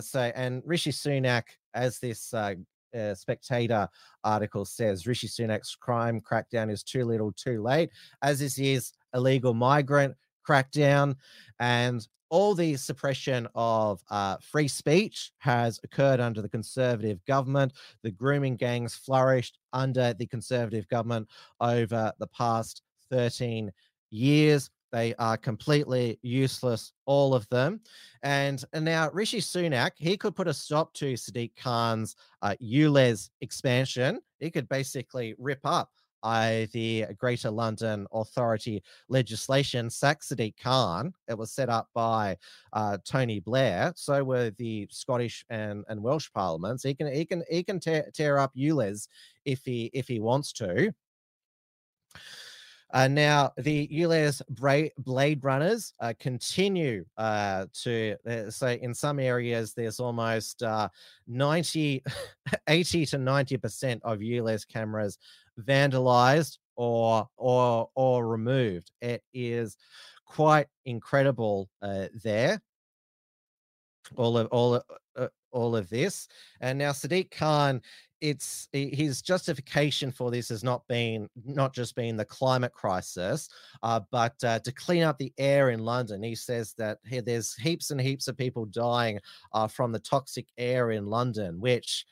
so, 0.00 0.20
and 0.34 0.62
Rishi 0.66 0.90
Sunak, 0.90 1.44
as 1.74 2.00
this 2.00 2.34
uh, 2.94 3.14
Spectator 3.14 3.88
article 4.24 4.64
says 4.64 5.06
Rishi 5.06 5.28
Sunak's 5.28 5.74
crime 5.74 6.20
crackdown 6.20 6.70
is 6.70 6.82
too 6.82 7.04
little, 7.04 7.32
too 7.32 7.62
late, 7.62 7.90
as 8.22 8.38
this 8.38 8.58
is 8.58 8.92
illegal 9.14 9.54
migrant 9.54 10.14
crackdown, 10.46 11.14
and 11.60 12.06
all 12.32 12.54
the 12.54 12.76
suppression 12.76 13.46
of 13.54 14.02
uh, 14.10 14.38
free 14.40 14.66
speech 14.66 15.32
has 15.36 15.78
occurred 15.84 16.18
under 16.18 16.40
the 16.40 16.48
Conservative 16.48 17.22
government. 17.26 17.74
The 18.02 18.10
grooming 18.10 18.56
gangs 18.56 18.94
flourished 18.94 19.58
under 19.74 20.14
the 20.14 20.26
Conservative 20.26 20.88
government 20.88 21.28
over 21.60 22.10
the 22.18 22.26
past 22.28 22.80
13 23.10 23.70
years. 24.10 24.70
They 24.92 25.14
are 25.14 25.36
completely 25.36 26.18
useless, 26.22 26.92
all 27.06 27.34
of 27.34 27.48
them. 27.48 27.80
And, 28.22 28.62
and 28.72 28.84
now 28.84 29.10
Rishi 29.12 29.40
Sunak, 29.40 29.92
he 29.96 30.16
could 30.16 30.36
put 30.36 30.48
a 30.48 30.54
stop 30.54 30.92
to 30.94 31.14
Sadiq 31.14 31.52
Khan's 31.56 32.14
uh, 32.42 32.54
ULEZ 32.62 33.30
expansion. 33.40 34.20
He 34.38 34.50
could 34.50 34.68
basically 34.68 35.34
rip 35.38 35.60
up 35.64 35.90
uh, 36.22 36.66
the 36.72 37.06
Greater 37.18 37.50
London 37.50 38.06
Authority 38.12 38.82
legislation, 39.08 39.90
sack 39.90 40.20
Sadiq 40.20 40.54
Khan. 40.62 41.12
It 41.28 41.36
was 41.36 41.52
set 41.52 41.68
up 41.68 41.88
by 41.94 42.36
uh, 42.72 42.98
Tony 43.04 43.40
Blair. 43.40 43.92
So 43.96 44.22
were 44.22 44.50
the 44.58 44.86
Scottish 44.90 45.44
and, 45.50 45.84
and 45.88 46.02
Welsh 46.02 46.30
parliaments. 46.32 46.84
He 46.84 46.94
can 46.94 47.12
he 47.12 47.24
can 47.24 47.42
he 47.50 47.62
can 47.62 47.80
tear, 47.80 48.08
tear 48.12 48.38
up 48.38 48.54
ULEZ 48.54 49.08
if 49.44 49.64
he 49.64 49.90
if 49.92 50.06
he 50.06 50.20
wants 50.20 50.52
to. 50.54 50.92
Uh, 52.92 53.08
now, 53.08 53.50
the 53.56 53.88
ULEZ 53.88 54.42
Blade 54.98 55.42
Runners 55.42 55.94
uh, 56.00 56.12
continue 56.20 57.06
uh, 57.16 57.64
to, 57.82 58.16
uh, 58.28 58.50
so 58.50 58.68
in 58.68 58.92
some 58.92 59.18
areas, 59.18 59.72
there's 59.72 59.98
almost 59.98 60.62
uh, 60.62 60.88
90, 61.26 62.02
80 62.68 63.06
to 63.06 63.16
90% 63.16 64.00
of 64.02 64.18
ULEZ 64.18 64.68
cameras 64.68 65.16
vandalized 65.60 66.58
or, 66.76 67.26
or, 67.38 67.88
or 67.94 68.28
removed. 68.28 68.90
It 69.00 69.22
is 69.32 69.78
quite 70.26 70.66
incredible 70.84 71.70
uh, 71.80 72.08
there. 72.22 72.60
All 74.16 74.36
of, 74.36 74.48
all, 74.48 74.82
uh, 75.16 75.28
all 75.50 75.76
of 75.76 75.88
this. 75.88 76.28
And 76.60 76.78
now 76.78 76.90
Sadiq 76.90 77.30
Khan 77.30 77.80
it's 78.22 78.68
his 78.72 79.20
justification 79.20 80.12
for 80.12 80.30
this 80.30 80.48
has 80.48 80.62
not 80.62 80.86
been 80.86 81.28
not 81.44 81.74
just 81.74 81.96
been 81.96 82.16
the 82.16 82.24
climate 82.24 82.72
crisis, 82.72 83.48
uh, 83.82 84.00
but 84.12 84.32
uh, 84.44 84.60
to 84.60 84.72
clean 84.72 85.02
up 85.02 85.18
the 85.18 85.32
air 85.38 85.70
in 85.70 85.80
London. 85.80 86.22
He 86.22 86.36
says 86.36 86.72
that 86.78 86.98
hey, 87.04 87.20
there's 87.20 87.54
heaps 87.56 87.90
and 87.90 88.00
heaps 88.00 88.28
of 88.28 88.38
people 88.38 88.64
dying 88.66 89.18
uh, 89.52 89.66
from 89.66 89.90
the 89.90 89.98
toxic 89.98 90.46
air 90.56 90.92
in 90.92 91.06
London, 91.06 91.60
which 91.60 92.06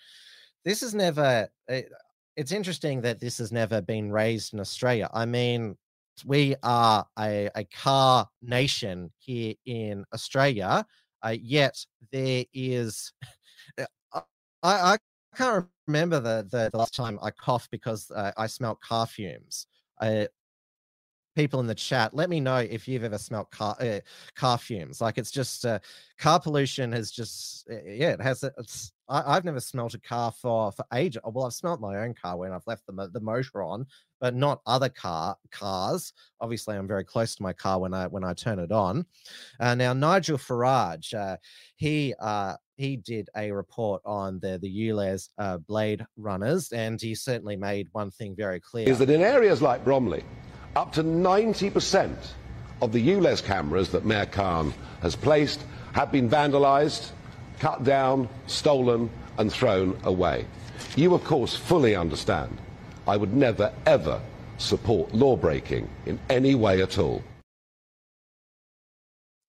this 0.65 0.81
has 0.81 0.95
never. 0.95 1.49
It, 1.69 1.87
eh, 1.87 1.95
it's 2.37 2.53
interesting 2.53 3.03
that 3.03 3.21
this 3.21 3.39
has 3.39 3.53
never 3.53 3.81
been 3.81 4.11
raised 4.11 4.55
in 4.55 4.61
Australia. 4.61 5.11
I 5.13 5.27
mean, 5.27 5.77
we 6.25 6.55
are 6.63 7.07
a, 7.19 7.51
a 7.55 7.65
car 7.65 8.29
nation 8.41 9.13
here 9.19 9.55
in 9.67 10.05
Australia, 10.13 10.85
uh, 11.23 11.37
yet 11.41 11.77
there 12.13 12.45
is. 12.53 13.13
Eh, 13.79 13.85
I, 14.13 14.23
I 14.63 14.99
I 15.33 15.37
can't 15.37 15.67
remember 15.87 16.21
the, 16.21 16.47
the, 16.51 16.71
the 16.71 16.79
last 16.79 16.95
time 16.95 17.19
I 17.23 17.31
coughed 17.31 17.71
because 17.71 18.11
uh, 18.11 18.33
I 18.37 18.47
smelt 18.47 18.81
car 18.81 19.07
fumes. 19.07 19.67
I, 20.01 20.29
people 21.37 21.61
in 21.61 21.67
the 21.67 21.75
chat, 21.75 22.15
let 22.15 22.29
me 22.29 22.41
know 22.41 22.57
if 22.57 22.89
you've 22.89 23.05
ever 23.05 23.19
smelt 23.19 23.51
car 23.51 23.77
uh, 23.81 24.01
car 24.35 24.59
fumes. 24.59 25.01
Like 25.01 25.19
it's 25.19 25.31
just 25.31 25.65
uh, 25.65 25.79
car 26.19 26.41
pollution 26.41 26.93
has 26.93 27.11
just 27.11 27.69
uh, 27.71 27.77
yeah, 27.85 28.11
it 28.11 28.21
has. 28.21 28.43
It's 28.59 28.93
I, 29.09 29.35
have 29.35 29.45
never 29.45 29.61
smelt 29.61 29.95
a 29.95 30.01
car 30.01 30.33
for 30.33 30.73
for 30.73 30.85
ages. 30.93 31.23
Well, 31.25 31.47
I've 31.47 31.53
smelt 31.53 31.81
my 31.81 31.99
own 31.99 32.15
car 32.15 32.37
when 32.37 32.53
I've 32.53 32.67
left 32.67 32.87
the 32.87 33.11
the 33.13 33.21
motor 33.21 33.63
on, 33.63 33.87
but 34.21 34.35
not 34.35 34.61
other 34.67 34.89
car 34.89 35.37
cars. 35.51 36.13
Obviously, 36.41 36.77
I'm 36.77 36.89
very 36.89 37.05
close 37.05 37.35
to 37.37 37.43
my 37.43 37.53
car 37.53 37.79
when 37.79 37.95
I 37.95 38.07
when 38.07 38.25
I 38.25 38.35
turn 38.35 38.59
it 38.59 38.73
on. 38.73 39.07
Uh, 39.59 39.75
now, 39.75 39.93
Nigel 39.93 40.39
Farage, 40.39 41.15
uh, 41.15 41.37
he 41.77 42.15
uh, 42.21 42.57
he 42.81 42.97
did 42.97 43.29
a 43.37 43.53
report 43.53 44.01
on 44.07 44.41
the 44.41 44.59
the 44.59 44.89
ULEZ 44.89 45.29
uh, 45.37 45.59
blade 45.59 46.07
runners, 46.17 46.73
and 46.73 46.99
he 47.01 47.15
certainly 47.15 47.57
made 47.57 47.89
one 47.93 48.11
thing 48.11 48.35
very 48.35 48.59
clear: 48.59 48.89
is 48.89 48.99
that 48.99 49.11
in 49.11 49.21
areas 49.21 49.61
like 49.61 49.85
Bromley, 49.85 50.25
up 50.75 50.93
to 50.95 51.05
90% 51.05 52.17
of 52.81 52.93
the 52.93 53.09
ULEZ 53.11 53.45
cameras 53.45 53.91
that 53.91 54.07
Mayor 54.07 54.27
Khan 54.27 54.73
has 55.03 55.15
placed 55.15 55.61
have 55.93 56.11
been 56.11 56.31
vandalised, 56.31 57.11
cut 57.59 57.85
down, 57.85 58.29
stolen, 58.47 59.11
and 59.37 59.53
thrown 59.53 59.99
away. 60.05 60.47
You, 60.97 61.15
of 61.15 61.23
course, 61.25 61.55
fully 61.55 61.95
understand 61.95 62.57
I 63.07 63.17
would 63.19 63.35
never, 63.35 63.73
ever 63.85 64.21
support 64.57 65.13
law 65.15 65.37
breaking 65.37 65.89
in 66.07 66.19
any 66.31 66.55
way 66.55 66.81
at 66.81 66.99
all. 66.99 67.23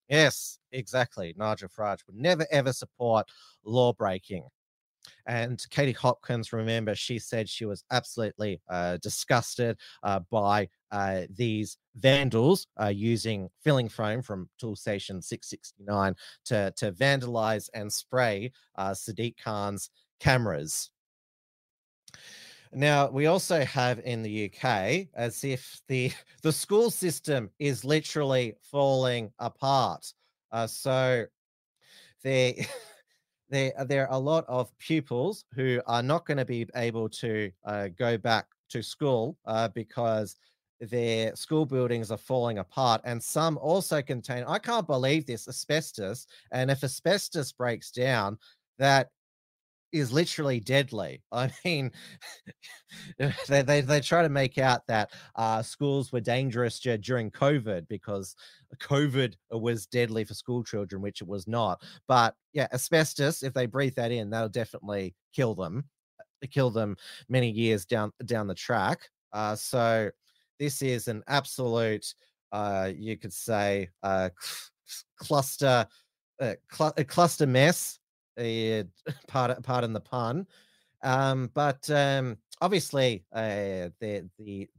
Yes, 0.10 0.60
exactly. 0.72 1.34
Nigel 1.38 1.70
Farage 1.70 2.06
would 2.08 2.16
never, 2.16 2.46
ever 2.52 2.74
support 2.74 3.30
law 3.64 3.94
breaking. 3.94 4.48
And 5.26 5.64
Katie 5.70 5.92
Hopkins, 5.92 6.54
remember, 6.54 6.96
she 6.96 7.20
said 7.20 7.50
she 7.50 7.66
was 7.66 7.84
absolutely 7.92 8.62
uh, 8.70 8.98
disgusted 8.98 9.78
uh, 10.04 10.20
by 10.30 10.70
uh, 10.92 11.22
these 11.34 11.78
vandals 11.96 12.68
uh, 12.82 12.88
using 12.88 13.50
filling 13.64 13.90
foam 13.90 14.22
from 14.22 14.50
tool 14.60 14.76
station 14.76 15.22
669 15.22 16.16
to, 16.46 16.74
to 16.78 16.92
vandalize 16.92 17.70
and 17.74 17.92
spray 17.92 18.52
uh, 18.76 18.92
Sadiq 18.92 19.36
Khan's 19.38 19.90
cameras. 20.20 20.92
Now, 22.74 23.10
we 23.10 23.26
also 23.26 23.66
have 23.66 24.00
in 24.00 24.24
the 24.24 24.46
UK 24.46 25.08
as 25.14 25.44
if 25.44 25.82
the, 25.88 26.12
the 26.42 26.54
school 26.54 26.90
system 26.90 27.50
is 27.60 27.84
literally 27.84 28.56
falling 28.62 29.32
apart. 29.40 30.14
Uh, 30.52 30.68
so 30.68 31.26
there, 32.24 32.54
there, 33.50 33.74
there 33.86 34.08
are 34.08 34.16
a 34.16 34.20
lot 34.20 34.46
of 34.48 34.76
pupils 34.78 35.46
who 35.54 35.82
are 35.88 36.04
not 36.04 36.26
going 36.26 36.38
to 36.38 36.46
be 36.46 36.68
able 36.76 37.10
to 37.10 37.52
uh, 37.66 37.90
go 37.98 38.18
back 38.18 38.48
to 38.70 38.82
school 38.82 39.38
uh, 39.46 39.68
because 39.70 40.38
their 40.80 41.36
school 41.36 41.66
buildings 41.66 42.10
are 42.10 42.18
falling 42.18 42.58
apart 42.58 43.02
and 43.04 43.22
some 43.22 43.56
also 43.60 44.02
contain 44.02 44.44
i 44.48 44.58
can't 44.58 44.88
believe 44.88 45.28
this 45.28 45.48
asbestos 45.48 46.26
and 46.52 46.72
if 46.72 46.84
asbestos 46.84 47.52
breaks 47.52 47.92
down 47.92 48.36
that 48.80 49.12
is 49.92 50.12
literally 50.12 50.60
deadly. 50.60 51.22
I 51.32 51.52
mean, 51.66 51.92
they, 53.48 53.62
they, 53.62 53.82
they 53.82 54.02
try 54.02 54.22
to 54.22 54.30
make 54.30 54.58
out 54.58 54.86
that 54.88 55.12
uh, 55.36 55.62
schools 55.62 56.12
were 56.12 56.20
dangerous 56.22 56.80
during 56.80 57.32
COVID 57.32 57.88
because 57.88 58.36
COVID 58.82 59.36
was 59.52 59.86
deadly 59.86 60.24
for 60.24 60.34
school 60.34 60.64
children, 60.64 61.02
which 61.02 61.22
it 61.22 61.28
was 61.28 61.48
not. 61.48 61.82
But 62.08 62.36
yeah, 62.54 62.68
asbestos, 62.74 63.44
if 63.44 63.54
they 63.54 63.66
breathe 63.66 63.96
that 63.96 64.12
in, 64.12 64.30
that'll 64.30 64.50
definitely 64.50 65.16
kill 65.34 65.56
them, 65.56 65.86
uh, 66.20 66.48
kill 66.52 66.70
them 66.70 66.96
many 67.30 67.50
years 67.50 67.86
down 67.86 68.12
down 68.26 68.48
the 68.48 68.56
track. 68.56 69.10
Uh, 69.34 69.56
so 69.56 70.10
this 70.60 70.82
is 70.82 71.08
an 71.08 71.24
absolute, 71.28 72.14
uh, 72.52 72.92
you 72.96 73.18
could 73.18 73.34
say, 73.34 73.90
uh, 74.04 74.30
cluster, 75.18 75.88
uh, 76.42 76.54
cl- 76.72 76.94
cluster 77.08 77.48
mess 77.48 78.00
uh, 78.38 78.84
pardon, 79.28 79.62
pardon 79.64 79.94
the 79.94 80.00
pun. 80.00 80.48
Um, 81.04 81.50
but 81.54 81.90
um, 81.90 82.38
obviously, 82.62 83.26
uh, 83.34 83.90
the 84.00 84.30
the 84.38 84.70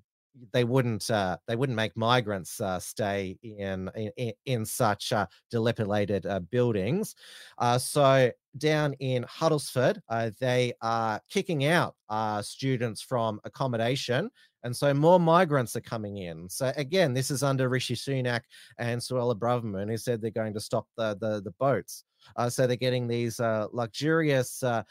they 0.52 0.64
wouldn't 0.64 1.10
uh, 1.10 1.36
they 1.46 1.56
wouldn't 1.56 1.76
make 1.76 1.96
migrants 1.96 2.60
uh, 2.60 2.78
stay 2.78 3.38
in 3.42 3.90
in, 4.16 4.32
in 4.46 4.64
such 4.64 5.12
uh, 5.12 5.26
dilapidated 5.50 6.26
uh, 6.26 6.40
buildings. 6.40 7.14
Uh, 7.58 7.78
so 7.78 8.30
down 8.58 8.94
in 8.94 9.24
Huddersfield, 9.24 10.00
uh, 10.08 10.30
they 10.40 10.72
are 10.80 11.20
kicking 11.30 11.64
out 11.66 11.94
students 12.42 13.02
from 13.02 13.40
accommodation. 13.44 14.30
And 14.64 14.76
so 14.76 14.94
more 14.94 15.18
migrants 15.18 15.74
are 15.74 15.80
coming 15.80 16.18
in. 16.18 16.48
So 16.48 16.72
again, 16.76 17.14
this 17.14 17.32
is 17.32 17.42
under 17.42 17.68
Rishi 17.68 17.96
Sunak 17.96 18.42
and 18.78 19.00
Suella 19.00 19.36
Braverman, 19.36 19.90
who 19.90 19.96
said 19.96 20.20
they're 20.20 20.30
going 20.30 20.54
to 20.54 20.60
stop 20.60 20.86
the 20.96 21.16
the, 21.20 21.42
the 21.42 21.52
boats. 21.58 22.04
Uh, 22.36 22.48
so 22.48 22.66
they're 22.66 22.76
getting 22.76 23.06
these 23.06 23.40
uh, 23.40 23.66
luxurious, 23.72 24.62
uh, 24.62 24.82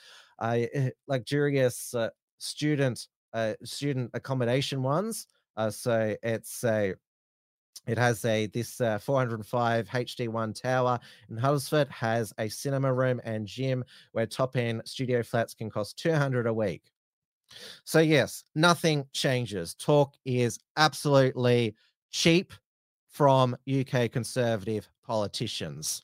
eh, 0.41 0.89
luxurious 1.07 1.93
uh, 1.93 2.09
student 2.37 3.07
uh, 3.33 3.53
student 3.63 4.11
accommodation 4.13 4.83
ones. 4.83 5.27
Uh, 5.55 5.69
so 5.69 6.15
it's 6.23 6.63
a 6.63 6.93
it 7.87 7.97
has 7.97 8.23
a 8.25 8.45
this 8.47 8.75
405 8.77 9.87
HD1 9.87 10.61
tower 10.61 10.99
in 11.29 11.37
Huddersfield 11.37 11.89
has 11.89 12.31
a 12.37 12.47
cinema 12.47 12.93
room 12.93 13.19
and 13.23 13.47
gym 13.47 13.83
where 14.11 14.27
top 14.27 14.55
end 14.55 14.81
studio 14.85 15.23
flats 15.23 15.53
can 15.53 15.69
cost 15.69 15.97
200 15.97 16.45
a 16.45 16.53
week. 16.53 16.91
So 17.83 17.99
yes, 17.99 18.43
nothing 18.55 19.05
changes. 19.13 19.75
Talk 19.75 20.15
is 20.25 20.59
absolutely 20.77 21.75
cheap 22.11 22.53
from 23.09 23.55
UK 23.67 24.11
conservative 24.11 24.87
politicians. 25.03 26.03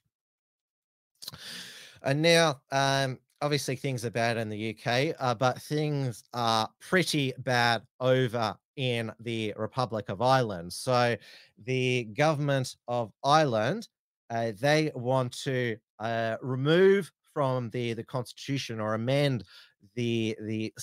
And 2.04 2.22
now, 2.22 2.62
um, 2.72 3.20
obviously, 3.42 3.76
things 3.76 4.06
are 4.06 4.12
bad 4.12 4.38
in 4.38 4.50
the 4.50 4.76
UK, 4.76 5.16
uh, 5.20 5.36
but 5.36 5.62
things 5.62 6.24
are 6.34 6.70
pretty 6.80 7.34
bad 7.40 7.82
over 8.00 8.56
in 8.76 9.12
the 9.20 9.54
Republic 9.58 10.10
of 10.10 10.22
Ireland. 10.22 10.72
So, 10.72 11.18
the 11.66 12.06
government 12.14 12.76
of 12.88 13.12
Ireland 13.24 13.88
uh, 14.30 14.52
they 14.60 14.92
want 14.96 15.32
to 15.44 15.78
uh, 16.00 16.38
remove 16.42 17.12
from 17.34 17.70
the 17.70 17.94
the 17.94 18.04
constitution 18.04 18.80
or 18.80 18.94
amend 18.94 19.44
the 19.96 20.36
the 20.42 20.74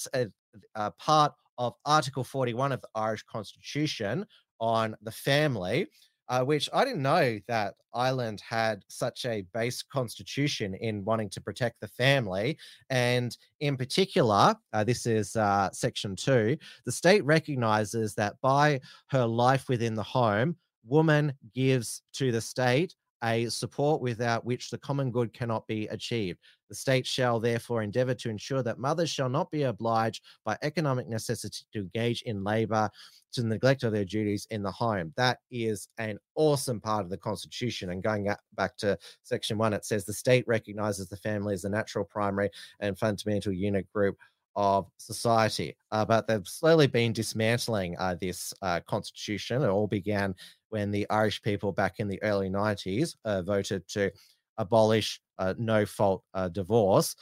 uh, 0.75 0.91
part 0.99 1.33
of 1.59 1.75
Article 1.85 2.25
41 2.25 2.73
of 2.73 2.81
the 2.81 2.89
Irish 2.95 3.23
Constitution 3.25 4.27
on 4.61 4.97
the 5.03 5.13
family 5.13 5.87
uh, 6.29 6.43
which 6.45 6.69
I 6.73 6.85
didn't 6.85 7.03
know 7.03 7.39
that 7.49 7.75
Ireland 7.93 8.41
had 8.41 8.85
such 8.89 9.25
a 9.25 9.47
base 9.53 9.83
constitution 9.83 10.75
in 10.75 11.05
wanting 11.05 11.31
to 11.31 11.41
protect 11.41 11.81
the 11.81 11.89
family. 11.89 12.59
And 12.91 13.37
in 13.61 13.77
particular, 13.77 14.57
uh, 14.73 14.85
this 14.85 15.07
is 15.07 15.37
uh, 15.37 15.71
section 15.73 16.17
two 16.17 16.57
the 16.87 16.93
state 16.93 17.25
recognizes 17.25 18.15
that 18.15 18.35
by 18.43 18.81
her 19.11 19.27
life 19.27 19.69
within 19.69 19.95
the 19.95 20.03
home, 20.03 20.57
woman 20.87 21.33
gives 21.55 22.03
to 22.15 22.33
the 22.33 22.41
state 22.41 22.95
a 23.25 23.49
support 23.49 24.01
without 24.01 24.45
which 24.45 24.71
the 24.71 24.79
common 24.79 25.11
good 25.11 25.33
cannot 25.33 25.67
be 25.67 25.87
achieved. 25.89 26.39
The 26.69 26.75
state 26.75 27.07
shall 27.07 27.41
therefore 27.41 27.83
endeavor 27.83 28.15
to 28.15 28.29
ensure 28.29 28.63
that 28.63 28.79
mothers 28.79 29.11
shall 29.11 29.29
not 29.29 29.51
be 29.51 29.63
obliged 29.63 30.23
by 30.45 30.59
economic 30.63 31.09
necessity 31.09 31.65
to 31.73 31.81
engage 31.81 32.23
in 32.23 32.45
labor 32.45 32.91
to 33.33 33.43
neglect 33.43 33.83
of 33.83 33.93
their 33.93 34.05
duties 34.05 34.47
in 34.51 34.63
the 34.63 34.71
home. 34.71 35.13
That 35.17 35.39
is 35.51 35.89
an 35.99 36.19
awesome 36.35 36.81
part 36.81 37.05
of 37.05 37.11
the 37.11 37.17
Constitution. 37.17 37.91
And 37.91 38.03
going 38.03 38.29
back 38.55 38.77
to 38.79 38.99
Section 39.23 39.59
1, 39.59 39.73
it 39.73 39.85
says 39.85 40.05
the 40.05 40.13
state 40.13 40.45
recognizes 40.47 41.09
the 41.09 41.17
family 41.17 41.55
as 41.55 41.63
the 41.63 41.71
natural, 41.71 42.05
primary, 42.05 42.51
and 42.81 42.99
fundamental 42.99 43.53
unit 43.53 43.87
group 43.93 44.17
of 44.57 44.87
society. 44.99 45.77
Uh, 45.91 46.05
but 46.05 46.27
they've 46.27 46.47
slowly 46.47 46.87
been 46.87 47.13
dismantling 47.13 47.97
uh, 47.99 48.15
this 48.21 48.55
uh, 48.63 48.81
constitution. 48.87 49.63
It 49.63 49.69
all 49.69 49.87
began 49.87 50.35
when 50.75 50.91
the 50.91 51.09
Irish 51.09 51.41
people 51.41 51.71
back 51.71 52.01
in 52.01 52.09
the 52.09 52.21
early 52.25 52.51
90s 52.51 53.15
uh, 53.25 53.43
voted 53.43 53.87
to 53.91 54.11
abolish 54.59 55.21
uh, 55.39 55.55
no 55.57 55.87
fault 55.87 56.25
uh, 56.35 56.49
divorce. 56.49 57.15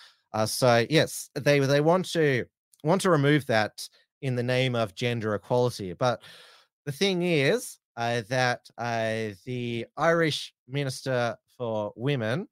so 0.46 0.86
yes, 0.88 1.28
they 1.34 1.58
they 1.58 1.82
want 1.82 2.10
to 2.12 2.46
want 2.82 3.02
to 3.02 3.10
remove 3.10 3.44
that 3.46 3.86
in 4.22 4.36
the 4.36 4.42
name 4.42 4.74
of 4.74 4.94
gender 4.94 5.34
equality. 5.34 5.92
But 5.92 6.22
the 6.86 6.92
thing 6.92 7.24
is 7.24 7.78
uh, 7.98 8.22
that 8.30 8.60
uh, 8.78 9.36
the 9.44 9.84
Irish 9.98 10.54
Minister 10.66 11.36
for 11.58 11.92
Women, 11.94 12.48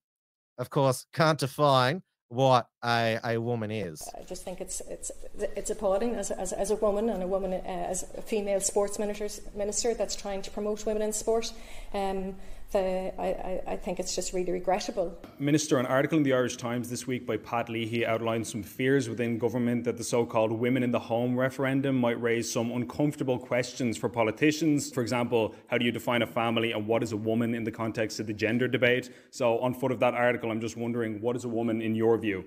of 0.59 0.69
course, 0.69 1.07
can't 1.15 1.39
define 1.39 2.03
what 2.31 2.69
a, 2.85 3.19
a 3.25 3.39
woman 3.39 3.73
is. 3.73 4.09
I 4.17 4.23
just 4.23 4.45
think 4.45 4.61
it's 4.61 4.81
it's 4.89 5.11
it's 5.41 5.71
appalling 5.71 6.15
as, 6.15 6.31
as, 6.31 6.53
as 6.53 6.71
a 6.71 6.77
woman 6.77 7.11
and 7.11 7.23
a 7.25 7.27
woman 7.27 7.53
uh, 7.53 7.57
as 7.65 8.05
a 8.17 8.23
female 8.23 8.61
sports 8.61 9.01
minister, 9.01 9.29
minister 9.55 9.95
that's 9.95 10.15
trying 10.15 10.41
to 10.43 10.51
promote 10.51 10.87
women 10.87 11.03
in 11.03 11.13
sport. 11.13 11.53
Um, 11.93 12.37
the, 12.71 13.13
I, 13.21 13.73
I, 13.73 13.77
think 13.77 13.99
it's 13.99 14.15
just 14.15 14.33
really 14.33 14.53
regrettable. 14.53 15.19
Minister, 15.39 15.79
an 15.79 15.87
article 15.87 16.19
in 16.19 16.25
the 16.25 16.33
Irish 16.33 16.57
Times 16.57 16.89
this 16.89 17.07
week 17.07 17.27
by 17.27 17.37
Pat 17.37 17.69
Leahy 17.69 18.07
outlined 18.07 18.47
some 18.47 18.63
fears 18.63 19.09
within 19.09 19.39
government 19.39 19.85
that 19.85 19.97
the 19.97 20.05
so 20.05 20.25
called 20.25 20.53
Women 20.53 20.83
in 20.83 20.91
the 20.91 20.99
Home 20.99 21.39
referendum 21.39 21.97
might 21.97 22.21
raise 22.21 22.51
some 22.51 22.71
uncomfortable 22.71 23.39
questions 23.39 23.97
for 23.97 24.09
politicians. 24.09 24.91
For 24.91 25.03
example, 25.03 25.55
how 25.67 25.79
do 25.79 25.85
you 25.85 25.93
define 25.93 26.23
a 26.23 26.27
family 26.27 26.73
and 26.73 26.87
what 26.87 27.03
is 27.03 27.13
a 27.13 27.17
woman 27.17 27.55
in 27.55 27.65
the 27.65 27.73
context 27.73 28.21
of 28.21 28.27
the 28.27 28.35
gender 28.35 28.69
debate? 28.69 29.11
So, 29.31 29.59
on 29.59 29.75
foot 29.75 29.93
of 29.93 30.01
that 30.01 30.15
article, 30.15 30.51
I'm 30.51 30.61
just 30.61 30.77
wondering 30.77 31.21
what 31.21 31.37
is 31.37 31.45
a 31.45 31.49
woman 31.49 31.83
in 31.83 31.95
your 31.95 32.17
view? 32.19 32.45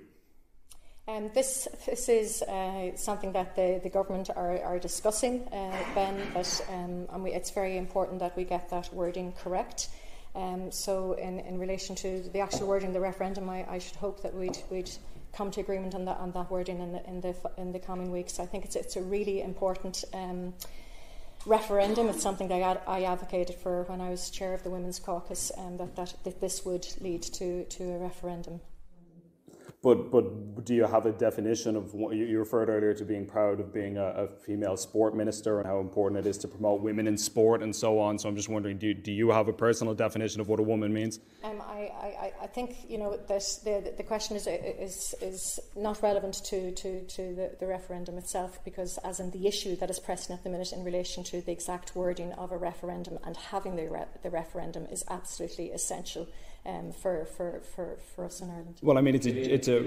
Um, 1.06 1.32
this 1.34 1.68
this 1.86 2.08
is 2.08 2.42
uh, 2.44 2.96
something 2.96 3.34
that 3.34 3.58
the, 3.58 3.82
the 3.84 3.90
government 3.90 4.30
are, 4.34 4.62
are 4.64 4.80
discussing, 4.80 5.42
uh, 5.52 5.78
Ben. 5.94 6.16
but 6.34 6.66
um, 6.70 7.08
and 7.12 7.24
we, 7.24 7.34
it's 7.34 7.52
very 7.52 7.78
important 7.78 8.20
that 8.20 8.38
we 8.38 8.46
get 8.46 8.70
that 8.70 8.94
wording 8.94 9.34
correct. 9.34 9.90
Um, 10.36 10.72
so, 10.72 11.14
in, 11.14 11.40
in 11.40 11.60
relation 11.60 11.96
to 11.98 12.22
the 12.34 12.40
actual 12.40 12.68
wording 12.68 12.88
of 12.88 12.94
the 12.94 13.00
referendum, 13.00 13.50
I, 13.50 13.66
I 13.70 13.80
should 13.80 13.98
hope 13.98 14.24
that 14.24 14.34
we'd, 14.34 14.58
we'd 14.72 14.90
come 15.32 15.52
to 15.52 15.62
agreement 15.62 15.96
on 15.96 16.06
that 16.06 16.18
on 16.18 16.32
that 16.32 16.50
wording 16.50 16.80
in 16.80 16.94
the 16.94 17.08
in 17.08 17.22
the 17.22 17.36
in 17.58 17.72
the 17.72 17.80
coming 17.80 18.12
weeks. 18.12 18.40
I 18.40 18.46
think 18.46 18.66
it's 18.66 18.76
it's 18.76 18.96
a 18.96 19.02
really 19.02 19.42
important. 19.42 20.04
Um, 20.14 20.54
referendum. 21.46 22.08
It's 22.08 22.24
something 22.24 22.48
that 22.48 22.82
I, 22.88 23.00
I, 23.00 23.04
advocated 23.04 23.58
for 23.58 23.84
when 23.84 24.00
I 24.00 24.10
was 24.10 24.30
chair 24.30 24.54
of 24.54 24.64
the 24.64 24.70
Women's 24.70 25.00
Caucus, 25.00 25.52
um, 25.58 25.76
that, 25.76 25.96
that, 25.98 26.14
that 26.24 26.40
this 26.40 26.64
would 26.64 26.88
lead 27.02 27.22
to, 27.24 27.66
to 27.66 27.84
a 27.84 27.98
referendum. 27.98 28.62
But 29.84 30.12
but 30.12 30.64
do 30.64 30.74
you 30.74 30.86
have 30.86 31.06
a 31.06 31.12
definition 31.12 31.76
of 31.76 31.94
what 31.94 32.16
you 32.16 32.40
referred 32.40 32.70
earlier 32.70 32.94
to 32.94 33.04
being 33.04 33.26
proud 33.26 33.60
of 33.60 33.74
being 33.74 33.98
a, 33.98 34.06
a, 34.06 34.28
female 34.28 34.78
sport 34.78 35.14
minister 35.14 35.60
and 35.60 35.68
how 35.68 35.82
important 35.82 36.26
it 36.26 36.30
is 36.30 36.38
to 36.40 36.48
promote 36.48 36.82
women 36.82 37.06
in 37.06 37.18
sport 37.18 37.62
and 37.62 37.76
so 37.76 38.00
on? 38.00 38.18
So 38.18 38.30
I'm 38.30 38.36
just 38.38 38.48
wondering, 38.48 38.78
do, 38.78 38.94
do 38.94 39.12
you 39.12 39.30
have 39.32 39.50
a 39.50 39.54
personal 39.54 39.94
definition 39.94 40.40
of 40.40 40.48
what 40.48 40.62
a 40.62 40.64
woman 40.64 40.94
means? 40.94 41.20
Um, 41.44 41.62
I, 41.62 41.92
I, 42.02 42.32
I 42.44 42.48
think 42.48 42.78
you 42.88 42.98
know 42.98 43.18
that 43.18 43.28
the, 43.28 43.94
the 43.98 44.04
question 44.04 44.38
is, 44.38 44.48
is 44.48 45.16
is 45.22 45.60
not 45.76 46.02
relevant 46.02 46.36
to, 46.46 46.72
to, 46.72 47.02
to 47.02 47.36
the, 47.36 47.52
the 47.60 47.68
referendum 47.68 48.18
itself 48.18 48.60
because 48.64 48.98
as 49.00 49.20
in 49.20 49.32
the 49.32 49.48
issue 49.48 49.76
that 49.76 49.90
is 49.90 50.00
pressing 50.00 50.34
at 50.34 50.46
the 50.46 50.50
minute 50.50 50.72
in 50.72 50.86
relation 50.86 51.26
to 51.26 51.42
the 51.42 51.52
exact 51.52 51.94
wording 51.94 52.32
of 52.34 52.54
a 52.54 52.58
referendum 52.58 53.20
and 53.26 53.36
having 53.36 53.76
the, 53.76 53.90
re- 53.90 54.06
the 54.22 54.30
referendum 54.30 54.86
is 54.86 55.04
absolutely 55.10 55.72
essential 55.72 56.26
um, 56.66 56.92
for, 56.92 57.26
for, 57.26 57.62
for, 57.76 57.98
for 58.16 58.26
us 58.26 58.42
in 58.42 58.50
Ireland. 58.50 58.80
Well, 58.82 58.98
I 58.98 59.02
mean, 59.02 59.16
it's 59.16 59.26
a. 59.26 59.54
It's 59.54 59.68
a 59.68 59.80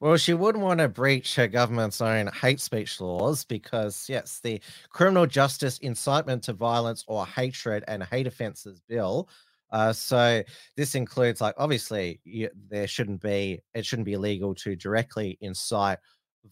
well, 0.00 0.16
she 0.16 0.32
wouldn't 0.32 0.64
want 0.64 0.80
to 0.80 0.88
breach 0.88 1.34
her 1.36 1.46
government's 1.46 2.00
own 2.00 2.28
hate 2.28 2.60
speech 2.60 3.00
laws 3.02 3.44
because, 3.44 4.06
yes, 4.08 4.40
the 4.42 4.60
Criminal 4.88 5.26
Justice 5.26 5.76
Incitement 5.78 6.42
to 6.44 6.54
Violence 6.54 7.04
or 7.06 7.26
Hatred 7.26 7.84
and 7.86 8.02
Hate 8.02 8.26
Offences 8.26 8.80
Bill. 8.88 9.28
Uh, 9.70 9.92
so 9.92 10.42
this 10.76 10.94
includes, 10.94 11.42
like, 11.42 11.54
obviously, 11.58 12.18
you, 12.24 12.48
there 12.70 12.86
shouldn't 12.86 13.20
be 13.20 13.60
it 13.74 13.84
shouldn't 13.84 14.06
be 14.06 14.14
illegal 14.14 14.54
to 14.54 14.74
directly 14.74 15.36
incite 15.42 15.98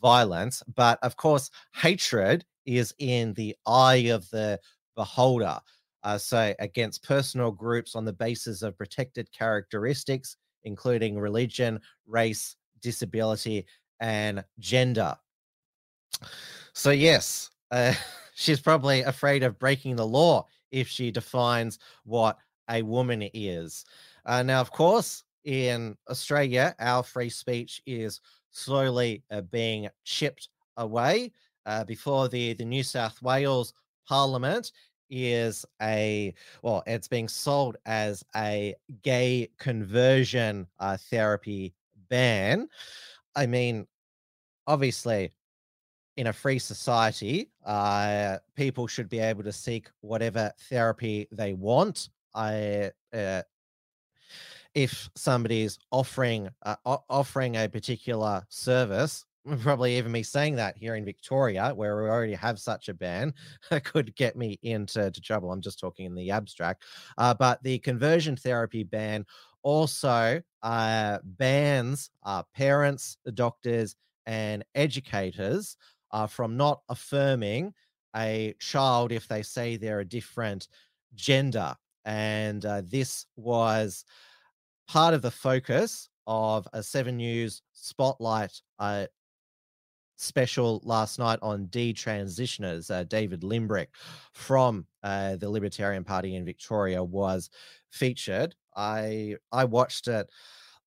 violence, 0.00 0.62
but 0.76 0.98
of 1.02 1.16
course, 1.16 1.50
hatred 1.74 2.44
is 2.68 2.94
in 2.98 3.32
the 3.32 3.56
eye 3.66 4.10
of 4.10 4.28
the 4.30 4.60
beholder. 4.94 5.58
Uh, 6.04 6.18
so, 6.18 6.54
against 6.60 7.02
personal 7.02 7.50
groups 7.50 7.96
on 7.96 8.04
the 8.04 8.12
basis 8.12 8.62
of 8.62 8.78
protected 8.78 9.28
characteristics, 9.32 10.36
including 10.64 11.18
religion, 11.18 11.80
race, 12.06 12.54
disability, 12.80 13.66
and 14.00 14.44
gender. 14.60 15.16
So, 16.72 16.90
yes, 16.90 17.50
uh, 17.70 17.94
she's 18.34 18.60
probably 18.60 19.02
afraid 19.02 19.42
of 19.42 19.58
breaking 19.58 19.96
the 19.96 20.06
law 20.06 20.46
if 20.70 20.86
she 20.86 21.10
defines 21.10 21.78
what 22.04 22.38
a 22.70 22.82
woman 22.82 23.28
is. 23.34 23.84
Uh, 24.24 24.42
now, 24.42 24.60
of 24.60 24.70
course, 24.70 25.24
in 25.44 25.96
Australia, 26.08 26.76
our 26.78 27.02
free 27.02 27.30
speech 27.30 27.80
is 27.86 28.20
slowly 28.50 29.24
uh, 29.30 29.40
being 29.40 29.88
chipped 30.04 30.48
away 30.76 31.32
uh, 31.68 31.84
before 31.84 32.28
the, 32.28 32.54
the 32.54 32.64
New 32.64 32.82
South 32.82 33.20
Wales 33.22 33.74
Parliament 34.08 34.72
is 35.10 35.64
a 35.80 36.34
well 36.62 36.82
it's 36.86 37.08
being 37.08 37.28
sold 37.28 37.76
as 37.86 38.24
a 38.36 38.74
gay 39.02 39.48
conversion 39.58 40.66
uh, 40.80 40.96
therapy 41.10 41.74
ban. 42.10 42.68
I 43.36 43.46
mean 43.46 43.86
obviously 44.66 45.32
in 46.16 46.26
a 46.26 46.32
free 46.32 46.58
society 46.58 47.50
uh, 47.64 48.38
people 48.54 48.86
should 48.86 49.08
be 49.08 49.18
able 49.18 49.42
to 49.44 49.52
seek 49.52 49.88
whatever 50.00 50.52
therapy 50.68 51.28
they 51.32 51.54
want. 51.54 52.08
I 52.34 52.90
uh, 53.14 53.42
if 54.74 55.10
somebody 55.16 55.62
is 55.62 55.78
offering 55.90 56.48
uh, 56.62 56.76
offering 56.84 57.56
a 57.56 57.68
particular 57.68 58.44
service 58.48 59.24
probably 59.60 59.96
even 59.96 60.12
me 60.12 60.22
saying 60.22 60.56
that 60.56 60.76
here 60.76 60.94
in 60.96 61.04
Victoria, 61.04 61.72
where 61.74 62.02
we 62.02 62.08
already 62.08 62.34
have 62.34 62.58
such 62.58 62.88
a 62.88 62.94
ban, 62.94 63.34
could 63.84 64.14
get 64.16 64.36
me 64.36 64.58
into 64.62 65.10
trouble. 65.22 65.52
I'm 65.52 65.60
just 65.60 65.80
talking 65.80 66.06
in 66.06 66.14
the 66.14 66.30
abstract. 66.30 66.84
Uh, 67.16 67.34
but 67.34 67.62
the 67.62 67.78
conversion 67.78 68.36
therapy 68.36 68.84
ban 68.84 69.24
also 69.62 70.40
uh, 70.62 71.18
bans 71.22 72.10
uh, 72.24 72.42
parents, 72.54 73.16
doctors, 73.34 73.96
and 74.26 74.64
educators 74.74 75.76
uh, 76.12 76.26
from 76.26 76.56
not 76.56 76.80
affirming 76.88 77.72
a 78.16 78.54
child 78.58 79.12
if 79.12 79.28
they 79.28 79.42
say 79.42 79.76
they're 79.76 80.00
a 80.00 80.04
different 80.04 80.68
gender. 81.14 81.74
And 82.04 82.64
uh, 82.64 82.82
this 82.84 83.26
was 83.36 84.04
part 84.86 85.14
of 85.14 85.22
the 85.22 85.30
focus 85.30 86.08
of 86.26 86.66
a 86.72 86.82
Seven 86.82 87.16
News 87.16 87.62
spotlight 87.72 88.60
uh, 88.78 89.06
special 90.18 90.80
last 90.84 91.18
night 91.18 91.38
on 91.42 91.66
detransitioners. 91.68 92.90
Uh, 92.90 93.04
David 93.04 93.42
Limbrick 93.42 93.88
from 94.32 94.86
uh, 95.02 95.36
the 95.36 95.48
Libertarian 95.48 96.04
Party 96.04 96.34
in 96.34 96.44
Victoria 96.44 97.02
was 97.02 97.48
featured. 97.90 98.54
I 98.76 99.36
I 99.50 99.64
watched 99.64 100.08
it 100.08 100.28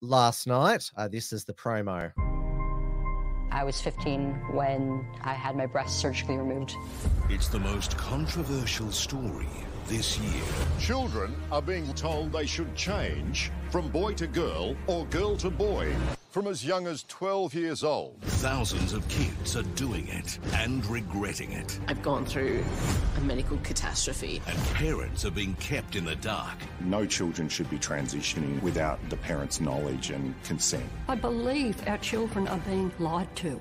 last 0.02 0.48
night. 0.48 0.90
Uh, 0.96 1.08
this 1.08 1.34
is 1.34 1.46
the 1.46 1.54
promo. 1.54 2.12
I 3.52 3.66
was 3.66 3.82
15 3.82 4.54
when 4.54 5.06
I 5.24 5.34
had 5.34 5.58
my 5.58 5.66
breast 5.66 6.00
surgically 6.00 6.38
removed. 6.38 6.74
It's 7.30 7.50
the 7.50 7.60
most 7.60 7.98
controversial 7.98 8.92
story 8.92 9.50
this 9.88 10.18
year. 10.20 10.44
Children 10.80 11.36
are 11.52 11.62
being 11.62 11.94
told 11.94 12.32
they 12.32 12.46
should 12.46 12.74
change 12.76 13.52
from 13.70 13.90
boy 13.90 14.14
to 14.14 14.28
girl 14.28 14.76
or 14.88 15.06
girl 15.08 15.36
to 15.38 15.50
boy 15.50 15.94
from 16.32 16.48
as 16.48 16.66
young 16.66 16.88
as 16.88 17.04
12 17.04 17.54
years 17.54 17.84
old. 17.84 18.20
Thousands 18.22 18.94
of 18.94 19.06
kids 19.10 19.58
are 19.58 19.64
doing 19.76 20.08
it 20.08 20.40
and 20.54 20.86
regretting 20.86 21.52
it. 21.52 21.78
I've 21.90 22.02
gone 22.02 22.26
through 22.26 22.64
a 23.18 23.22
medical 23.22 23.58
catastrophe. 23.58 24.42
And 24.48 24.58
parents 24.74 25.26
are 25.26 25.32
being 25.32 25.56
kept 25.56 25.98
in 25.98 26.06
the 26.06 26.16
dark. 26.16 26.58
No 26.80 27.06
children 27.06 27.50
should 27.50 27.70
be 27.70 27.78
transitioning 27.78 28.62
without 28.62 28.98
the 29.10 29.18
parents' 29.18 29.60
knowledge 29.60 30.10
and 30.10 30.34
consent. 30.44 30.86
I 31.10 31.16
believe 31.16 31.86
our 31.88 31.98
children 31.98 32.48
are 32.48 32.60
being 32.60 32.92
lied 32.98 33.36
to. 33.38 33.60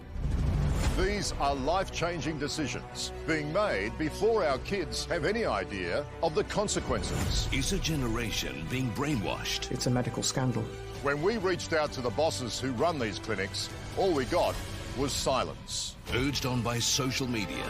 These 0.97 1.33
are 1.41 1.55
life 1.55 1.91
changing 1.91 2.39
decisions 2.39 3.13
being 3.27 3.53
made 3.53 3.97
before 3.99 4.45
our 4.45 4.59
kids 4.59 5.07
have 5.07 5.25
any 5.25 5.45
idea 5.45 6.05
of 6.23 6.35
the 6.35 6.45
consequences. 6.45 7.49
Is 7.53 7.73
a 7.73 7.79
generation 7.79 8.67
being 8.71 8.93
brainwashed? 8.93 9.73
It's 9.73 9.87
a 9.87 9.91
medical 9.91 10.23
scandal. 10.23 10.65
When 11.03 11.23
we 11.23 11.39
reached 11.39 11.73
out 11.73 11.93
to 11.93 12.03
the 12.03 12.11
bosses 12.11 12.61
who 12.61 12.73
run 12.73 12.99
these 12.99 13.19
clinics, 13.19 13.71
all 13.97 14.13
we 14.13 14.27
got 14.27 14.55
was 14.99 15.13
silence. 15.13 15.97
Urged 16.13 16.45
on 16.45 16.61
by 16.61 16.79
social 16.79 17.27
media. 17.27 17.65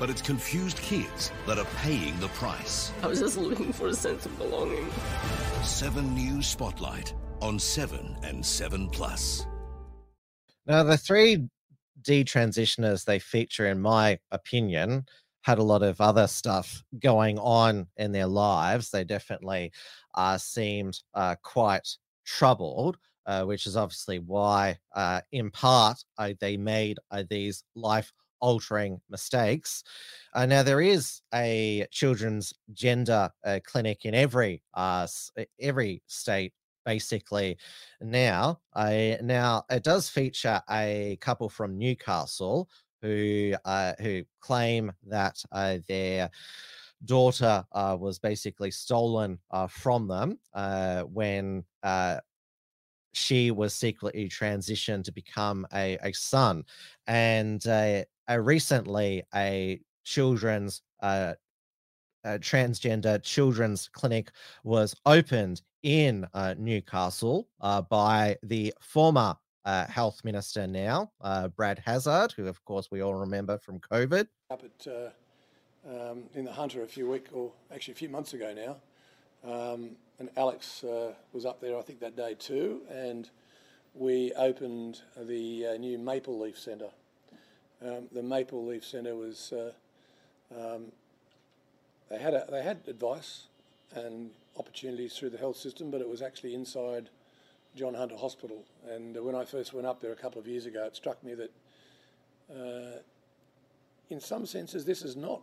But 0.00 0.10
it's 0.10 0.20
confused 0.20 0.78
kids 0.78 1.30
that 1.46 1.56
are 1.56 1.68
paying 1.82 2.18
the 2.18 2.26
price. 2.28 2.90
I 3.00 3.06
was 3.06 3.20
just 3.20 3.36
looking 3.36 3.72
for 3.72 3.86
a 3.86 3.94
sense 3.94 4.26
of 4.26 4.36
belonging. 4.38 4.90
7 5.62 6.16
News 6.16 6.48
Spotlight 6.48 7.14
on 7.40 7.60
7 7.60 8.16
and 8.24 8.44
7 8.44 8.88
Plus. 8.90 9.46
Now, 10.66 10.82
the 10.82 10.98
three 10.98 11.48
detransitioners 12.02 13.04
they 13.04 13.20
feature, 13.20 13.68
in 13.68 13.80
my 13.80 14.18
opinion, 14.32 15.06
had 15.42 15.58
a 15.58 15.62
lot 15.62 15.84
of 15.84 16.00
other 16.00 16.26
stuff 16.26 16.82
going 16.98 17.38
on 17.38 17.86
in 17.96 18.10
their 18.10 18.26
lives. 18.26 18.90
They 18.90 19.04
definitely 19.04 19.70
uh, 20.16 20.38
seemed 20.38 20.98
uh, 21.14 21.36
quite 21.40 21.86
troubled, 22.24 22.98
uh, 23.26 23.44
which 23.44 23.66
is 23.66 23.76
obviously 23.76 24.18
why, 24.18 24.78
uh, 24.94 25.20
in 25.32 25.50
part, 25.50 26.02
uh, 26.18 26.32
they 26.40 26.56
made 26.56 26.98
uh, 27.10 27.22
these 27.28 27.64
life 27.74 28.12
altering 28.40 29.00
mistakes. 29.08 29.82
Uh, 30.34 30.44
now, 30.44 30.62
there 30.62 30.80
is 30.80 31.22
a 31.32 31.86
children's 31.90 32.52
gender 32.72 33.30
uh, 33.44 33.60
clinic 33.64 34.04
in 34.04 34.14
every 34.14 34.62
uh, 34.74 35.06
every 35.60 36.02
state. 36.06 36.52
Basically, 36.84 37.56
now, 38.02 38.60
I 38.74 39.16
now 39.22 39.64
it 39.70 39.82
does 39.84 40.10
feature 40.10 40.60
a 40.70 41.16
couple 41.22 41.48
from 41.48 41.78
Newcastle 41.78 42.68
who 43.00 43.54
who 44.00 44.22
claim 44.40 44.92
that 45.06 45.42
their 45.88 46.28
daughter 47.04 47.64
uh, 47.72 47.96
was 47.98 48.18
basically 48.18 48.70
stolen 48.70 49.38
uh, 49.50 49.66
from 49.66 50.08
them 50.08 50.38
uh, 50.54 51.02
when 51.02 51.64
uh, 51.82 52.18
she 53.12 53.50
was 53.50 53.74
secretly 53.74 54.28
transitioned 54.28 55.04
to 55.04 55.12
become 55.12 55.66
a, 55.74 55.98
a 56.02 56.12
son. 56.12 56.64
And 57.06 57.64
uh, 57.66 58.04
recently, 58.38 59.22
a 59.34 59.80
children's 60.04 60.82
uh, 61.02 61.34
transgender 62.26 63.22
children's 63.22 63.88
clinic 63.92 64.30
was 64.64 64.94
opened 65.04 65.60
in 65.82 66.26
Newcastle 66.56 67.48
by 67.90 68.36
the 68.42 68.72
former 68.80 69.36
uh, 69.64 69.86
health 69.86 70.20
minister 70.24 70.66
now, 70.66 71.10
uh, 71.20 71.48
Brad 71.48 71.78
Hazzard, 71.84 72.32
who 72.32 72.46
of 72.46 72.62
course 72.64 72.90
we 72.90 73.02
all 73.02 73.14
remember 73.14 73.58
from 73.58 73.80
COVID. 73.80 74.26
Up 74.50 74.62
at 74.62 74.86
uh, 74.86 75.10
um, 75.88 76.24
in 76.34 76.44
the 76.44 76.52
Hunter 76.52 76.82
a 76.82 76.86
few 76.86 77.08
weeks, 77.08 77.30
or 77.32 77.52
actually 77.72 77.92
a 77.92 77.96
few 77.96 78.08
months 78.08 78.32
ago 78.34 78.54
now, 78.54 78.76
um, 79.50 79.90
and 80.18 80.30
Alex 80.36 80.84
uh, 80.84 81.12
was 81.32 81.44
up 81.44 81.60
there 81.60 81.76
I 81.78 81.82
think 81.82 82.00
that 82.00 82.16
day 82.16 82.34
too, 82.34 82.82
and 82.90 83.28
we 83.94 84.32
opened 84.36 85.02
the 85.16 85.66
uh, 85.66 85.76
new 85.76 85.98
Maple 85.98 86.38
Leaf 86.38 86.58
Centre. 86.58 86.90
Um, 87.84 88.08
the 88.12 88.22
Maple 88.22 88.64
Leaf 88.64 88.84
Centre 88.84 89.14
was 89.14 89.52
uh, 89.52 89.72
um, 90.56 90.92
they 92.10 92.18
had 92.18 92.34
a, 92.34 92.46
they 92.50 92.62
had 92.62 92.80
advice 92.86 93.46
and 93.94 94.30
opportunities 94.58 95.14
through 95.16 95.30
the 95.30 95.38
health 95.38 95.56
system, 95.56 95.90
but 95.90 96.00
it 96.00 96.08
was 96.08 96.22
actually 96.22 96.54
inside 96.54 97.08
John 97.76 97.94
Hunter 97.94 98.16
Hospital. 98.16 98.64
And 98.88 99.16
when 99.24 99.34
I 99.34 99.44
first 99.44 99.72
went 99.72 99.86
up 99.86 100.00
there 100.00 100.12
a 100.12 100.16
couple 100.16 100.40
of 100.40 100.46
years 100.46 100.66
ago, 100.66 100.84
it 100.84 100.96
struck 100.96 101.22
me 101.24 101.34
that, 101.34 101.50
uh, 102.50 102.98
in 104.10 104.20
some 104.20 104.46
senses, 104.46 104.84
this 104.84 105.02
is 105.02 105.16
not 105.16 105.42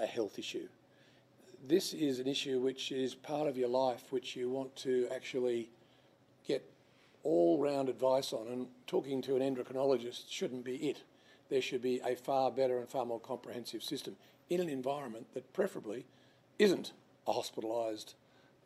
a 0.00 0.06
health 0.06 0.38
issue. 0.38 0.68
This 1.66 1.92
is 1.92 2.18
an 2.18 2.26
issue 2.26 2.58
which 2.58 2.90
is 2.90 3.14
part 3.14 3.46
of 3.46 3.56
your 3.56 3.68
life, 3.68 4.04
which 4.10 4.34
you 4.34 4.48
want 4.48 4.74
to 4.76 5.08
actually 5.14 5.68
get 6.46 6.64
all 7.22 7.58
round 7.58 7.88
advice 7.88 8.32
on. 8.32 8.48
And 8.48 8.66
talking 8.86 9.20
to 9.22 9.36
an 9.36 9.42
endocrinologist 9.42 10.30
shouldn't 10.30 10.64
be 10.64 10.76
it. 10.76 11.02
There 11.50 11.60
should 11.60 11.82
be 11.82 12.00
a 12.00 12.14
far 12.14 12.50
better 12.50 12.78
and 12.78 12.88
far 12.88 13.04
more 13.04 13.20
comprehensive 13.20 13.82
system 13.82 14.16
in 14.48 14.60
an 14.60 14.68
environment 14.68 15.26
that 15.34 15.52
preferably 15.52 16.06
isn't 16.58 16.92
a 17.26 17.32
hospitalised 17.32 18.14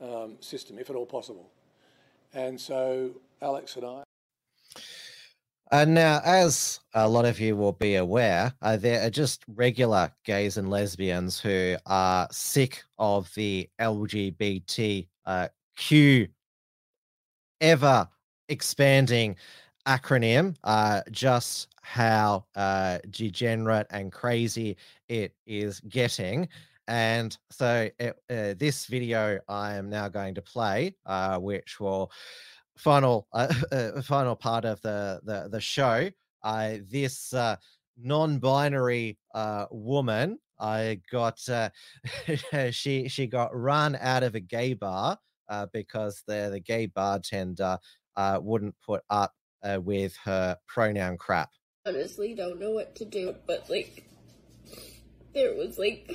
um, 0.00 0.36
system, 0.40 0.78
if 0.78 0.88
at 0.90 0.96
all 0.96 1.06
possible. 1.06 1.50
And 2.32 2.60
so 2.60 3.12
Alex 3.40 3.76
and 3.76 3.84
I. 3.84 4.03
Uh, 5.74 5.84
now, 5.84 6.20
as 6.24 6.78
a 6.94 7.08
lot 7.08 7.24
of 7.24 7.40
you 7.40 7.56
will 7.56 7.72
be 7.72 7.96
aware, 7.96 8.54
uh, 8.62 8.76
there 8.76 9.04
are 9.04 9.10
just 9.10 9.42
regular 9.48 10.08
gays 10.24 10.56
and 10.56 10.70
lesbians 10.70 11.40
who 11.40 11.74
are 11.86 12.28
sick 12.30 12.84
of 13.00 13.28
the 13.34 13.68
LGBTQ 13.80 15.06
uh, 15.26 15.48
ever 17.60 18.08
expanding 18.48 19.34
acronym, 19.88 20.54
uh, 20.62 21.00
just 21.10 21.66
how 21.82 22.44
uh, 22.54 22.98
degenerate 23.10 23.88
and 23.90 24.12
crazy 24.12 24.76
it 25.08 25.34
is 25.44 25.80
getting. 25.80 26.48
And 26.86 27.36
so 27.50 27.88
it, 27.98 28.16
uh, 28.30 28.54
this 28.58 28.86
video 28.86 29.40
I 29.48 29.74
am 29.74 29.90
now 29.90 30.08
going 30.08 30.36
to 30.36 30.42
play, 30.42 30.94
uh, 31.04 31.38
which 31.38 31.80
will 31.80 32.12
final 32.76 33.26
uh, 33.32 33.52
uh, 33.72 34.02
final 34.02 34.36
part 34.36 34.64
of 34.64 34.80
the 34.82 35.20
the, 35.24 35.48
the 35.50 35.60
show. 35.60 36.10
Uh, 36.42 36.76
this 36.90 37.32
uh, 37.32 37.56
non-binary 37.96 39.16
uh, 39.34 39.64
woman, 39.70 40.38
I 40.60 41.00
got 41.10 41.40
uh, 41.48 41.70
she 42.70 43.08
she 43.08 43.26
got 43.26 43.56
run 43.56 43.96
out 43.98 44.22
of 44.22 44.34
a 44.34 44.40
gay 44.40 44.74
bar 44.74 45.18
uh, 45.48 45.66
because 45.72 46.22
the 46.26 46.50
the 46.52 46.60
gay 46.60 46.86
bartender 46.86 47.78
wouldn't 48.16 48.74
put 48.84 49.02
up 49.08 49.32
with 49.78 50.16
her 50.24 50.58
pronoun 50.66 51.16
crap. 51.16 51.50
Honestly, 51.86 52.34
don't 52.34 52.60
know 52.60 52.72
what 52.72 52.94
to 52.96 53.04
do, 53.04 53.34
but 53.46 53.68
like, 53.68 54.04
there 55.34 55.54
was 55.54 55.78
like 55.78 56.10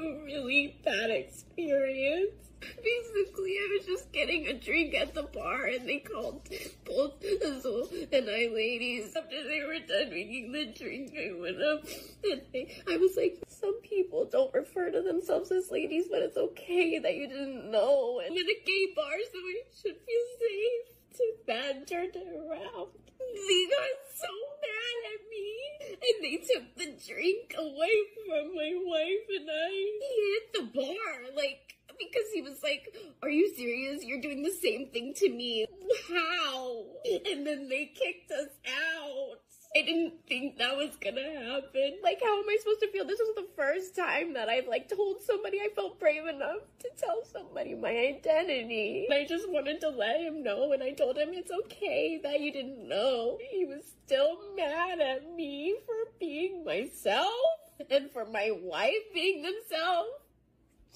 a 0.00 0.02
really 0.24 0.80
bad 0.84 1.10
experience. 1.10 2.47
Basically, 2.84 3.52
I 3.52 3.76
was 3.76 3.86
just 3.86 4.12
getting 4.12 4.46
a 4.46 4.54
drink 4.54 4.94
at 4.94 5.14
the 5.14 5.22
bar, 5.22 5.66
and 5.66 5.88
they 5.88 5.98
called 5.98 6.48
both 6.84 7.22
Azul 7.22 7.88
and 8.12 8.28
I 8.28 8.48
ladies. 8.52 9.14
After 9.16 9.44
they 9.44 9.62
were 9.62 9.78
done 9.86 10.10
making 10.10 10.52
the 10.52 10.66
drink, 10.66 11.14
I 11.16 11.32
went 11.38 11.62
up 11.62 11.84
and 12.24 12.42
I, 12.54 12.94
I 12.94 12.96
was 12.96 13.16
like, 13.16 13.38
"Some 13.48 13.80
people 13.82 14.24
don't 14.24 14.52
refer 14.52 14.90
to 14.90 15.02
themselves 15.02 15.52
as 15.52 15.70
ladies, 15.70 16.06
but 16.10 16.22
it's 16.22 16.36
okay 16.36 16.98
that 16.98 17.14
you 17.14 17.28
didn't 17.28 17.70
know." 17.70 18.20
And 18.24 18.36
in 18.36 18.46
a 18.46 18.64
gay 18.66 18.92
bar, 18.96 19.16
so 19.32 19.38
I 19.38 19.62
should 19.70 19.96
feel 19.96 20.24
safe. 20.38 21.16
Too 21.16 21.32
bad 21.46 21.86
turned 21.86 22.16
around. 22.16 22.88
They 23.18 23.66
got 23.70 23.94
so 24.14 24.32
mad 24.62 24.98
at 25.14 25.22
me, 25.30 25.48
and 25.90 26.24
they 26.24 26.36
took 26.38 26.74
the 26.76 26.98
drink 27.06 27.54
away 27.56 27.96
from 28.14 28.54
my 28.54 28.72
wife 28.84 29.26
and 29.36 29.48
I. 29.50 29.70
He 29.70 30.32
hit 30.32 30.52
the 30.54 30.80
bar 30.80 31.34
like 31.36 31.77
because 31.98 32.30
he 32.32 32.42
was 32.42 32.62
like, 32.62 32.94
Are 33.22 33.28
you 33.28 33.54
serious? 33.54 34.04
You're 34.04 34.20
doing 34.20 34.42
the 34.42 34.52
same 34.52 34.88
thing 34.92 35.14
to 35.14 35.28
me. 35.28 35.66
How? 36.08 36.84
And 37.26 37.46
then 37.46 37.68
they 37.68 37.86
kicked 37.86 38.30
us 38.30 38.50
out. 38.66 39.40
I 39.76 39.82
didn't 39.82 40.14
think 40.26 40.56
that 40.58 40.76
was 40.76 40.96
gonna 40.96 41.20
happen. 41.20 41.98
Like, 42.02 42.20
how 42.22 42.38
am 42.38 42.48
I 42.48 42.56
supposed 42.58 42.80
to 42.80 42.90
feel? 42.90 43.04
This 43.04 43.20
was 43.20 43.34
the 43.36 43.48
first 43.54 43.94
time 43.94 44.32
that 44.32 44.48
I've 44.48 44.66
like 44.66 44.88
told 44.88 45.22
somebody 45.22 45.60
I 45.60 45.68
felt 45.74 46.00
brave 46.00 46.26
enough 46.26 46.62
to 46.80 46.88
tell 46.98 47.22
somebody 47.24 47.74
my 47.74 47.90
identity. 47.90 49.06
I 49.12 49.26
just 49.28 49.48
wanted 49.48 49.80
to 49.82 49.90
let 49.90 50.20
him 50.20 50.42
know, 50.42 50.72
and 50.72 50.82
I 50.82 50.92
told 50.92 51.18
him 51.18 51.30
it's 51.32 51.50
okay 51.64 52.18
that 52.22 52.40
you 52.40 52.50
didn't 52.50 52.88
know. 52.88 53.38
He 53.50 53.66
was 53.66 53.84
still 54.06 54.38
mad 54.56 55.00
at 55.00 55.34
me 55.34 55.76
for 55.84 56.12
being 56.18 56.64
myself 56.64 57.28
and 57.90 58.10
for 58.10 58.24
my 58.24 58.50
wife 58.62 59.12
being 59.12 59.42
themselves 59.42 60.10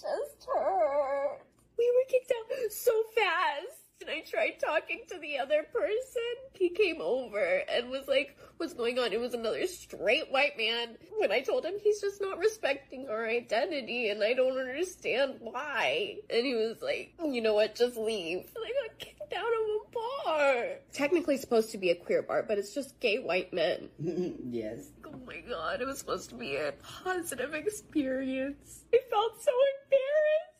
just 0.00 0.46
hurt. 0.46 1.40
We 1.78 1.90
were 1.90 2.08
kicked 2.08 2.32
out 2.32 2.72
so 2.72 3.02
fast. 3.14 3.81
And 4.02 4.10
I 4.10 4.20
tried 4.20 4.58
talking 4.58 5.02
to 5.08 5.18
the 5.18 5.38
other 5.38 5.64
person. 5.72 6.22
He 6.54 6.68
came 6.70 7.00
over 7.00 7.62
and 7.68 7.88
was 7.88 8.08
like, 8.08 8.36
What's 8.56 8.74
going 8.74 8.98
on? 8.98 9.12
It 9.12 9.20
was 9.20 9.34
another 9.34 9.66
straight 9.66 10.30
white 10.30 10.58
man. 10.58 10.96
When 11.18 11.32
I 11.32 11.40
told 11.40 11.64
him 11.64 11.74
he's 11.82 12.00
just 12.00 12.20
not 12.20 12.38
respecting 12.38 13.08
our 13.08 13.26
identity 13.26 14.08
and 14.08 14.22
I 14.22 14.34
don't 14.34 14.58
understand 14.58 15.36
why. 15.40 16.16
And 16.28 16.44
he 16.44 16.54
was 16.54 16.82
like, 16.82 17.14
You 17.24 17.40
know 17.40 17.54
what? 17.54 17.74
Just 17.74 17.96
leave. 17.96 18.38
And 18.38 18.64
I 18.64 18.88
got 18.88 18.98
kicked 18.98 19.32
out 19.32 19.46
of 19.46 19.68
a 19.70 20.24
bar. 20.24 20.64
Technically 20.92 21.36
supposed 21.36 21.70
to 21.72 21.78
be 21.78 21.90
a 21.90 21.94
queer 21.94 22.22
bar, 22.22 22.44
but 22.46 22.58
it's 22.58 22.74
just 22.74 22.98
gay 23.00 23.18
white 23.18 23.52
men. 23.52 23.88
yes. 24.50 24.88
Oh 25.06 25.18
my 25.26 25.40
god, 25.48 25.80
it 25.80 25.86
was 25.86 25.98
supposed 25.98 26.30
to 26.30 26.34
be 26.34 26.56
a 26.56 26.72
positive 27.04 27.54
experience. 27.54 28.84
I 28.92 28.98
felt 29.10 29.42
so 29.42 29.52
embarrassed. 29.84 30.52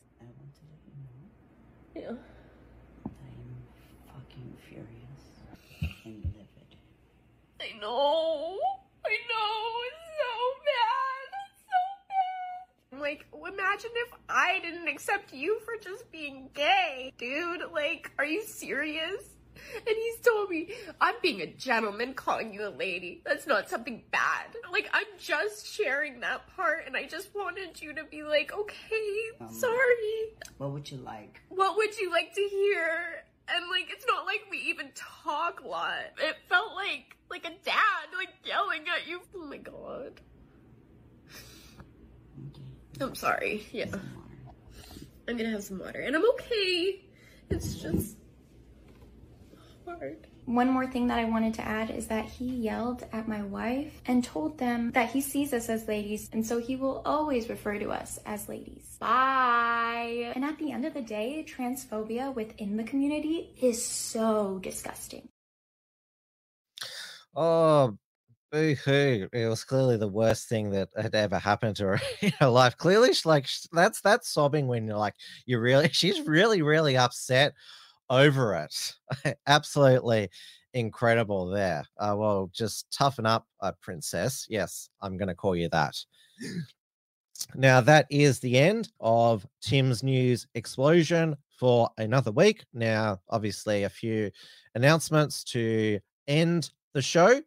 Yeah. 1.95 2.15
Fucking 4.07 4.57
furious 4.67 5.23
and 6.05 6.23
livid. 6.23 6.75
I 7.61 7.65
know. 7.83 8.57
I 9.05 9.15
know. 9.29 9.83
It's 9.89 10.05
so 10.19 10.33
bad. 10.65 11.27
It's 11.45 11.63
so 11.69 11.81
bad. 12.91 13.01
Like, 13.01 13.25
imagine 13.33 13.91
if 13.95 14.13
I 14.29 14.59
didn't 14.61 14.87
accept 14.87 15.33
you 15.33 15.59
for 15.65 15.73
just 15.81 16.09
being 16.11 16.49
gay. 16.53 17.13
Dude, 17.17 17.61
like, 17.73 18.11
are 18.17 18.25
you 18.25 18.43
serious? 18.43 19.23
And 19.75 19.95
he's 19.95 20.19
told 20.19 20.49
me, 20.49 20.69
I'm 20.99 21.15
being 21.21 21.41
a 21.41 21.47
gentleman 21.47 22.13
calling 22.13 22.53
you 22.53 22.67
a 22.67 22.69
lady. 22.69 23.21
That's 23.25 23.47
not 23.47 23.69
something 23.69 24.03
bad. 24.11 24.47
Like, 24.71 24.89
I'm 24.93 25.05
just 25.17 25.67
sharing 25.67 26.19
that 26.19 26.47
part, 26.55 26.85
and 26.85 26.95
I 26.97 27.05
just 27.05 27.33
wanted 27.33 27.81
you 27.81 27.93
to 27.93 28.03
be 28.03 28.23
like, 28.23 28.53
okay, 28.53 29.05
Um, 29.39 29.51
sorry. 29.51 30.35
What 30.57 30.71
would 30.71 30.91
you 30.91 30.97
like? 30.97 31.41
What 31.49 31.77
would 31.77 31.97
you 31.97 32.11
like 32.11 32.33
to 32.35 32.41
hear? 32.41 33.22
And 33.47 33.69
like, 33.69 33.89
it's 33.89 34.05
not 34.07 34.25
like 34.25 34.41
we 34.49 34.57
even 34.59 34.89
talk 34.95 35.61
a 35.61 35.67
lot. 35.67 35.95
It 36.17 36.35
felt 36.49 36.75
like 36.75 37.17
like 37.29 37.45
a 37.45 37.53
dad, 37.65 38.07
like 38.15 38.29
yelling 38.45 38.83
at 38.87 39.07
you. 39.07 39.21
Oh 39.35 39.45
my 39.45 39.57
god. 39.57 40.21
I'm 43.01 43.15
sorry. 43.15 43.65
Yeah. 43.71 43.87
I'm 45.27 45.37
gonna 45.37 45.49
have 45.49 45.63
some 45.63 45.79
water, 45.79 46.01
and 46.01 46.15
I'm 46.15 46.29
okay. 46.31 47.01
It's 47.49 47.75
just 47.75 48.17
hard. 49.85 50.27
One 50.45 50.69
more 50.69 50.85
thing 50.85 51.07
that 51.07 51.19
I 51.19 51.25
wanted 51.25 51.53
to 51.55 51.67
add 51.67 51.89
is 51.89 52.07
that 52.07 52.25
he 52.25 52.45
yelled 52.45 53.05
at 53.13 53.27
my 53.27 53.41
wife 53.41 54.01
and 54.05 54.23
told 54.23 54.57
them 54.57 54.91
that 54.91 55.09
he 55.09 55.21
sees 55.21 55.53
us 55.53 55.69
as 55.69 55.87
ladies, 55.87 56.29
and 56.33 56.45
so 56.45 56.59
he 56.59 56.75
will 56.75 57.01
always 57.05 57.49
refer 57.49 57.79
to 57.79 57.91
us 57.91 58.19
as 58.25 58.49
ladies. 58.49 58.97
Bye. 58.99 60.33
And 60.35 60.43
at 60.43 60.57
the 60.59 60.71
end 60.71 60.85
of 60.85 60.93
the 60.93 61.01
day, 61.01 61.45
transphobia 61.47 62.35
within 62.35 62.75
the 62.75 62.83
community 62.83 63.51
is 63.61 63.85
so 63.85 64.59
disgusting. 64.61 65.29
Oh, 67.35 67.97
boo 68.51 68.75
hoo! 68.75 69.29
It 69.31 69.47
was 69.47 69.63
clearly 69.63 69.97
the 69.97 70.07
worst 70.07 70.49
thing 70.49 70.71
that 70.71 70.89
had 70.95 71.15
ever 71.15 71.39
happened 71.39 71.77
to 71.77 71.85
her 71.85 72.01
in 72.21 72.31
her 72.39 72.49
life. 72.49 72.77
Clearly, 72.77 73.09
she's 73.09 73.25
like 73.25 73.47
that's 73.71 74.01
that's 74.01 74.29
sobbing 74.29 74.67
when 74.67 74.85
you're 74.87 74.97
like 74.97 75.15
you're 75.45 75.61
really 75.61 75.89
she's 75.91 76.19
really 76.21 76.61
really 76.61 76.97
upset 76.97 77.53
over 78.09 78.55
it. 78.55 79.35
Absolutely 79.47 80.29
incredible 80.73 81.47
there. 81.47 81.85
Uh, 81.97 82.15
well, 82.17 82.49
just 82.53 82.91
toughen 82.91 83.25
up, 83.25 83.47
uh, 83.61 83.71
princess. 83.81 84.45
Yes, 84.49 84.89
I'm 85.01 85.17
going 85.17 85.27
to 85.27 85.35
call 85.35 85.55
you 85.55 85.69
that. 85.69 85.95
Now, 87.55 87.81
that 87.81 88.07
is 88.09 88.39
the 88.39 88.57
end 88.57 88.89
of 88.99 89.45
Tim's 89.61 90.03
news 90.03 90.47
explosion 90.55 91.35
for 91.59 91.89
another 91.97 92.31
week. 92.31 92.65
Now, 92.73 93.19
obviously, 93.29 93.83
a 93.83 93.89
few 93.89 94.31
announcements 94.75 95.43
to 95.45 95.99
end 96.27 96.71
the 96.93 97.01
show. 97.01 97.41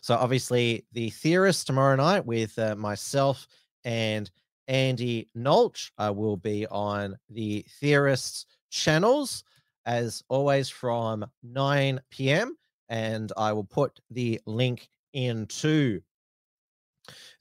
So, 0.00 0.14
obviously, 0.14 0.86
the 0.92 1.10
theorist 1.10 1.66
tomorrow 1.66 1.96
night 1.96 2.24
with 2.24 2.58
uh, 2.58 2.76
myself 2.76 3.46
and 3.84 4.30
Andy 4.68 5.28
Nolch 5.36 5.90
uh, 5.98 6.12
will 6.14 6.36
be 6.36 6.66
on 6.66 7.16
the 7.30 7.64
theorists 7.80 8.46
channels 8.70 9.44
as 9.86 10.22
always 10.28 10.68
from 10.68 11.24
9 11.42 12.00
p.m. 12.10 12.56
And 12.88 13.32
I 13.36 13.52
will 13.52 13.64
put 13.64 14.00
the 14.10 14.40
link 14.46 14.88
into 15.12 16.00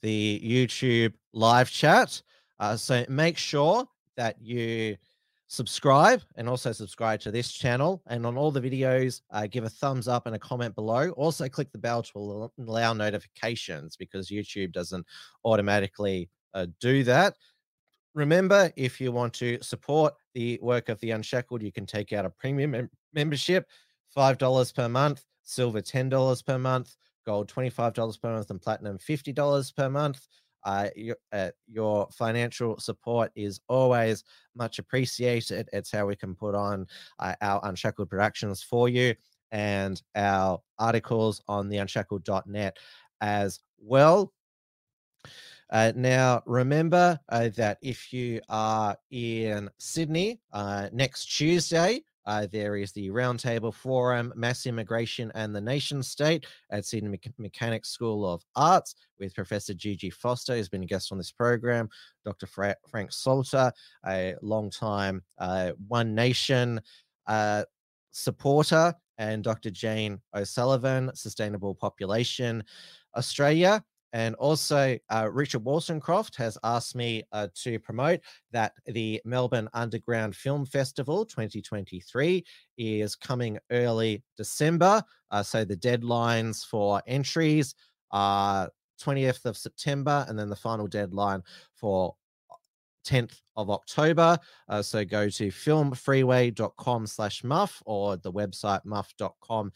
the 0.01 0.41
YouTube 0.43 1.13
live 1.33 1.69
chat. 1.69 2.21
Uh, 2.59 2.75
so 2.75 3.05
make 3.09 3.37
sure 3.37 3.85
that 4.15 4.41
you 4.41 4.95
subscribe 5.47 6.21
and 6.35 6.49
also 6.49 6.71
subscribe 6.71 7.19
to 7.21 7.31
this 7.31 7.51
channel. 7.51 8.01
And 8.07 8.25
on 8.25 8.37
all 8.37 8.51
the 8.51 8.61
videos, 8.61 9.21
uh, 9.31 9.47
give 9.47 9.63
a 9.63 9.69
thumbs 9.69 10.07
up 10.07 10.25
and 10.25 10.35
a 10.35 10.39
comment 10.39 10.75
below. 10.75 11.09
Also, 11.11 11.47
click 11.49 11.71
the 11.71 11.77
bell 11.77 12.03
to 12.03 12.51
allow 12.59 12.93
notifications 12.93 13.95
because 13.95 14.29
YouTube 14.29 14.71
doesn't 14.71 15.05
automatically 15.43 16.29
uh, 16.53 16.67
do 16.79 17.03
that. 17.03 17.35
Remember, 18.13 18.71
if 18.75 19.01
you 19.01 19.11
want 19.11 19.33
to 19.33 19.61
support 19.61 20.13
the 20.35 20.59
work 20.61 20.89
of 20.89 20.99
the 20.99 21.11
Unshackled, 21.11 21.63
you 21.63 21.71
can 21.71 21.87
take 21.87 22.13
out 22.13 22.25
a 22.25 22.29
premium 22.29 22.71
mem- 22.71 22.89
membership, 23.13 23.67
$5 24.15 24.75
per 24.75 24.87
month, 24.87 25.23
silver 25.41 25.81
$10 25.81 26.45
per 26.45 26.59
month, 26.59 26.95
gold 27.25 27.47
$25 27.51 28.21
per 28.21 28.33
month, 28.33 28.51
and 28.51 28.61
platinum 28.61 28.99
$50 28.99 29.75
per 29.75 29.89
month. 29.89 30.27
Uh, 30.63 30.89
your, 30.95 31.15
uh, 31.31 31.51
your 31.67 32.07
financial 32.11 32.77
support 32.79 33.31
is 33.35 33.61
always 33.69 34.23
much 34.55 34.79
appreciated. 34.79 35.69
It's 35.71 35.91
how 35.91 36.07
we 36.07 36.15
can 36.15 36.35
put 36.35 36.53
on 36.55 36.87
uh, 37.19 37.35
our 37.41 37.61
Unshackled 37.63 38.09
productions 38.09 38.61
for 38.61 38.89
you 38.89 39.15
and 39.51 40.01
our 40.15 40.59
articles 40.79 41.41
on 41.47 41.69
the 41.69 41.77
unshackled.net 41.77 42.77
as 43.21 43.59
well. 43.79 44.33
Uh, 45.71 45.91
now, 45.95 46.41
remember 46.45 47.19
uh, 47.29 47.49
that 47.55 47.77
if 47.81 48.13
you 48.13 48.39
are 48.49 48.95
in 49.11 49.69
Sydney 49.77 50.39
uh, 50.53 50.89
next 50.93 51.25
Tuesday, 51.25 52.01
uh, 52.27 52.47
there 52.51 52.75
is 52.75 52.91
the 52.91 53.09
Roundtable 53.09 53.73
Forum, 53.73 54.33
Mass 54.35 54.65
Immigration 54.65 55.31
and 55.35 55.55
the 55.55 55.61
Nation 55.61 56.01
State 56.01 56.45
at 56.71 56.85
Sydney 56.85 57.09
Me- 57.09 57.19
Mechanics 57.37 57.89
School 57.89 58.27
of 58.27 58.43
Arts 58.55 58.95
with 59.19 59.35
Professor 59.35 59.73
Gigi 59.73 60.09
Foster, 60.09 60.55
who's 60.55 60.69
been 60.69 60.83
a 60.83 60.87
guest 60.87 61.11
on 61.11 61.17
this 61.17 61.31
program, 61.31 61.87
Dr. 62.23 62.47
Fra- 62.47 62.75
Frank 62.89 63.11
Salter, 63.11 63.71
a 64.07 64.35
long-time 64.41 65.21
uh, 65.37 65.71
One 65.87 66.15
Nation 66.15 66.81
uh, 67.27 67.63
supporter, 68.11 68.93
and 69.17 69.43
Dr. 69.43 69.69
Jane 69.69 70.19
O'Sullivan, 70.35 71.11
Sustainable 71.13 71.75
Population 71.75 72.63
Australia. 73.15 73.83
And 74.13 74.35
also, 74.35 74.97
uh, 75.09 75.29
Richard 75.31 75.63
Wolstencroft 75.63 76.35
has 76.37 76.57
asked 76.63 76.95
me 76.95 77.23
uh, 77.31 77.47
to 77.63 77.79
promote 77.79 78.21
that 78.51 78.73
the 78.85 79.21
Melbourne 79.25 79.69
Underground 79.73 80.35
Film 80.35 80.65
Festival 80.65 81.25
2023 81.25 82.45
is 82.77 83.15
coming 83.15 83.59
early 83.71 84.23
December. 84.37 85.03
Uh, 85.31 85.43
so 85.43 85.65
the 85.65 85.75
deadlines 85.75 86.65
for 86.65 87.01
entries 87.07 87.75
are 88.11 88.69
20th 89.01 89.45
of 89.45 89.57
September, 89.57 90.25
and 90.29 90.39
then 90.39 90.49
the 90.49 90.55
final 90.55 90.87
deadline 90.87 91.43
for 91.73 92.15
10th 93.05 93.41
of 93.55 93.69
October. 93.69 94.37
Uh, 94.67 94.81
so 94.81 95.05
go 95.05 95.29
to 95.29 95.47
filmfreeway.com 95.47 97.07
slash 97.07 97.43
muff 97.43 97.81
or 97.85 98.17
the 98.17 98.31
website 98.31 98.83
muff.com 98.83 99.71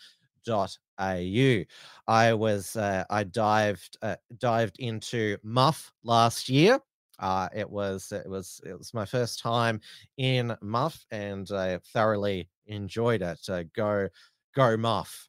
au. 0.48 1.66
I 2.08 2.34
was 2.34 2.76
uh, 2.76 3.04
I 3.10 3.24
dived 3.24 3.98
uh, 4.02 4.16
dived 4.38 4.80
into 4.80 5.38
Muff 5.44 5.92
last 6.04 6.50
year. 6.50 6.80
Uh, 7.20 7.50
it 7.54 7.70
was 7.70 8.12
it 8.12 8.30
was 8.30 8.62
it 8.66 8.78
was 8.78 8.94
my 8.94 9.06
first 9.06 9.40
time 9.40 9.82
in 10.18 10.56
Muff, 10.62 11.06
and 11.12 11.50
I 11.52 11.80
thoroughly 11.94 12.50
enjoyed 12.68 13.22
it. 13.22 13.48
Go 13.76 14.08
go 14.56 14.78
Muff! 14.78 15.28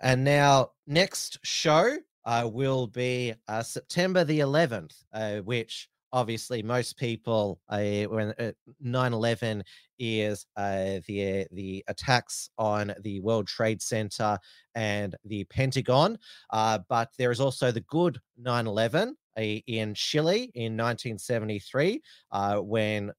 And 0.00 0.24
now 0.24 0.70
next 0.86 1.38
show 1.42 1.96
uh, 2.24 2.48
will 2.52 2.86
be 2.86 3.34
uh, 3.48 3.62
September 3.62 4.24
the 4.24 4.40
11th, 4.40 4.94
uh, 5.12 5.36
which 5.38 5.88
obviously 6.12 6.62
most 6.62 6.96
people 6.96 7.60
uh, 7.68 8.02
when 8.04 8.34
uh, 8.38 8.52
9-11 8.84 9.62
is 9.98 10.46
uh, 10.56 11.00
the 11.06 11.46
the 11.52 11.84
attacks 11.88 12.50
on 12.58 12.92
the 13.02 13.20
world 13.20 13.46
trade 13.46 13.80
center 13.80 14.38
and 14.74 15.14
the 15.24 15.44
pentagon 15.44 16.18
uh, 16.50 16.78
but 16.88 17.08
there 17.18 17.30
is 17.30 17.40
also 17.40 17.70
the 17.70 17.80
good 17.82 18.18
9-11 18.44 19.12
uh, 19.38 19.40
in 19.40 19.94
chile 19.94 20.50
in 20.54 20.76
1973 20.76 22.00
uh, 22.32 22.56
when 22.56 23.12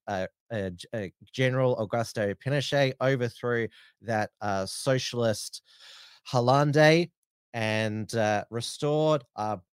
general 1.32 1.76
augusto 1.76 2.34
pinochet 2.36 2.92
overthrew 3.00 3.66
that 4.00 4.30
socialist 4.66 5.62
Allende 6.32 7.10
and 7.52 8.12
restored 8.50 9.24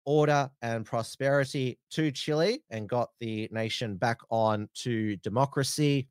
order 0.07 0.49
and 0.63 0.87
prosperity 0.87 1.79
to 1.91 2.11
Chile 2.11 2.63
and 2.71 2.89
got 2.89 3.11
the 3.21 3.49
nation 3.53 3.97
back 3.97 4.19
on 4.31 4.69
to 4.75 5.17
democracy. 5.17 6.09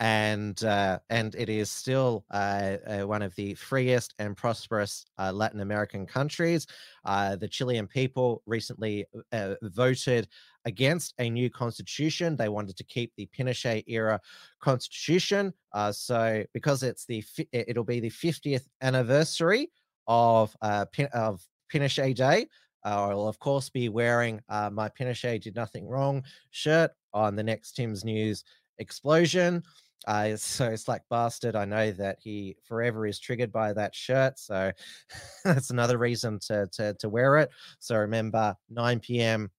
And 0.00 0.62
uh, 0.64 0.98
and 1.10 1.34
it 1.36 1.48
is 1.48 1.70
still 1.70 2.24
uh, 2.32 2.76
uh, 2.86 3.00
one 3.06 3.22
of 3.22 3.34
the 3.36 3.54
freest 3.54 4.14
and 4.18 4.36
prosperous 4.36 5.04
uh, 5.18 5.30
Latin 5.32 5.60
American 5.60 6.06
countries. 6.06 6.66
Uh, 7.04 7.36
the 7.36 7.46
Chilean 7.46 7.86
people 7.86 8.42
recently 8.46 9.04
uh, 9.30 9.54
voted 9.62 10.26
against 10.64 11.14
a 11.18 11.30
new 11.30 11.48
constitution. 11.50 12.36
They 12.36 12.48
wanted 12.48 12.76
to 12.78 12.84
keep 12.84 13.12
the 13.16 13.28
Pinochet 13.36 13.84
era 13.86 14.20
constitution. 14.60 15.52
so 15.92 16.44
because 16.52 16.82
it's 16.82 17.04
the 17.04 17.22
it'll 17.52 17.84
be 17.84 18.00
the 18.00 18.10
50th 18.10 18.66
anniversary 18.80 19.70
of 20.08 20.56
of 20.62 21.46
Pinochet 21.72 22.14
Day. 22.14 22.46
Uh, 22.84 23.10
I'll, 23.10 23.28
of 23.28 23.38
course, 23.38 23.70
be 23.70 23.88
wearing 23.88 24.40
uh, 24.48 24.70
my 24.72 24.88
Pinochet 24.88 25.42
Did 25.42 25.54
Nothing 25.54 25.86
Wrong 25.86 26.24
shirt 26.50 26.90
on 27.14 27.36
the 27.36 27.42
next 27.42 27.72
Tim's 27.72 28.04
News 28.04 28.44
explosion. 28.78 29.62
Uh, 30.06 30.36
so 30.36 30.74
like 30.88 31.02
bastard. 31.10 31.54
I 31.54 31.64
know 31.64 31.92
that 31.92 32.18
he 32.20 32.56
forever 32.64 33.06
is 33.06 33.20
triggered 33.20 33.52
by 33.52 33.72
that 33.72 33.94
shirt. 33.94 34.38
So 34.38 34.72
that's 35.44 35.70
another 35.70 35.98
reason 35.98 36.38
to, 36.46 36.68
to, 36.72 36.94
to 36.94 37.08
wear 37.08 37.38
it. 37.38 37.50
So 37.78 37.96
remember, 37.96 38.56
9 38.70 39.00
p.m. 39.00 39.50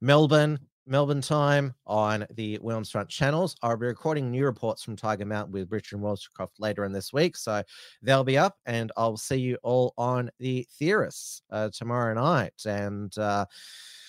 Melbourne, 0.00 0.58
Melbourne 0.86 1.20
time 1.20 1.74
on 1.86 2.26
the 2.34 2.58
Wilms 2.58 2.90
Front 2.90 3.08
channels. 3.08 3.56
I'll 3.62 3.76
be 3.76 3.86
recording 3.86 4.30
new 4.30 4.44
reports 4.44 4.82
from 4.82 4.96
Tiger 4.96 5.24
Mountain 5.24 5.52
with 5.52 5.72
Richard 5.72 6.00
Wolstencroft 6.00 6.58
later 6.58 6.84
in 6.84 6.92
this 6.92 7.12
week. 7.12 7.36
So 7.36 7.62
they'll 8.02 8.24
be 8.24 8.36
up, 8.36 8.58
and 8.66 8.92
I'll 8.96 9.16
see 9.16 9.36
you 9.36 9.56
all 9.62 9.94
on 9.96 10.30
the 10.38 10.66
Theorists 10.78 11.42
uh, 11.50 11.70
tomorrow 11.72 12.14
night. 12.14 12.52
And 12.66 13.16
uh, 13.16 13.46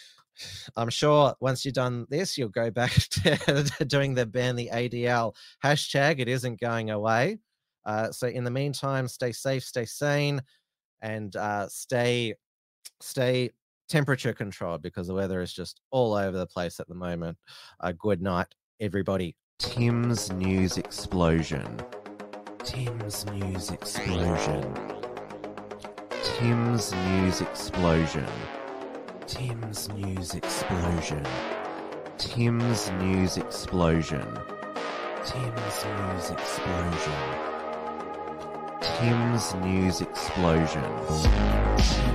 I'm 0.76 0.89
sure 0.89 1.34
once 1.39 1.64
you've 1.64 1.76
done 1.76 2.06
this, 2.10 2.38
you'll 2.38 2.49
go 2.49 2.69
back 2.69 2.91
to 2.91 3.85
doing 3.88 4.14
the 4.14 4.26
ban 4.26 4.56
the 4.56 4.69
ADL 4.73 5.34
hashtag. 5.64 6.19
It 6.19 6.27
isn't 6.27 6.60
going 6.60 6.89
away. 6.89 7.39
Uh, 7.85 8.11
so 8.11 8.27
in 8.27 8.43
the 8.43 8.52
meantime, 8.52 9.07
stay 9.07 9.31
safe, 9.31 9.64
stay 9.64 9.85
sane, 9.85 10.41
and 11.02 11.35
uh, 11.35 11.68
stay 11.69 12.35
stay 12.99 13.52
temperature 13.90 14.34
controlled 14.34 14.82
because 14.82 15.07
the 15.07 15.14
weather 15.14 15.41
is 15.41 15.53
just 15.53 15.82
all 15.91 16.14
over 16.14 16.38
the 16.38 16.48
place 16.48 16.80
at 16.80 16.88
the 16.88 16.95
moment. 16.95 17.38
Uh, 17.80 17.94
good 17.98 18.22
night, 18.22 18.48
everybody. 18.80 19.36
Tim's 19.60 20.32
News 20.32 20.78
Explosion. 20.78 21.80
Tim's 22.64 23.26
News 23.28 23.72
Explosion. 23.72 24.74
Tim's 26.24 26.94
News 26.94 27.41
Explosion. 27.41 28.28
Tim's 29.28 29.90
News 29.90 30.34
Explosion. 30.34 31.26
Tim's 32.18 32.91
News 32.91 33.38
Explosion. 33.38 34.26
Tim's 35.26 35.86
News 35.86 36.32
Explosion. 36.32 37.14
Tim's 38.82 39.53
News 39.56 40.02
Explosion. 40.02 42.15